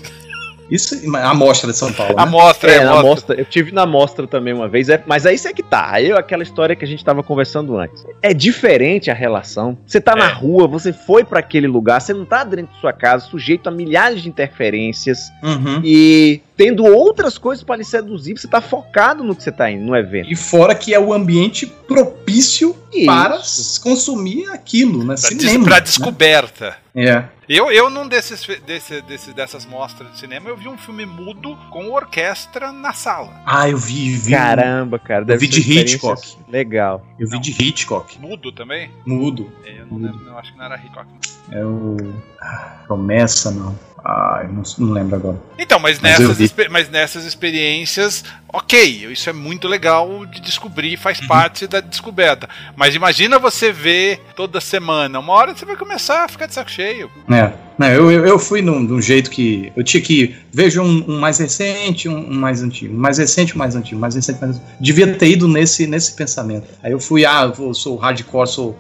Isso 0.71 0.95
é 0.95 1.19
a 1.19 1.29
amostra 1.29 1.71
de 1.71 1.77
São 1.77 1.93
Paulo. 1.93 2.15
A 2.19 2.25
Né? 2.25 2.33
mostra, 2.33 2.73
É, 2.73 2.77
é, 2.77 2.85
na 2.85 2.93
mostra. 2.93 3.09
mostra, 3.11 3.37
eu 3.37 3.45
tive 3.45 3.71
na 3.71 3.85
mostra 3.85 4.27
também 4.27 4.55
uma 4.55 4.67
vez, 4.67 4.89
é, 4.89 5.01
mas 5.07 5.27
aí 5.27 5.35
isso 5.35 5.47
é 5.47 5.53
que 5.53 5.63
tá. 5.63 5.91
Aí 5.93 6.11
é 6.11 6.19
aquela 6.19 6.43
história 6.43 6.75
que 6.75 6.83
a 6.83 6.89
gente 6.89 7.05
tava 7.05 7.23
conversando 7.23 7.77
antes. 7.77 8.03
É 8.23 8.33
diferente 8.33 9.11
a 9.11 9.15
relação. 9.15 9.77
Você 9.87 10.01
tá 10.01 10.17
na 10.17 10.31
É. 10.31 10.33
rua, 10.33 10.67
você 10.67 10.91
foi 10.91 11.23
pra 11.23 11.41
aquele 11.41 11.67
lugar, 11.67 12.01
você 12.01 12.15
não 12.15 12.25
tá 12.25 12.43
dentro 12.45 12.75
de 12.75 12.81
sua 12.81 12.95
casa, 12.95 13.27
sujeito 13.27 13.69
a 13.69 13.71
milhares 13.71 14.23
de 14.23 14.29
interferências 14.31 15.31
Uhum. 15.43 15.83
e 15.85 16.41
tendo 16.57 16.87
outras 16.87 17.37
coisas 17.37 17.63
pra 17.63 17.77
lhe 17.77 17.85
seduzir, 17.85 18.39
você 18.39 18.49
tá 18.49 18.63
focado 18.63 19.23
no 19.23 19.37
que 19.37 19.43
você 19.43 19.53
tá 19.53 19.71
indo, 19.71 19.85
no 19.85 19.95
evento. 19.95 20.33
E 20.33 20.35
fora 20.35 20.75
que 20.75 20.95
é 20.95 20.99
o 20.99 21.13
ambiente 21.13 21.67
propício 21.67 22.75
Isso. 22.91 23.05
para 23.07 23.39
consumir 23.83 24.47
aquilo, 24.49 25.05
né? 25.05 25.15
Pra, 25.21 25.29
des- 25.31 25.59
né? 25.59 25.81
descoberta. 25.81 26.77
É. 26.97 27.25
Eu, 27.49 27.71
eu 27.71 27.91
num 27.91 28.09
desses, 28.09 28.47
desse, 28.67 29.03
desse- 29.03 29.33
dessas 29.35 29.67
mostras 29.67 30.11
de 30.13 30.19
cinema, 30.19 30.49
eu 30.49 30.57
vi 30.57 30.67
um 30.69 30.79
filme 30.79 31.05
mudo 31.05 31.57
com 31.71 31.91
orquestra 31.93 32.73
na 32.73 32.93
sala. 32.93 33.43
Ah, 33.45 33.69
eu 33.69 33.77
vi, 33.77 34.17
vi. 34.17 34.31
Caramba, 34.33 34.99
cara. 34.99 35.25
Deve 35.25 35.47
vi 35.47 35.53
ser 35.53 35.61
de 35.61 35.79
Hitchcock. 35.81 36.37
Legal. 36.49 37.05
Eu 37.19 37.29
vi 37.29 37.39
de 37.39 37.51
Hitchcock. 37.51 38.19
Mudo 38.19 38.51
também? 38.51 38.91
Mudo. 39.07 39.53
É, 39.65 39.81
Eu 39.81 39.87
não 39.87 39.99
lembro, 39.99 40.25
não, 40.25 40.39
acho 40.39 40.53
que 40.53 40.59
não 40.59 40.65
era 40.65 40.77
Hitchcock. 40.77 41.07
não. 41.51 41.59
É 41.59 41.65
o. 41.65 41.97
Ah, 42.41 42.79
Promessa, 42.87 43.51
não. 43.51 43.79
Ah, 44.07 44.41
eu 44.43 44.53
não, 44.53 44.63
não 44.79 44.93
lembro 44.93 45.17
agora. 45.17 45.39
Então, 45.59 45.79
mas 45.79 45.99
Mas 45.99 46.19
nessas, 46.19 46.55
mas 46.71 46.91
nessas 46.91 47.25
experiências, 47.25 48.23
ok, 48.53 49.07
isso 49.11 49.31
é 49.31 49.33
muito 49.33 49.67
legal 49.67 50.27
de 50.27 50.41
descobrir, 50.41 50.99
faz 50.99 51.21
Uhum. 51.21 51.27
parte 51.27 51.67
da 51.67 51.81
descoberta. 51.81 52.47
Mas 52.77 52.95
imagina 52.95 53.39
você 53.39 53.73
ver 53.73 54.21
toda 54.37 54.61
semana, 54.61 55.19
uma 55.19 55.33
hora 55.33 55.55
você 55.57 55.65
vai 55.65 55.77
começar 55.77 56.25
a 56.25 56.29
ficar 56.29 56.45
de 56.47 56.53
saco 56.55 56.71
cheio. 56.71 57.11
É. 57.31 57.53
Não, 57.77 57.89
eu, 57.89 58.11
eu, 58.11 58.39
fui 58.39 58.63
num, 58.63 58.87
de 58.87 58.93
um 58.93 59.01
jeito 59.01 59.31
que. 59.31 59.73
Eu 59.77 59.83
tinha 59.83 60.01
que. 60.01 60.35
Vejo 60.53 60.81
um, 60.81 61.05
um 61.09 61.19
mais 61.19 61.39
recente, 61.39 62.09
um, 62.09 62.31
um 62.31 62.35
mais 62.35 62.63
antigo. 62.63 62.95
Mais 62.95 63.19
recente, 63.19 63.55
um 63.55 63.59
mais 63.59 63.75
antigo. 63.75 64.01
Mais 64.01 64.15
recente, 64.15 64.41
mais 64.41 64.57
antigo. 64.57 64.71
Devia 64.81 65.13
ter 65.15 65.29
ido 65.29 65.49
nesse, 65.49 65.87
nesse 65.87 66.13
pensamento. 66.13 66.69
Aí 66.83 66.93
eu 66.93 67.01
fui, 67.01 67.25
ah, 67.25 67.53
eu 67.59 67.75
sou 67.75 67.97
hardcore, 67.97 68.49
sou, 68.49 68.79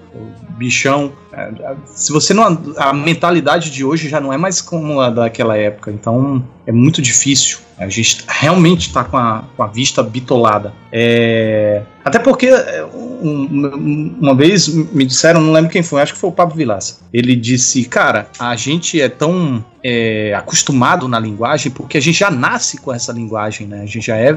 bichão. 0.50 1.12
É, 1.32 1.50
Se 1.86 2.12
você 2.12 2.32
não. 2.32 2.74
A 2.76 2.92
mentalidade 2.92 3.70
de 3.70 3.84
hoje 3.84 4.08
já 4.08 4.20
não 4.20 4.32
é 4.32 4.36
mais 4.36 4.60
como 4.60 5.00
a 5.00 5.10
daquela 5.10 5.56
época. 5.56 5.90
Então 5.90 6.44
é 6.66 6.72
muito 6.72 7.02
difícil. 7.02 7.58
A 7.78 7.88
gente 7.88 8.24
realmente 8.28 8.86
está 8.88 9.02
com 9.04 9.16
a, 9.16 9.44
com 9.56 9.62
a 9.62 9.66
vista 9.66 10.02
bitolada. 10.02 10.72
É, 10.92 11.82
até 12.04 12.18
porque 12.18 12.46
é, 12.46 12.84
um- 12.94 13.48
um- 13.50 14.16
uma 14.20 14.34
vez 14.34 14.68
me 14.68 15.04
disseram, 15.04 15.40
não 15.40 15.52
lembro 15.52 15.70
quem 15.70 15.82
foi, 15.82 16.00
acho 16.00 16.12
que 16.14 16.18
foi 16.18 16.30
o 16.30 16.32
Pablo 16.32 16.54
Vilaça. 16.54 16.98
Ele 17.12 17.34
disse, 17.34 17.84
cara, 17.86 18.28
a 18.38 18.54
gente 18.56 19.00
é 19.00 19.08
tão 19.08 19.64
é, 19.86 20.32
acostumado 20.34 21.06
na 21.08 21.18
linguagem 21.18 21.70
porque 21.70 21.98
a 21.98 22.00
gente 22.00 22.18
já 22.18 22.30
nasce 22.30 22.78
com 22.78 22.90
essa 22.92 23.12
linguagem, 23.12 23.66
né? 23.66 23.82
A 23.82 23.86
gente 23.86 24.06
já 24.06 24.16
é, 24.16 24.34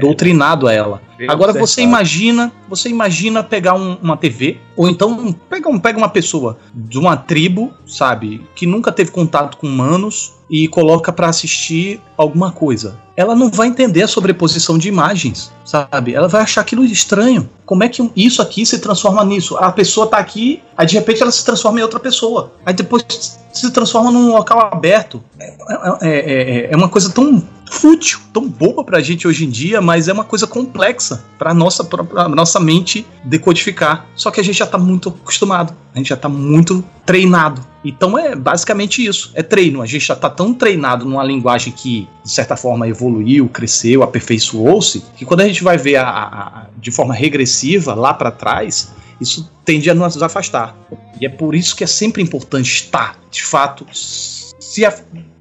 doutrinado 0.00 0.66
a 0.68 0.72
ela. 0.72 1.02
Agora 1.28 1.52
você 1.60 1.82
imagina, 1.82 2.50
você 2.68 2.88
imagina 2.88 3.42
pegar 3.42 3.74
um- 3.74 3.98
uma 4.02 4.16
TV 4.16 4.56
ou 4.74 4.88
então 4.88 5.34
pega, 5.50 5.68
um, 5.68 5.78
pega 5.78 5.98
uma 5.98 6.08
pessoa 6.08 6.58
de 6.74 6.98
uma 6.98 7.14
tribo, 7.16 7.74
sabe, 7.86 8.46
que 8.54 8.64
nunca 8.66 8.90
teve 8.90 9.10
contato 9.10 9.58
com 9.58 9.66
humanos 9.66 10.32
e 10.48 10.68
coloca 10.68 11.12
pra 11.12 11.28
assistir 11.28 12.00
alguma 12.16 12.52
coisa. 12.52 12.98
Ela 13.16 13.34
não 13.34 13.50
vai 13.50 13.68
entender 13.68 14.02
a 14.02 14.08
sobreposição 14.08 14.76
de 14.76 14.88
imagens, 14.88 15.50
sabe? 15.64 16.14
Ela 16.14 16.28
vai 16.28 16.42
achar 16.42 16.60
aquilo 16.60 16.84
estranho. 16.84 17.48
Como 17.64 17.82
é 17.82 17.88
que 17.88 18.10
isso 18.14 18.42
aqui 18.42 18.64
se 18.66 18.78
transforma 18.78 19.24
nisso? 19.24 19.56
A 19.56 19.72
pessoa 19.72 20.06
tá 20.06 20.18
aqui, 20.18 20.62
aí 20.76 20.86
de 20.86 20.94
repente 20.94 21.22
ela 21.22 21.32
se 21.32 21.44
transforma 21.44 21.80
em 21.80 21.82
outra 21.82 21.98
pessoa. 21.98 22.52
Aí 22.64 22.74
depois 22.74 23.04
se 23.52 23.70
transforma 23.70 24.10
num 24.10 24.32
local 24.32 24.68
aberto. 24.72 25.22
É, 25.40 25.54
é- 26.02 26.08
é- 26.10 26.68
é 26.72 26.76
uma 26.76 26.88
coisa 26.88 27.10
tão 27.10 27.42
fútil, 27.70 28.20
tão 28.32 28.48
boba 28.48 28.84
pra 28.84 29.00
gente 29.00 29.26
hoje 29.26 29.44
em 29.44 29.50
dia, 29.50 29.80
mas 29.80 30.06
é 30.08 30.12
uma 30.12 30.22
coisa 30.24 30.46
complexa 30.46 31.24
pra 31.38 31.52
nossa, 31.52 31.82
pra, 31.82 32.28
nossa 32.28 32.60
mente 32.60 33.04
decodificar. 33.24 34.06
Só 34.14 34.30
que 34.30 34.40
a 34.40 34.44
gente 34.44 34.58
já 34.58 34.66
tá 34.66 34.78
muito 34.78 35.08
acostumado, 35.08 35.74
a 35.94 35.98
gente 35.98 36.08
já 36.08 36.16
tá 36.16 36.28
muito 36.28 36.84
treinado. 37.04 37.60
Então 37.84 38.18
é 38.18 38.34
basicamente 38.34 39.04
isso, 39.04 39.30
é 39.34 39.42
treino. 39.42 39.80
A 39.82 39.86
gente 39.86 40.06
já 40.06 40.16
tá 40.16 40.28
tão 40.28 40.52
treinado 40.52 41.04
numa 41.04 41.22
linguagem 41.24 41.72
que, 41.72 42.08
de 42.24 42.30
certa 42.30 42.56
forma, 42.56 42.86
evoluiu, 43.08 43.48
cresceu, 43.48 44.02
aperfeiçoou-se, 44.02 45.02
que 45.16 45.24
quando 45.24 45.40
a 45.40 45.46
gente 45.46 45.62
vai 45.62 45.76
ver 45.78 45.96
a, 45.96 46.08
a- 46.08 46.26
a- 46.62 46.66
de 46.78 46.90
forma 46.90 47.14
regressiva 47.14 47.94
lá 47.94 48.12
pra 48.12 48.30
trás, 48.30 48.92
isso 49.20 49.50
tende 49.64 49.88
a 49.90 49.94
nos 49.94 50.22
afastar. 50.22 50.76
E 51.20 51.26
é 51.26 51.28
por 51.28 51.54
isso 51.54 51.74
que 51.74 51.84
é 51.84 51.86
sempre 51.86 52.22
importante 52.22 52.66
estar, 52.70 53.18
de 53.30 53.42
fato, 53.44 53.86
se, 53.92 54.84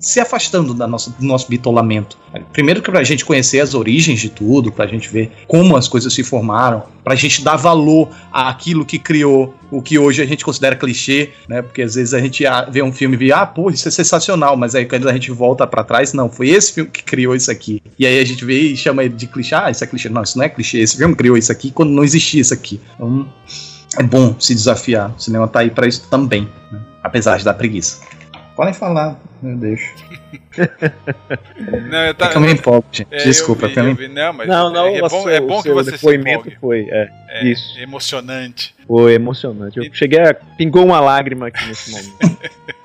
se 0.05 0.19
afastando 0.19 0.71
da 0.71 0.85
nossa, 0.85 1.09
do 1.09 1.25
nosso 1.25 1.49
bitolamento. 1.49 2.15
Primeiro 2.53 2.79
que 2.79 2.91
pra 2.91 3.03
gente 3.03 3.25
conhecer 3.25 3.59
as 3.59 3.73
origens 3.73 4.19
de 4.19 4.29
tudo, 4.29 4.71
pra 4.71 4.85
gente 4.85 5.09
ver 5.09 5.31
como 5.47 5.75
as 5.75 5.87
coisas 5.87 6.13
se 6.13 6.23
formaram, 6.23 6.83
pra 7.03 7.15
gente 7.15 7.43
dar 7.43 7.55
valor 7.55 8.09
àquilo 8.31 8.85
que 8.85 8.99
criou 8.99 9.55
o 9.71 9.81
que 9.81 9.97
hoje 9.97 10.21
a 10.21 10.25
gente 10.27 10.45
considera 10.45 10.75
clichê, 10.75 11.31
né? 11.49 11.63
Porque 11.63 11.81
às 11.81 11.95
vezes 11.95 12.13
a 12.13 12.19
gente 12.19 12.43
vê 12.69 12.83
um 12.83 12.93
filme 12.93 13.15
e 13.15 13.17
vê, 13.17 13.31
ah, 13.31 13.47
pô, 13.47 13.71
isso 13.71 13.87
é 13.87 13.91
sensacional, 13.91 14.55
mas 14.55 14.75
aí 14.75 14.85
quando 14.85 15.09
a 15.09 15.13
gente 15.13 15.31
volta 15.31 15.65
pra 15.65 15.83
trás, 15.83 16.13
não, 16.13 16.29
foi 16.29 16.49
esse 16.49 16.73
filme 16.73 16.91
que 16.91 17.03
criou 17.03 17.35
isso 17.35 17.49
aqui. 17.49 17.81
E 17.97 18.05
aí 18.05 18.19
a 18.19 18.25
gente 18.25 18.45
vê 18.45 18.59
e 18.59 18.77
chama 18.77 19.03
ele 19.03 19.15
de 19.15 19.25
clichê, 19.25 19.55
ah, 19.55 19.71
isso 19.71 19.83
é 19.83 19.87
clichê. 19.87 20.07
Não, 20.07 20.21
isso 20.21 20.37
não 20.37 20.45
é 20.45 20.49
clichê, 20.49 20.81
esse 20.81 20.97
filme 20.97 21.15
criou 21.15 21.35
isso 21.35 21.51
aqui 21.51 21.71
quando 21.71 21.89
não 21.89 22.03
existia 22.03 22.41
isso 22.41 22.53
aqui. 22.53 22.79
Então, 22.93 23.27
é 23.97 24.03
bom 24.03 24.35
se 24.39 24.53
desafiar. 24.53 25.15
O 25.17 25.19
cinema 25.19 25.47
tá 25.47 25.61
aí 25.61 25.71
pra 25.71 25.87
isso 25.87 26.07
também, 26.11 26.47
né? 26.71 26.79
apesar 27.01 27.37
de 27.37 27.43
dar 27.43 27.55
preguiça. 27.55 28.01
Podem 28.55 28.73
falar. 28.73 29.19
Eu 29.51 29.57
deixo. 29.57 29.93
Não, 31.89 31.97
eu 31.99 32.09
É 32.09 32.13
tava. 32.13 32.31
que 32.31 32.37
eu 32.37 32.41
me 32.41 32.51
empolgo, 32.51 32.85
gente. 32.91 33.07
é, 33.11 33.23
Desculpa, 33.23 33.65
eu 33.65 33.69
vi, 33.69 33.75
também. 33.75 33.91
eu 33.91 33.97
vi. 33.97 34.07
Não, 34.07 34.33
mas 34.33 34.47
Não, 34.47 34.69
não, 34.71 34.85
é, 34.87 34.99
o 34.99 35.01
bom, 35.09 35.21
seu- 35.23 35.29
é 35.29 35.39
bom 35.41 35.61
que 35.61 35.69
você 35.71 35.91
se 35.91 35.97
depoimento 35.97 36.39
empolgue. 36.49 36.57
foi, 36.59 36.87
é, 36.89 37.09
É, 37.29 37.45
isso. 37.45 37.77
emocionante. 37.79 38.73
foi 38.87 39.13
emocionante. 39.13 39.77
Eu 39.77 39.85
cheguei 39.93 40.19
a 40.21 40.33
pingou 40.33 40.85
uma 40.85 40.99
lágrima 40.99 41.47
aqui 41.47 41.65
nesse 41.67 41.91
momento. 41.91 42.15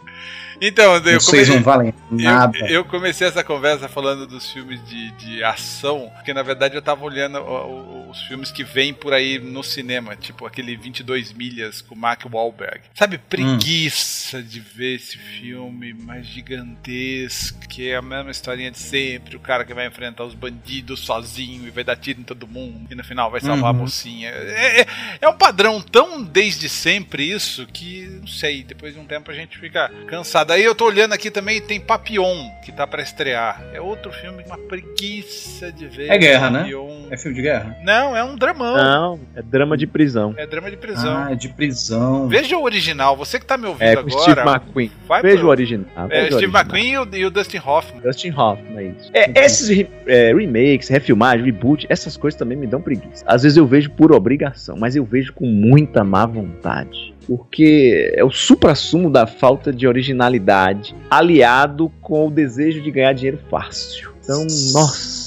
Então, 0.61 0.95
eu 0.97 1.01
Vocês 1.03 1.25
comecei, 1.27 1.55
não 1.57 1.63
valem 1.63 1.95
nada. 2.11 2.59
eu, 2.61 2.67
eu 2.69 2.85
comecei 2.85 3.27
essa 3.27 3.43
conversa 3.43 3.89
falando 3.89 4.27
dos 4.27 4.51
filmes 4.51 4.79
de, 4.87 5.11
de 5.13 5.43
ação, 5.45 6.11
porque 6.17 6.35
na 6.35 6.43
verdade 6.43 6.75
eu 6.75 6.83
tava 6.83 7.05
olhando 7.05 7.39
o- 7.39 8.07
o- 8.07 8.11
os 8.11 8.21
filmes 8.25 8.51
que 8.53 8.63
vêm 8.65 8.93
por 8.93 9.13
aí 9.13 9.39
no 9.39 9.63
cinema, 9.63 10.17
tipo 10.17 10.45
aquele 10.47 10.77
22 10.77 11.33
milhas 11.33 11.81
com 11.81 11.95
Mark 11.95 12.23
Wahlberg. 12.31 12.81
Sabe, 12.95 13.19
preguiça 13.19 14.43
de 14.43 14.61
ver 14.61 14.97
esse 14.97 15.17
filme 15.17 15.95
mais 15.95 16.27
gigantesco, 16.27 17.59
que 17.69 17.89
é 17.91 17.97
a 17.97 18.03
mesma 18.03 18.31
historinha 18.31 18.71
de 18.71 18.79
sempre, 18.79 19.37
o 19.37 19.41
cara 19.41 19.65
que 19.65 19.73
vai 19.73 19.87
enfrentar 19.87 20.25
os 20.25 20.35
bandidos 20.35 21.01
sozinho 21.01 21.67
e 21.67 21.71
vai 21.71 21.85
dar 21.85 21.97
tiro 21.97 22.21
em 22.21 22.25
todo 22.25 22.47
mundo, 22.47 22.87
e 22.91 22.95
no 22.95 23.05
final 23.05 23.31
vai 23.31 23.41
salvar 23.41 23.71
a 23.71 23.73
Uhum. 23.73 23.79
mocinha. 23.81 24.29
É, 24.31 24.81
é- 24.83 24.87
é 25.23 25.29
um 25.29 25.37
padrão 25.37 25.81
tão 25.81 26.23
desde 26.23 26.69
sempre 26.69 27.31
isso 27.31 27.67
que, 27.67 28.07
não 28.21 28.27
sei, 28.27 28.63
depois 28.63 28.95
de 28.95 29.01
um 29.01 29.05
tempo 29.07 29.31
a 29.31 29.35
gente 29.35 29.57
fica 29.59 29.89
cansado. 30.07 30.50
Aí 30.51 30.65
eu 30.65 30.75
tô 30.75 30.87
olhando 30.87 31.13
aqui 31.13 31.31
também 31.31 31.59
e 31.59 31.61
tem 31.61 31.81
Papillon, 31.81 32.51
que 32.65 32.73
tá 32.73 32.87
pra 32.87 33.03
estrear. 33.03 33.63
É 33.73 33.81
outro 33.81 34.11
filme, 34.13 34.43
uma 34.45 34.59
preguiça 34.59 35.71
de 35.73 35.87
ver. 35.87 36.09
É 36.11 36.19
guerra, 36.19 36.51
né? 36.51 36.59
Papillon. 36.61 37.07
É 37.11 37.17
filme 37.17 37.37
de 37.37 37.43
guerra? 37.43 37.77
Não, 37.83 38.17
é 38.17 38.23
um 38.25 38.37
dramão. 38.37 38.77
Não, 38.77 39.21
é 39.35 39.43
drama 39.43 39.77
de 39.77 39.87
prisão. 39.87 40.35
É 40.37 40.47
drama 40.47 40.71
de 40.71 40.77
prisão. 40.77 41.17
Ah, 41.27 41.33
é 41.33 41.35
de 41.35 41.49
prisão. 41.49 42.29
Veja 42.29 42.57
o 42.57 42.63
original, 42.63 43.17
você 43.17 43.39
que 43.39 43.47
tá 43.47 43.57
me 43.57 43.67
ouvindo 43.67 43.83
É 43.87 43.95
com 43.97 44.01
agora. 44.09 44.21
Steve 44.23 44.41
McQueen. 44.41 44.91
vai 45.07 45.23
Veja 45.23 45.39
pro- 45.39 45.47
o 45.47 45.51
original. 45.51 45.87
É, 45.97 46.09
veja 46.09 46.23
o 46.37 46.39
Steve 46.39 46.57
original. 46.57 46.63
McQueen 46.63 46.93
e 46.93 46.99
o, 46.99 47.09
e 47.17 47.25
o 47.27 47.31
Dustin 47.31 47.59
Hoffman. 47.65 48.01
Dustin 48.03 48.31
Hoffman, 48.31 48.79
é 48.79 48.85
isso. 48.85 49.11
É, 49.15 49.45
esses 49.45 49.69
re- 49.69 49.89
é, 50.07 50.33
remakes, 50.35 50.89
refilmagem, 50.89 51.45
reboot, 51.45 51.87
essas 51.89 52.17
coisas 52.17 52.39
também 52.39 52.57
me 52.57 52.67
dão 52.67 52.81
preguiça. 52.81 53.25
Às 53.27 53.43
vezes 53.43 53.57
eu 53.57 53.67
vejo 53.67 53.91
por 53.91 54.13
obrigação, 54.13 54.77
mas 54.79 54.97
eu 54.97 55.05
vejo 55.05 55.33
com 55.33 55.47
muita 55.47 56.03
má 56.05 56.27
vontade. 56.27 57.15
Porque 57.27 58.13
é 58.17 58.25
o 58.25 58.31
supra-sumo 58.31 59.11
da 59.11 59.27
falta 59.27 59.73
de 59.73 59.87
originalidade, 59.87 60.95
aliado 61.09 61.91
com 62.01 62.27
o 62.27 62.31
desejo 62.31 62.81
de 62.81 62.91
ganhar 62.91 63.13
dinheiro 63.13 63.39
fácil. 63.51 64.11
Então, 64.23 64.43
nossa. 64.73 65.21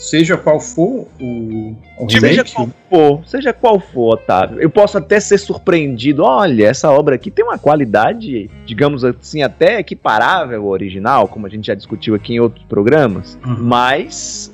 Seja 0.00 0.34
qual 0.38 0.58
for 0.58 1.06
o, 1.20 1.76
o 1.98 2.08
Seja 2.08 2.42
qual 2.42 2.68
for, 2.88 3.22
seja 3.26 3.52
qual 3.52 3.78
for, 3.78 4.14
Otávio. 4.14 4.58
Eu 4.58 4.70
posso 4.70 4.96
até 4.96 5.20
ser 5.20 5.36
surpreendido. 5.36 6.24
Olha, 6.24 6.66
essa 6.66 6.90
obra 6.90 7.16
aqui 7.16 7.30
tem 7.30 7.44
uma 7.44 7.58
qualidade, 7.58 8.50
digamos 8.64 9.04
assim, 9.04 9.42
até 9.42 9.78
equiparável 9.78 10.62
ao 10.62 10.68
original, 10.68 11.28
como 11.28 11.46
a 11.46 11.50
gente 11.50 11.66
já 11.66 11.74
discutiu 11.74 12.14
aqui 12.14 12.32
em 12.32 12.40
outros 12.40 12.64
programas. 12.64 13.38
Uhum. 13.44 13.56
Mas, 13.60 14.50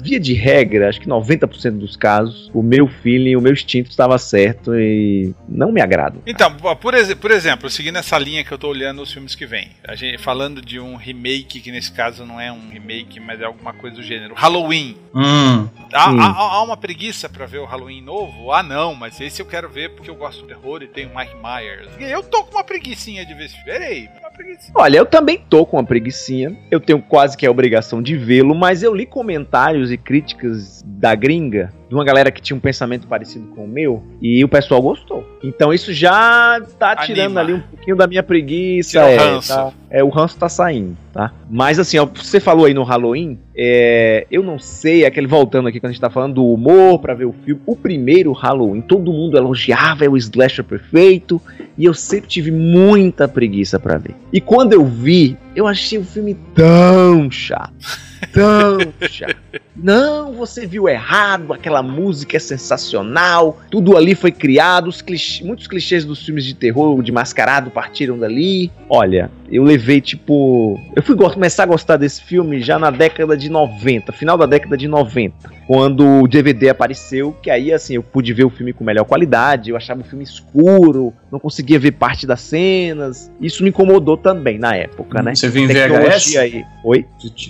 via 0.00 0.18
de 0.20 0.34
regra, 0.34 0.88
acho 0.88 1.00
que 1.00 1.06
90% 1.08 1.78
dos 1.78 1.96
casos, 1.96 2.50
o 2.54 2.62
meu 2.62 2.86
feeling, 2.88 3.36
o 3.36 3.40
meu 3.40 3.52
instinto 3.52 3.90
estava 3.90 4.18
certo 4.18 4.74
e 4.74 5.34
não 5.48 5.70
me 5.72 5.80
agrada. 5.80 6.16
Então, 6.26 6.54
por, 6.54 6.94
exe- 6.94 7.14
por 7.14 7.30
exemplo, 7.30 7.68
seguindo 7.70 7.96
essa 7.98 8.18
linha 8.18 8.44
que 8.44 8.52
eu 8.52 8.58
tô 8.58 8.68
olhando 8.68 9.02
os 9.02 9.12
filmes 9.12 9.34
que 9.34 9.46
vêm, 9.46 9.70
a 9.86 9.94
gente 9.94 10.18
falando 10.18 10.60
de 10.60 10.78
um 10.80 10.96
remake, 10.96 11.60
que 11.60 11.70
nesse 11.70 11.92
caso 11.92 12.24
não 12.24 12.40
é 12.40 12.50
um 12.52 12.68
remake, 12.70 13.20
mas 13.20 13.40
é 13.40 13.44
alguma 13.44 13.72
coisa 13.72 13.96
do 13.96 14.02
gênero. 14.02 14.34
Halloween. 14.34 14.96
Hum, 15.14 15.68
Há, 15.92 16.10
há- 16.10 16.54
há 16.56 16.62
uma 16.62 16.76
preguiça 16.76 17.28
pra 17.28 17.46
ver 17.46 17.58
o 17.58 17.64
Halloween 17.64 18.02
novo? 18.02 18.52
Ah, 18.52 18.62
não, 18.62 18.94
mas 18.94 19.20
esse 19.20 19.40
eu 19.40 19.46
quero 19.46 19.68
ver 19.68 19.90
porque 19.94 20.10
eu 20.10 20.14
gosto 20.14 20.42
do 20.42 20.48
terror 20.48 20.82
e 20.82 20.86
tem 20.86 21.06
o 21.06 21.16
Mike 21.16 21.34
Myers. 21.36 21.88
E 21.98 22.04
eu 22.04 22.22
tô 22.22 22.44
com 22.44 22.52
uma 22.56 22.64
preguicinha 22.64 23.24
de 23.24 23.32
ver 23.34 23.46
esse 23.46 23.54
filme. 23.54 23.70
Peraí, 23.70 24.08
preguiça. 24.38 24.72
Olha, 24.74 24.98
eu 24.98 25.06
também 25.06 25.42
tô 25.50 25.66
com 25.66 25.76
uma 25.76 25.84
preguicinha. 25.84 26.56
Eu 26.70 26.80
tenho 26.80 27.02
quase 27.02 27.36
que 27.36 27.46
a 27.46 27.50
obrigação 27.50 28.00
de 28.02 28.16
vê-lo, 28.16 28.54
mas 28.54 28.82
eu 28.82 28.94
li 28.94 29.04
comentários 29.04 29.90
e 29.90 29.96
críticas 29.96 30.82
da 30.86 31.14
gringa, 31.14 31.72
de 31.88 31.94
uma 31.94 32.04
galera 32.04 32.30
que 32.30 32.42
tinha 32.42 32.56
um 32.56 32.60
pensamento 32.60 33.06
parecido 33.06 33.46
com 33.48 33.64
o 33.64 33.68
meu, 33.68 34.02
e 34.20 34.44
o 34.44 34.48
pessoal 34.48 34.82
gostou. 34.82 35.26
Então 35.42 35.72
isso 35.72 35.92
já 35.92 36.60
tá 36.78 36.94
tirando 36.96 37.38
Anima. 37.38 37.40
ali 37.40 37.52
um 37.54 37.60
pouquinho 37.60 37.96
da 37.96 38.06
minha 38.06 38.22
preguiça. 38.22 38.90
Tira 38.90 39.04
o 39.04 39.08
é, 39.08 39.16
ranço. 39.16 39.54
tá- 39.54 39.72
é, 39.90 40.04
o 40.04 40.08
ranço 40.08 40.36
tá 40.36 40.48
saindo, 40.50 40.96
tá? 41.12 41.32
Mas 41.48 41.78
assim, 41.78 41.98
ó, 41.98 42.04
você 42.04 42.38
falou 42.38 42.66
aí 42.66 42.74
no 42.74 42.82
Halloween, 42.82 43.38
é, 43.56 44.26
eu 44.30 44.42
não 44.42 44.58
sei, 44.58 45.06
aquele 45.06 45.26
voltando 45.26 45.66
aqui 45.68 45.80
quando 45.80 45.90
a 45.90 45.92
gente 45.92 46.00
tá 46.00 46.10
falando 46.10 46.34
do 46.34 46.44
humor 46.44 46.98
pra 46.98 47.14
ver 47.14 47.24
o 47.24 47.32
filme. 47.44 47.62
O 47.64 47.74
primeiro 47.74 48.32
Halloween, 48.32 48.82
todo 48.82 49.10
mundo 49.10 49.38
elogiava, 49.38 50.04
é 50.04 50.08
o 50.08 50.16
slasher 50.16 50.64
perfeito, 50.64 51.40
e 51.76 51.86
eu 51.86 51.94
sempre 51.94 52.28
tive 52.28 52.50
muita 52.50 53.26
preguiça 53.26 53.80
pra 53.80 53.96
ver. 53.96 54.14
E 54.30 54.40
quando 54.40 54.74
eu 54.74 54.84
vi, 54.84 55.38
eu 55.56 55.66
achei 55.66 55.98
o 55.98 56.04
filme 56.04 56.36
tão 56.54 57.30
chato. 57.30 58.07
Tão 58.32 58.78
chato. 59.08 59.36
Não, 59.76 60.32
você 60.32 60.66
viu 60.66 60.88
errado, 60.88 61.52
aquela 61.52 61.82
música 61.82 62.36
é 62.36 62.40
sensacional, 62.40 63.60
tudo 63.70 63.96
ali 63.96 64.14
foi 64.14 64.32
criado, 64.32 64.88
os 64.88 65.00
clichê- 65.00 65.44
muitos 65.44 65.66
clichês 65.66 66.04
dos 66.04 66.24
filmes 66.24 66.44
de 66.44 66.54
terror, 66.54 67.02
de 67.02 67.12
mascarado, 67.12 67.70
partiram 67.70 68.18
dali. 68.18 68.70
Olha, 68.88 69.30
eu 69.50 69.62
levei 69.62 70.00
tipo. 70.00 70.78
Eu 70.94 71.02
fui 71.02 71.16
começar 71.16 71.62
a 71.62 71.66
gostar 71.66 71.96
desse 71.96 72.22
filme 72.22 72.60
já 72.60 72.78
na 72.78 72.90
década 72.90 73.36
de 73.36 73.48
90, 73.48 74.12
final 74.12 74.36
da 74.36 74.46
década 74.46 74.76
de 74.76 74.86
90, 74.86 75.50
quando 75.66 76.22
o 76.22 76.28
DVD 76.28 76.70
apareceu, 76.70 77.34
que 77.42 77.50
aí 77.50 77.72
assim 77.72 77.94
eu 77.94 78.02
pude 78.02 78.32
ver 78.32 78.44
o 78.44 78.50
filme 78.50 78.72
com 78.72 78.84
melhor 78.84 79.04
qualidade, 79.04 79.70
eu 79.70 79.76
achava 79.76 80.00
o 80.00 80.04
filme 80.04 80.24
escuro, 80.24 81.12
não 81.30 81.38
conseguia 81.38 81.78
ver 81.78 81.92
parte 81.92 82.26
das 82.26 82.40
cenas. 82.40 83.30
Isso 83.40 83.62
me 83.62 83.70
incomodou 83.70 84.16
também 84.16 84.58
na 84.58 84.74
época, 84.74 85.22
né? 85.22 85.34
Você 85.34 85.48
viu 85.48 85.64
em 85.64 85.66
VHS? 85.66 86.36
aí. 86.36 86.64
Oi? 86.84 87.06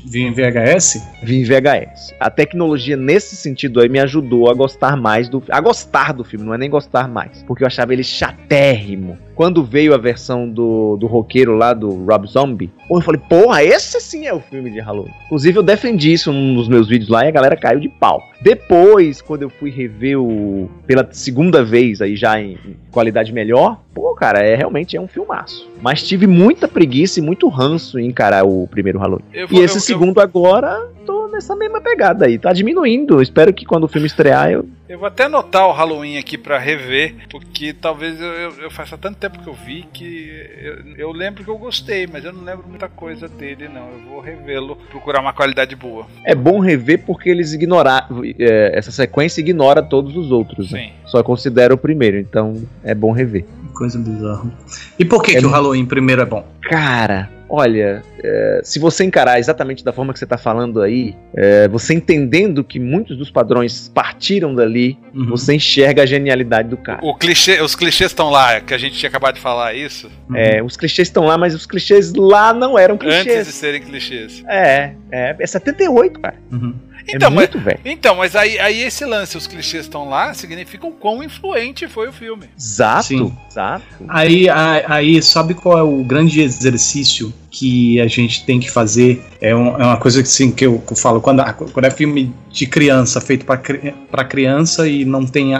Viu 0.06 0.28
em 0.28 0.32
VHS? 0.32 1.02
Vi 1.22 1.40
em 1.40 1.44
VHS. 1.44 2.14
A 2.20 2.30
tecnologia 2.30 2.96
nesse 2.96 3.36
sentido 3.36 3.80
aí 3.80 3.88
me 3.88 4.00
ajudou 4.00 4.50
a 4.50 4.54
gostar 4.54 4.96
mais 4.96 5.28
do 5.28 5.42
a 5.48 5.60
gostar 5.60 6.12
do 6.12 6.24
filme, 6.24 6.44
não 6.44 6.54
é 6.54 6.58
nem 6.58 6.70
gostar 6.70 7.08
mais, 7.08 7.42
porque 7.44 7.62
eu 7.62 7.66
achava 7.66 7.92
ele 7.92 8.04
chatérrimo. 8.04 9.18
Quando 9.38 9.62
veio 9.62 9.94
a 9.94 9.96
versão 9.96 10.50
do, 10.50 10.96
do 10.96 11.06
roqueiro 11.06 11.54
lá 11.54 11.72
do 11.72 11.90
Rob 12.04 12.26
Zombie, 12.26 12.72
eu 12.90 13.00
falei, 13.00 13.20
porra, 13.28 13.62
esse 13.62 14.00
sim 14.00 14.26
é 14.26 14.34
o 14.34 14.40
filme 14.40 14.68
de 14.68 14.80
Halloween. 14.80 15.12
Inclusive 15.26 15.56
eu 15.56 15.62
defendi 15.62 16.12
isso 16.12 16.32
num 16.32 16.56
dos 16.56 16.66
meus 16.66 16.88
vídeos 16.88 17.08
lá 17.08 17.24
e 17.24 17.28
a 17.28 17.30
galera 17.30 17.56
caiu 17.56 17.78
de 17.78 17.88
pau. 17.88 18.20
Depois, 18.40 19.20
quando 19.20 19.42
eu 19.42 19.50
fui 19.50 19.70
rever 19.70 20.18
o 20.20 20.70
pela 20.86 21.06
segunda 21.12 21.64
vez 21.64 22.00
aí 22.00 22.16
já 22.16 22.40
em, 22.40 22.52
em 22.52 22.76
qualidade 22.90 23.32
melhor, 23.32 23.80
pô, 23.92 24.14
cara, 24.14 24.38
é 24.40 24.54
realmente 24.54 24.96
é 24.96 25.00
um 25.00 25.08
filmaço. 25.08 25.68
Mas 25.82 26.02
tive 26.02 26.26
muita 26.26 26.66
preguiça 26.68 27.18
e 27.18 27.22
muito 27.22 27.48
ranço 27.48 27.98
em 27.98 28.06
encarar 28.06 28.44
o 28.44 28.66
primeiro 28.68 28.98
Halloween. 28.98 29.24
Eu 29.32 29.48
E 29.50 29.58
esse 29.60 29.76
eu- 29.76 29.80
segundo 29.80 30.20
agora, 30.20 30.88
tô 31.04 31.28
nessa 31.28 31.54
mesma 31.56 31.80
pegada 31.80 32.26
aí. 32.26 32.38
Tá 32.38 32.52
diminuindo. 32.52 33.20
Espero 33.22 33.52
que 33.52 33.64
quando 33.64 33.84
o 33.84 33.88
filme 33.88 34.06
estrear, 34.06 34.50
eu. 34.50 34.68
Eu 34.88 34.98
vou 34.98 35.06
até 35.06 35.24
anotar 35.24 35.68
o 35.68 35.72
Halloween 35.72 36.16
aqui 36.16 36.38
pra 36.38 36.58
rever, 36.58 37.14
porque 37.30 37.74
talvez 37.74 38.18
eu, 38.18 38.26
eu, 38.26 38.52
eu 38.62 38.70
faça 38.70 38.96
tanto 38.96 39.18
tempo 39.18 39.38
que 39.38 39.46
eu 39.46 39.52
vi 39.52 39.84
que 39.92 40.30
eu, 40.62 40.96
eu 40.96 41.12
lembro 41.12 41.44
que 41.44 41.50
eu 41.50 41.58
gostei, 41.58 42.06
mas 42.10 42.24
eu 42.24 42.32
não 42.32 42.42
lembro 42.42 42.64
muita 42.66 42.88
coisa 42.88 43.28
dele, 43.28 43.68
não. 43.68 43.86
Eu 43.90 44.00
vou 44.08 44.20
revê-lo, 44.20 44.76
procurar 44.90 45.20
uma 45.20 45.32
qualidade 45.34 45.76
boa. 45.76 46.06
É 46.24 46.34
bom 46.34 46.58
rever 46.58 47.04
porque 47.04 47.28
eles 47.28 47.52
ignoraram. 47.52 48.24
É, 48.38 48.72
essa 48.76 48.90
sequência 48.90 49.40
ignora 49.40 49.82
todos 49.82 50.16
os 50.16 50.30
outros. 50.30 50.70
Né? 50.72 50.78
Sim. 50.80 50.90
Só 51.06 51.22
considera 51.22 51.72
o 51.72 51.78
primeiro, 51.78 52.18
então 52.18 52.62
é 52.84 52.94
bom 52.94 53.12
rever. 53.12 53.44
Coisa 53.74 53.98
bizarra. 53.98 54.50
E 54.98 55.04
por 55.04 55.22
que, 55.22 55.36
É 55.36 55.40
que 55.40 55.46
o 55.46 55.50
Halloween 55.50 55.86
primeiro 55.86 56.20
é 56.22 56.24
bom? 56.24 56.44
Cara, 56.62 57.30
olha, 57.48 58.02
é, 58.22 58.60
se 58.64 58.78
você 58.80 59.04
encarar 59.04 59.38
exatamente 59.38 59.84
da 59.84 59.92
forma 59.92 60.12
que 60.12 60.18
você 60.18 60.26
tá 60.26 60.36
falando 60.36 60.82
aí, 60.82 61.14
é, 61.32 61.68
você 61.68 61.94
entendendo 61.94 62.64
que 62.64 62.80
muitos 62.80 63.16
dos 63.16 63.30
padrões 63.30 63.88
partiram 63.88 64.52
dali, 64.54 64.98
Uhum. 65.14 65.26
você 65.26 65.54
enxerga 65.54 66.02
a 66.02 66.06
genialidade 66.06 66.68
do 66.68 66.76
cara. 66.76 66.98
O 67.02 67.14
clichê, 67.14 67.60
os 67.62 67.74
clichês 67.76 68.10
estão 68.10 68.30
lá, 68.30 68.60
que 68.60 68.74
a 68.74 68.78
gente 68.78 68.98
tinha 68.98 69.08
acabado 69.08 69.36
de 69.36 69.40
falar 69.40 69.74
isso, 69.74 70.10
Uhum. 70.28 70.36
É, 70.36 70.60
os 70.62 70.76
clichês 70.76 71.06
estão 71.08 71.24
lá, 71.24 71.38
mas 71.38 71.54
os 71.54 71.64
clichês 71.64 72.12
lá 72.14 72.52
não 72.52 72.76
eram 72.76 72.98
clichês. 72.98 73.26
antes 73.28 73.46
de 73.46 73.52
serem 73.52 73.80
clichês. 73.80 74.42
É, 74.48 74.92
é, 75.12 75.36
é 75.38 75.46
78, 75.46 76.18
cara. 76.20 76.36
Uhum. 76.50 76.74
Então, 77.08 77.28
é 77.28 77.30
mas, 77.34 77.50
muito 77.50 77.58
velho. 77.64 77.80
então, 77.84 78.14
mas 78.16 78.36
aí, 78.36 78.58
aí 78.58 78.82
esse 78.82 79.04
lance, 79.04 79.36
os 79.36 79.46
clichês 79.46 79.84
estão 79.84 80.08
lá, 80.08 80.34
significa 80.34 80.86
o 80.86 80.92
quão 80.92 81.22
influente 81.22 81.88
foi 81.88 82.08
o 82.08 82.12
filme. 82.12 82.46
Exato, 82.58 83.04
Sim. 83.06 83.36
exato. 83.50 83.84
Aí, 84.08 84.48
aí, 84.48 84.84
aí, 84.86 85.22
sabe 85.22 85.54
qual 85.54 85.78
é 85.78 85.82
o 85.82 86.04
grande 86.04 86.40
exercício 86.42 87.32
que 87.50 88.00
a 88.00 88.06
gente 88.06 88.44
tem 88.44 88.60
que 88.60 88.70
fazer? 88.70 89.22
É, 89.40 89.54
um- 89.54 89.80
é 89.80 89.84
uma 89.84 89.96
coisa 89.96 90.22
que, 90.22 90.28
assim, 90.28 90.50
que, 90.50 90.66
eu, 90.66 90.78
que 90.80 90.92
eu 90.92 90.96
falo, 90.96 91.20
quando, 91.20 91.42
quando 91.72 91.84
é 91.86 91.90
filme 91.90 92.32
de 92.50 92.66
criança, 92.66 93.20
feito 93.20 93.44
para 93.46 94.24
criança 94.24 94.86
e 94.88 95.04
não 95.04 95.24
tem 95.24 95.54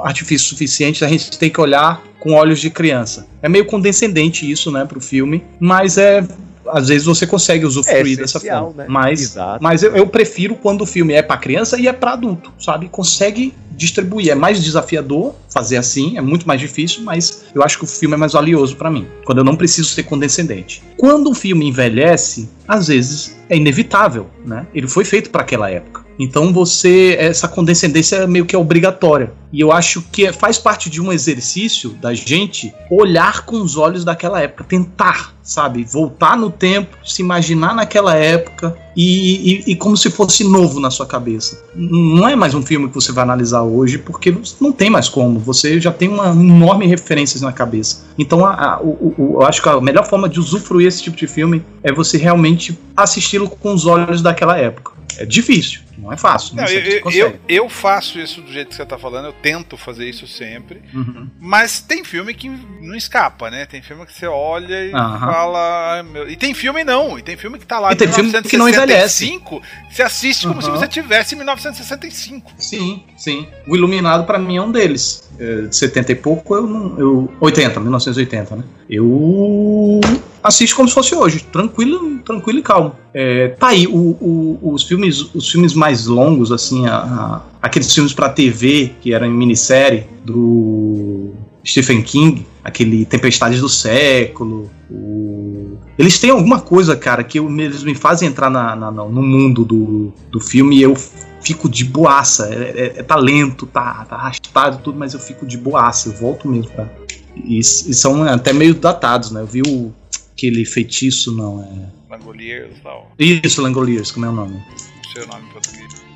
artifício 0.00 0.48
suficiente, 0.48 1.04
a 1.04 1.08
gente 1.08 1.38
tem 1.38 1.50
que 1.50 1.60
olhar 1.60 2.02
com 2.18 2.32
olhos 2.32 2.60
de 2.60 2.70
criança. 2.70 3.26
É 3.42 3.48
meio 3.48 3.64
condescendente 3.66 4.50
isso, 4.50 4.70
né, 4.70 4.84
pro 4.84 5.00
filme, 5.00 5.44
mas 5.60 5.98
é 5.98 6.26
às 6.74 6.88
vezes 6.88 7.04
você 7.06 7.26
consegue 7.26 7.64
usufruir 7.64 8.14
É 8.18 8.22
dessa 8.22 8.40
forma. 8.40 8.72
né? 8.76 8.86
Mas, 8.88 9.20
Exato. 9.20 9.62
mas 9.62 9.82
eu, 9.82 9.94
eu 9.96 10.06
prefiro 10.06 10.56
quando 10.56 10.80
o 10.82 10.86
filme 10.86 11.12
é 11.14 11.22
pra 11.22 11.36
criança 11.36 11.78
e 11.78 11.86
é 11.86 11.92
pra 11.92 12.12
adulto, 12.14 12.52
sabe? 12.58 12.88
Consegue 12.88 13.54
distribuir. 13.70 14.30
É 14.30 14.34
mais 14.34 14.62
desafiador 14.62 15.34
fazer 15.52 15.76
assim, 15.76 16.18
é 16.18 16.20
muito 16.20 16.46
mais 16.46 16.60
difícil, 16.60 17.02
mas 17.02 17.44
eu 17.54 17.62
acho 17.62 17.78
que 17.78 17.84
o 17.84 17.86
filme 17.86 18.14
é 18.14 18.18
mais 18.18 18.32
valioso 18.32 18.76
pra 18.76 18.90
mim. 18.90 19.06
Quando 19.24 19.38
eu 19.38 19.44
não 19.44 19.56
preciso 19.56 19.88
ser 19.88 20.02
condescendente. 20.04 20.82
Quando 20.96 21.30
o 21.30 21.34
filme 21.34 21.66
envelhece, 21.68 22.48
às 22.66 22.88
vezes 22.88 23.36
é 23.48 23.56
inevitável, 23.56 24.28
né? 24.44 24.66
Ele 24.74 24.88
foi 24.88 25.04
feito 25.04 25.30
pra 25.30 25.42
aquela 25.42 25.70
época. 25.70 26.03
Então 26.18 26.52
você 26.52 27.16
essa 27.18 27.48
condescendência 27.48 28.16
é 28.16 28.26
meio 28.26 28.46
que 28.46 28.56
obrigatória. 28.56 29.32
E 29.52 29.60
eu 29.60 29.70
acho 29.70 30.02
que 30.12 30.26
é- 30.26 30.32
faz 30.32 30.58
parte 30.58 30.90
de 30.90 31.00
um 31.00 31.12
exercício 31.12 31.90
da 32.00 32.12
gente 32.12 32.72
olhar 32.90 33.44
com 33.44 33.60
os 33.60 33.76
olhos 33.76 34.04
daquela 34.04 34.40
época, 34.40 34.64
tentar, 34.64 35.32
sabe, 35.42 35.84
voltar 35.84 36.36
no 36.36 36.50
tempo, 36.50 36.96
se 37.04 37.22
imaginar 37.22 37.72
naquela 37.74 38.14
época 38.16 38.76
e, 38.96 39.62
e- 39.68 39.72
e 39.72 39.76
como 39.76 39.96
se 39.96 40.10
fosse 40.10 40.42
novo 40.44 40.80
na 40.80 40.90
sua 40.90 41.06
cabeça. 41.06 41.62
Não 41.74 42.28
é 42.28 42.34
mais 42.34 42.54
um 42.54 42.62
filme 42.62 42.88
que 42.88 42.94
você 42.94 43.12
vai 43.12 43.22
analisar 43.22 43.62
hoje, 43.62 43.98
porque 43.98 44.36
não 44.60 44.72
tem 44.72 44.90
mais 44.90 45.08
como. 45.08 45.38
Você 45.38 45.80
já 45.80 45.92
tem 45.92 46.08
uma 46.08 46.28
enorme 46.30 46.86
referências 46.86 47.40
na 47.42 47.52
cabeça. 47.52 48.04
Então 48.18 48.44
a- 48.44 48.54
a- 48.54 48.80
o- 48.80 49.14
o- 49.16 49.32
eu 49.40 49.42
acho 49.46 49.62
que 49.62 49.68
a 49.68 49.80
melhor 49.80 50.04
forma 50.06 50.28
de 50.28 50.40
usufruir 50.40 50.88
esse 50.88 51.02
tipo 51.02 51.16
de 51.16 51.26
filme 51.28 51.62
é 51.82 51.92
você 51.92 52.18
realmente 52.18 52.76
assisti-lo 52.96 53.48
com 53.48 53.72
os 53.72 53.86
olhos 53.86 54.20
daquela 54.22 54.56
época. 54.58 54.92
É 55.16 55.24
difícil, 55.24 55.80
não 55.98 56.12
é 56.12 56.16
fácil. 56.16 56.56
Não, 56.56 56.64
eu, 56.64 57.10
eu, 57.12 57.40
eu, 57.48 57.68
faço 57.68 58.18
isso 58.18 58.40
do 58.40 58.52
jeito 58.52 58.68
que 58.68 58.74
você 58.74 58.84
tá 58.86 58.98
falando, 58.98 59.26
eu 59.26 59.32
tento 59.32 59.76
fazer 59.76 60.08
isso 60.08 60.26
sempre. 60.26 60.82
Uhum. 60.92 61.28
Mas 61.40 61.80
tem 61.80 62.04
filme 62.04 62.34
que 62.34 62.48
não 62.48 62.94
escapa, 62.94 63.50
né? 63.50 63.66
Tem 63.66 63.80
filme 63.82 64.04
que 64.06 64.12
você 64.12 64.26
olha 64.26 64.84
e 64.86 64.92
Aham. 64.92 65.18
fala. 65.20 65.94
"Ai, 65.94 66.02
meu-" 66.02 66.28
E 66.28 66.36
tem 66.36 66.52
filme 66.54 66.84
não, 66.84 67.18
e 67.18 67.22
tem 67.22 67.36
filme 67.36 67.58
que 67.58 67.66
tá 67.66 67.78
lá 67.78 67.92
E 67.92 67.96
tem 67.96 68.08
filme 68.12 68.30
que 68.42 68.56
não 68.56 68.68
envelhece. 68.68 69.24
1965, 69.24 69.62
Você 69.90 70.02
assiste 70.02 70.46
como 70.46 70.60
se 70.60 70.68
Aham. 70.68 70.78
você 70.78 70.88
tivesse 70.88 71.34
em 71.34 71.38
1965. 71.38 72.52
Sim, 72.58 73.04
sim. 73.16 73.46
O 73.66 73.76
Iluminado 73.76 74.24
pra 74.24 74.38
mim 74.38 74.56
é 74.56 74.62
um 74.62 74.70
deles. 74.72 75.22
É, 75.38 75.62
de 75.62 75.76
70 75.76 76.12
e 76.12 76.14
pouco, 76.14 76.54
eu 76.54 76.66
não. 76.66 76.98
Eu, 76.98 77.32
80, 77.40 77.80
1980, 77.80 78.56
né? 78.56 78.64
Eu 78.88 80.00
assisto 80.42 80.76
como 80.76 80.88
se 80.88 80.94
fosse 80.94 81.14
hoje, 81.14 81.40
tranquilo, 81.44 82.18
tranquilo 82.18 82.58
e 82.58 82.62
calmo. 82.62 82.94
É, 83.12 83.48
tá 83.48 83.68
aí, 83.68 83.86
o- 83.86 84.16
o- 84.20 84.72
os, 84.74 84.82
filmes, 84.84 85.20
os 85.34 85.50
filmes 85.50 85.74
mais 85.84 86.06
longos, 86.06 86.50
assim, 86.50 86.86
a- 86.86 86.96
a- 86.96 87.42
aqueles 87.60 87.92
filmes 87.92 88.14
pra 88.14 88.30
TV, 88.30 88.92
que 89.02 89.12
eram 89.12 89.26
em 89.26 89.30
minissérie, 89.30 90.06
do 90.24 91.30
Stephen 91.66 92.00
King, 92.02 92.46
aquele 92.62 93.04
Tempestades 93.04 93.60
do 93.60 93.68
Século, 93.68 94.70
o- 94.90 95.76
eles 95.98 96.18
têm 96.18 96.30
alguma 96.30 96.58
coisa, 96.58 96.96
cara, 96.96 97.22
que 97.22 97.38
eu- 97.38 97.50
eles 97.60 97.82
me 97.84 97.94
fazem 97.94 98.28
entrar 98.30 98.48
na- 98.48 98.74
na- 98.74 98.90
no 98.90 99.22
mundo 99.22 99.62
do, 99.62 100.10
do 100.30 100.40
filme 100.40 100.78
e 100.78 100.82
eu 100.82 100.94
fico 101.42 101.68
de 101.68 101.84
boaça. 101.84 102.48
É, 102.48 102.54
é- 102.54 103.00
é 103.00 103.02
talento, 103.02 103.66
tá, 103.66 104.06
tá 104.08 104.16
arrastado 104.16 104.78
tudo, 104.82 104.98
mas 104.98 105.12
eu 105.12 105.20
fico 105.20 105.44
de 105.46 105.58
boaça, 105.58 106.08
eu 106.08 106.14
volto 106.14 106.48
mesmo, 106.48 106.70
tá? 106.70 106.88
E, 107.36 107.58
e 107.58 107.62
são 107.62 108.22
até 108.24 108.54
meio 108.54 108.74
datados, 108.74 109.30
né? 109.30 109.42
Eu 109.42 109.46
vi 109.46 109.60
o, 109.60 109.92
aquele 110.32 110.64
feitiço, 110.64 111.34
não, 111.36 111.62
é. 111.62 111.92
Langoliers 112.10 112.74
tal. 112.82 113.10
Isso, 113.18 113.60
Langoliers, 113.60 114.10
como 114.10 114.24
é 114.24 114.28
o 114.30 114.32
nome? 114.32 114.54
Não 114.54 115.12
sei 115.12 115.22
o 115.24 115.26
nome. 115.26 115.44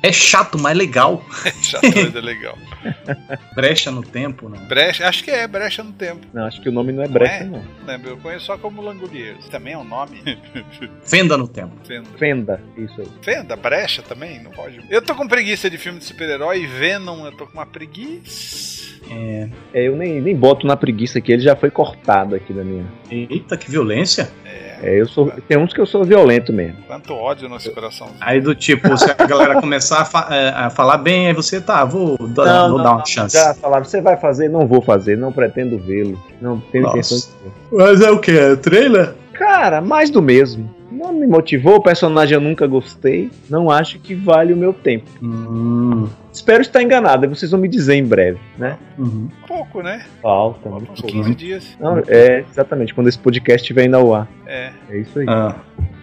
É 0.01 0.11
chato, 0.11 0.57
mas 0.57 0.77
legal. 0.77 1.23
Chato, 1.61 1.83
mas 1.83 2.15
é 2.15 2.21
legal. 2.21 2.57
Brecha 3.55 3.91
no 3.91 4.01
tempo, 4.01 4.49
né? 4.49 4.59
Brecha, 4.67 5.07
acho 5.07 5.23
que 5.23 5.31
é 5.31 5.47
Brecha 5.47 5.83
no 5.83 5.91
Tempo. 5.91 6.25
Não, 6.33 6.45
acho 6.45 6.61
que 6.61 6.69
o 6.69 6.71
nome 6.71 6.91
não 6.91 7.03
é 7.03 7.07
brecha, 7.07 7.43
é? 7.43 7.43
não. 7.43 7.63
Lembra? 7.85 8.11
Eu 8.11 8.17
conheço 8.17 8.45
só 8.45 8.57
como 8.57 8.81
Langoliers. 8.81 9.47
Também 9.49 9.73
é 9.73 9.77
um 9.77 9.83
nome? 9.83 10.21
Fenda 11.03 11.37
no 11.37 11.47
tempo. 11.47 11.73
Fenda. 11.85 12.09
Fenda, 12.17 12.61
isso 12.77 13.01
aí. 13.01 13.07
Fenda, 13.21 13.55
brecha 13.55 14.01
também, 14.01 14.41
não 14.41 14.51
pode. 14.51 14.79
Eu 14.89 15.01
tô 15.01 15.15
com 15.15 15.27
preguiça 15.27 15.69
de 15.69 15.77
filme 15.77 15.99
de 15.99 16.05
super-herói, 16.05 16.65
Venom, 16.65 17.25
eu 17.25 17.31
tô 17.31 17.45
com 17.45 17.53
uma 17.53 17.65
preguiça. 17.65 18.79
É. 19.09 19.49
É, 19.73 19.87
eu 19.87 19.95
nem, 19.95 20.21
nem 20.21 20.35
boto 20.35 20.67
na 20.67 20.77
preguiça 20.77 21.19
aqui, 21.19 21.31
ele 21.31 21.41
já 21.41 21.55
foi 21.55 21.71
cortado 21.71 22.35
aqui 22.35 22.53
da 22.53 22.63
minha. 22.63 22.85
Eita, 23.09 23.57
que 23.57 23.69
violência. 23.69 24.29
É, 24.45 24.68
eu 24.83 25.07
sou. 25.07 25.31
Tem 25.47 25.57
uns 25.57 25.73
que 25.73 25.79
eu 25.81 25.85
sou 25.85 26.03
violento 26.03 26.51
mesmo. 26.53 26.77
Quanto 26.87 27.13
ódio 27.13 27.49
nesse 27.49 27.69
coração. 27.71 28.07
Aí 28.19 28.39
do 28.39 28.53
tipo, 28.55 28.95
se 28.97 29.09
a 29.09 29.13
galera 29.25 29.59
começar 29.59 30.01
a, 30.01 30.05
fa- 30.05 30.27
é, 30.29 30.49
a 30.49 30.69
falar 30.69 30.97
bem, 30.97 31.27
aí 31.27 31.33
você 31.33 31.59
tá, 31.61 31.83
vou, 31.85 32.17
dar- 32.27 32.45
Não, 32.45 32.69
vou 32.69 32.77
não, 32.77 32.83
dar 32.85 32.91
uma 32.95 33.05
chance. 33.05 33.35
Já 33.37 33.53
falaram, 33.53 33.83
você 33.85 34.01
vai 34.01 34.17
fazer? 34.17 34.49
Não 34.49 34.67
vou 34.67 34.81
fazer, 34.81 35.17
não 35.17 35.31
pretendo 35.31 35.77
vê-lo. 35.77 36.17
Não 36.41 36.59
tenho 36.59 36.87
intenção 36.87 37.17
de 37.17 37.25
ver. 37.43 37.51
Mas 37.71 38.01
é 38.01 38.11
o 38.11 38.19
que? 38.19 38.31
É 38.31 38.55
trailer? 38.55 39.13
Cara, 39.33 39.79
mais 39.81 40.09
do 40.09 40.21
mesmo. 40.21 40.69
Não 40.99 41.13
me 41.13 41.25
motivou, 41.25 41.77
o 41.77 41.81
personagem 41.81 42.35
eu 42.35 42.41
nunca 42.41 42.67
gostei. 42.67 43.31
Não 43.49 43.71
acho 43.71 43.97
que 43.99 44.13
vale 44.13 44.51
o 44.51 44.57
meu 44.57 44.73
tempo. 44.73 45.09
Hum, 45.23 46.09
Espero 46.29 46.61
estar 46.61 46.83
enganado, 46.83 47.23
aí 47.25 47.29
vocês 47.29 47.51
vão 47.51 47.59
me 47.59 47.69
dizer 47.69 47.95
em 47.95 48.03
breve, 48.03 48.37
né? 48.57 48.77
uhum. 48.97 49.29
Pouco, 49.47 49.81
né? 49.81 50.05
Falta, 50.21 50.69
muito 50.69 50.91
uns 50.91 51.01
pouco. 51.01 51.15
15 51.15 51.35
dias. 51.35 51.77
Não, 51.79 51.99
é, 52.05 52.43
exatamente, 52.49 52.93
quando 52.93 53.07
esse 53.07 53.17
podcast 53.17 53.61
estiver 53.61 53.85
indo 53.85 53.95
ao 53.95 54.13
ar. 54.13 54.27
É. 54.45 54.71
É 54.89 54.97
isso 54.97 55.19
aí. 55.19 55.25
Ah, 55.27 55.55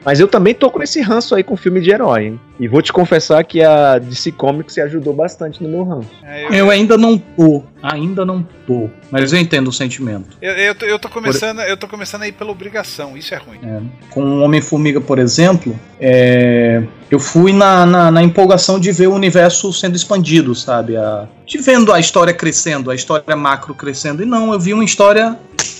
Mas 0.04 0.20
eu 0.20 0.28
também 0.28 0.54
tô 0.54 0.70
com 0.70 0.82
esse 0.82 1.00
ranço 1.00 1.34
aí 1.34 1.42
com 1.42 1.56
filme 1.56 1.80
de 1.80 1.90
herói, 1.90 2.26
hein? 2.26 2.40
E 2.60 2.68
vou 2.68 2.80
te 2.80 2.92
confessar 2.92 3.44
que 3.44 3.62
a 3.62 3.98
DC 3.98 4.32
Comics 4.32 4.78
ajudou 4.78 5.12
bastante 5.12 5.62
no 5.62 5.68
meu 5.68 5.84
ranço. 5.84 6.08
É, 6.22 6.46
eu, 6.46 6.54
eu 6.54 6.70
ainda 6.70 6.96
não 6.96 7.18
tô, 7.18 7.64
ainda 7.82 8.24
não 8.24 8.42
tô, 8.66 8.88
mas 9.10 9.32
eu 9.32 9.38
entendo 9.38 9.68
o 9.68 9.72
sentimento. 9.72 10.36
eu, 10.40 10.52
eu, 10.52 10.74
tô, 10.74 10.86
eu 10.86 10.98
tô 10.98 11.08
começando, 11.08 11.60
eu 11.60 11.76
tô 11.76 11.88
começando 11.88 12.22
a 12.22 12.28
ir 12.28 12.32
pela 12.32 12.50
obrigação, 12.50 13.16
isso 13.16 13.34
é 13.34 13.38
ruim. 13.38 13.58
É, 13.62 13.80
com 14.10 14.22
o 14.22 14.40
Homem-Formiga, 14.40 15.00
por 15.00 15.18
exemplo, 15.18 15.78
é, 16.00 16.82
eu 17.10 17.20
fui 17.20 17.52
na, 17.52 17.86
na, 17.86 18.10
na 18.10 18.22
empolgação 18.22 18.80
de 18.80 18.90
ver 18.90 19.06
o 19.06 19.14
universo 19.14 19.72
sendo 19.72 19.96
expandido, 19.96 20.54
sabe? 20.54 20.96
A, 20.96 21.26
de 21.46 21.58
vendo 21.58 21.92
a 21.92 22.00
história 22.00 22.34
crescendo, 22.34 22.90
a 22.90 22.94
história 22.94 23.36
macro 23.36 23.74
crescendo. 23.74 24.22
E 24.22 24.26
não, 24.26 24.52
eu 24.52 24.58
vi 24.58 24.72
uma 24.72 24.84
história. 24.84 25.38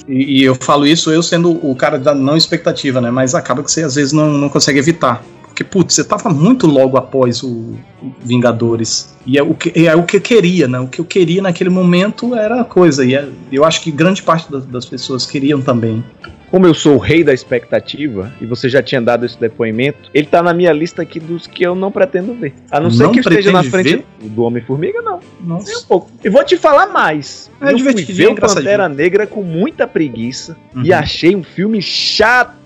E, 0.09 0.41
e 0.41 0.45
eu 0.45 0.55
falo 0.55 0.87
isso 0.87 1.11
eu 1.11 1.23
sendo 1.23 1.51
o 1.51 1.75
cara 1.75 1.99
da 1.99 2.15
não 2.15 2.37
expectativa, 2.37 3.01
né? 3.01 3.11
Mas 3.11 3.35
acaba 3.35 3.63
que 3.63 3.71
você 3.71 3.83
às 3.83 3.97
vezes 3.97 4.13
não, 4.13 4.31
não 4.31 4.49
consegue 4.49 4.79
evitar. 4.79 5.23
Porque, 5.43 5.65
putz, 5.65 5.95
você 5.95 6.05
tava 6.05 6.29
muito 6.29 6.67
logo 6.67 6.99
após 6.99 7.43
o 7.43 7.75
o 8.03 8.13
Vingadores. 8.21 9.15
E 9.25 9.39
é 9.39 9.43
o 9.43 9.55
que, 9.55 9.73
é 9.75 9.95
o 9.97 10.05
que 10.05 10.19
eu 10.19 10.21
queria, 10.21 10.69
né? 10.69 10.79
O 10.79 10.87
que 10.87 11.01
eu 11.01 11.05
queria 11.05 11.43
naquele 11.43 11.71
momento 11.71 12.35
era 12.35 12.61
a 12.61 12.65
coisa. 12.65 13.05
E 13.05 13.15
é- 13.15 13.29
eu 13.51 13.65
acho 13.65 13.81
que 13.81 13.91
grande 13.91 14.23
parte 14.23 14.51
das, 14.51 14.65
das 14.67 14.85
pessoas 14.85 15.27
queriam 15.27 15.61
também. 15.61 16.05
Como 16.51 16.67
eu 16.67 16.75
sou 16.75 16.95
o 16.95 16.99
rei 16.99 17.25
da 17.25 17.35
expectativa, 17.35 18.33
e 18.41 18.47
você 18.47 18.69
já 18.69 18.83
tinha 18.83 19.01
dado 19.01 19.27
esse 19.27 19.39
depoimento, 19.39 20.11
ele 20.15 20.27
tá 20.27 20.43
na 20.43 20.55
minha 20.55 20.73
lista 20.73 21.03
aqui 21.03 21.19
dos 21.19 21.47
que 21.47 21.65
eu 21.65 21.75
não 21.75 21.91
pretendo 21.91 22.35
ver. 22.35 22.55
A 22.71 22.79
não 22.81 22.91
ser 22.91 23.03
Não 23.05 23.13
que 23.13 23.19
eu 23.19 23.23
esteja 23.23 23.51
na 23.51 23.65
frente 23.65 24.05
do 24.23 24.43
Homem-Formiga, 24.43 25.03
não. 25.03 25.21
Nossa. 25.41 25.67
Nem 25.69 25.77
um 25.79 25.83
pouco. 25.83 26.11
E 26.25 26.29
vou 26.29 26.45
te 26.45 26.57
falar 26.57 26.87
mais. 26.87 27.51
É 27.61 27.73
eu 27.73 27.79
fui 27.79 27.95
ver 28.05 28.29
o. 28.29 28.35
Pantera 28.37 28.89
Negra 28.89 29.27
com 29.27 29.43
muita 29.43 29.87
preguiça 29.87 30.57
e 30.77 30.91
Uhum. 30.93 30.99
achei 30.99 31.35
um 31.35 31.43
filme 31.43 31.83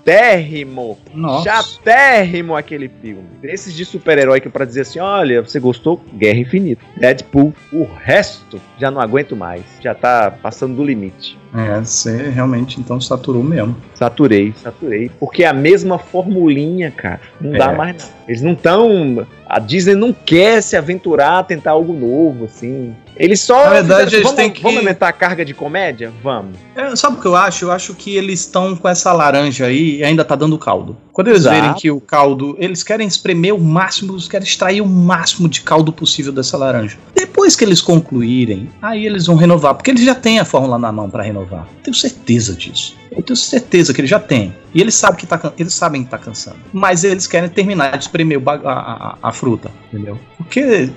chatérrimo. 0.05 0.97
Nossa. 1.13 1.43
Chatérrimo 1.49 2.55
aquele 2.55 2.89
filme. 3.01 3.23
Desses 3.41 3.73
de 3.73 3.85
super-herói 3.85 4.39
que 4.41 4.49
pra 4.49 4.65
dizer 4.65 4.81
assim: 4.81 4.99
olha, 4.99 5.41
você 5.41 5.59
gostou? 5.59 6.01
Guerra 6.13 6.39
Infinita. 6.39 6.81
Deadpool. 6.97 7.53
O 7.71 7.83
resto 7.83 8.59
já 8.77 8.89
não 8.91 9.01
aguento 9.01 9.35
mais. 9.35 9.63
Já 9.81 9.93
tá 9.93 10.31
passando 10.31 10.75
do 10.75 10.83
limite. 10.83 11.37
É, 11.53 11.79
você 11.79 12.29
realmente 12.29 12.79
então 12.79 12.99
saturou 13.01 13.43
mesmo. 13.43 13.75
Saturei, 13.95 14.53
saturei. 14.55 15.11
Porque 15.19 15.43
é 15.43 15.47
a 15.47 15.53
mesma 15.53 15.97
formulinha, 15.99 16.89
cara. 16.91 17.19
Não 17.39 17.51
dá 17.51 17.71
É. 17.71 17.75
mais 17.75 18.03
não. 18.03 18.21
Eles 18.27 18.41
não 18.41 18.53
estão. 18.53 19.27
A 19.53 19.59
Disney 19.59 19.95
não 19.95 20.13
quer 20.13 20.63
se 20.63 20.77
aventurar, 20.77 21.43
tentar 21.43 21.71
algo 21.71 21.91
novo, 21.91 22.45
assim. 22.45 22.95
Eles 23.17 23.41
só. 23.41 23.65
Na 23.65 23.69
verdade, 23.71 24.05
fizeram, 24.05 24.11
eles 24.13 24.23
vamos, 24.23 24.35
têm 24.37 24.49
que- 24.49 24.63
vamos 24.63 24.77
aumentar 24.77 25.09
a 25.09 25.11
carga 25.11 25.43
de 25.43 25.53
comédia? 25.53 26.09
Vamos. 26.23 26.57
É, 26.73 26.95
sabe 26.95 27.17
o 27.17 27.21
que 27.21 27.27
eu 27.27 27.35
acho? 27.35 27.65
Eu 27.65 27.71
acho 27.73 27.93
que 27.93 28.15
eles 28.15 28.39
estão 28.39 28.77
com 28.77 28.87
essa 28.87 29.11
laranja 29.11 29.65
aí 29.65 29.97
e 29.97 30.03
ainda 30.05 30.23
tá 30.23 30.35
dando 30.37 30.57
caldo. 30.57 30.95
Quando 31.11 31.27
eles 31.27 31.41
Exato. 31.41 31.55
verem 31.59 31.73
que 31.73 31.91
o 31.91 31.99
caldo. 31.99 32.55
Eles 32.57 32.81
querem 32.81 33.05
espremer 33.05 33.53
o 33.53 33.59
máximo, 33.59 34.13
eles 34.13 34.29
querem 34.29 34.47
extrair 34.47 34.79
o 34.79 34.85
máximo 34.87 35.49
de 35.49 35.59
caldo 35.61 35.91
possível 35.91 36.31
dessa 36.31 36.55
laranja. 36.57 36.97
Depois 37.13 37.53
que 37.53 37.65
eles 37.65 37.81
concluírem, 37.81 38.69
aí 38.81 39.05
eles 39.05 39.25
vão 39.25 39.35
renovar. 39.35 39.73
Porque 39.75 39.91
eles 39.91 40.05
já 40.05 40.15
têm 40.15 40.39
a 40.39 40.45
fórmula 40.45 40.79
na 40.79 40.93
mão 40.93 41.09
pra 41.09 41.23
renovar. 41.23 41.67
Tenho 41.83 41.93
certeza 41.95 42.53
disso. 42.55 42.95
Eu 43.11 43.21
tenho 43.21 43.35
certeza 43.35 43.93
que 43.93 43.99
eles 44.01 44.09
já 44.09 44.19
têm. 44.19 44.55
E 44.73 44.79
eles 44.79 44.95
sabem 44.95 45.17
que 45.19 45.27
tá, 45.27 45.51
eles 45.59 45.73
sabem 45.73 46.01
que 46.03 46.09
tá 46.09 46.17
cansando. 46.17 46.55
Mas 46.71 47.03
eles 47.03 47.27
querem 47.27 47.49
terminar 47.49 47.97
de 47.97 48.05
espremer 48.05 48.41
a, 48.45 48.53
a- 48.53 49.17
a 49.21 49.31
fruta. 49.33 49.69
Entendeu? 49.91 50.17
Porque 50.37 50.89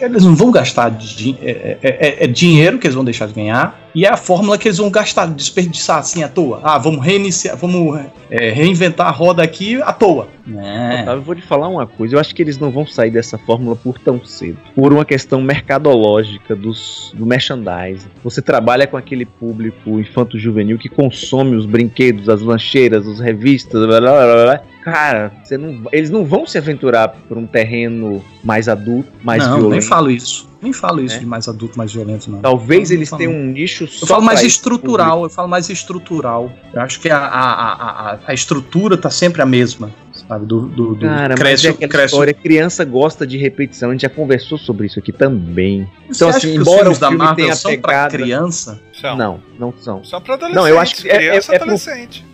eles 0.00 0.24
não 0.24 0.34
vão 0.34 0.50
gastar 0.50 0.88
de, 0.90 1.36
é, 1.42 1.76
é- 1.82 1.96
é- 2.22 2.24
é 2.24 2.26
dinheiro 2.26 2.78
que 2.78 2.86
eles 2.86 2.94
vão 2.94 3.04
deixar 3.04 3.26
de 3.26 3.34
ganhar. 3.34 3.78
E 3.94 4.06
é 4.06 4.08
a 4.08 4.16
fórmula 4.16 4.56
que 4.56 4.68
eles 4.68 4.78
vão 4.78 4.88
gastar, 4.88 5.26
desperdiçar 5.26 5.98
assim 5.98 6.22
à 6.22 6.28
toa. 6.28 6.60
Ah, 6.62 6.78
vamos 6.78 7.04
reiniciar, 7.04 7.56
vamos 7.58 8.00
é, 8.30 8.50
reinventar 8.50 9.08
a 9.08 9.10
roda 9.10 9.42
aqui 9.42 9.82
à 9.82 9.92
toa. 9.92 10.28
É. 10.48 11.02
Otávio, 11.02 11.20
eu 11.20 11.22
vou 11.22 11.34
te 11.34 11.42
falar 11.42 11.68
uma 11.68 11.86
coisa. 11.86 12.14
Eu 12.16 12.20
acho 12.20 12.34
que 12.34 12.40
eles 12.40 12.56
não 12.56 12.70
vão 12.70 12.86
sair 12.86 13.10
dessa 13.10 13.36
fórmula 13.36 13.76
por 13.76 13.98
tão 13.98 14.24
cedo. 14.24 14.56
Por 14.74 14.92
uma 14.94 15.04
questão 15.04 15.42
mercadológica 15.42 16.56
dos, 16.56 17.12
do 17.14 17.26
merchandising. 17.26 18.08
Você 18.24 18.40
trabalha 18.40 18.86
com 18.86 18.96
aquele 18.96 19.26
público 19.26 19.98
infanto-juvenil 20.00 20.78
que 20.78 20.88
consome 20.88 21.49
os 21.54 21.66
brinquedos, 21.66 22.28
as 22.28 22.40
lancheiras, 22.40 23.06
as 23.06 23.20
revistas, 23.20 23.86
blá, 23.86 24.00
blá, 24.00 24.10
blá, 24.10 24.44
blá, 24.44 24.62
cara, 24.82 25.32
você 25.44 25.56
não, 25.58 25.82
eles 25.92 26.10
não 26.10 26.24
vão 26.24 26.46
se 26.46 26.56
aventurar 26.58 27.08
por 27.08 27.36
um 27.38 27.46
terreno 27.46 28.22
mais 28.42 28.68
adulto, 28.68 29.08
mais 29.22 29.42
não, 29.46 29.54
violento. 29.56 29.70
nem 29.72 29.80
falo 29.82 30.10
isso. 30.10 30.48
Nem 30.62 30.72
falo 30.74 31.00
isso 31.00 31.16
É. 31.16 31.18
de 31.20 31.24
mais 31.26 31.48
adulto, 31.48 31.78
mais 31.78 31.90
violento, 31.92 32.30
não. 32.30 32.40
Talvez 32.40 32.90
não 32.90 32.96
eles 32.96 33.10
tenham 33.10 33.32
um 33.32 33.46
nicho 33.46 33.86
só 33.86 34.04
Eu 34.04 34.08
falo 34.08 34.22
mais 34.22 34.40
pra 34.40 34.46
estrutural, 34.48 35.22
eu 35.24 35.30
falo 35.30 35.48
mais 35.48 35.70
estrutural. 35.70 36.52
Eu 36.74 36.82
acho 36.82 37.00
que 37.00 37.08
a, 37.08 37.16
a, 37.16 37.72
a, 38.12 38.18
a, 38.26 38.34
estrutura 38.34 38.98
tá 38.98 39.08
sempre 39.08 39.40
a 39.40 39.46
mesma, 39.46 39.90
sabe? 40.28 40.44
Do, 40.44 40.66
do, 40.68 40.94
do 40.96 41.06
Cara, 41.06 41.34
cresce, 41.34 41.64
mas 41.64 41.64
é 41.64 41.68
aquela 41.70 41.88
cresce. 41.90 42.14
história, 42.14 42.34
criança 42.34 42.84
gosta 42.84 43.26
de 43.26 43.38
repetição, 43.38 43.88
a 43.88 43.92
gente 43.92 44.02
já 44.02 44.10
conversou 44.10 44.58
sobre 44.58 44.86
isso 44.86 44.98
aqui 44.98 45.12
também. 45.12 45.88
Você 46.08 46.24
Então, 46.24 46.28
assim, 46.28 46.40
que 46.40 46.58
os 46.58 46.66
embora 46.68 46.78
filmes 46.82 46.98
o 46.98 47.00
da 47.00 47.08
filme 47.08 47.24
Marvel 47.24 47.44
tenha 47.44 47.56
são 47.56 47.70
pra 47.80 47.88
pegada- 47.88 48.10
criança? 48.18 48.82
São. 49.00 49.16
Não, 49.16 49.40
não 49.58 49.72
são. 49.80 50.04
São 50.04 50.20
pra 50.20 50.34
adolescente. 50.34 50.56
Não, 50.60 50.68
eu 50.68 50.78
acho 50.78 50.96
que 50.96 51.08
é- 51.08 51.16
criança 51.16 51.52
é- 51.52 51.54
é 51.54 51.58
pro- 51.58 51.64
adolescente. 51.68 52.24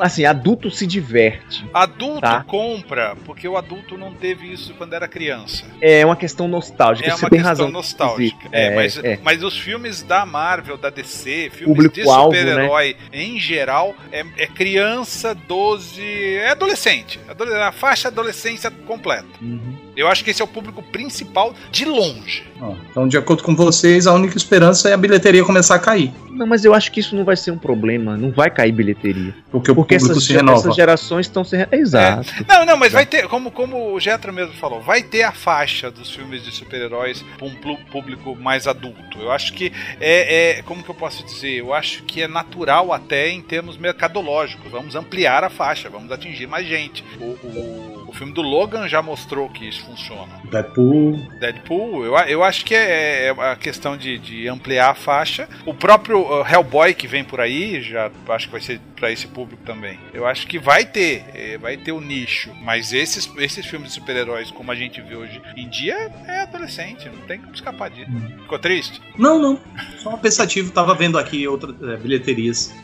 Assim, 0.00 0.24
adulto 0.24 0.70
se 0.70 0.86
diverte. 0.86 1.64
Adulto 1.72 2.20
Tá. 2.20 2.42
compra, 2.44 3.16
porque 3.24 3.46
o 3.46 3.56
adulto 3.56 3.96
não 3.98 4.12
teve 4.14 4.52
isso 4.52 4.74
quando 4.74 4.94
era 4.94 5.06
criança. 5.06 5.64
É 5.80 6.04
uma 6.04 6.16
questão 6.16 6.48
nostálgica, 6.48 7.08
É 7.08 7.12
você 7.12 7.24
uma 7.24 7.30
tem 7.30 7.38
questão 7.38 7.48
razão. 7.50 7.70
nostálgica. 7.70 8.48
É, 8.52 8.66
É, 8.66 8.74
mas, 8.74 8.98
é. 8.98 9.18
mas 9.22 9.42
os 9.42 9.58
filmes 9.58 10.02
da 10.02 10.24
Marvel, 10.26 10.76
da 10.76 10.90
DC, 10.90 11.50
filmes 11.52 11.90
de 11.92 12.00
né? 12.04 12.06
super-herói 12.06 12.96
em 13.12 13.38
geral, 13.38 13.94
é, 14.12 14.24
é 14.38 14.46
criança, 14.46 15.34
12. 15.34 16.02
É 16.36 16.50
adolescente. 16.50 17.20
Adole- 17.28 17.54
A 17.54 17.72
faixa 17.72 18.08
adolescência 18.08 18.70
completa. 18.86 19.26
Uhum. 19.40 19.76
Eu 19.96 20.08
acho 20.08 20.24
que 20.24 20.30
esse 20.30 20.40
é 20.40 20.44
o 20.44 20.48
público 20.48 20.82
principal 20.82 21.54
de 21.70 21.84
longe. 21.84 22.44
Então, 22.90 23.08
de 23.08 23.16
acordo 23.16 23.42
com 23.42 23.54
vocês, 23.56 24.06
a 24.06 24.12
única 24.14 24.36
esperança 24.36 24.88
é 24.88 24.92
a 24.92 24.96
bilheteria 24.96 25.44
começar 25.44 25.74
a 25.74 25.78
cair. 25.78 26.12
Não, 26.30 26.46
mas 26.46 26.64
eu 26.64 26.72
acho 26.74 26.90
que 26.92 27.00
isso 27.00 27.14
não 27.16 27.24
vai 27.24 27.36
ser 27.36 27.50
um 27.50 27.58
problema, 27.58 28.16
não 28.16 28.30
vai 28.30 28.50
cair 28.50 28.72
bilheteria. 28.72 29.34
Porque 29.50 29.70
o 29.70 29.74
Porque 29.74 29.96
público 29.96 30.12
essas, 30.12 30.24
se 30.24 30.32
renova. 30.32 30.58
essas 30.60 30.74
gerações 30.76 31.26
estão 31.26 31.42
se. 31.44 31.56
re- 31.56 31.68
Exato. 31.72 32.30
Não, 32.48 32.64
não, 32.64 32.76
mas 32.76 32.92
vai 32.92 33.04
ter, 33.04 33.26
como, 33.28 33.50
como 33.50 33.92
o 33.92 34.00
Getro 34.00 34.32
mesmo 34.32 34.54
falou, 34.54 34.80
vai 34.80 35.02
ter 35.02 35.22
a 35.22 35.32
faixa 35.32 35.90
dos 35.90 36.10
filmes 36.10 36.42
de 36.44 36.50
super-heróis 36.52 37.22
para 37.38 37.46
um 37.46 37.54
público 37.90 38.36
mais 38.36 38.66
adulto. 38.66 39.18
Eu 39.20 39.30
acho 39.32 39.52
que 39.52 39.72
é, 40.00 40.58
é- 40.58 40.62
Como 40.62 40.82
que 40.82 40.90
eu 40.90 40.94
posso 40.94 41.24
dizer? 41.24 41.58
Eu 41.60 41.74
acho 41.74 42.02
que 42.04 42.22
é 42.22 42.28
natural 42.28 42.92
até 42.92 43.28
em 43.30 43.40
termos 43.42 43.76
mercadológicos. 43.76 44.70
Vamos 44.70 44.94
ampliar 44.94 45.44
a 45.44 45.50
faixa, 45.50 45.88
vamos 45.90 46.10
atingir 46.12 46.46
mais 46.46 46.66
gente. 46.66 47.04
O, 47.20 47.24
o- 47.24 47.89
o 48.10 48.12
filme 48.12 48.32
do 48.32 48.42
Logan 48.42 48.88
já 48.88 49.00
mostrou 49.00 49.48
que 49.48 49.68
isso 49.68 49.84
funciona. 49.84 50.40
Deadpool. 50.50 51.12
Deadpool, 51.38 52.04
eu, 52.04 52.14
eu 52.26 52.42
acho 52.42 52.64
que 52.64 52.74
é, 52.74 53.26
é 53.26 53.30
a 53.30 53.54
questão 53.54 53.96
de, 53.96 54.18
de 54.18 54.48
ampliar 54.48 54.90
a 54.90 54.94
faixa. 54.94 55.48
O 55.64 55.72
próprio 55.72 56.20
uh, 56.20 56.44
Hellboy 56.44 56.92
que 56.92 57.06
vem 57.06 57.22
por 57.22 57.40
aí, 57.40 57.80
já 57.80 58.10
acho 58.28 58.46
que 58.46 58.52
vai 58.52 58.60
ser 58.60 58.80
para 58.96 59.12
esse 59.12 59.28
público 59.28 59.62
também. 59.64 59.98
Eu 60.12 60.26
acho 60.26 60.46
que 60.46 60.58
vai 60.58 60.84
ter, 60.84 61.24
eh, 61.34 61.56
vai 61.56 61.76
ter 61.76 61.92
o 61.92 62.00
nicho. 62.00 62.50
Mas 62.62 62.92
esses, 62.92 63.30
esses 63.38 63.64
filmes 63.64 63.88
de 63.88 63.94
super-heróis, 63.94 64.50
como 64.50 64.70
a 64.70 64.74
gente 64.74 65.00
vê 65.00 65.14
hoje 65.16 65.40
em 65.56 65.68
dia, 65.68 65.94
é 66.26 66.42
adolescente, 66.42 67.08
não 67.08 67.22
tem 67.26 67.40
como 67.40 67.54
escapar 67.54 67.90
disso. 67.90 68.10
Ficou 68.42 68.58
triste? 68.58 69.00
Não, 69.16 69.38
não. 69.38 69.58
Só 69.98 70.16
pensativo, 70.16 70.70
tava 70.72 70.94
vendo 70.94 71.16
aqui 71.16 71.48
outras 71.48 71.80
é, 71.82 71.96
bilheterias. 71.96 72.74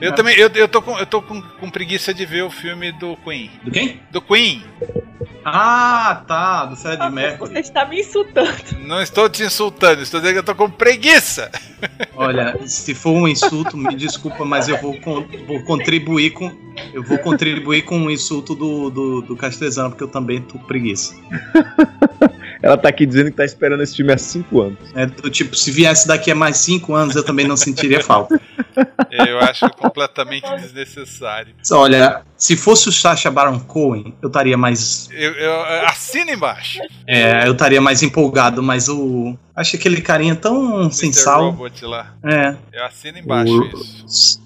Eu 0.00 0.14
também, 0.14 0.36
eu, 0.36 0.48
eu 0.54 0.68
tô, 0.68 0.82
com, 0.82 0.98
eu 0.98 1.06
tô 1.06 1.22
com, 1.22 1.40
com 1.40 1.70
preguiça 1.70 2.12
de 2.12 2.26
ver 2.26 2.42
o 2.42 2.50
filme 2.50 2.92
do 2.92 3.16
Queen. 3.16 3.50
Do 3.64 3.70
quem? 3.70 4.00
Do 4.10 4.20
Queen. 4.20 4.62
Ah, 5.44 6.24
tá, 6.26 6.64
do 6.66 6.76
Fred 6.76 6.96
Você 6.98 7.08
Mercury. 7.10 7.60
está 7.60 7.84
me 7.84 8.00
insultando. 8.00 8.50
Não 8.80 9.00
estou 9.00 9.28
te 9.28 9.44
insultando, 9.44 10.02
estou 10.02 10.18
dizendo 10.20 10.34
que 10.34 10.38
eu 10.40 10.44
tô 10.44 10.54
com 10.56 10.68
preguiça. 10.68 11.50
Olha, 12.16 12.58
se 12.66 12.94
for 12.94 13.12
um 13.12 13.28
insulto, 13.28 13.76
me 13.76 13.94
desculpa, 13.94 14.44
mas 14.44 14.68
eu 14.68 14.76
vou, 14.80 15.00
con- 15.00 15.24
vou 15.46 15.62
contribuir 15.62 16.30
com. 16.32 16.50
Eu 16.92 17.02
vou 17.04 17.16
contribuir 17.18 17.82
com 17.82 17.98
o 18.06 18.10
insulto 18.10 18.54
do, 18.56 18.90
do, 18.90 19.22
do 19.22 19.36
Castrezano, 19.36 19.90
porque 19.90 20.02
eu 20.04 20.08
também 20.08 20.42
tô 20.42 20.58
com 20.58 20.66
preguiça. 20.66 21.14
Ela 22.62 22.76
tá 22.76 22.88
aqui 22.88 23.04
dizendo 23.06 23.30
que 23.30 23.36
tá 23.36 23.44
esperando 23.44 23.82
esse 23.82 23.96
filme 23.96 24.12
há 24.12 24.18
cinco 24.18 24.62
anos. 24.62 24.78
É 24.94 25.06
do 25.06 25.30
tipo, 25.30 25.54
se 25.54 25.70
viesse 25.70 26.06
daqui 26.08 26.30
a 26.30 26.34
mais 26.34 26.56
cinco 26.58 26.94
anos, 26.94 27.14
eu 27.16 27.22
também 27.24 27.46
não 27.46 27.56
sentiria 27.56 28.02
falta. 28.02 28.40
Eu 29.10 29.38
acho 29.40 29.68
completamente 29.70 30.48
desnecessário. 30.56 31.54
Olha, 31.72 32.22
se 32.36 32.56
fosse 32.56 32.88
o 32.88 32.92
Sacha 32.92 33.30
Baron 33.30 33.60
Cohen, 33.60 34.14
eu 34.22 34.26
estaria 34.28 34.56
mais. 34.56 35.08
Eu, 35.12 35.32
eu, 35.32 35.60
assina 35.86 36.32
embaixo. 36.32 36.80
É, 37.06 37.46
eu 37.46 37.52
estaria 37.52 37.80
mais 37.80 38.02
empolgado, 38.02 38.62
mas 38.62 38.88
o. 38.88 39.36
Acho 39.54 39.76
aquele 39.76 40.00
carinha 40.02 40.34
tão 40.36 40.90
sem 40.90 41.12
sal. 41.12 41.50
Robot 41.50 41.84
lá. 41.86 42.14
É. 42.22 42.54
Eu 42.72 42.84
assino 42.84 43.18
embaixo 43.18 43.52
O- 43.52 44.06
isso. 44.06 44.40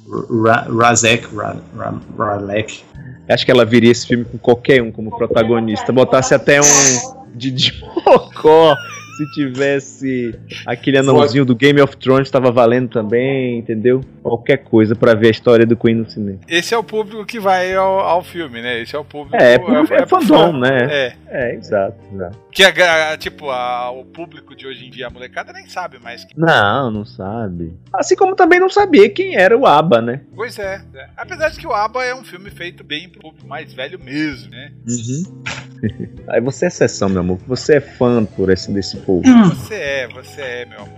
Ra- 0.45 0.67
Razek, 0.69 1.27
Ra- 1.35 1.57
Ra- 1.77 2.01
Ralek. 2.17 2.83
Acho 3.29 3.45
que 3.45 3.51
ela 3.51 3.65
viria 3.65 3.91
esse 3.93 4.07
filme 4.07 4.25
com 4.25 4.39
qualquer 4.39 4.83
um 4.83 4.91
como 4.93 5.17
protagonista. 5.17 5.93
Botasse 5.93 6.35
até 6.35 6.61
um 6.61 7.20
Didi 7.35 7.72
Mocó. 8.07 8.74
Se 9.21 9.31
tivesse 9.33 10.35
aquele 10.64 10.97
anãozinho 10.97 11.45
do 11.45 11.55
Game 11.55 11.79
of 11.81 11.95
Thrones, 11.99 12.31
tava 12.31 12.51
valendo 12.51 12.89
também, 12.89 13.59
entendeu? 13.59 14.01
Qualquer 14.23 14.59
coisa 14.59 14.95
pra 14.97 15.12
ver 15.12 15.27
a 15.29 15.31
história 15.31 15.66
do 15.66 15.77
Queen 15.77 15.95
no 15.97 16.09
cinema. 16.11 16.39
Esse 16.49 16.73
é 16.73 16.79
o 16.79 16.83
público 16.83 17.27
que 17.27 17.39
vai 17.39 17.75
ao, 17.75 18.01
ao 18.01 18.25
filme, 18.25 18.62
né? 18.62 18.81
Esse 18.81 18.97
é 18.97 18.99
o 18.99 19.05
público. 19.05 19.37
É, 19.37 19.55
é, 19.55 19.59
público- 19.59 19.93
é 19.93 20.07
pro 20.07 20.09
fandom, 20.23 20.59
né? 20.59 20.87
É. 20.91 21.12
É, 21.33 21.55
exato. 21.55 21.97
exato. 22.14 22.39
Que 22.51 22.64
a, 22.64 23.16
tipo, 23.18 23.51
a- 23.51 23.91
o 23.91 24.05
público 24.07 24.57
de 24.57 24.66
hoje 24.66 24.87
em 24.87 24.91
dia, 24.91 25.07
a 25.09 25.11
molecada 25.11 25.53
nem 25.53 25.66
sabe 25.68 25.99
mais. 26.03 26.25
que- 26.25 26.33
Não, 26.39 26.91
não 26.91 27.05
sabe. 27.05 27.75
Assim 27.93 28.16
como 28.16 28.35
também 28.35 28.59
não 28.59 28.71
sabia 28.71 29.09
quem 29.11 29.37
era 29.37 29.57
o 29.57 29.66
ABBA, 29.66 30.01
né? 30.01 30.21
Pois 30.35 30.59
é, 30.59 30.81
é. 30.95 31.07
Apesar 31.16 31.51
de 31.51 31.59
que 31.59 31.66
o 31.66 31.73
ABBA 31.75 32.05
é 32.07 32.14
um 32.14 32.25
filme 32.25 32.51
feito 32.51 32.83
bem 32.83 33.09
pro 33.09 33.21
público 33.21 33.47
mais 33.47 33.71
velho 33.73 34.01
mesmo, 34.03 34.51
né? 34.51 34.73
Uhum. 34.89 35.43
Aí 36.29 36.41
você 36.41 36.66
é 36.66 36.68
exceção, 36.68 37.09
meu 37.09 37.21
amor. 37.21 37.39
Você 37.47 37.77
é 37.77 37.81
fã 37.81 38.25
por 38.25 38.51
esse 38.51 38.71
desse 38.73 38.97
povo. 39.11 39.23
Você 39.55 39.75
é, 39.75 40.09
você 40.09 40.41
é, 40.41 40.67
meu 40.67 40.79
amor. 40.81 40.91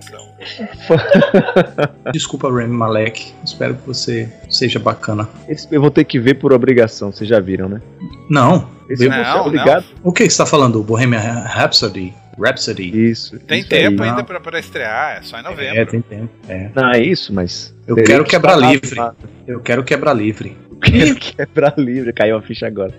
Desculpa, 2.13 2.53
Remy 2.53 2.75
Malek. 2.75 3.33
Espero 3.45 3.75
que 3.75 3.87
você 3.87 4.31
seja 4.51 4.79
bacana. 4.79 5.29
Esse 5.49 5.67
eu 5.71 5.81
vou 5.81 5.91
ter 5.91 6.05
que 6.05 6.19
ver 6.21 6.35
por 6.35 6.53
obrigação, 6.53 7.11
vocês 7.11 7.29
já 7.29 7.41
viram, 7.41 7.69
né? 7.69 7.81
Não. 8.29 8.69
Esse 8.89 9.09
Não, 9.09 9.17
é 9.17 9.23
não. 9.25 9.47
obrigado. 9.47 9.85
O 10.03 10.13
que 10.13 10.25
que 10.25 10.31
você 10.31 10.39
tá 10.39 10.47
falando? 10.47 10.83
Bohemian 10.83 11.21
Rhapsody? 11.21 12.15
Rhapsody? 12.39 13.11
Isso. 13.11 13.39
Tem 13.41 13.61
isso 13.61 13.68
tempo 13.68 14.03
aí. 14.03 14.09
ainda 14.11 14.24
pra, 14.24 14.41
pra 14.41 14.59
estrear, 14.59 15.18
é 15.18 15.22
só 15.22 15.39
em 15.39 15.43
novembro. 15.43 15.78
É, 15.78 15.85
tem 15.85 16.01
tempo. 16.01 16.30
É. 16.49 16.70
Não, 16.74 16.91
é 16.91 17.01
isso, 17.01 17.33
mas. 17.33 17.74
Eu 17.87 17.97
quero 17.97 18.24
que 18.24 18.30
quebrar 18.30 18.57
livre. 18.57 19.01
Eu 19.47 19.61
quero 19.61 19.85
quebrar 19.85 20.12
livre. 20.14 20.57
Quero 20.83 21.14
quebrar 21.20 21.74
livre. 21.78 22.12
Caiu 22.12 22.37
a 22.37 22.43
ficha 22.43 22.66
agora. 22.66 22.93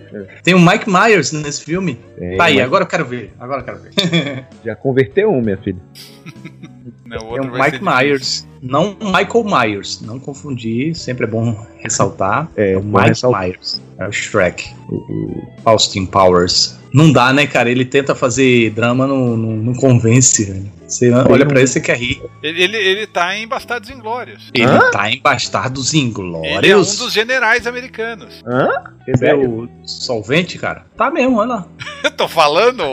Tem 0.43 0.53
o 0.53 0.59
Mike 0.59 0.89
Myers 0.89 1.31
nesse 1.31 1.63
filme. 1.63 1.99
É, 2.17 2.38
tá 2.38 2.45
aí, 2.45 2.55
mas 2.55 2.65
agora 2.65 2.84
eu 2.84 2.88
quero 2.88 3.05
ver. 3.05 3.34
Agora 3.39 3.61
eu 3.61 3.65
quero 3.65 3.79
ver. 3.79 4.45
Já 4.63 4.75
converteu 4.75 5.31
um, 5.31 5.41
minha 5.41 5.57
filha. 5.57 5.79
Não, 7.05 7.29
o 7.29 7.51
Mike. 7.59 7.79
Myers. 7.84 8.47
Não 8.61 8.97
o 8.99 9.05
Michael 9.05 9.43
Myers. 9.43 10.01
Não 10.01 10.19
confundir. 10.19 10.95
Sempre 10.95 11.25
é 11.25 11.27
bom 11.27 11.65
ressaltar. 11.79 12.49
É, 12.55 12.73
É 12.73 12.77
o 12.77 12.84
Mike 12.84 13.09
ressaltar. 13.09 13.41
Myers. 13.43 13.81
É 13.99 14.07
o 14.07 14.11
Shrek. 14.11 14.73
O, 14.89 14.95
o 14.95 15.47
Austin 15.65 16.05
Powers. 16.05 16.79
Não 16.93 17.11
dá, 17.11 17.33
né, 17.33 17.47
cara? 17.47 17.71
Ele 17.71 17.83
tenta 17.85 18.13
fazer 18.13 18.69
drama, 18.71 19.07
não, 19.07 19.35
não, 19.35 19.51
não 19.57 19.73
convence, 19.73 20.45
velho. 20.45 20.71
Você 20.87 21.09
olha 21.11 21.43
pra 21.43 21.57
ele, 21.59 21.67
você 21.67 21.81
quer 21.81 21.97
rir. 21.97 22.21
Ele, 22.43 22.61
ele, 22.61 22.77
ele 22.77 23.07
tá 23.07 23.35
em 23.35 23.47
Bastardos 23.47 23.89
Inglórios. 23.89 24.51
Ele 24.53 24.65
Hã? 24.65 24.91
tá 24.91 25.09
em 25.09 25.19
Bastardos 25.19 25.93
Inglórios. 25.95 26.57
Ele 26.57 26.69
é 26.69 26.77
um 26.77 26.81
dos 26.81 27.11
generais 27.11 27.65
americanos. 27.65 28.43
Hã? 28.45 28.69
Você 29.03 29.11
vê 29.17 29.33
o 29.33 29.67
solvente, 29.85 30.59
cara? 30.59 30.85
Tá 30.95 31.09
mesmo, 31.09 31.37
olha 31.37 31.49
lá. 31.55 31.67
Eu 32.03 32.11
tô 32.15 32.27
falando? 32.27 32.83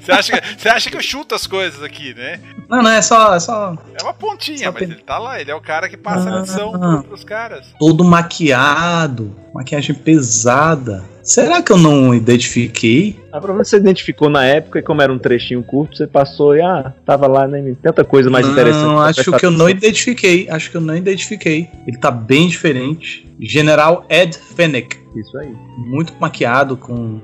Você 0.00 0.10
acha, 0.10 0.32
que- 0.40 0.60
você 0.60 0.68
acha 0.68 0.90
que 0.90 0.96
eu 0.96 1.02
chuto 1.02 1.34
as 1.36 1.46
coisas 1.46 1.80
aqui, 1.80 2.12
né? 2.14 2.40
Não, 2.68 2.82
não, 2.82 2.90
é 2.90 3.00
só, 3.02 3.36
é 3.36 3.40
só 3.40 3.76
É 3.98 4.02
uma 4.02 4.12
pontinha, 4.14 4.58
Só 4.66 4.72
mas 4.72 4.82
ele 4.82 4.96
tá 4.96 5.16
lá. 5.18 5.40
Ele 5.40 5.50
é 5.52 5.54
o 5.54 5.60
cara 5.60 5.88
que 5.88 5.96
passa 5.96 6.28
a 6.28 6.38
Ah. 6.38 6.40
lição 6.40 6.72
pro, 6.72 7.04
pros 7.04 7.22
caras. 7.24 7.66
todo 7.78 8.02
maquiado, 8.02 9.34
maquiagem 9.54 9.94
pesada. 9.94 11.04
Será 11.28 11.60
que 11.60 11.70
eu 11.70 11.76
não 11.76 12.14
identifiquei? 12.14 13.20
Ah, 13.28 13.32
provavelmente 13.32 13.68
você 13.68 13.76
identificou 13.76 14.30
na 14.30 14.46
época 14.46 14.78
e 14.78 14.82
como 14.82 15.02
era 15.02 15.12
um 15.12 15.18
trechinho 15.18 15.62
curto, 15.62 15.94
você 15.94 16.06
passou 16.06 16.56
e 16.56 16.62
ah, 16.62 16.94
tava 17.04 17.26
lá, 17.26 17.46
né? 17.46 17.76
Tanta 17.82 18.02
coisa 18.02 18.30
mais 18.30 18.46
interessante. 18.46 18.82
não, 18.82 18.98
acho 18.98 19.30
que 19.32 19.44
eu 19.44 19.50
não 19.50 19.68
identifiquei. 19.68 20.48
Acho 20.48 20.70
que 20.70 20.78
eu 20.78 20.80
não 20.80 20.96
identifiquei. 20.96 21.68
Ele 21.86 21.98
tá 21.98 22.10
bem 22.10 22.48
diferente. 22.48 23.28
General 23.38 24.06
Ed 24.08 24.38
Fennec, 24.56 24.96
Isso 25.14 25.36
aí. 25.36 25.54
muito 25.76 26.14
maquiado, 26.18 26.78
com 26.78 27.20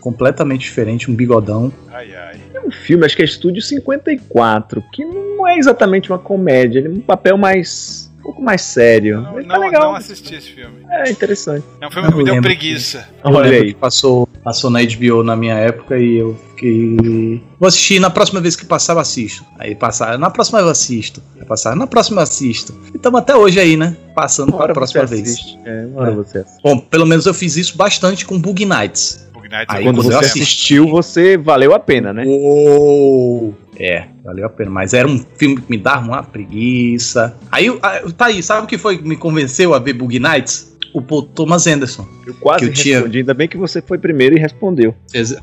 completamente 0.00 0.60
diferente, 0.60 1.10
um 1.10 1.14
bigodão. 1.14 1.72
Ai, 1.90 2.14
ai. 2.14 2.36
É 2.54 2.60
um 2.60 2.70
filme, 2.70 3.04
acho 3.04 3.16
que 3.16 3.22
é 3.22 3.24
Estúdio 3.24 3.60
54, 3.60 4.82
que 4.92 5.04
não 5.04 5.46
é 5.46 5.58
exatamente 5.58 6.10
uma 6.10 6.18
comédia, 6.18 6.78
ele 6.78 6.88
é 6.88 6.90
um 6.92 7.00
papel 7.00 7.36
mais. 7.36 8.07
Um 8.28 8.32
pouco 8.32 8.42
mais 8.42 8.60
sério. 8.62 9.22
Não, 9.22 9.32
Mas 9.34 9.46
tá 9.46 9.54
não, 9.54 9.60
legal. 9.60 9.82
não 9.84 9.94
assisti 9.96 10.34
esse 10.34 10.50
filme. 10.52 10.76
É 10.90 11.10
interessante. 11.10 11.64
É 11.80 11.86
um 11.86 11.90
filme 11.90 12.10
que 12.10 12.14
me 12.18 12.24
deu 12.24 12.40
preguiça. 12.42 13.08
Eu 13.24 13.30
Olha 13.32 13.50
aí. 13.50 13.72
que 13.72 13.80
passou, 13.80 14.28
passou 14.44 14.68
na 14.70 14.80
HBO 14.82 15.22
na 15.22 15.34
minha 15.34 15.54
época 15.54 15.96
e 15.98 16.16
eu 16.16 16.38
fiquei. 16.50 17.42
Vou 17.58 17.66
assistir, 17.66 17.98
na 17.98 18.10
próxima 18.10 18.40
vez 18.40 18.54
que 18.54 18.66
passar 18.66 18.92
eu 18.94 18.98
assisto. 18.98 19.44
Aí 19.58 19.74
passar, 19.74 20.18
na 20.18 20.28
próxima 20.30 20.60
eu 20.60 20.68
assisto. 20.68 21.22
Aí 21.38 21.44
passar, 21.46 21.74
na 21.74 21.86
próxima 21.86 22.18
eu 22.20 22.24
assisto. 22.24 22.74
E 22.92 22.96
estamos 22.96 23.18
até 23.20 23.34
hoje 23.34 23.58
aí, 23.58 23.76
né? 23.76 23.96
passando 24.14 24.52
para 24.52 24.72
a 24.72 24.74
próxima 24.74 25.06
vez. 25.06 25.56
É, 25.64 25.86
uma 25.86 26.02
hora 26.02 26.10
É. 26.10 26.14
você 26.14 26.38
assiste. 26.38 26.60
Bom, 26.62 26.78
pelo 26.80 27.06
menos 27.06 27.24
eu 27.24 27.32
fiz 27.32 27.56
isso 27.56 27.76
bastante 27.76 28.26
com 28.26 28.38
Bug 28.38 28.64
Nights. 28.66 29.26
Aí 29.68 29.84
Quando 29.84 30.02
você 30.02 30.14
assistiu, 30.14 30.88
você 30.88 31.36
valeu 31.36 31.74
a 31.74 31.78
pena, 31.78 32.12
né? 32.12 32.24
Uou! 32.26 33.54
É, 33.78 34.06
valeu 34.24 34.46
a 34.46 34.50
pena. 34.50 34.70
Mas 34.70 34.92
era 34.92 35.06
um 35.06 35.18
filme 35.36 35.56
que 35.56 35.70
me 35.70 35.78
dava 35.78 36.06
uma 36.06 36.22
preguiça. 36.22 37.36
Aí, 37.50 37.68
ah, 37.82 38.02
tá 38.16 38.26
aí, 38.26 38.42
sabe 38.42 38.64
o 38.64 38.66
que 38.66 38.76
foi 38.76 38.98
que 38.98 39.08
me 39.08 39.16
convenceu 39.16 39.72
a 39.72 39.78
ver 39.78 39.92
Bug 39.92 40.18
Nights? 40.18 40.67
O 40.94 41.02
Paul 41.02 41.22
Thomas 41.22 41.66
Anderson. 41.66 42.06
Eu 42.26 42.34
quase 42.34 42.64
eu 42.64 42.72
tinha- 42.72 42.96
respondi, 42.96 43.18
ainda 43.18 43.34
bem 43.34 43.46
que 43.46 43.56
você 43.56 43.82
foi 43.82 43.98
primeiro 43.98 44.36
e 44.36 44.38
respondeu. 44.38 44.94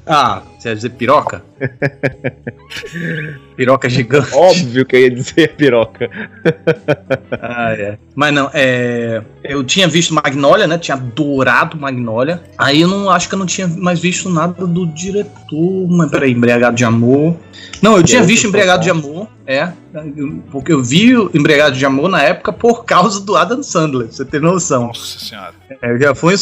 Ah, 0.05 0.41
você 0.57 0.69
ia 0.69 0.75
dizer 0.75 0.89
piroca? 0.91 1.43
piroca 3.55 3.89
gigante. 3.89 4.33
Óbvio 4.33 4.85
que 4.85 4.95
eu 4.95 4.99
ia 5.01 5.11
dizer 5.11 5.55
piroca. 5.55 6.09
Ah, 7.31 7.73
é. 7.73 7.97
Mas 8.15 8.33
não, 8.33 8.49
é. 8.53 9.21
Eu 9.43 9.63
tinha 9.63 9.87
visto 9.87 10.13
Magnolia, 10.13 10.67
né? 10.67 10.77
Tinha 10.77 10.95
adorado 10.95 11.77
Magnolia. 11.77 12.41
Aí 12.57 12.81
eu 12.81 12.87
não 12.87 13.09
acho 13.09 13.29
que 13.29 13.35
eu 13.35 13.39
não 13.39 13.45
tinha 13.45 13.67
mais 13.67 13.99
visto 13.99 14.29
nada 14.29 14.65
do 14.65 14.85
diretor. 14.87 15.87
Mas 15.89 16.09
peraí, 16.09 16.31
Embriagado 16.31 16.75
de 16.75 16.83
Amor. 16.83 17.35
Não, 17.81 17.97
eu 17.97 18.03
tinha 18.03 18.23
visto 18.23 18.47
Embriagado 18.47 18.83
de. 18.83 18.89
Amor, 18.89 19.27
é. 19.47 19.71
Porque 20.51 20.73
eu 20.73 20.83
vi 20.83 21.15
o 21.15 21.29
Embriagado 21.33 21.75
de 21.75 21.85
Amor 21.85 22.09
na 22.09 22.21
época 22.21 22.51
por 22.51 22.85
causa 22.85 23.19
do 23.19 23.35
Adam 23.35 23.61
Sandler, 23.61 24.07
você 24.11 24.25
ter 24.25 24.41
noção. 24.41 24.87
Nossa 24.87 25.19
senhora. 25.19 25.53
É, 25.81 25.97
já 25.97 26.15
foi 26.15 26.35
um 26.35 26.37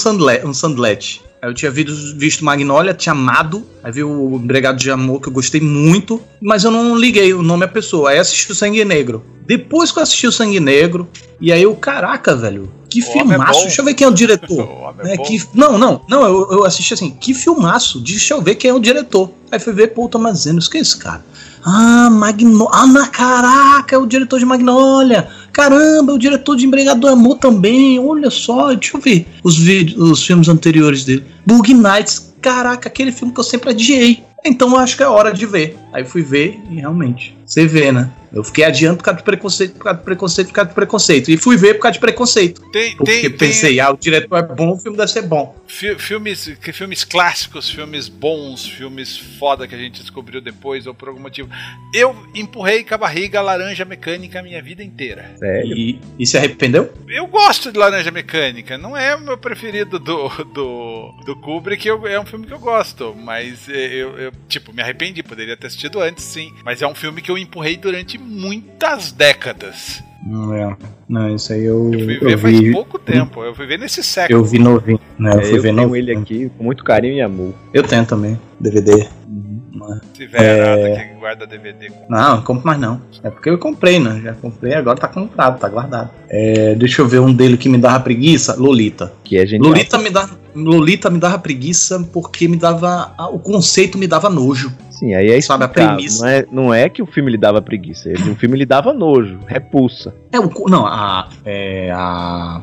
sandlet. 0.53 1.21
Um. 1.23 1.33
Aí 1.41 1.49
eu 1.49 1.53
tinha 1.53 1.69
visto, 1.69 2.17
visto 2.17 2.45
Magnolia, 2.45 2.93
tinha 2.93 3.11
amado. 3.11 3.65
Aí 3.83 3.91
vi 3.91 4.03
o 4.03 4.37
Empregado 4.37 4.77
de 4.77 4.89
Amor, 4.89 5.19
que 5.19 5.27
eu 5.27 5.33
gostei 5.33 5.59
muito. 5.59 6.21
Mas 6.41 6.63
eu 6.63 6.71
não 6.71 6.97
liguei 6.97 7.33
o 7.33 7.41
nome 7.41 7.65
à 7.65 7.67
pessoa. 7.67 8.11
Aí 8.11 8.17
assisti 8.17 8.51
o 8.51 8.55
Sangue 8.55 8.85
Negro. 8.85 9.25
Depois 9.45 9.91
que 9.91 9.99
eu 9.99 10.03
assisti 10.03 10.25
o 10.25 10.31
Sangue 10.31 10.61
Negro, 10.61 11.07
e 11.41 11.51
aí 11.51 11.63
eu, 11.63 11.75
caraca, 11.75 12.33
velho, 12.33 12.71
que 12.93 13.01
O 13.01 13.09
é 13.09 13.11
filmaço. 13.13 13.59
bom. 13.59 13.65
Deixa 13.65 13.81
eu 13.81 13.85
ver 13.85 13.93
quem 13.93 14.05
é 14.05 14.09
o 14.09 14.13
diretor. 14.13 14.63
O 15.03 15.07
é 15.07 15.13
É, 15.13 15.17
bom. 15.17 15.23
que, 15.23 15.41
não, 15.53 15.77
não, 15.77 16.01
não, 16.09 16.23
eu, 16.25 16.47
eu 16.51 16.65
assisti 16.65 16.93
assim, 16.93 17.09
que 17.11 17.33
filmaço, 17.33 17.99
deixa 17.99 18.33
eu 18.33 18.41
ver 18.41 18.55
quem 18.55 18.69
é 18.69 18.73
o 18.73 18.79
diretor. 18.79 19.29
Aí 19.51 19.59
fui 19.59 19.73
ver, 19.73 19.87
pô, 19.93 20.05
o 20.05 20.09
Thomas 20.09 20.45
Anderson, 20.47 20.69
que 20.71 20.77
é 20.77 20.81
esse 20.81 20.97
cara? 20.97 21.23
Ah, 21.65 22.09
Magnolia, 22.11 22.67
ah, 22.73 22.87
na 22.87 23.07
caraca, 23.07 23.95
é 23.95 23.99
o 23.99 24.05
diretor 24.05 24.37
de 24.39 24.45
Magnolia. 24.45 25.27
Caramba, 25.53 26.11
é 26.11 26.15
o 26.15 26.17
diretor 26.19 26.55
de 26.57 26.65
Embriagado 26.65 26.99
do 27.01 27.07
Amor 27.07 27.37
também, 27.37 27.99
olha 27.99 28.29
só, 28.29 28.73
deixa 28.73 28.97
eu 28.97 29.01
ver 29.01 29.25
os 29.43 29.57
vídeos, 29.57 30.11
os 30.11 30.25
filmes 30.25 30.49
anteriores 30.49 31.05
dele. 31.05 31.23
Bug 31.45 31.73
Nights, 31.73 32.33
caraca, 32.41 32.89
aquele 32.89 33.11
filme 33.11 33.33
que 33.33 33.39
eu 33.39 33.43
sempre 33.43 33.69
adiei. 33.69 34.23
Então 34.43 34.71
eu 34.71 34.77
acho 34.79 34.97
que 34.97 35.03
é 35.03 35.07
hora 35.07 35.31
de 35.31 35.45
ver. 35.45 35.77
Aí 35.93 36.03
fui 36.03 36.21
ver 36.21 36.59
e 36.69 36.75
realmente, 36.75 37.33
você 37.45 37.65
vê, 37.65 37.91
né? 37.93 38.09
Eu 38.33 38.43
fiquei 38.43 38.63
adiando 38.63 38.97
por 38.97 39.03
causa 39.03 39.17
de 39.19 39.23
preconceito, 39.23 39.73
por 39.75 39.83
causa 39.83 39.99
de 39.99 40.05
preconceito, 40.05 40.47
por 40.47 40.53
causa 40.53 40.69
de 40.69 40.75
preconceito. 40.75 41.31
E 41.31 41.37
fui 41.37 41.55
ver 41.57 41.75
por 41.75 41.81
causa 41.81 41.93
de 41.93 41.99
preconceito. 41.99 42.61
Tem, 42.71 42.95
Porque 42.97 43.21
tem, 43.21 43.29
pensei, 43.31 43.79
ah, 43.79 43.91
o 43.91 43.97
diretor 43.97 44.37
é 44.37 44.41
bom, 44.43 44.71
o 44.73 44.77
filme 44.79 44.97
deve 44.97 45.11
ser 45.11 45.21
bom. 45.23 45.55
Fi- 45.67 45.97
filmes, 45.99 46.51
que 46.61 46.71
filmes 46.73 47.03
clássicos, 47.03 47.69
filmes 47.69 48.07
bons, 48.07 48.65
filmes 48.67 49.17
foda 49.39 49.67
que 49.67 49.75
a 49.75 49.77
gente 49.77 50.01
descobriu 50.01 50.41
depois 50.41 50.87
ou 50.87 50.93
por 50.93 51.09
algum 51.09 51.21
motivo. 51.21 51.49
Eu 51.93 52.15
empurrei 52.33 52.83
com 52.83 52.95
a 52.95 52.97
barriga 52.97 53.41
laranja 53.41 53.85
mecânica 53.85 54.39
a 54.39 54.43
minha 54.43 54.61
vida 54.61 54.83
inteira. 54.83 55.31
Sério? 55.37 55.75
E, 55.75 55.99
e 56.17 56.25
se 56.25 56.37
arrependeu? 56.37 56.91
Eu 57.07 57.27
gosto 57.27 57.71
de 57.71 57.77
Laranja 57.77 58.09
Mecânica, 58.11 58.77
não 58.77 58.97
é 58.97 59.15
o 59.15 59.21
meu 59.21 59.37
preferido 59.37 59.99
do, 59.99 60.27
do, 60.45 61.11
do 61.25 61.35
Kubrick, 61.35 61.87
eu, 61.87 62.07
é 62.07 62.19
um 62.19 62.25
filme 62.25 62.47
que 62.47 62.53
eu 62.53 62.59
gosto, 62.59 63.15
mas 63.15 63.69
é, 63.69 63.93
eu, 63.93 64.17
eu, 64.17 64.31
tipo, 64.47 64.73
me 64.73 64.81
arrependi, 64.81 65.21
poderia 65.21 65.55
ter 65.55 65.67
assistido 65.67 66.01
antes, 66.01 66.23
sim. 66.23 66.51
Mas 66.63 66.81
é 66.81 66.87
um 66.87 66.95
filme 66.95 67.21
que 67.21 67.29
eu 67.29 67.37
empurrei 67.37 67.77
durante 67.77 68.17
muitas 68.23 69.11
décadas. 69.11 70.03
Não 70.25 70.53
é. 70.55 70.75
Não, 71.09 71.35
isso 71.35 71.51
aí 71.51 71.65
eu, 71.65 71.91
Eu 71.93 71.99
fui 71.99 72.17
eu 72.21 72.29
ver 72.29 72.37
faz 72.37 72.59
vi. 72.59 72.71
pouco 72.71 72.97
tempo, 72.97 73.43
eu 73.43 73.53
fui 73.53 73.65
ver 73.65 73.77
nesse 73.77 74.01
século. 74.01 74.39
Eu 74.39 74.43
vi 74.45 74.57
novinho, 74.57 74.99
né? 75.19 75.31
Eu 75.33 75.39
É, 75.39 75.43
fui 75.43 75.57
eu 75.57 75.61
ver 75.61 75.73
novinho. 75.73 75.95
ele 75.97 76.11
aqui 76.15 76.49
com 76.57 76.63
muito 76.63 76.83
carinho 76.83 77.15
e 77.15 77.21
amor. 77.21 77.53
Eu 77.73 77.83
tenho 77.83 78.05
também, 78.05 78.39
DVD. 78.59 79.03
Se 79.03 80.09
tiver 80.13 80.41
É. 80.41 80.65
nada 80.95 81.03
que 81.09 81.19
guarda 81.19 81.45
DVD. 81.45 81.91
Não, 82.09 82.37
não 82.37 82.41
compro 82.41 82.65
mais 82.65 82.79
não. 82.79 83.01
É 83.21 83.29
porque 83.29 83.49
eu 83.49 83.57
comprei, 83.57 83.99
né? 83.99 84.21
Já 84.23 84.33
comprei, 84.33 84.73
agora 84.75 84.97
tá 84.97 85.09
comprado, 85.09 85.59
tá 85.59 85.67
guardado. 85.67 86.09
É, 86.29 86.73
deixa 86.75 87.01
eu 87.01 87.07
ver 87.07 87.19
um 87.19 87.33
dele 87.33 87.57
que 87.57 87.67
me 87.67 87.77
dava 87.77 87.99
preguiça, 87.99 88.55
Lolita. 88.55 89.11
Que 89.25 89.37
é 89.37 89.45
genial. 89.45 89.71
Lolita 89.71 89.97
me, 89.97 90.09
dá, 90.09 90.29
Lolita 90.55 91.09
me 91.09 91.19
dava 91.19 91.37
preguiça 91.39 92.07
porque 92.11 92.47
me 92.47 92.57
dava. 92.57 93.13
O 93.31 93.39
conceito 93.39 93.97
me 93.97 94.07
dava 94.07 94.29
nojo. 94.29 94.71
Sim, 94.91 95.13
aí 95.13 95.29
é 95.31 95.41
Sabe, 95.41 95.65
a 95.65 95.67
premissa. 95.67 96.23
Não 96.23 96.29
é, 96.29 96.45
não 96.51 96.73
é 96.73 96.87
que 96.89 97.01
o 97.01 97.05
filme 97.05 97.31
lhe 97.31 97.37
dava 97.37 97.61
preguiça, 97.61 98.09
ele- 98.09 98.29
o 98.31 98.35
filme 98.35 98.57
lhe 98.57 98.65
dava 98.65 98.93
nojo, 98.93 99.39
repulsa. 99.47 100.13
É, 100.31 100.39
o, 100.39 100.49
não, 100.69 100.85
a, 100.85 101.27
é, 101.43 101.91
a, 101.91 102.61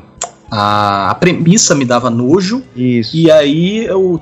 a. 0.51 1.09
a 1.11 1.15
premissa 1.15 1.73
me 1.73 1.85
dava 1.85 2.09
nojo. 2.09 2.61
Isso. 2.75 3.15
E 3.15 3.31
aí 3.31 3.85
eu. 3.85 4.21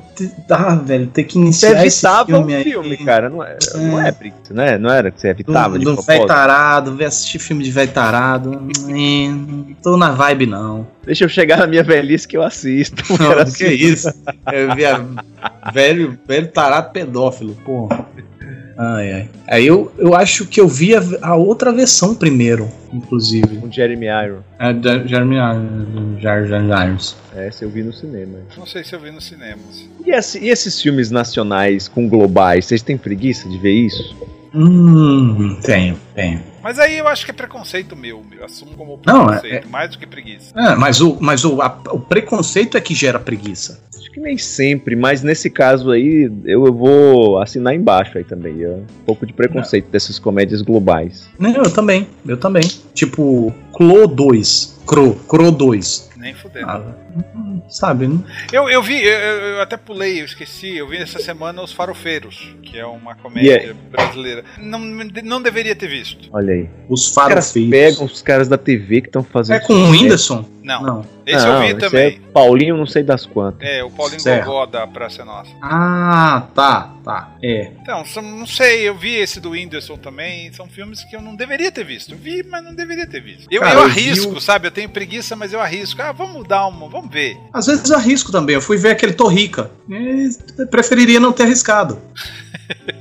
Ah, 0.49 0.75
velho, 0.75 1.07
ter 1.07 1.23
que 1.23 1.33
Você 1.33 1.39
iniciar 1.39 1.85
esse 1.85 2.05
evitava 2.05 2.25
filme 2.27 2.53
o 2.53 2.57
aí. 2.57 2.63
filme, 2.63 2.97
cara. 2.97 3.29
Não 3.29 3.43
é, 3.43 3.57
não 3.75 4.01
é 4.01 4.11
preguiça, 4.11 4.53
né? 4.53 4.77
Não 4.77 4.89
era 4.89 5.09
que 5.09 5.19
você 5.19 5.29
evitava 5.29 5.73
do, 5.73 5.79
de 5.79 5.85
do 5.85 5.93
propósito. 5.93 6.11
velho 6.11 6.27
tarado, 6.27 6.95
ver 6.95 7.05
assistir 7.05 7.39
filme 7.39 7.63
de 7.63 7.71
velho 7.71 7.91
tarado. 7.91 8.53
É, 8.87 9.27
não 9.29 9.65
tô 9.81 9.97
na 9.97 10.11
vibe, 10.11 10.45
não. 10.45 10.85
Deixa 11.05 11.23
eu 11.23 11.29
chegar 11.29 11.57
na 11.57 11.67
minha 11.67 11.83
velhice 11.83 12.27
que 12.27 12.37
eu 12.37 12.43
assisto. 12.43 13.03
Não, 13.11 13.33
que 13.51 13.63
assim. 13.65 13.65
isso? 13.73 14.13
Eu 14.51 14.75
via 14.75 15.03
velho, 15.73 16.17
velho 16.27 16.47
tarado 16.51 16.91
pedófilo, 16.91 17.55
porra. 17.65 18.05
Ai, 18.81 19.11
ai. 19.11 19.29
Aí 19.49 19.67
eu, 19.67 19.91
eu 19.97 20.15
acho 20.15 20.45
que 20.45 20.61
eu 20.61 20.67
vi 20.67 20.95
a, 20.95 21.01
a 21.21 21.35
outra 21.35 21.69
versão 21.73 22.15
primeiro, 22.15 22.69
inclusive. 22.93 23.57
Com 23.57 23.69
Jeremy 23.69 24.05
Irons. 24.05 24.43
É 24.57 24.73
Jeremy 25.05 25.35
Irons. 25.35 26.21
Jar- 26.21 26.45
Jar- 26.47 26.87
Irons. 26.87 27.17
Essa 27.35 27.65
eu 27.65 27.69
vi 27.69 27.83
no 27.83 27.91
cinema. 27.91 28.39
Não 28.57 28.65
sei 28.65 28.83
se 28.85 28.95
eu 28.95 28.99
vi 29.01 29.11
nos 29.11 29.25
cinemas. 29.27 29.85
E, 30.05 30.11
esse- 30.11 30.39
e 30.39 30.49
esses 30.49 30.81
filmes 30.81 31.11
nacionais 31.11 31.89
com 31.89 32.07
globais, 32.07 32.65
vocês 32.65 32.81
têm 32.81 32.97
preguiça 32.97 33.49
de 33.49 33.57
ver 33.57 33.73
isso? 33.73 34.15
Hum, 34.55 35.57
tenho, 35.61 35.97
tenho. 36.15 36.41
Mas 36.61 36.77
aí 36.79 36.97
eu 36.97 37.07
acho 37.07 37.25
que 37.25 37.31
é 37.31 37.33
preconceito 37.33 37.95
meu, 37.95 38.23
eu 38.37 38.45
assumo 38.45 38.71
como 38.75 38.99
Não, 39.05 39.25
preconceito, 39.27 39.69
mais 39.69 39.91
do 39.91 39.97
que 39.99 40.05
preguiça. 40.05 40.53
É, 40.55 40.75
mas 40.75 40.99
o, 41.01 41.17
mas 41.19 41.45
o, 41.45 41.61
a- 41.61 41.79
o 41.91 41.99
preconceito 41.99 42.77
é 42.77 42.81
que 42.81 42.93
gera 42.93 43.19
preguiça. 43.19 43.79
Acho 43.97 44.11
que 44.11 44.19
nem 44.19 44.37
sempre, 44.37 44.95
mas 44.95 45.21
nesse 45.23 45.49
caso 45.49 45.91
aí 45.91 46.29
eu, 46.45 46.65
eu 46.65 46.73
vou 46.73 47.39
assinar 47.39 47.73
embaixo 47.75 48.17
aí 48.17 48.23
também. 48.23 48.63
é 48.63 48.69
Um 48.69 48.85
pouco 49.05 49.25
de 49.25 49.33
preconceito 49.33 49.89
dessas 49.89 50.17
comédias 50.19 50.61
globais. 50.61 51.29
Não, 51.37 51.51
eu 51.53 51.71
também, 51.71 52.07
eu 52.27 52.37
também. 52.37 52.63
Tipo, 52.93 53.53
Clo 53.71 54.07
2. 54.07 54.79
Cro, 54.85 55.13
Cro 55.27 55.51
2. 55.51 56.08
Nem 56.19 56.33
fudendo. 56.33 56.93
Hum, 57.33 57.61
sabe, 57.69 58.05
né? 58.05 58.19
Eu, 58.51 58.69
eu 58.69 58.83
vi, 58.83 59.01
eu, 59.01 59.09
eu 59.09 59.61
até 59.61 59.77
pulei, 59.77 60.19
eu 60.19 60.25
esqueci, 60.25 60.75
eu 60.75 60.85
vi 60.85 60.97
essa 60.97 61.17
semana 61.17 61.61
Os 61.61 61.71
Farofeiros, 61.71 62.53
que 62.61 62.77
é 62.77 62.85
uma 62.85 63.15
comédia 63.15 63.73
brasileira. 63.89 64.43
Não, 64.57 64.79
não 64.79 65.41
deveria 65.41 65.73
ter 65.73 65.87
visto. 65.87 66.27
Olha 66.33 66.53
aí. 66.53 66.69
Os 66.89 67.07
Os 67.07 67.15
caras 67.15 67.53
farofeiros. 67.53 67.69
pegam 67.71 68.05
os 68.05 68.21
caras 68.21 68.47
da 68.49 68.57
TV 68.57 68.99
que 68.99 69.07
estão 69.07 69.23
fazendo. 69.23 69.55
É 69.55 69.59
com 69.61 69.73
o. 69.73 69.91
Whindersson? 69.91 70.45
Não, 70.69 70.81
Não. 70.83 71.05
esse 71.25 71.45
Não, 71.45 71.53
eu 71.55 71.59
vi 71.61 71.67
esse 71.67 71.75
também. 71.79 72.07
É 72.07 72.31
Paulinho, 72.31 72.77
não 72.77 72.85
sei 72.85 73.03
das 73.03 73.25
quantas. 73.25 73.67
É, 73.67 73.83
o 73.83 73.89
Paulinho 73.89 74.19
Certo. 74.19 74.45
Gogó 74.45 74.65
da 74.65 74.85
Praça 74.87 75.23
é 75.23 75.25
Nossa. 75.25 75.49
Ah, 75.61 76.43
tá, 76.53 76.93
tá. 77.03 77.31
É. 77.43 77.71
Então, 77.81 78.05
são- 78.05 78.21
não 78.21 78.45
sei, 78.45 78.87
eu 78.87 78.95
vi 78.95 79.15
esse 79.15 79.39
do 79.39 79.51
Whindersson 79.51 79.97
também. 79.97 80.51
São 80.53 80.67
filmes 80.67 81.03
que 81.03 81.15
eu 81.15 81.21
não 81.21 81.35
deveria 81.35 81.71
ter 81.71 81.83
visto. 81.83 82.13
Eu 82.13 82.17
vi, 82.17 82.43
mas 82.43 82.63
não 82.63 82.73
deveria 82.73 83.07
ter 83.07 83.21
visto. 83.21 83.47
Eu, 83.51 83.61
Cara, 83.61 83.73
eu 83.73 83.79
eu 83.79 83.85
arrisco, 83.85 84.33
o- 84.33 84.41
sabe? 84.41 84.67
Eu 84.67 84.71
tenho 84.71 84.89
preguiça, 84.89 85.35
mas 85.35 85.51
eu 85.53 85.59
arrisco. 85.59 86.01
Ah, 86.01 86.11
vamos 86.11 86.47
dar 86.47 86.67
uma, 86.67 86.87
vamos 86.87 87.11
ver. 87.11 87.37
Às 87.51 87.65
vezes 87.65 87.89
eu 87.89 87.97
arrisco 87.97 88.31
também. 88.31 88.55
Eu 88.55 88.61
fui 88.61 88.77
ver 88.77 88.91
aquele 88.91 89.13
Torrica. 89.13 89.71
E 89.89 90.29
preferiria 90.69 91.19
não 91.19 91.31
ter 91.33 91.43
arriscado. 91.43 91.99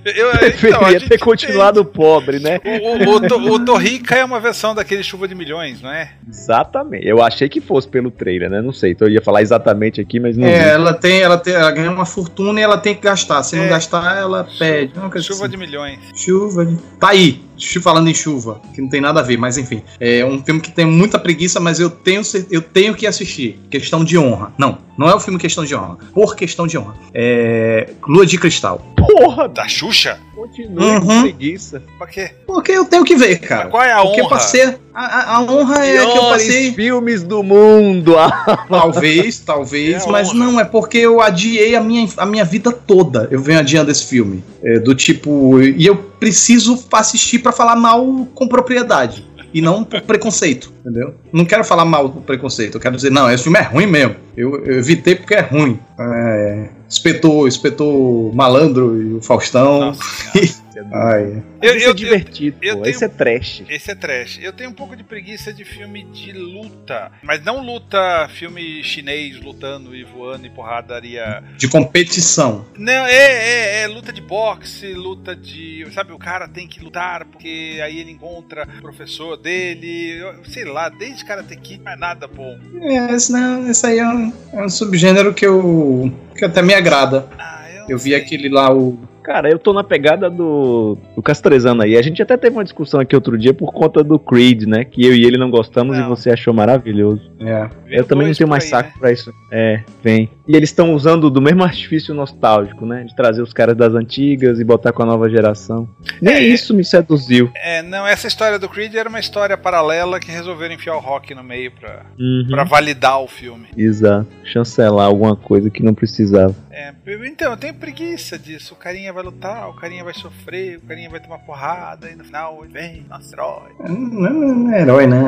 Eu, 0.05 0.31
então, 0.33 0.39
Preferia 0.39 0.91
gente 0.99 1.09
ter 1.09 1.19
continuado 1.19 1.85
pobre, 1.85 2.39
né? 2.39 2.59
tem- 2.59 2.81
O, 2.81 3.11
o, 3.11 3.17
o, 3.17 3.21
To- 3.29 3.53
o 3.53 3.65
Torrica 3.65 4.15
é 4.17 4.25
uma 4.25 4.41
versão 4.41 4.75
daquele 4.75 5.03
Chuva 5.03 5.29
de 5.29 5.35
Milhões, 5.35 5.83
não 5.83 5.91
é? 5.91 6.13
Exatamente. 6.29 7.07
Eu 7.07 7.23
achei 7.23 7.49
que 7.49 7.61
fosse 7.61 7.87
pelo 7.87 8.11
trailer, 8.11 8.49
né? 8.51 8.61
Não 8.63 8.73
sei. 8.73 8.93
Então 8.93 9.07
eu 9.09 9.13
ia 9.15 9.21
falar 9.23 9.43
exatamente 9.43 10.01
aqui, 10.01 10.19
mas 10.19 10.37
não. 10.37 10.47
É, 10.49 10.59
vi. 10.65 10.69
ela 10.71 10.95
tem, 10.95 11.21
ela 11.21 11.37
tem, 11.39 11.55
ela 11.55 11.71
ganha 11.71 11.91
uma 11.91 12.07
fortuna 12.07 12.59
e 12.61 12.63
ela 12.63 12.79
tem 12.79 12.95
que 12.95 13.03
gastar. 13.03 13.43
Se 13.43 13.57
É. 13.57 13.59
não 13.61 13.69
gastar, 13.69 14.17
ela 14.17 14.49
pede. 14.59 14.93
Não, 14.97 15.11
quer 15.11 15.23
Chuva 15.23 15.47
dizer, 15.47 15.51
de 15.51 15.57
Milhões. 15.57 15.99
Chuva. 16.15 16.65
de- 16.65 16.77
Tá 16.99 17.11
aí. 17.11 17.43
Chu- 17.59 17.81
Falando 17.81 18.09
em 18.09 18.15
chuva, 18.15 18.61
que 18.75 18.81
não 18.81 18.89
tem 18.89 19.01
nada 19.01 19.21
a 19.21 19.23
ver, 19.23 19.37
mas 19.39 19.57
enfim. 19.59 19.83
É 20.01 20.25
um 20.25 20.43
filme 20.43 20.61
que 20.61 20.71
tem 20.71 20.85
muita 20.87 21.19
preguiça, 21.19 21.59
mas 21.61 21.79
eu 21.81 21.89
tenho, 21.91 22.23
eu 22.51 22.61
tenho 22.63 22.95
que 22.95 23.07
assistir. 23.07 23.59
Questão 23.71 24.05
de 24.05 24.17
honra. 24.19 24.53
Não, 24.59 24.79
não 24.97 25.09
é 25.09 25.15
o 25.15 25.21
filme 25.21 25.39
Questão 25.39 25.65
de 25.65 25.75
Honra. 25.75 25.97
Por 26.13 26.35
questão 26.37 26.67
de 26.67 26.77
honra. 26.79 26.95
É. 27.15 27.89
Lua 28.07 28.27
de 28.27 28.37
Cristal. 28.39 28.85
Porra, 28.97 29.49
Da 29.49 29.67
Xuxa? 29.69 30.19
continua 30.35 31.01
com 31.01 31.07
Uhum. 31.09 31.23
preguiça. 31.23 31.83
Pra 31.99 32.07
quê? 32.07 32.31
Porque 32.47 32.73
eu 32.73 32.85
tenho 32.85 33.05
que 33.05 33.17
ver, 33.17 33.39
cara. 33.39 33.69
Qual 33.69 33.83
é 33.83 33.93
a 33.93 34.03
Porque 34.03 34.21
honra? 34.21 34.29
pra 34.29 34.39
ser. 34.41 34.79
A, 35.01 35.37
a- 35.37 35.43
honra 35.43 35.87
é 35.87 36.05
que 36.05 36.19
eu 36.19 36.23
passei. 36.25 36.73
filmes 36.73 37.23
do 37.23 37.43
mundo. 37.43 38.15
Talvez, 38.69 39.39
talvez, 39.41 40.05
É 40.05 40.11
mas 40.11 40.29
honra. 40.31 40.39
não, 40.39 40.61
é 40.61 40.65
porque 40.65 40.99
eu 40.99 41.21
adiei 41.21 41.75
a 41.77 41.81
minha, 41.81 42.09
a 42.17 42.27
minha 42.27 42.45
vida 42.45 42.73
toda. 42.73 43.29
Eu 43.31 43.41
venho 43.41 43.59
adiando 43.59 43.91
esse 43.91 44.05
filme. 44.05 44.43
É, 44.63 44.79
do 44.79 44.95
tipo. 44.95 45.61
E 45.63 45.87
eu 45.87 45.95
preciso 45.97 46.79
assistir 46.93 47.39
pra 47.39 47.53
falar 47.53 47.77
mal 47.77 48.05
com 48.35 48.49
propriedade. 48.49 49.25
e 49.55 49.63
não 49.63 49.83
por 49.83 50.03
preconceito, 50.03 50.71
entendeu? 50.81 51.15
Não 51.33 51.45
quero 51.45 51.65
falar 51.65 51.85
mal 51.87 52.07
do 52.09 52.21
preconceito, 52.21 52.75
eu 52.75 52.81
quero 52.81 52.97
dizer, 52.97 53.11
não, 53.11 53.31
esse 53.31 53.45
filme 53.45 53.59
é 53.59 53.63
ruim 53.63 53.87
mesmo. 53.87 54.15
Eu, 54.37 54.63
eu 54.67 54.79
evitei 54.79 55.15
porque 55.15 55.35
é 55.35 55.41
ruim. 55.41 55.79
É, 55.99 56.69
espetou, 56.89 57.49
espetou 57.49 58.31
Malandro 58.35 59.01
e 59.01 59.15
o 59.15 59.23
Faustão. 59.23 59.81
Nossa 59.81 60.01
Senhora. 60.85 61.15
Ai, 61.15 61.43
Eu- 61.63 61.75
Esse 61.77 61.85
eu- 61.87 61.91
é 61.91 61.95
divertido, 61.95 62.57
eu 62.63 62.77
pô. 62.77 62.83
tenho- 62.83 62.95
Esse 62.95 63.05
é 63.05 63.09
trash. 63.09 63.63
Esse 63.69 63.91
é 63.91 63.95
trash. 63.95 64.39
Eu 64.43 64.53
tenho 64.53 64.71
um 64.71 64.75
pouco 64.75 64.95
de 64.97 65.03
preguiça 65.05 65.53
de 65.53 65.65
filme 65.65 66.05
de 66.05 66.33
luta. 66.33 67.11
Mas 67.23 67.45
não 67.45 67.65
luta, 67.65 68.29
filme 68.35 68.83
chinês 68.85 69.41
lutando 69.41 69.95
e 69.95 70.05
voando 70.05 70.47
e 70.47 70.51
porradaria. 70.51 71.43
de 71.57 71.69
competição. 71.69 72.65
Não, 72.77 73.07
é, 73.07 73.13
é, 73.13 73.83
é 73.83 73.87
luta 73.89 74.13
de 74.13 74.21
boxe, 74.21 74.93
luta 74.95 75.35
de. 75.35 75.87
Sabe, 75.93 76.13
o 76.13 76.19
cara 76.19 76.47
tem 76.49 76.67
que 76.69 76.81
lutar 76.83 77.25
porque 77.25 77.81
aí 77.83 77.99
ele 77.99 78.11
encontra 78.13 78.67
o 78.79 78.81
professor 78.83 79.37
dele. 79.37 80.19
eu- 80.19 80.45
Sei 80.45 80.65
lá, 80.65 80.89
desde 80.89 81.25
Karate 81.25 81.57
Kid 81.57 81.83
não 81.83 81.93
é 81.93 81.97
nada 81.97 82.27
bom. 82.27 82.59
É, 82.81 83.13
esse, 83.15 83.33
não, 83.33 83.69
esse 83.69 83.85
aí 83.87 83.99
é 83.99 84.09
um, 84.09 84.33
é 84.53 84.63
um 84.65 84.69
subgênero 84.69 85.35
que 85.35 85.47
eu 85.47 86.13
que 86.37 86.45
até 86.45 86.63
me 86.63 86.73
agrada. 86.75 87.29
Ah, 87.39 87.67
eu, 87.75 87.87
Eu 87.91 87.99
vi 87.99 88.11
sei. 88.11 88.15
aquele 88.21 88.49
lá, 88.49 88.73
o. 88.73 88.99
Cara, 89.29 89.51
eu 89.51 89.59
tô 89.59 89.75
na 89.75 89.85
pegada 89.85 90.31
do, 90.31 90.97
do 91.15 91.21
Castrezano 91.21 91.83
aí. 91.83 91.99
A 91.99 92.03
gente 92.03 92.23
até 92.23 92.35
teve 92.35 92.57
uma 92.57 92.65
discussão 92.65 92.99
aqui 92.99 93.15
outro 93.15 93.37
dia 93.37 93.53
por 93.53 93.75
conta 93.75 94.03
do 94.03 94.19
Creed, 94.19 94.63
né? 94.63 94.87
Que 94.87 95.05
eu 95.05 95.15
e 95.15 95.23
ele 95.23 95.37
não 95.37 95.51
gostamos 95.51 95.99
Não. 95.99 96.07
e 96.07 96.09
você 96.09 96.31
achou 96.31 96.55
maravilhoso. 96.55 97.21
É. 97.39 97.69
Veio 97.85 97.99
eu 98.01 98.05
também 98.05 98.27
não 98.29 98.35
tenho 98.35 98.49
mais 98.49 98.65
aí, 98.65 98.71
saco 98.71 98.89
né? 98.89 98.95
pra 98.99 99.13
isso. 99.13 99.31
É, 99.53 99.83
vem. 100.03 100.31
E 100.49 100.57
eles 100.57 100.71
estão 100.71 100.95
usando 100.95 101.29
do 101.29 101.43
mesmo 101.43 101.61
artifício 101.63 102.15
nostálgico, 102.15 102.87
né? 102.87 103.05
De 103.05 103.15
trazer 103.15 103.43
os 103.43 103.53
caras 103.53 103.77
das 103.77 103.93
antigas 103.93 104.59
e 104.61 104.65
botar 104.65 104.93
com 104.95 105.03
a 105.03 105.07
nova 105.07 105.29
geração. 105.29 105.87
Nem 106.23 106.33
É, 106.35 106.41
isso 106.41 106.73
me 106.73 106.83
seduziu. 106.83 107.51
É, 107.55 107.83
não, 107.83 108.07
essa 108.07 108.27
história 108.27 108.59
do 108.59 108.67
Creed 108.67 108.95
era 108.95 109.11
uma 109.11 109.21
história 109.21 109.59
paralela 109.59 110.19
que 110.19 110.33
resolveram 110.33 110.75
enfiar 110.75 110.97
o 110.97 111.01
rock 111.01 111.35
no 111.35 111.45
meio 111.45 111.71
pra, 111.73 112.07
Uhum. 112.19 112.47
pra 112.49 112.65
validar 112.65 113.21
o 113.21 113.29
filme. 113.29 113.67
Exato. 113.77 114.27
Chancelar 114.43 115.05
alguma 115.05 115.37
coisa 115.37 115.69
que 115.69 115.83
não 115.83 115.93
precisava. 115.93 116.55
É, 116.79 116.95
então, 117.27 117.51
eu 117.51 117.57
tenho 117.57 117.75
preguiça 117.75 118.39
disso. 118.39 118.73
O 118.73 118.77
carinha 118.77 119.13
vai 119.13 119.25
lutar, 119.25 119.69
o 119.69 119.75
carinha 119.75 120.05
vai 120.05 120.15
sofrer, 120.15 120.79
o 120.79 120.83
carinha 120.83 121.11
vai 121.11 121.19
tomar 121.19 121.39
porrada, 121.39 122.09
e 122.09 122.15
no 122.15 122.23
final 122.23 122.63
ele 122.63 122.73
vem, 122.73 123.07
nossa, 123.09 123.35
herói. 123.35 123.73
Não, 123.81 124.33
não, 124.33 124.55
não 124.55 124.73
é 124.73 124.83
herói, 124.83 125.07
né? 125.09 125.19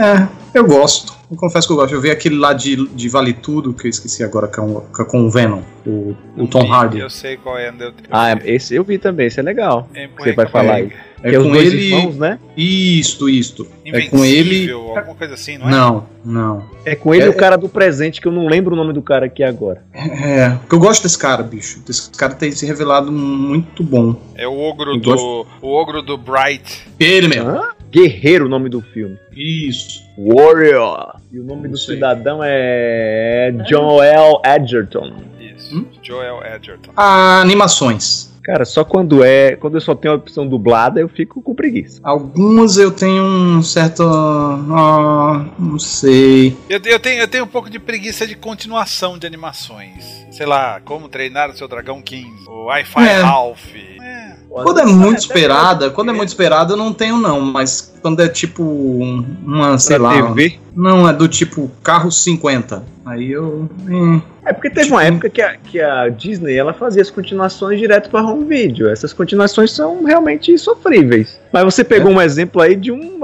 É, 0.00 0.58
eu 0.58 0.66
gosto. 0.66 1.14
Eu 1.34 1.38
confesso 1.38 1.66
que 1.66 1.72
eu 1.72 1.76
gosto. 1.76 1.92
Eu 1.92 2.00
vi 2.00 2.10
aquele 2.10 2.36
lá 2.36 2.52
de, 2.52 2.86
de 2.88 3.08
Vale 3.08 3.32
Tudo, 3.32 3.72
que 3.74 3.86
eu 3.86 3.90
esqueci 3.90 4.22
agora, 4.22 4.46
com, 4.46 4.80
com 4.80 5.26
o 5.26 5.30
Venom, 5.30 5.62
o, 5.84 6.14
o 6.36 6.46
Tom 6.46 6.62
Vi, 6.62 6.70
Hardy. 6.70 6.98
Eu 7.00 7.10
sei 7.10 7.36
qual 7.36 7.58
é. 7.58 7.68
Eu, 7.70 7.92
Ah, 8.10 8.38
esse 8.44 8.74
eu 8.74 8.84
vi 8.84 8.98
também, 8.98 9.26
esse 9.26 9.40
é 9.40 9.42
legal. 9.42 9.88
é, 9.94 10.08
Você 10.16 10.32
vai 10.32 10.46
falar 10.46 10.74
aí. 10.76 10.92
É 11.22 11.30
que 11.30 11.36
é 11.36 11.38
os 11.38 11.44
com 11.46 11.52
dois 11.52 11.72
ele. 11.72 11.84
irmãos, 11.86 12.16
né? 12.18 12.38
Isto, 12.56 13.28
isto. 13.30 13.66
É 13.86 14.02
com 14.02 14.22
ele. 14.24 14.70
Alguma 14.70 15.14
coisa 15.14 15.34
assim, 15.34 15.56
não 15.56 15.66
é? 15.68 15.70
Não, 15.70 16.06
não. 16.24 16.64
É 16.84 16.94
com 16.94 17.14
ele 17.14 17.24
É- 17.24 17.26
e 17.26 17.30
o 17.30 17.34
cara 17.34 17.56
do 17.56 17.66
presente, 17.68 18.20
que 18.20 18.28
eu 18.28 18.32
não 18.32 18.46
lembro 18.46 18.74
o 18.74 18.76
nome 18.76 18.92
do 18.92 19.00
cara 19.02 19.24
aqui 19.26 19.42
agora. 19.42 19.82
É, 19.94 20.50
porque 20.50 20.74
eu 20.74 20.78
gosto 20.78 21.02
desse 21.02 21.16
cara, 21.18 21.42
bicho. 21.42 21.82
Esse 21.88 22.10
cara 22.10 22.34
tem 22.34 22.52
se 22.52 22.66
revelado 22.66 23.10
muito 23.10 23.82
bom. 23.82 24.14
É 24.36 24.46
o 24.46 24.56
ogro 24.58 24.92
Eu 24.92 25.00
do. 25.00 25.46
O 25.62 25.68
ogro 25.68 26.02
do 26.02 26.16
Bright. 26.18 26.86
Ele 27.00 27.26
mesmo. 27.28 27.48
Hã? 27.48 27.70
Guerreiro, 27.90 28.44
o 28.44 28.48
nome 28.48 28.68
do 28.68 28.82
filme. 28.82 29.16
Isso. 29.34 30.03
Warrior. 30.16 31.16
E 31.32 31.38
o 31.38 31.44
nome 31.44 31.68
do 31.68 31.76
cidadão 31.76 32.40
é 32.42 33.52
Joel 33.68 34.40
Edgerton. 34.44 35.12
Isso. 35.40 35.76
Hum? 35.76 35.86
Joel 36.02 36.40
Edgerton. 36.54 36.92
Ah, 36.96 37.40
animações. 37.40 38.32
Cara, 38.44 38.66
só 38.66 38.84
quando 38.84 39.24
é, 39.24 39.56
quando 39.56 39.76
eu 39.76 39.80
só 39.80 39.94
tenho 39.94 40.12
a 40.12 40.16
opção 40.18 40.46
dublada, 40.46 41.00
eu 41.00 41.08
fico 41.08 41.40
com 41.40 41.54
preguiça. 41.54 41.98
Algumas 42.04 42.76
eu 42.76 42.90
tenho 42.90 43.22
um 43.24 43.62
certo. 43.62 44.02
Ah, 44.02 45.46
não 45.58 45.78
sei. 45.78 46.54
Eu, 46.68 46.78
eu 46.84 47.00
tenho, 47.00 47.20
eu 47.22 47.28
tenho 47.28 47.44
um 47.44 47.48
pouco 47.48 47.70
de 47.70 47.78
preguiça 47.78 48.26
de 48.26 48.34
continuação 48.36 49.18
de 49.18 49.26
animações. 49.26 50.26
Sei 50.30 50.44
lá, 50.44 50.78
como 50.84 51.08
treinar 51.08 51.48
o 51.50 51.56
seu 51.56 51.66
dragão 51.66 52.02
15. 52.02 52.46
O 52.46 52.64
Wi-Fi 52.66 53.08
É. 53.08 53.22
Ralph. 53.22 53.74
É. 53.74 54.23
Quando 54.62 54.80
é 54.80 54.84
muito 54.86 55.18
esperada, 55.18 55.90
quando 55.90 56.10
é 56.10 56.12
muito 56.12 56.28
esperada, 56.28 56.72
eu 56.72 56.76
não 56.76 56.92
tenho, 56.92 57.16
não. 57.16 57.40
Mas 57.40 57.92
quando 58.00 58.20
é 58.20 58.28
tipo 58.28 58.62
um- 58.62 59.24
uma, 59.44 59.78
sei 59.78 59.96
Pra 59.98 60.08
lá. 60.08 60.14
TV. 60.22 60.58
Não, 60.76 61.08
é 61.08 61.12
do 61.12 61.26
tipo 61.26 61.70
carro 61.82 62.10
50. 62.12 62.84
Aí 63.04 63.32
eu. 63.32 63.68
hum, 63.88 64.20
É 64.46 64.52
porque 64.52 64.68
teve 64.68 64.82
Tipo- 64.84 64.94
uma 64.96 65.04
época 65.04 65.30
que 65.30 65.40
a, 65.40 65.56
que 65.56 65.80
a 65.80 66.08
Disney 66.08 66.54
ela 66.54 66.72
fazia 66.74 67.00
as 67.00 67.10
continuações 67.10 67.78
direto 67.78 68.10
para 68.10 68.22
home 68.22 68.44
video. 68.44 68.90
Essas 68.90 69.12
continuações 69.12 69.70
são 69.72 70.04
realmente 70.04 70.56
sofríveis. 70.58 71.40
Mas 71.52 71.64
você 71.64 71.82
pegou 71.84 72.10
um 72.12 72.20
exemplo 72.20 72.60
aí 72.60 72.74
de 72.76 72.90
um, 72.92 73.18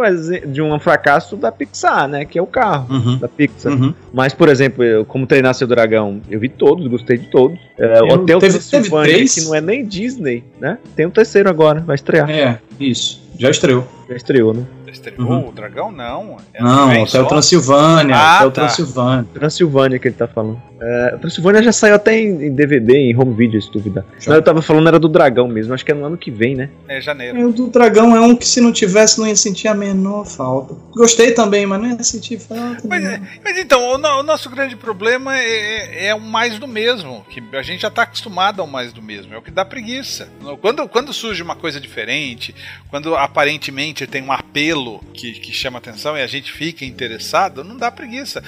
de 0.47 0.63
um 0.63 0.79
fracasso 0.81 1.37
da 1.37 1.51
Pixar, 1.53 2.09
né? 2.09 2.25
Que 2.25 2.39
é 2.39 2.43
o 2.43 2.47
carro 2.47 2.87
uhum, 2.95 3.19
da 3.19 3.29
Pixar. 3.29 3.73
uhum. 3.73 3.93
Mas, 4.15 4.33
por 4.33 4.49
exemplo, 4.49 4.83
eu, 4.83 5.05
como 5.05 5.27
treinar 5.27 5.53
seu 5.55 5.67
dragão, 5.67 6.21
eu 6.31 6.39
vi 6.41 6.49
todos, 6.49 6.87
gostei 6.87 7.19
de 7.19 7.27
todos. 7.27 7.59
É, 7.79 7.99
Eu- 8.01 8.05
Hotel 8.15 8.39
teve- 8.39 8.59
Transilvânia, 8.59 9.05
teve 9.07 9.17
três? 9.19 9.35
que 9.35 9.41
não 9.43 9.55
é 9.55 9.61
nem 9.61 9.85
Disney, 9.85 10.45
né? 10.61 10.79
Tem 10.97 11.07
um 11.07 11.11
terceiro 11.11 11.49
agora, 11.51 11.81
vai 11.81 11.97
estrear. 11.97 12.31
É, 12.31 12.59
isso. 12.79 13.21
Já 13.39 13.51
estreou. 13.51 13.87
Já 14.09 14.17
estreou, 14.17 14.53
né? 14.55 14.65
Estreou 14.93 15.21
Uhum. 15.31 15.49
o 15.49 15.53
dragão? 15.53 15.91
Não. 15.93 16.37
É 16.53 16.63
Não, 16.63 17.03
Hotel? 17.03 17.25
Transilvânia. 17.27 18.15
Ah, 18.17 18.37
Hotel 18.39 18.51
tá. 18.51 18.61
Transilvânia. 18.67 19.27
Transilvânia 19.33 19.99
que 19.99 20.09
ele 20.09 20.15
tá 20.17 20.27
falando. 20.27 20.61
É, 20.83 21.17
Transilvânia 21.21 21.63
já 21.63 21.73
saiu 21.73 21.95
até 21.95 22.19
em, 22.19 22.47
em 22.47 22.55
DVD, 22.55 22.97
em 22.97 23.17
home 23.17 23.35
video, 23.35 23.61
se 23.61 23.71
duvidar. 23.71 24.05
Mas 24.15 24.27
eu 24.27 24.43
tava 24.43 24.63
falando 24.63 24.89
era 24.89 24.99
do 24.99 25.09
dragão 25.09 25.47
mesmo, 25.47 25.75
acho 25.75 25.85
que 25.85 25.93
é 25.93 25.95
no 25.95 26.05
ano 26.07 26.17
que 26.17 26.31
vem, 26.31 26.55
né? 26.55 26.71
É 26.89 27.01
janeiro. 27.01 27.37
É, 27.39 27.45
O 27.45 27.53
do 27.53 27.67
dragão 27.69 28.17
é 28.17 28.21
um 28.21 28.35
que 28.35 28.47
se 28.47 28.61
não 28.61 28.73
tivesse 28.73 29.19
não 29.19 29.27
ia 29.27 29.37
sentir 29.37 29.69
a 29.69 29.75
menor 29.75 30.25
falta. 30.25 30.75
Gostei 30.93 31.33
também, 31.33 31.67
mas 31.67 31.81
não 31.81 31.89
ia 31.91 32.03
sentir 32.03 32.39
falta. 32.39 32.81
Mas, 32.89 33.03
não. 33.05 33.11
é- 33.11 33.21
mas 33.45 33.59
então, 33.59 33.87
o, 33.91 33.99
no- 33.99 34.21
o 34.21 34.23
nosso 34.23 34.49
grande 34.49 34.75
problema 34.75 35.37
é, 35.39 35.45
é, 35.45 36.07
é 36.07 36.15
o 36.15 36.21
mais 36.21 36.59
do 36.59 36.67
mesmo. 36.67 37.25
Que 37.29 37.43
a 37.55 37.63
gente 37.63 37.83
já 37.83 37.91
tá 37.91 38.03
acostumado 38.03 38.61
ao 38.63 38.67
mais 38.67 38.93
do 38.93 39.03
mesmo. 39.03 39.35
É 39.35 39.39
o 39.39 39.43
que 39.43 39.51
dá 39.51 39.65
preguiça. 39.65 40.29
Quando, 40.63 40.89
quando 40.89 41.13
surge 41.13 41.43
uma 41.43 41.57
coisa 41.57 41.79
diferente, 41.81 42.55
quando 42.89 43.15
aparentemente 43.15 44.07
tem 44.07 44.23
um 44.23 44.33
apelo 44.33 45.01
que, 45.13 45.33
que 45.33 45.53
chama 45.53 45.79
atenção 45.79 46.17
e 46.17 46.23
a 46.23 46.27
gente 46.27 46.51
fica 46.53 46.85
interessado, 46.85 47.63
não 47.63 47.77
dá 47.77 47.91
preguiça. 47.91 48.43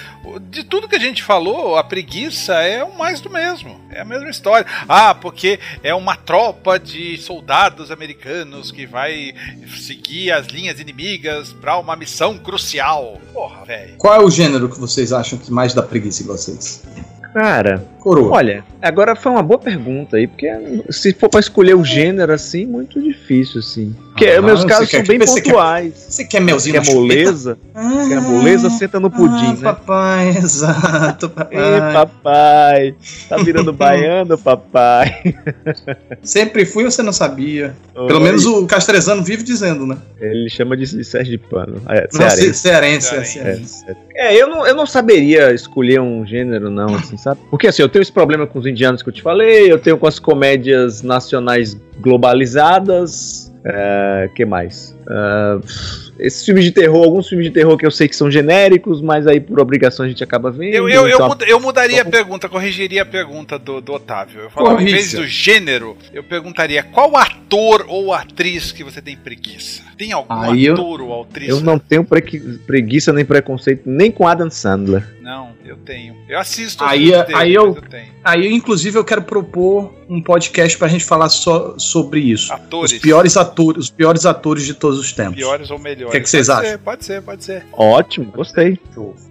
De 0.49 0.63
tudo 0.63 0.87
que 0.87 0.95
a 0.95 0.99
gente 0.99 1.21
falou, 1.21 1.75
a 1.77 1.83
preguiça 1.83 2.22
é 2.49 2.83
o 2.83 2.97
mais 2.97 3.21
do 3.21 3.29
mesmo. 3.29 3.79
É 3.89 4.01
a 4.01 4.05
mesma 4.05 4.29
história. 4.29 4.65
Ah, 4.87 5.13
porque 5.13 5.59
é 5.83 5.93
uma 5.93 6.15
tropa 6.15 6.79
de 6.79 7.17
soldados 7.17 7.91
americanos 7.91 8.71
que 8.71 8.85
vai 8.85 9.33
seguir 9.77 10.31
as 10.31 10.47
linhas 10.47 10.79
inimigas 10.79 11.53
pra 11.53 11.77
uma 11.77 11.95
missão 11.95 12.37
crucial. 12.37 13.19
Porra, 13.33 13.65
velho. 13.65 13.95
Qual 13.97 14.13
é 14.13 14.19
o 14.23 14.29
gênero 14.29 14.69
que 14.69 14.79
vocês 14.79 15.13
acham 15.13 15.37
que 15.37 15.51
mais 15.51 15.73
dá 15.73 15.81
preguiça 15.81 16.23
em 16.23 16.27
vocês? 16.27 16.83
Cara, 17.33 17.83
Coroa. 17.99 18.31
olha, 18.31 18.63
agora 18.79 19.15
foi 19.15 19.31
uma 19.31 19.41
boa 19.41 19.57
pergunta 19.57 20.17
aí, 20.17 20.27
porque 20.27 20.47
se 20.91 21.11
for 21.13 21.29
pra 21.29 21.39
escolher 21.39 21.73
o 21.75 21.83
gênero 21.83 22.31
assim, 22.31 22.63
muito 22.65 23.01
difícil, 23.01 23.59
assim. 23.59 23.95
Porque 24.13 24.27
Ah, 24.27 24.41
meus 24.43 24.63
casos 24.63 24.89
quer 24.89 24.97
são 24.97 25.07
bem 25.07 25.17
você 25.19 25.41
quer- 25.41 25.49
pontuais. 25.51 25.93
Você 26.07 26.23
quer 26.23 26.39
melzinho 26.39 26.79
Quer 26.81 26.93
moleza? 26.93 27.57
Ah, 27.73 28.05
Quer 28.07 28.21
moleza, 28.21 28.69
senta 28.69 28.99
no 28.99 29.09
pudim, 29.09 29.33
ah, 29.47 29.53
né? 29.53 29.59
papai, 29.63 30.29
exato, 30.37 31.31
Ei, 31.49 31.57
papai. 31.59 31.93
papai, 31.93 32.95
tá 33.27 33.37
virando 33.37 33.73
baiano, 33.73 34.37
papai. 34.37 35.33
Sempre 36.21 36.63
fui 36.65 36.83
ou 36.85 36.91
você 36.91 37.01
não 37.01 37.11
sabia? 37.11 37.75
Pelo 37.93 38.19
Oi. 38.19 38.23
menos 38.23 38.45
o 38.45 38.65
Castrezano 38.67 39.23
vive 39.23 39.41
dizendo, 39.43 39.85
né? 39.87 39.97
Ele 40.21 40.47
chama 40.49 40.77
de, 40.77 40.85
de 40.95 41.03
Sergipano. 41.03 41.81
É, 41.89 42.07
Não, 42.13 42.19
cearense. 42.21 42.41
ce- 42.41 42.53
cearense, 42.53 43.15
é, 43.15 43.23
Cearense. 43.23 43.79
cearense. 43.79 43.85
É, 44.15 44.35
eu 44.39 44.47
não, 44.47 44.65
eu 44.67 44.75
não 44.75 44.85
saberia 44.85 45.51
escolher 45.53 45.99
um 45.99 46.23
gênero, 46.25 46.69
não, 46.69 46.93
assim, 46.95 47.17
sabe? 47.17 47.41
Porque 47.49 47.67
assim, 47.67 47.81
eu 47.81 47.89
tenho 47.89 48.03
esse 48.03 48.11
problema 48.11 48.45
com 48.45 48.59
os 48.59 48.65
indianos 48.67 49.01
que 49.01 49.09
eu 49.09 49.13
te 49.13 49.23
falei, 49.23 49.71
eu 49.71 49.79
tenho 49.79 49.97
com 49.97 50.05
as 50.05 50.19
comédias 50.19 51.01
nacionais 51.01 51.75
globalizadas. 51.99 53.51
É, 53.65 54.29
que 54.35 54.45
mais? 54.45 54.97
É, 55.09 55.59
esses 56.19 56.45
filmes 56.45 56.63
de 56.63 56.71
terror, 56.71 57.03
alguns 57.03 57.27
filmes 57.27 57.47
de 57.47 57.53
terror 57.53 57.77
que 57.77 57.85
eu 57.85 57.91
sei 57.91 58.07
que 58.07 58.15
são 58.15 58.29
genéricos, 58.29 59.01
mas 59.01 59.25
aí 59.27 59.39
por 59.39 59.59
obrigação 59.59 60.05
a 60.05 60.09
gente 60.09 60.23
acaba 60.23 60.51
vendo. 60.51 60.73
Eu, 60.73 60.87
eu, 60.89 61.07
eu, 61.07 61.15
então- 61.15 61.27
muda- 61.29 61.45
eu 61.45 61.59
mudaria 61.59 62.01
a 62.01 62.05
pergunta, 62.05 62.47
corrigiria 62.47 63.01
a 63.01 63.05
pergunta 63.05 63.57
do, 63.59 63.81
do 63.81 63.93
Otávio. 63.93 64.41
Eu 64.41 64.49
falava, 64.49 64.81
em 64.81 64.85
vez 64.85 65.13
do 65.13 65.25
gênero, 65.27 65.97
eu 66.13 66.23
perguntaria 66.23 66.83
qual 66.83 67.15
ator 67.17 67.85
ou 67.87 68.13
atriz 68.13 68.71
que 68.71 68.83
você 68.83 69.01
tem 69.01 69.15
preguiça? 69.17 69.81
Tem 69.97 70.11
algum 70.11 70.33
Aí 70.33 70.65
eu- 70.65 70.73
ator 70.73 71.01
ou 71.01 71.21
atriz? 71.23 71.49
eu 71.49 71.59
não 71.61 71.77
tenho 71.79 72.05
preguiça 72.65 73.11
nem 73.13 73.25
preconceito 73.25 73.83
nem 73.85 74.11
com 74.11 74.27
Adam 74.27 74.49
Sandler. 74.49 75.03
Não, 75.21 75.51
eu 75.65 75.77
tenho. 75.77 76.15
Eu 76.27 76.39
assisto 76.39 76.83
os 76.83 76.89
Aí 76.91 76.99
filmes 77.07 77.15
é- 77.19 77.23
dele, 77.25 77.37
aí 77.37 77.53
eu- 77.53 77.65
eu. 77.75 77.83
Aí, 78.23 78.47
inclusive, 78.53 78.97
eu 78.97 79.03
quero 79.03 79.21
propor 79.21 79.93
um 80.09 80.21
podcast 80.21 80.77
pra 80.77 80.87
gente 80.87 81.03
falar 81.03 81.29
só 81.29 81.75
sobre 81.77 82.19
isso. 82.21 82.51
Atores. 82.53 82.91
Os 82.93 82.99
piores 82.99 83.37
atores, 83.37 83.83
os 83.85 83.89
piores 83.89 84.25
atores 84.25 84.65
de 84.65 84.73
todos 84.73 84.92
os 84.99 85.11
tempos. 85.13 85.35
piores 85.35 85.69
ou 85.71 85.79
melhores. 85.79 86.07
O 86.07 86.11
que 86.11 86.17
é 86.17 86.19
que 86.19 86.29
vocês 86.29 86.47
Pode 86.47 86.59
acham? 86.59 86.71
ser, 86.71 86.77
pode 86.79 87.05
ser, 87.05 87.21
pode 87.21 87.43
ser. 87.43 87.65
Ótimo, 87.73 88.31
gostei. 88.31 88.79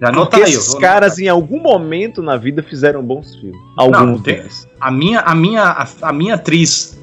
Já 0.00 0.08
anota 0.08 0.30
Porque 0.30 0.44
aí, 0.44 0.52
esses 0.54 0.74
caras 0.74 1.18
em 1.18 1.28
algum 1.28 1.60
momento 1.60 2.22
na 2.22 2.36
vida 2.36 2.62
fizeram 2.62 3.02
bons 3.02 3.34
filmes. 3.36 3.58
Alguns 3.78 4.22
tem- 4.22 4.36
deles. 4.36 4.66
A 4.80 4.90
minha, 4.90 5.20
a 5.20 5.34
minha, 5.34 5.62
a, 5.64 5.86
a 6.02 6.12
minha 6.12 6.34
atriz 6.34 6.98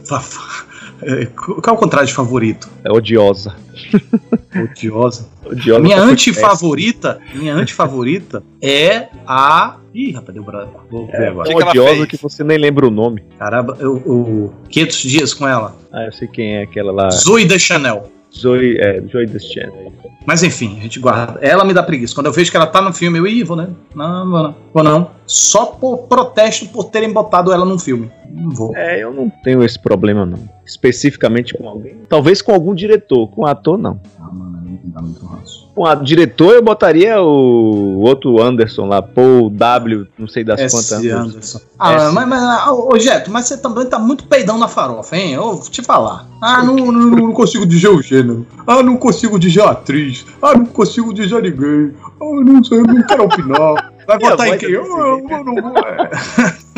É, 1.03 1.26
qual 1.36 1.61
é 1.68 1.72
o 1.72 1.77
contrário 1.77 2.07
de 2.07 2.14
favorito? 2.14 2.69
É 2.84 2.91
odiosa. 2.91 3.56
Odiosa. 4.56 5.27
Odiosa 5.45 5.80
minha 5.80 6.02
antifavorita, 6.02 7.19
minha 7.34 7.53
antifavorita 7.56 8.44
é 8.61 9.07
a. 9.26 9.77
Ih, 9.94 10.11
rapaz, 10.11 10.34
deu 10.34 10.44
branco. 10.44 10.86
Vou 10.91 11.06
ver 11.07 11.11
péssima. 11.14 11.30
agora. 11.30 11.48
que 11.48 11.53
Tão 11.53 11.60
que 11.61 11.69
odiosa 11.80 11.95
fez? 11.95 12.06
que 12.07 12.18
você 12.18 12.44
nem 12.44 12.57
lembra 12.57 12.88
o 12.88 12.91
nome. 12.91 13.23
Caramba, 13.38 13.77
eu, 13.80 13.98
eu 14.06 14.53
500 14.69 14.98
dias 14.98 15.34
com 15.34 15.48
ela. 15.48 15.76
Ah, 15.91 16.06
eu 16.06 16.11
sei 16.11 16.27
quem 16.27 16.57
é 16.57 16.64
aquela 16.64 16.91
lá. 16.91 17.10
Zoe 17.10 17.45
de 17.45 17.57
Chanel. 17.57 18.10
Zoe, 18.35 18.77
é, 18.80 19.01
Zoe 19.01 19.26
Deschanel. 19.26 19.91
Mas 20.26 20.43
enfim, 20.43 20.77
a 20.77 20.84
gente 20.84 20.99
guarda. 20.99 21.39
Ela 21.41 21.65
me 21.65 21.73
dá 21.73 21.81
preguiça. 21.81 22.14
Quando 22.14 22.27
eu 22.27 22.34
vejo 22.34 22.51
que 22.51 22.57
ela 22.57 22.68
tá 22.68 22.81
no 22.81 22.93
filme, 22.93 23.18
eu 23.18 23.26
ih, 23.26 23.43
vou 23.43 23.57
né? 23.57 23.69
Não, 23.95 24.30
vou 24.30 24.43
não. 24.43 24.56
Vou 24.73 24.84
não. 24.84 25.11
Só 25.26 25.65
por 25.65 26.07
protesto 26.07 26.68
por 26.68 26.85
terem 26.85 27.11
botado 27.11 27.51
ela 27.51 27.65
num 27.65 27.80
filme. 27.80 28.11
Não 28.30 28.51
vou. 28.51 28.76
É, 28.76 29.03
eu 29.03 29.11
não 29.11 29.30
tenho 29.43 29.64
esse 29.64 29.80
problema, 29.80 30.26
não. 30.26 30.39
Especificamente 30.65 31.53
com 31.56 31.68
alguém. 31.68 31.97
Talvez 32.07 32.41
com 32.41 32.53
algum 32.53 32.76
diretor, 32.76 33.27
com 33.30 33.45
ator, 33.45 33.77
não. 33.77 33.99
Ah, 34.19 34.30
mano, 34.31 34.80
não 34.84 34.91
dá 34.91 35.01
muito 35.01 35.26
ranço. 35.26 35.59
Com 35.75 35.85
a 35.85 35.95
diretor, 35.95 36.55
eu 36.55 36.61
botaria 36.61 37.21
o 37.21 37.99
outro 37.99 38.41
Anderson 38.41 38.85
lá, 38.85 39.01
Paul 39.01 39.49
W, 39.49 40.07
não 40.17 40.27
sei 40.27 40.43
das 40.43 40.59
S. 40.59 40.75
quantas. 40.75 41.05
Anderson. 41.05 41.61
Ah, 41.77 41.93
S. 41.93 42.13
mas, 42.13 42.27
mas 42.27 42.43
ah, 42.43 42.73
ô 42.73 42.99
Jeto, 42.99 43.31
mas 43.31 43.45
você 43.45 43.57
também 43.57 43.85
tá 43.85 43.97
muito 43.97 44.25
peidão 44.25 44.57
na 44.57 44.67
farofa, 44.67 45.15
hein? 45.15 45.33
Eu 45.33 45.55
vou 45.55 45.69
te 45.69 45.81
falar. 45.81 46.27
Ah, 46.41 46.63
não, 46.63 46.75
não, 46.75 46.91
não 46.91 47.33
consigo 47.33 47.65
dizer 47.65 47.89
o 47.89 48.01
gênero. 48.01 48.45
Ah, 48.67 48.83
não 48.83 48.97
consigo 48.97 49.39
dizer 49.39 49.61
a 49.61 49.71
atriz. 49.71 50.25
Ah, 50.41 50.53
não 50.53 50.65
consigo 50.65 51.13
dizer 51.13 51.41
ninguém. 51.41 51.93
Ah, 52.21 52.43
não 52.43 52.63
sei, 52.63 52.79
não 52.81 53.03
quero 53.03 53.23
opinar. 53.23 53.89
Vai 54.18 54.19
votar 54.19 54.48
em 54.48 54.57
quem? 54.57 54.69
é 54.69 54.76
Eu, 54.76 54.84
eu, 54.86 55.27
eu 55.30 55.44
não 55.44 55.56
vou. 55.56 55.77
é. 55.77 56.10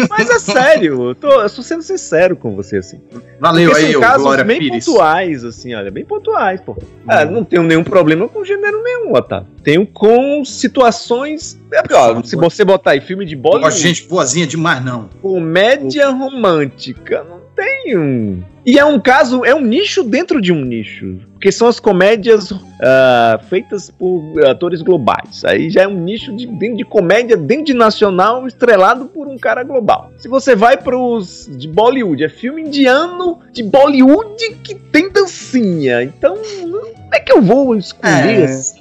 Mas 0.10 0.30
é 0.30 0.40
sério, 0.40 1.10
eu, 1.10 1.16
tô, 1.16 1.30
eu 1.32 1.46
estou 1.46 1.64
sendo 1.64 1.84
sincero 1.84 2.36
com 2.36 2.56
você, 2.56 2.78
assim. 2.78 3.00
Valeu 3.40 3.70
Porque 3.70 3.86
aí, 3.86 3.92
são 3.94 4.02
casos 4.02 4.24
Glória 4.24 4.44
bem 4.44 4.58
Pires. 4.60 4.86
pontuais, 4.86 5.44
assim, 5.46 5.74
olha, 5.76 5.92
bem 5.92 6.04
pontuais, 6.04 6.60
pô. 6.60 6.76
Ah, 7.08 7.24
Hum. 7.24 7.32
não 7.32 7.44
tenho 7.44 7.62
nenhum 7.64 7.84
problema 7.84 8.28
com 8.28 8.44
gênero 8.44 8.82
nenhum, 8.84 9.14
Otávio. 9.14 9.48
Tenho 9.64 9.86
com 9.86 10.44
situações. 10.44 11.60
É 11.72 11.82
porque, 11.82 11.94
ó, 11.94 12.22
se 12.24 12.36
você 12.36 12.66
botar 12.66 12.92
aí 12.92 13.02
filme 13.02 13.26
de 13.26 13.36
bola, 13.36 13.70
gente 13.70 14.08
boazinha 14.08 14.48
demais, 14.48 14.84
não. 14.84 15.08
comédia 15.22 16.10
romântica, 16.10 17.24
não 17.24 17.40
tem 17.56 17.98
um. 17.98 18.42
E 18.66 18.78
é 18.78 18.86
um 18.86 19.00
caso, 19.00 19.44
é 19.44 19.56
um 19.56 19.62
nicho 19.62 20.04
dentro 20.04 20.40
de 20.40 20.52
um 20.52 20.62
nicho. 20.62 21.20
Porque 21.34 21.52
são 21.52 21.68
as 21.68 21.80
comédias 21.80 22.54
ah, 22.80 23.40
feitas 23.50 23.90
por 23.90 24.46
atores 24.46 24.82
globais. 24.82 25.44
Aí 25.44 25.70
já 25.70 25.84
é 25.84 25.88
um 25.88 26.00
nicho 26.00 26.36
de, 26.36 26.46
dentro 26.46 26.78
de 26.78 26.86
comédia, 26.86 27.36
dentro 27.36 27.66
de 27.66 27.74
nacional, 27.74 28.46
estrelado 28.46 29.06
por 29.06 29.28
um 29.28 29.38
cara 29.38 29.64
global. 29.64 30.12
Se 30.20 30.28
você 30.28 30.56
vai 30.56 30.78
pros 30.78 31.50
de 31.52 31.68
Bollywood, 31.68 32.24
é 32.24 32.30
filme 32.30 32.62
indiano 32.62 33.40
de 33.52 33.64
Bollywood 33.64 34.56
que 34.64 34.76
tem 34.76 35.12
dancinha. 35.12 36.04
Então, 36.04 36.36
como 36.36 37.16
é 37.16 37.20
que 37.20 37.32
eu 37.34 37.42
vou 37.42 37.76
escolher? 37.76 38.40
É. 38.40 38.44
assim? 38.46 38.80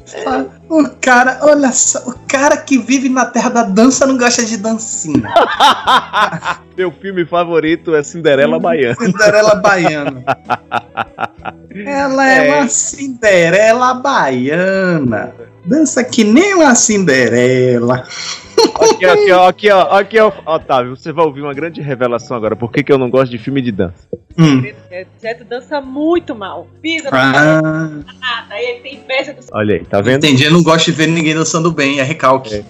O 0.69 0.89
cara, 1.01 1.41
olha 1.43 1.73
só, 1.73 1.99
o 2.09 2.15
cara 2.29 2.57
que 2.57 2.79
vive 2.79 3.09
na 3.09 3.27
terra 3.27 3.51
da 3.51 3.63
dança 3.65 4.07
não 4.07 4.17
gosta 4.17 4.45
de 4.45 4.57
dancinha. 4.57 5.29
Meu 6.77 6.93
filme 6.93 7.27
favorito 7.27 7.95
é 7.95 8.03
Cinderela 8.03 8.59
Baiana. 8.59 8.95
Cinderela 8.95 9.57
baiana. 9.57 9.70
Ela 11.87 12.29
é, 12.31 12.47
É. 12.49 12.55
uma 12.55 12.69
Cinderela 12.69 13.95
baiana. 13.95 15.33
Dança 15.65 16.03
que 16.03 16.25
nem 16.25 16.55
uma 16.55 16.75
Cinderela. 16.75 18.05
Aqui, 18.81 19.05
aqui, 19.05 19.33
ó, 19.33 19.49
aqui, 19.49 19.71
ó, 19.71 19.81
aqui, 19.99 20.19
ó, 20.19 20.33
Otávio, 20.47 20.97
você 20.97 21.13
vai 21.13 21.25
ouvir 21.25 21.41
uma 21.43 21.55
grande 21.55 21.81
revelação 21.81 22.37
agora. 22.37 22.55
Por 22.57 22.71
que, 22.71 22.83
que 22.83 22.93
eu 22.93 22.99
não 22.99 23.09
gosto 23.11 23.31
de 23.31 23.39
filme 23.39 23.61
de 23.63 23.73
dança? 23.73 24.09
Hum. 24.39 24.63
Jeto 25.21 25.45
dança 25.45 25.81
muito 25.81 26.35
mal. 26.35 26.67
Pisa 26.81 27.09
Ah, 27.13 27.61
nada. 27.63 28.05
Aí 28.51 28.65
ele 28.65 28.81
tem 28.81 28.95
inveja 28.97 29.33
do 29.35 29.41
Olha 29.53 29.77
aí, 29.77 29.85
tá 29.85 30.01
vendo? 30.01 30.25
entendi. 30.25 30.45
Eu 30.45 30.53
não 30.53 30.63
gosto 30.63 30.87
de 30.87 30.93
ver 30.93 31.09
ninguém 31.09 31.35
dançando 31.35 31.71
bem. 31.73 32.01
É 32.01 32.03
recalque. 32.03 32.65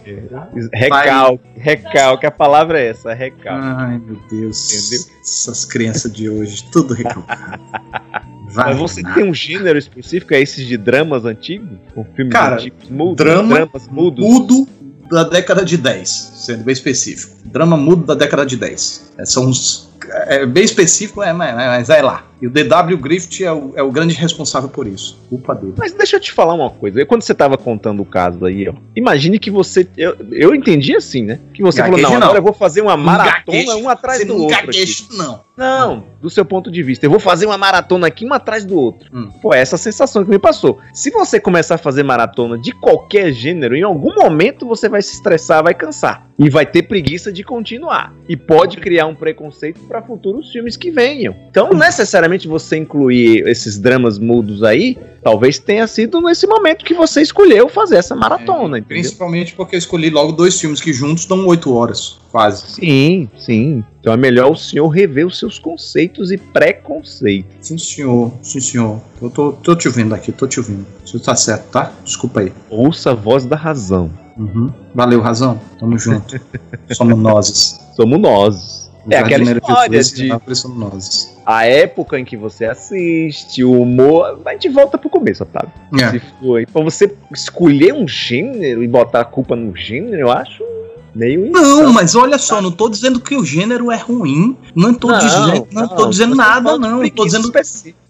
Recalque, 0.72 1.44
recalque, 1.56 2.26
a 2.26 2.30
palavra 2.30 2.80
é 2.80 2.88
essa, 2.88 3.12
recalque. 3.14 3.66
Ai, 3.66 3.98
meu 3.98 4.16
Deus. 4.30 4.72
Entendeu? 4.72 5.20
Essas 5.22 5.64
crianças 5.64 6.12
de 6.12 6.28
hoje, 6.28 6.64
tudo 6.70 6.94
recalcado. 6.94 7.62
Vai, 8.52 8.70
Mas 8.70 8.78
você 8.78 9.00
tem 9.14 9.22
um 9.22 9.32
gênero 9.32 9.78
específico, 9.78 10.34
é 10.34 10.40
esses 10.40 10.66
de 10.66 10.76
dramas 10.76 11.24
antigos? 11.24 11.68
Com 11.94 12.04
filmes 12.04 12.32
Cara, 12.32 12.56
antigos, 12.56 12.88
mudos, 12.90 13.16
drama, 13.16 13.54
dramas 13.54 13.88
mudos? 13.88 14.24
mudo 14.24 14.68
da 15.10 15.24
década 15.24 15.64
de 15.64 15.76
10, 15.76 16.08
sendo 16.36 16.64
bem 16.64 16.72
específico. 16.72 17.36
Drama 17.44 17.76
mudo 17.76 18.04
da 18.04 18.14
década 18.14 18.46
de 18.46 18.56
10. 18.56 19.12
É, 19.18 19.24
são 19.24 19.46
uns. 19.46 19.90
É 20.26 20.46
bem 20.46 20.64
específico, 20.64 21.22
é, 21.22 21.32
mas, 21.32 21.54
mas 21.54 21.90
é 21.90 22.02
lá. 22.02 22.29
E 22.40 22.46
o 22.46 22.50
DW 22.50 22.96
Griffith 22.98 23.44
é 23.44 23.52
o, 23.52 23.72
é 23.76 23.82
o 23.82 23.90
grande 23.90 24.14
responsável 24.14 24.68
por 24.68 24.86
isso. 24.86 25.18
Culpa 25.28 25.54
dele. 25.54 25.74
Mas 25.76 25.92
deixa 25.92 26.16
eu 26.16 26.20
te 26.20 26.32
falar 26.32 26.54
uma 26.54 26.70
coisa. 26.70 27.04
Quando 27.04 27.22
você 27.22 27.34
tava 27.34 27.58
contando 27.58 28.00
o 28.00 28.04
caso 28.04 28.44
aí, 28.46 28.68
ó. 28.68 28.74
Imagine 28.96 29.38
que 29.38 29.50
você. 29.50 29.86
Eu, 29.96 30.16
eu 30.32 30.54
entendi 30.54 30.96
assim, 30.96 31.22
né? 31.22 31.38
Que 31.52 31.62
você 31.62 31.78
Gagueje 31.82 32.02
falou, 32.02 32.12
não, 32.14 32.20
não. 32.20 32.26
agora 32.28 32.38
eu 32.38 32.42
vou 32.42 32.52
fazer 32.52 32.80
uma 32.80 32.96
maratona, 32.96 33.76
um 33.76 33.88
atrás 33.88 34.18
Você 34.18 34.24
do 34.24 34.34
não 34.34 34.40
outro. 34.42 34.56
aqui. 34.56 34.66
gagueja, 34.66 35.04
não. 35.12 35.50
Não, 35.60 36.04
do 36.22 36.30
seu 36.30 36.42
ponto 36.42 36.70
de 36.70 36.82
vista. 36.82 37.04
Eu 37.04 37.10
vou 37.10 37.20
fazer 37.20 37.44
uma 37.44 37.58
maratona 37.58 38.06
aqui, 38.06 38.24
um 38.24 38.32
atrás 38.32 38.64
do 38.64 38.78
outro. 38.78 39.10
Hum. 39.12 39.30
Pô, 39.42 39.52
é 39.52 39.60
essa 39.60 39.76
sensação 39.76 40.24
que 40.24 40.30
me 40.30 40.38
passou. 40.38 40.78
Se 40.94 41.10
você 41.10 41.38
começar 41.38 41.74
a 41.74 41.78
fazer 41.78 42.02
maratona 42.02 42.56
de 42.56 42.72
qualquer 42.72 43.30
gênero, 43.30 43.76
em 43.76 43.82
algum 43.82 44.14
momento 44.14 44.66
você 44.66 44.88
vai 44.88 45.02
se 45.02 45.12
estressar, 45.16 45.62
vai 45.62 45.74
cansar. 45.74 46.26
E 46.38 46.48
vai 46.48 46.64
ter 46.64 46.84
preguiça 46.84 47.30
de 47.30 47.44
continuar. 47.44 48.14
E 48.26 48.34
pode 48.38 48.78
criar 48.78 49.04
um 49.06 49.14
preconceito 49.14 49.80
para 49.80 50.00
futuros 50.00 50.50
filmes 50.50 50.78
que 50.78 50.90
venham. 50.90 51.36
Então, 51.50 51.68
necessariamente 51.74 52.29
você 52.38 52.76
incluir 52.76 53.46
esses 53.46 53.78
dramas 53.78 54.18
mudos 54.18 54.62
aí, 54.62 54.96
talvez 55.22 55.58
tenha 55.58 55.86
sido 55.86 56.20
nesse 56.20 56.46
momento 56.46 56.84
que 56.84 56.94
você 56.94 57.22
escolheu 57.22 57.68
fazer 57.68 57.96
essa 57.96 58.14
maratona, 58.14 58.78
entendeu? 58.78 59.02
Principalmente 59.02 59.54
porque 59.54 59.76
eu 59.76 59.78
escolhi 59.78 60.10
logo 60.10 60.32
dois 60.32 60.60
filmes 60.60 60.80
que 60.80 60.92
juntos 60.92 61.26
dão 61.26 61.46
oito 61.46 61.74
horas, 61.74 62.18
quase. 62.30 62.74
Sim, 62.74 63.28
sim. 63.36 63.84
Então 64.00 64.12
é 64.12 64.16
melhor 64.16 64.50
o 64.50 64.56
senhor 64.56 64.88
rever 64.88 65.26
os 65.26 65.38
seus 65.38 65.58
conceitos 65.58 66.30
e 66.30 66.38
preconceitos. 66.38 67.50
Sim, 67.60 67.78
senhor. 67.78 68.32
Sim, 68.42 68.60
senhor. 68.60 69.00
Eu 69.20 69.30
tô, 69.30 69.52
tô 69.52 69.76
te 69.76 69.88
ouvindo 69.88 70.14
aqui, 70.14 70.32
tô 70.32 70.46
te 70.46 70.58
ouvindo. 70.58 70.86
Você 71.04 71.18
tá 71.18 71.34
certo, 71.34 71.70
tá? 71.70 71.92
Desculpa 72.04 72.40
aí. 72.40 72.52
Ouça 72.70 73.10
a 73.10 73.14
voz 73.14 73.44
da 73.44 73.56
razão. 73.56 74.10
Uhum. 74.40 74.70
Valeu, 74.94 75.20
Razão. 75.20 75.60
Tamo 75.78 75.98
junto. 75.98 76.40
Somos 76.92 77.18
nozes. 77.18 77.78
Somos 77.94 78.18
nós. 78.18 78.89
É 79.08 79.18
aquela 79.18 79.44
história 79.44 80.02
de 80.02 80.30
a 81.44 81.66
época 81.66 82.18
em 82.18 82.24
que 82.24 82.36
você 82.36 82.64
assiste, 82.64 83.64
o 83.64 83.82
humor. 83.82 84.40
A 84.44 84.52
gente 84.52 84.68
volta 84.68 84.98
pro 84.98 85.08
começo, 85.08 85.42
Otávio. 85.42 85.72
É. 86.00 86.10
Se 86.10 86.22
foi. 86.40 86.66
Pra 86.66 86.82
você 86.82 87.12
escolher 87.32 87.92
um 87.92 88.06
gênero 88.06 88.82
e 88.82 88.88
botar 88.88 89.20
a 89.20 89.24
culpa 89.24 89.56
no 89.56 89.74
gênero, 89.74 90.16
eu 90.16 90.30
acho 90.30 90.62
meio 91.14 91.50
Não, 91.50 91.92
mas 91.92 92.14
olha 92.14 92.38
só, 92.38 92.60
não 92.60 92.70
tô 92.70 92.88
dizendo 92.88 93.20
que 93.20 93.34
o 93.34 93.44
gênero 93.44 93.90
é 93.90 93.96
ruim. 93.96 94.56
Não 94.74 94.94
tô, 94.94 95.12
dizendo, 95.18 95.66
não 95.72 95.88
tô 95.88 96.06
dizendo 96.06 96.34
nada, 96.34 96.78
não. 96.78 97.08
Tô 97.10 97.24
dizendo. 97.24 97.52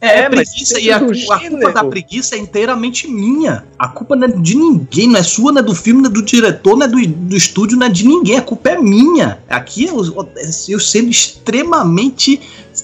É, 0.00 0.20
É, 0.20 0.28
preguiça 0.28 0.80
e 0.80 0.90
a, 0.90 0.96
a 0.96 1.00
culpa 1.00 1.72
da 1.72 1.84
preguiça 1.84 2.34
é 2.34 2.38
inteiramente 2.38 3.08
minha. 3.08 3.64
A 3.78 3.88
culpa 3.88 4.16
não 4.16 4.26
é 4.26 4.30
de 4.30 4.56
ninguém, 4.56 5.08
não 5.08 5.16
é 5.16 5.22
sua, 5.22 5.52
não 5.52 5.60
é 5.60 5.62
do 5.62 5.74
filme, 5.74 6.02
não 6.02 6.10
é 6.10 6.12
do 6.12 6.22
diretor, 6.22 6.76
não 6.76 6.86
é 6.86 6.88
do, 6.88 7.06
do 7.06 7.36
estúdio, 7.36 7.78
não 7.78 7.86
é 7.86 7.90
de 7.90 8.06
ninguém. 8.06 8.36
A 8.36 8.42
culpa 8.42 8.70
é 8.70 8.78
minha. 8.78 9.38
Aqui 9.48 9.86
eu, 9.86 10.24
eu 10.68 10.80
sendo 10.80 11.10
extremamente 11.10 12.40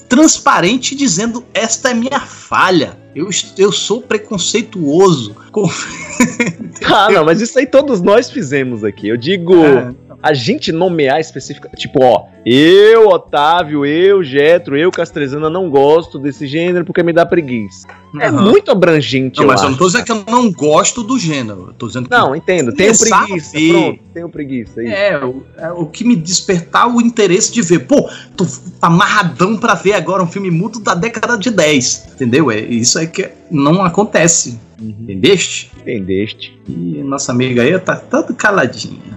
transparente 0.09 0.95
dizendo 0.95 1.45
esta 1.55 1.91
é 1.91 1.95
minha 1.95 2.21
falha. 2.21 2.97
Eu, 3.15 3.31
eu 3.57 3.73
sou 3.73 4.03
preconceituoso. 4.03 5.35
Com... 5.51 5.69
Ah, 6.85 7.11
não, 7.11 7.25
mas 7.25 7.41
isso 7.41 7.59
aí 7.59 7.67
todos 7.67 8.03
nós 8.03 8.31
fizemos 8.31 8.85
aqui. 8.85 9.09
Eu 9.09 9.17
digo, 9.17 9.57
É. 9.65 9.95
a 10.23 10.33
gente 10.33 10.73
nomear 10.73 11.21
específica, 11.21 11.69
tipo, 11.77 12.03
ó, 12.03 12.25
eu, 12.45 13.09
Otávio, 13.09 13.85
eu, 13.85 14.23
Getro, 14.23 14.77
eu, 14.77 14.91
Castrezana, 14.91 15.51
não 15.51 15.69
gosto 15.69 16.19
desse 16.19 16.47
gênero 16.47 16.85
porque 16.85 17.03
me 17.03 17.13
dá 17.13 17.27
preguiça. 17.27 17.87
É 18.21 18.29
Aham. 18.29 18.51
muito 18.51 18.71
abrangente, 18.71 19.41
Não, 19.41 19.47
mas 19.49 19.63
eu 19.63 19.71
não 19.71 19.77
tô 19.77 19.87
dizendo 19.87 20.05
que 20.05 20.13
eu 20.13 20.25
não 20.29 20.51
gosto 20.51 21.03
do 21.03 21.19
gênero. 21.19 21.67
Eu 21.69 21.75
tô 21.75 21.87
dizendo 21.89 22.09
que 22.09 22.17
Não, 22.17 22.35
entendo. 22.35 22.73
Tenho 22.73 22.97
preguiça. 22.97 23.53
ver. 23.53 23.73
Pronto, 23.73 24.01
tenho 24.15 24.29
preguiça. 24.29 24.81
Aí. 24.81 24.87
É, 24.87 25.25
o, 25.25 25.43
é 25.59 25.73
o 25.73 25.87
que 25.87 26.05
me 26.05 26.17
despertar 26.17 26.89
o 26.89 27.01
interesse 27.01 27.53
de 27.53 27.61
ver. 27.63 27.81
Pô, 27.81 28.09
tô 28.37 28.47
amarradão 28.81 29.57
pra 29.57 29.75
ver 29.75 29.93
agora 29.95 30.23
um 30.23 30.27
filme 30.27 30.51
mudo 30.51 30.81
da 30.81 30.95
década 30.95 31.37
de 31.37 31.51
10. 31.51 32.13
Entendeu? 32.15 32.51
É, 32.51 32.61
isso 32.61 32.99
é 32.99 33.07
que 33.07 33.29
não 33.51 33.83
acontece. 33.83 34.59
Entendeste? 34.81 35.71
Entendeste? 35.81 36.59
E 36.69 37.03
nossa 37.03 37.33
amiga 37.33 37.63
aí 37.63 37.79
tá 37.79 37.97
toda 37.97 38.33
caladinha. 38.35 39.16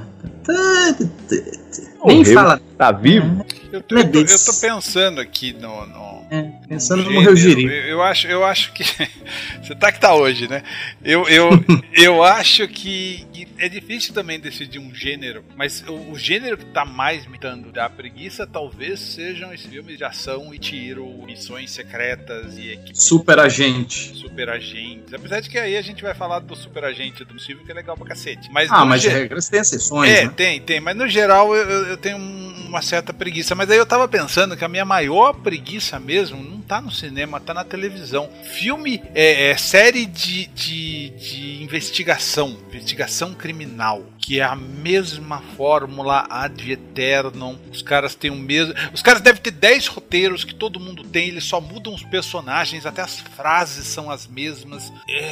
Nem 2.03 2.23
fala. 2.23 2.59
Tá 2.79 2.93
vivo? 2.93 3.45
Eu 3.73 3.81
tô, 3.83 3.97
é 3.97 3.99
eu 4.03 4.09
tô- 4.09 4.19
eu 4.19 4.45
tô 4.45 4.53
pensando 4.61 5.19
aqui 5.19 5.51
no. 5.51 5.85
no- 5.85 6.25
É, 6.31 6.43
pensando 6.65 7.03
no. 7.03 7.11
Morreu 7.11 7.35
Giri. 7.35 7.65
Eu, 7.65 7.71
eu 7.71 8.01
acho, 8.01 8.25
eu 8.25 8.45
acho 8.45 8.71
que. 8.71 8.83
Você 9.61 9.75
tá 9.75 9.91
que 9.91 9.99
tá 9.99 10.15
hoje, 10.15 10.47
né? 10.47 10.63
Eu, 11.03 11.27
eu, 11.27 11.49
eu 11.93 12.23
acho 12.23 12.65
que, 12.69 13.27
é 13.57 13.67
difícil 13.67 14.13
também 14.13 14.39
decidir 14.39 14.79
um 14.79 14.95
gênero, 14.95 15.43
mas 15.57 15.83
o, 15.89 16.11
o 16.11 16.17
gênero 16.17 16.57
que 16.57 16.65
tá 16.67 16.85
mais 16.85 17.27
me 17.27 17.37
dando 17.37 17.69
da 17.69 17.89
preguiça 17.89 18.47
talvez 18.47 18.99
sejam 19.01 19.53
esses 19.53 19.67
filmes 19.69 19.97
de 19.97 20.03
ação 20.05 20.53
e 20.53 20.57
tiro, 20.57 21.05
missões 21.25 21.71
secretas 21.71 22.57
e 22.57 22.71
equipes 22.71 23.03
Super 23.03 23.39
agente. 23.39 24.15
super 24.15 24.49
agentes. 24.49 25.13
Apesar 25.13 25.41
de 25.41 25.49
que 25.49 25.57
aí 25.59 25.75
a 25.75 25.81
gente 25.81 26.01
vai 26.01 26.15
falar 26.15 26.39
do 26.39 26.55
super 26.55 26.85
agente 26.85 27.25
do 27.25 27.37
Silvio, 27.39 27.65
que 27.65 27.71
é 27.71 27.75
legal 27.75 27.97
pra 27.97 28.07
cacete. 28.07 28.49
Mas 28.53 28.71
Ah, 28.71 28.85
mas 28.85 29.03
regras 29.03 29.49
têm 29.49 29.59
exceções, 29.59 30.09
é, 30.09 30.23
né? 30.25 30.33
tem, 30.35 30.61
tem. 30.61 30.79
Mas 30.79 30.95
no 30.95 31.09
geral 31.09 31.53
eu, 31.53 31.69
eu- 31.69 31.85
eu 31.87 31.97
tenho 31.97 32.17
um- 32.17 32.68
uma 32.69 32.81
certa 32.81 33.11
preguiça. 33.11 33.55
Mas 33.55 33.69
aí 33.69 33.77
eu 33.77 33.85
tava 33.85 34.07
pensando 34.07 34.55
que 34.55 34.63
a 34.63 34.69
minha 34.69 34.85
maior 34.85 35.33
preguiça 35.33 35.99
mesmo 35.99 36.41
não 36.41 36.61
tá 36.61 36.79
no 36.79 36.91
cinema, 36.91 37.39
tá 37.39 37.53
na 37.53 37.63
televisão. 37.63 38.29
Filme, 38.43 39.01
é, 39.13 39.49
é 39.49 39.57
série 39.57 40.05
de, 40.05 40.45
de, 40.47 41.09
de 41.09 41.63
investigação, 41.63 42.57
investigação 42.67 43.33
criminal. 43.33 44.03
Que 44.21 44.39
é 44.39 44.43
a 44.43 44.55
mesma 44.55 45.41
fórmula 45.57 46.27
ad 46.29 46.71
eternum. 46.71 47.57
Os 47.71 47.81
caras 47.81 48.13
têm 48.15 48.29
o 48.29 48.35
mesmo. 48.35 48.73
Os 48.93 49.01
caras 49.01 49.21
devem 49.21 49.41
ter 49.41 49.51
10 49.51 49.87
roteiros 49.87 50.43
que 50.43 50.53
todo 50.53 50.79
mundo 50.79 51.03
tem, 51.03 51.29
eles 51.29 51.45
só 51.45 51.59
mudam 51.59 51.93
os 51.95 52.03
personagens, 52.03 52.85
até 52.85 53.01
as 53.01 53.19
frases 53.19 53.87
são 53.87 54.11
as 54.11 54.27
mesmas. 54.27 54.91
É, 55.07 55.23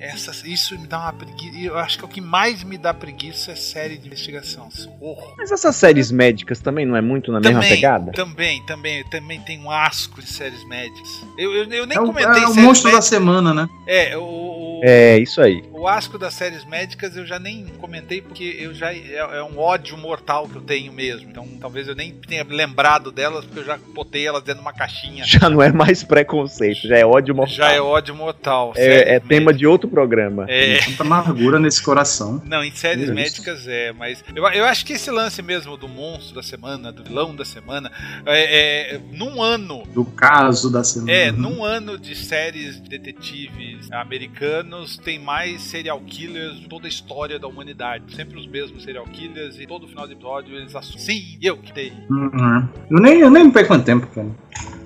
é, 0.00 0.10
essas, 0.12 0.42
isso 0.44 0.78
me 0.78 0.86
dá 0.86 0.98
uma 1.00 1.12
preguiça. 1.12 1.58
Eu 1.58 1.78
acho 1.78 1.98
que 1.98 2.04
o 2.04 2.08
que 2.08 2.20
mais 2.20 2.62
me 2.62 2.78
dá 2.78 2.92
preguiça 2.94 3.52
é 3.52 3.56
série 3.56 3.96
de 3.98 4.06
investigação. 4.06 4.70
Socorro. 4.70 5.34
Mas 5.36 5.52
essas 5.52 5.76
séries 5.76 6.10
médicas 6.10 6.60
também 6.60 6.84
não 6.86 6.96
é 6.96 7.00
muito 7.00 7.30
na 7.30 7.40
mesma 7.40 7.60
pegada? 7.60 8.12
também, 8.12 8.64
também, 8.66 9.04
também 9.10 9.40
tem 9.40 9.60
um 9.60 9.70
asco 9.70 10.20
de 10.20 10.30
séries 10.30 10.66
médicas. 10.66 11.08
Eu, 11.38 11.52
eu, 11.54 11.64
eu 11.70 11.86
nem 11.86 11.96
É 11.98 12.00
o, 12.00 12.06
comentei 12.06 12.42
é 12.42 12.46
o 12.48 12.54
monstro 12.54 12.90
da 12.90 12.96
médicas. 12.96 13.04
semana, 13.06 13.52
né? 13.54 13.68
É, 13.86 14.16
o, 14.16 14.22
o, 14.22 14.80
É, 14.82 15.18
isso 15.18 15.40
aí. 15.40 15.62
o 15.72 15.86
asco 15.86 16.18
das 16.18 16.34
séries 16.34 16.64
médicas 16.64 17.16
eu 17.16 17.26
já 17.26 17.38
nem 17.38 17.65
comentei 17.72 18.20
porque 18.20 18.56
eu 18.60 18.74
já 18.74 18.92
é, 18.92 19.16
é 19.16 19.42
um 19.42 19.58
ódio 19.58 19.96
mortal 19.96 20.48
que 20.48 20.56
eu 20.56 20.62
tenho 20.62 20.92
mesmo. 20.92 21.30
Então 21.30 21.46
talvez 21.60 21.88
eu 21.88 21.94
nem 21.94 22.12
tenha 22.12 22.44
lembrado 22.48 23.10
delas 23.10 23.44
porque 23.44 23.60
eu 23.60 23.64
já 23.64 23.78
botei 23.94 24.26
elas 24.26 24.42
dentro 24.42 24.60
de 24.60 24.66
uma 24.66 24.72
caixinha. 24.72 25.24
Já 25.36 25.50
não 25.50 25.60
é 25.60 25.70
mais 25.70 26.02
preconceito, 26.02 26.88
já 26.88 26.96
é 26.96 27.04
ódio 27.04 27.34
mortal. 27.34 27.54
Já 27.54 27.72
é 27.72 27.80
ódio 27.80 28.14
mortal. 28.14 28.72
É, 28.76 29.16
é 29.16 29.20
tema 29.20 29.52
de 29.52 29.66
outro 29.66 29.88
programa. 29.88 30.46
É, 30.48 30.78
Tanta 30.78 31.02
amargura 31.02 31.58
nesse 31.58 31.82
coração. 31.82 32.40
não, 32.44 32.64
em 32.64 32.70
séries 32.74 33.04
Isso. 33.04 33.14
médicas 33.14 33.66
é, 33.66 33.92
mas 33.92 34.24
eu, 34.34 34.46
eu 34.48 34.64
acho 34.64 34.84
que 34.86 34.94
esse 34.94 35.10
lance 35.10 35.42
mesmo 35.42 35.76
do 35.76 35.88
monstro 35.88 36.34
da 36.34 36.42
semana, 36.42 36.90
do 36.92 37.02
vilão 37.02 37.34
da 37.34 37.44
semana, 37.44 37.90
é, 38.24 38.94
é, 38.94 39.00
num 39.12 39.42
ano 39.42 39.82
Do 39.92 40.04
caso 40.04 40.70
da 40.70 40.82
semana. 40.84 41.12
É, 41.12 41.32
num 41.32 41.64
ano 41.64 41.98
de 41.98 42.14
séries 42.14 42.80
de 42.80 42.88
detetives 42.88 43.90
americanos, 43.92 44.96
tem 44.96 45.18
mais 45.18 45.62
serial 45.62 46.00
killers 46.00 46.60
de 46.60 46.68
toda 46.68 46.86
a 46.86 46.88
história 46.88 47.38
da 47.38 47.48
humanidade. 47.56 48.14
Sempre 48.14 48.38
os 48.38 48.46
mesmos 48.46 48.84
serial 48.84 49.04
killers 49.06 49.58
e 49.58 49.66
todo 49.66 49.88
final 49.88 50.06
de 50.06 50.12
episódio 50.12 50.54
eles 50.54 50.74
assumem. 50.74 50.98
Sim, 50.98 51.38
eu 51.42 51.56
que 51.56 51.72
dei. 51.72 51.92
Uhum. 52.10 52.68
Eu 52.90 53.00
nem, 53.00 53.20
eu 53.20 53.30
nem 53.30 53.44
me 53.44 53.52
perco 53.52 53.78
tempo, 53.78 54.06
cara. 54.08 54.28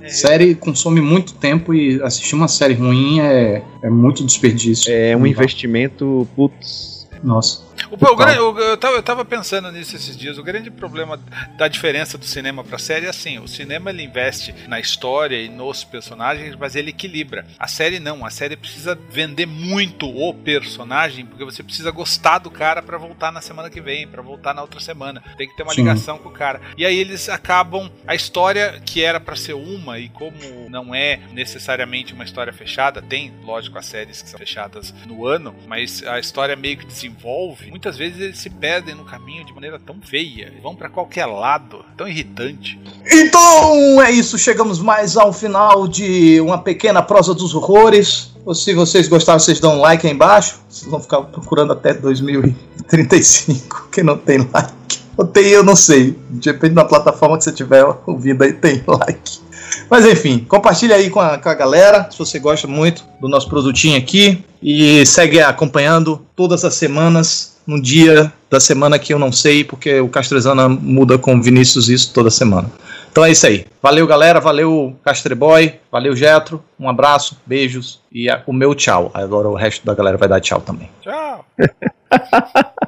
É, 0.00 0.08
Série 0.08 0.54
consome 0.54 1.00
muito 1.00 1.34
tempo 1.34 1.74
e 1.74 2.02
assistir 2.02 2.34
uma 2.34 2.48
série 2.48 2.74
ruim 2.74 3.20
é, 3.20 3.62
é 3.82 3.90
muito 3.90 4.24
desperdício. 4.24 4.92
É 4.92 5.16
um 5.16 5.26
investimento, 5.26 6.26
putz. 6.34 7.08
Nossa. 7.22 7.69
O, 7.90 7.94
o 7.94 8.16
grande- 8.16 8.38
o- 8.38 8.58
eu, 8.58 8.76
tava, 8.76 8.96
eu 8.96 9.02
tava 9.02 9.24
pensando 9.24 9.70
nisso 9.72 9.96
esses 9.96 10.16
dias. 10.16 10.38
O 10.38 10.42
grande 10.42 10.70
problema 10.70 11.18
da 11.56 11.68
diferença 11.68 12.16
do 12.16 12.24
cinema 12.24 12.62
pra 12.62 12.78
série 12.78 13.06
é 13.06 13.08
assim: 13.08 13.38
o 13.38 13.48
cinema 13.48 13.90
ele 13.90 14.02
investe 14.02 14.54
na 14.68 14.78
história 14.78 15.40
e 15.40 15.48
nos 15.48 15.82
personagens, 15.84 16.54
mas 16.56 16.76
ele 16.76 16.90
equilibra. 16.90 17.46
A 17.58 17.66
série 17.66 17.98
não. 17.98 18.24
A 18.24 18.30
série 18.30 18.56
precisa 18.56 18.98
vender 19.10 19.46
muito 19.46 20.08
o 20.08 20.32
personagem, 20.34 21.26
porque 21.26 21.44
você 21.44 21.62
precisa 21.62 21.90
gostar 21.90 22.38
do 22.38 22.50
cara 22.50 22.82
pra 22.82 22.96
voltar 22.98 23.32
na 23.32 23.40
semana 23.40 23.68
que 23.70 23.80
vem, 23.80 24.06
pra 24.06 24.22
voltar 24.22 24.54
na 24.54 24.62
outra 24.62 24.80
semana. 24.80 25.22
Tem 25.36 25.48
que 25.48 25.56
ter 25.56 25.62
uma 25.62 25.72
Sim. 25.74 25.82
ligação 25.82 26.18
com 26.18 26.28
o 26.28 26.32
cara. 26.32 26.60
E 26.76 26.84
aí 26.86 26.96
eles 26.98 27.28
acabam 27.28 27.90
a 28.06 28.14
história 28.14 28.80
que 28.84 29.02
era 29.02 29.18
pra 29.18 29.34
ser 29.36 29.54
uma 29.54 29.98
e 29.98 30.08
como 30.08 30.68
não 30.70 30.94
é 30.94 31.18
necessariamente 31.32 32.12
uma 32.14 32.24
história 32.24 32.52
fechada, 32.52 33.02
tem, 33.02 33.32
lógico, 33.42 33.78
as 33.78 33.86
séries 33.86 34.22
que 34.22 34.28
são 34.28 34.38
fechadas 34.38 34.94
no 35.06 35.26
ano, 35.26 35.54
mas 35.66 36.02
a 36.06 36.18
história 36.20 36.54
meio 36.56 36.76
que 36.76 36.86
desenvolve. 36.86 37.70
Muitas 37.80 37.96
vezes 37.96 38.20
eles 38.20 38.38
se 38.38 38.50
perdem 38.50 38.94
no 38.94 39.06
caminho 39.06 39.42
de 39.42 39.54
maneira 39.54 39.78
tão 39.78 39.96
feia, 40.02 40.52
vão 40.62 40.76
pra 40.76 40.90
qualquer 40.90 41.24
lado, 41.24 41.82
tão 41.96 42.06
irritante. 42.06 42.78
Então 43.10 44.02
é 44.02 44.10
isso, 44.10 44.36
chegamos 44.36 44.78
mais 44.78 45.16
ao 45.16 45.32
final 45.32 45.88
de 45.88 46.38
uma 46.42 46.58
pequena 46.58 47.00
prosa 47.00 47.32
dos 47.32 47.54
horrores. 47.54 48.34
Se 48.54 48.74
vocês 48.74 49.08
gostaram, 49.08 49.38
vocês 49.38 49.60
dão 49.60 49.78
um 49.78 49.80
like 49.80 50.06
aí 50.06 50.12
embaixo. 50.12 50.60
Vocês 50.68 50.90
vão 50.90 51.00
ficar 51.00 51.22
procurando 51.22 51.72
até 51.72 51.94
2035, 51.94 53.88
que 53.90 54.02
não 54.02 54.18
tem 54.18 54.46
like. 54.52 54.98
Ou 55.16 55.26
tem, 55.26 55.46
eu 55.46 55.64
não 55.64 55.74
sei. 55.74 56.18
Depende 56.28 56.74
da 56.74 56.84
plataforma 56.84 57.38
que 57.38 57.44
você 57.44 57.52
tiver 57.52 57.82
ouvindo 58.06 58.42
aí, 58.42 58.52
tem 58.52 58.84
like. 58.86 59.40
Mas 59.88 60.04
enfim, 60.04 60.44
compartilha 60.46 60.96
aí 60.96 61.08
com 61.08 61.20
a, 61.20 61.38
com 61.38 61.48
a 61.48 61.54
galera, 61.54 62.10
se 62.10 62.18
você 62.18 62.38
gosta 62.38 62.68
muito 62.68 63.06
do 63.22 63.26
nosso 63.26 63.48
produtinho 63.48 63.96
aqui. 63.96 64.44
E 64.62 65.06
segue 65.06 65.40
acompanhando 65.40 66.20
todas 66.36 66.62
as 66.62 66.74
semanas, 66.74 67.49
no 67.66 67.80
dia 67.80 68.32
da 68.50 68.58
semana 68.58 68.98
que 68.98 69.12
eu 69.12 69.18
não 69.18 69.30
sei, 69.30 69.62
porque 69.62 70.00
o 70.00 70.08
Castrezana 70.08 70.68
muda 70.68 71.18
com 71.18 71.34
o 71.34 71.42
Vinícius 71.42 71.88
isso 71.88 72.12
toda 72.12 72.30
semana. 72.30 72.70
Então 73.10 73.24
é 73.24 73.30
isso 73.30 73.46
aí. 73.46 73.66
Valeu, 73.82 74.06
galera. 74.06 74.40
Valeu, 74.40 74.96
Castreboy. 75.04 75.74
Valeu, 75.90 76.14
Getro. 76.14 76.62
Um 76.78 76.88
abraço, 76.88 77.36
beijos 77.44 78.00
e 78.12 78.28
o 78.46 78.52
meu 78.52 78.74
tchau. 78.74 79.10
Agora 79.12 79.48
o 79.48 79.54
resto 79.54 79.84
da 79.84 79.94
galera 79.94 80.16
vai 80.16 80.28
dar 80.28 80.40
tchau 80.40 80.60
também. 80.60 80.88
Tchau! 81.02 81.44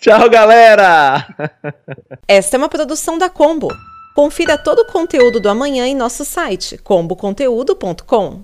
Tchau, 0.00 0.30
galera! 0.30 1.26
Esta 2.26 2.56
é 2.56 2.58
uma 2.58 2.68
produção 2.68 3.18
da 3.18 3.28
Combo. 3.28 3.68
Confira 4.14 4.56
todo 4.56 4.80
o 4.80 4.86
conteúdo 4.86 5.38
do 5.38 5.48
amanhã 5.48 5.86
em 5.86 5.94
nosso 5.94 6.24
site 6.24 6.78
comboconteúdo.com. 6.78 8.42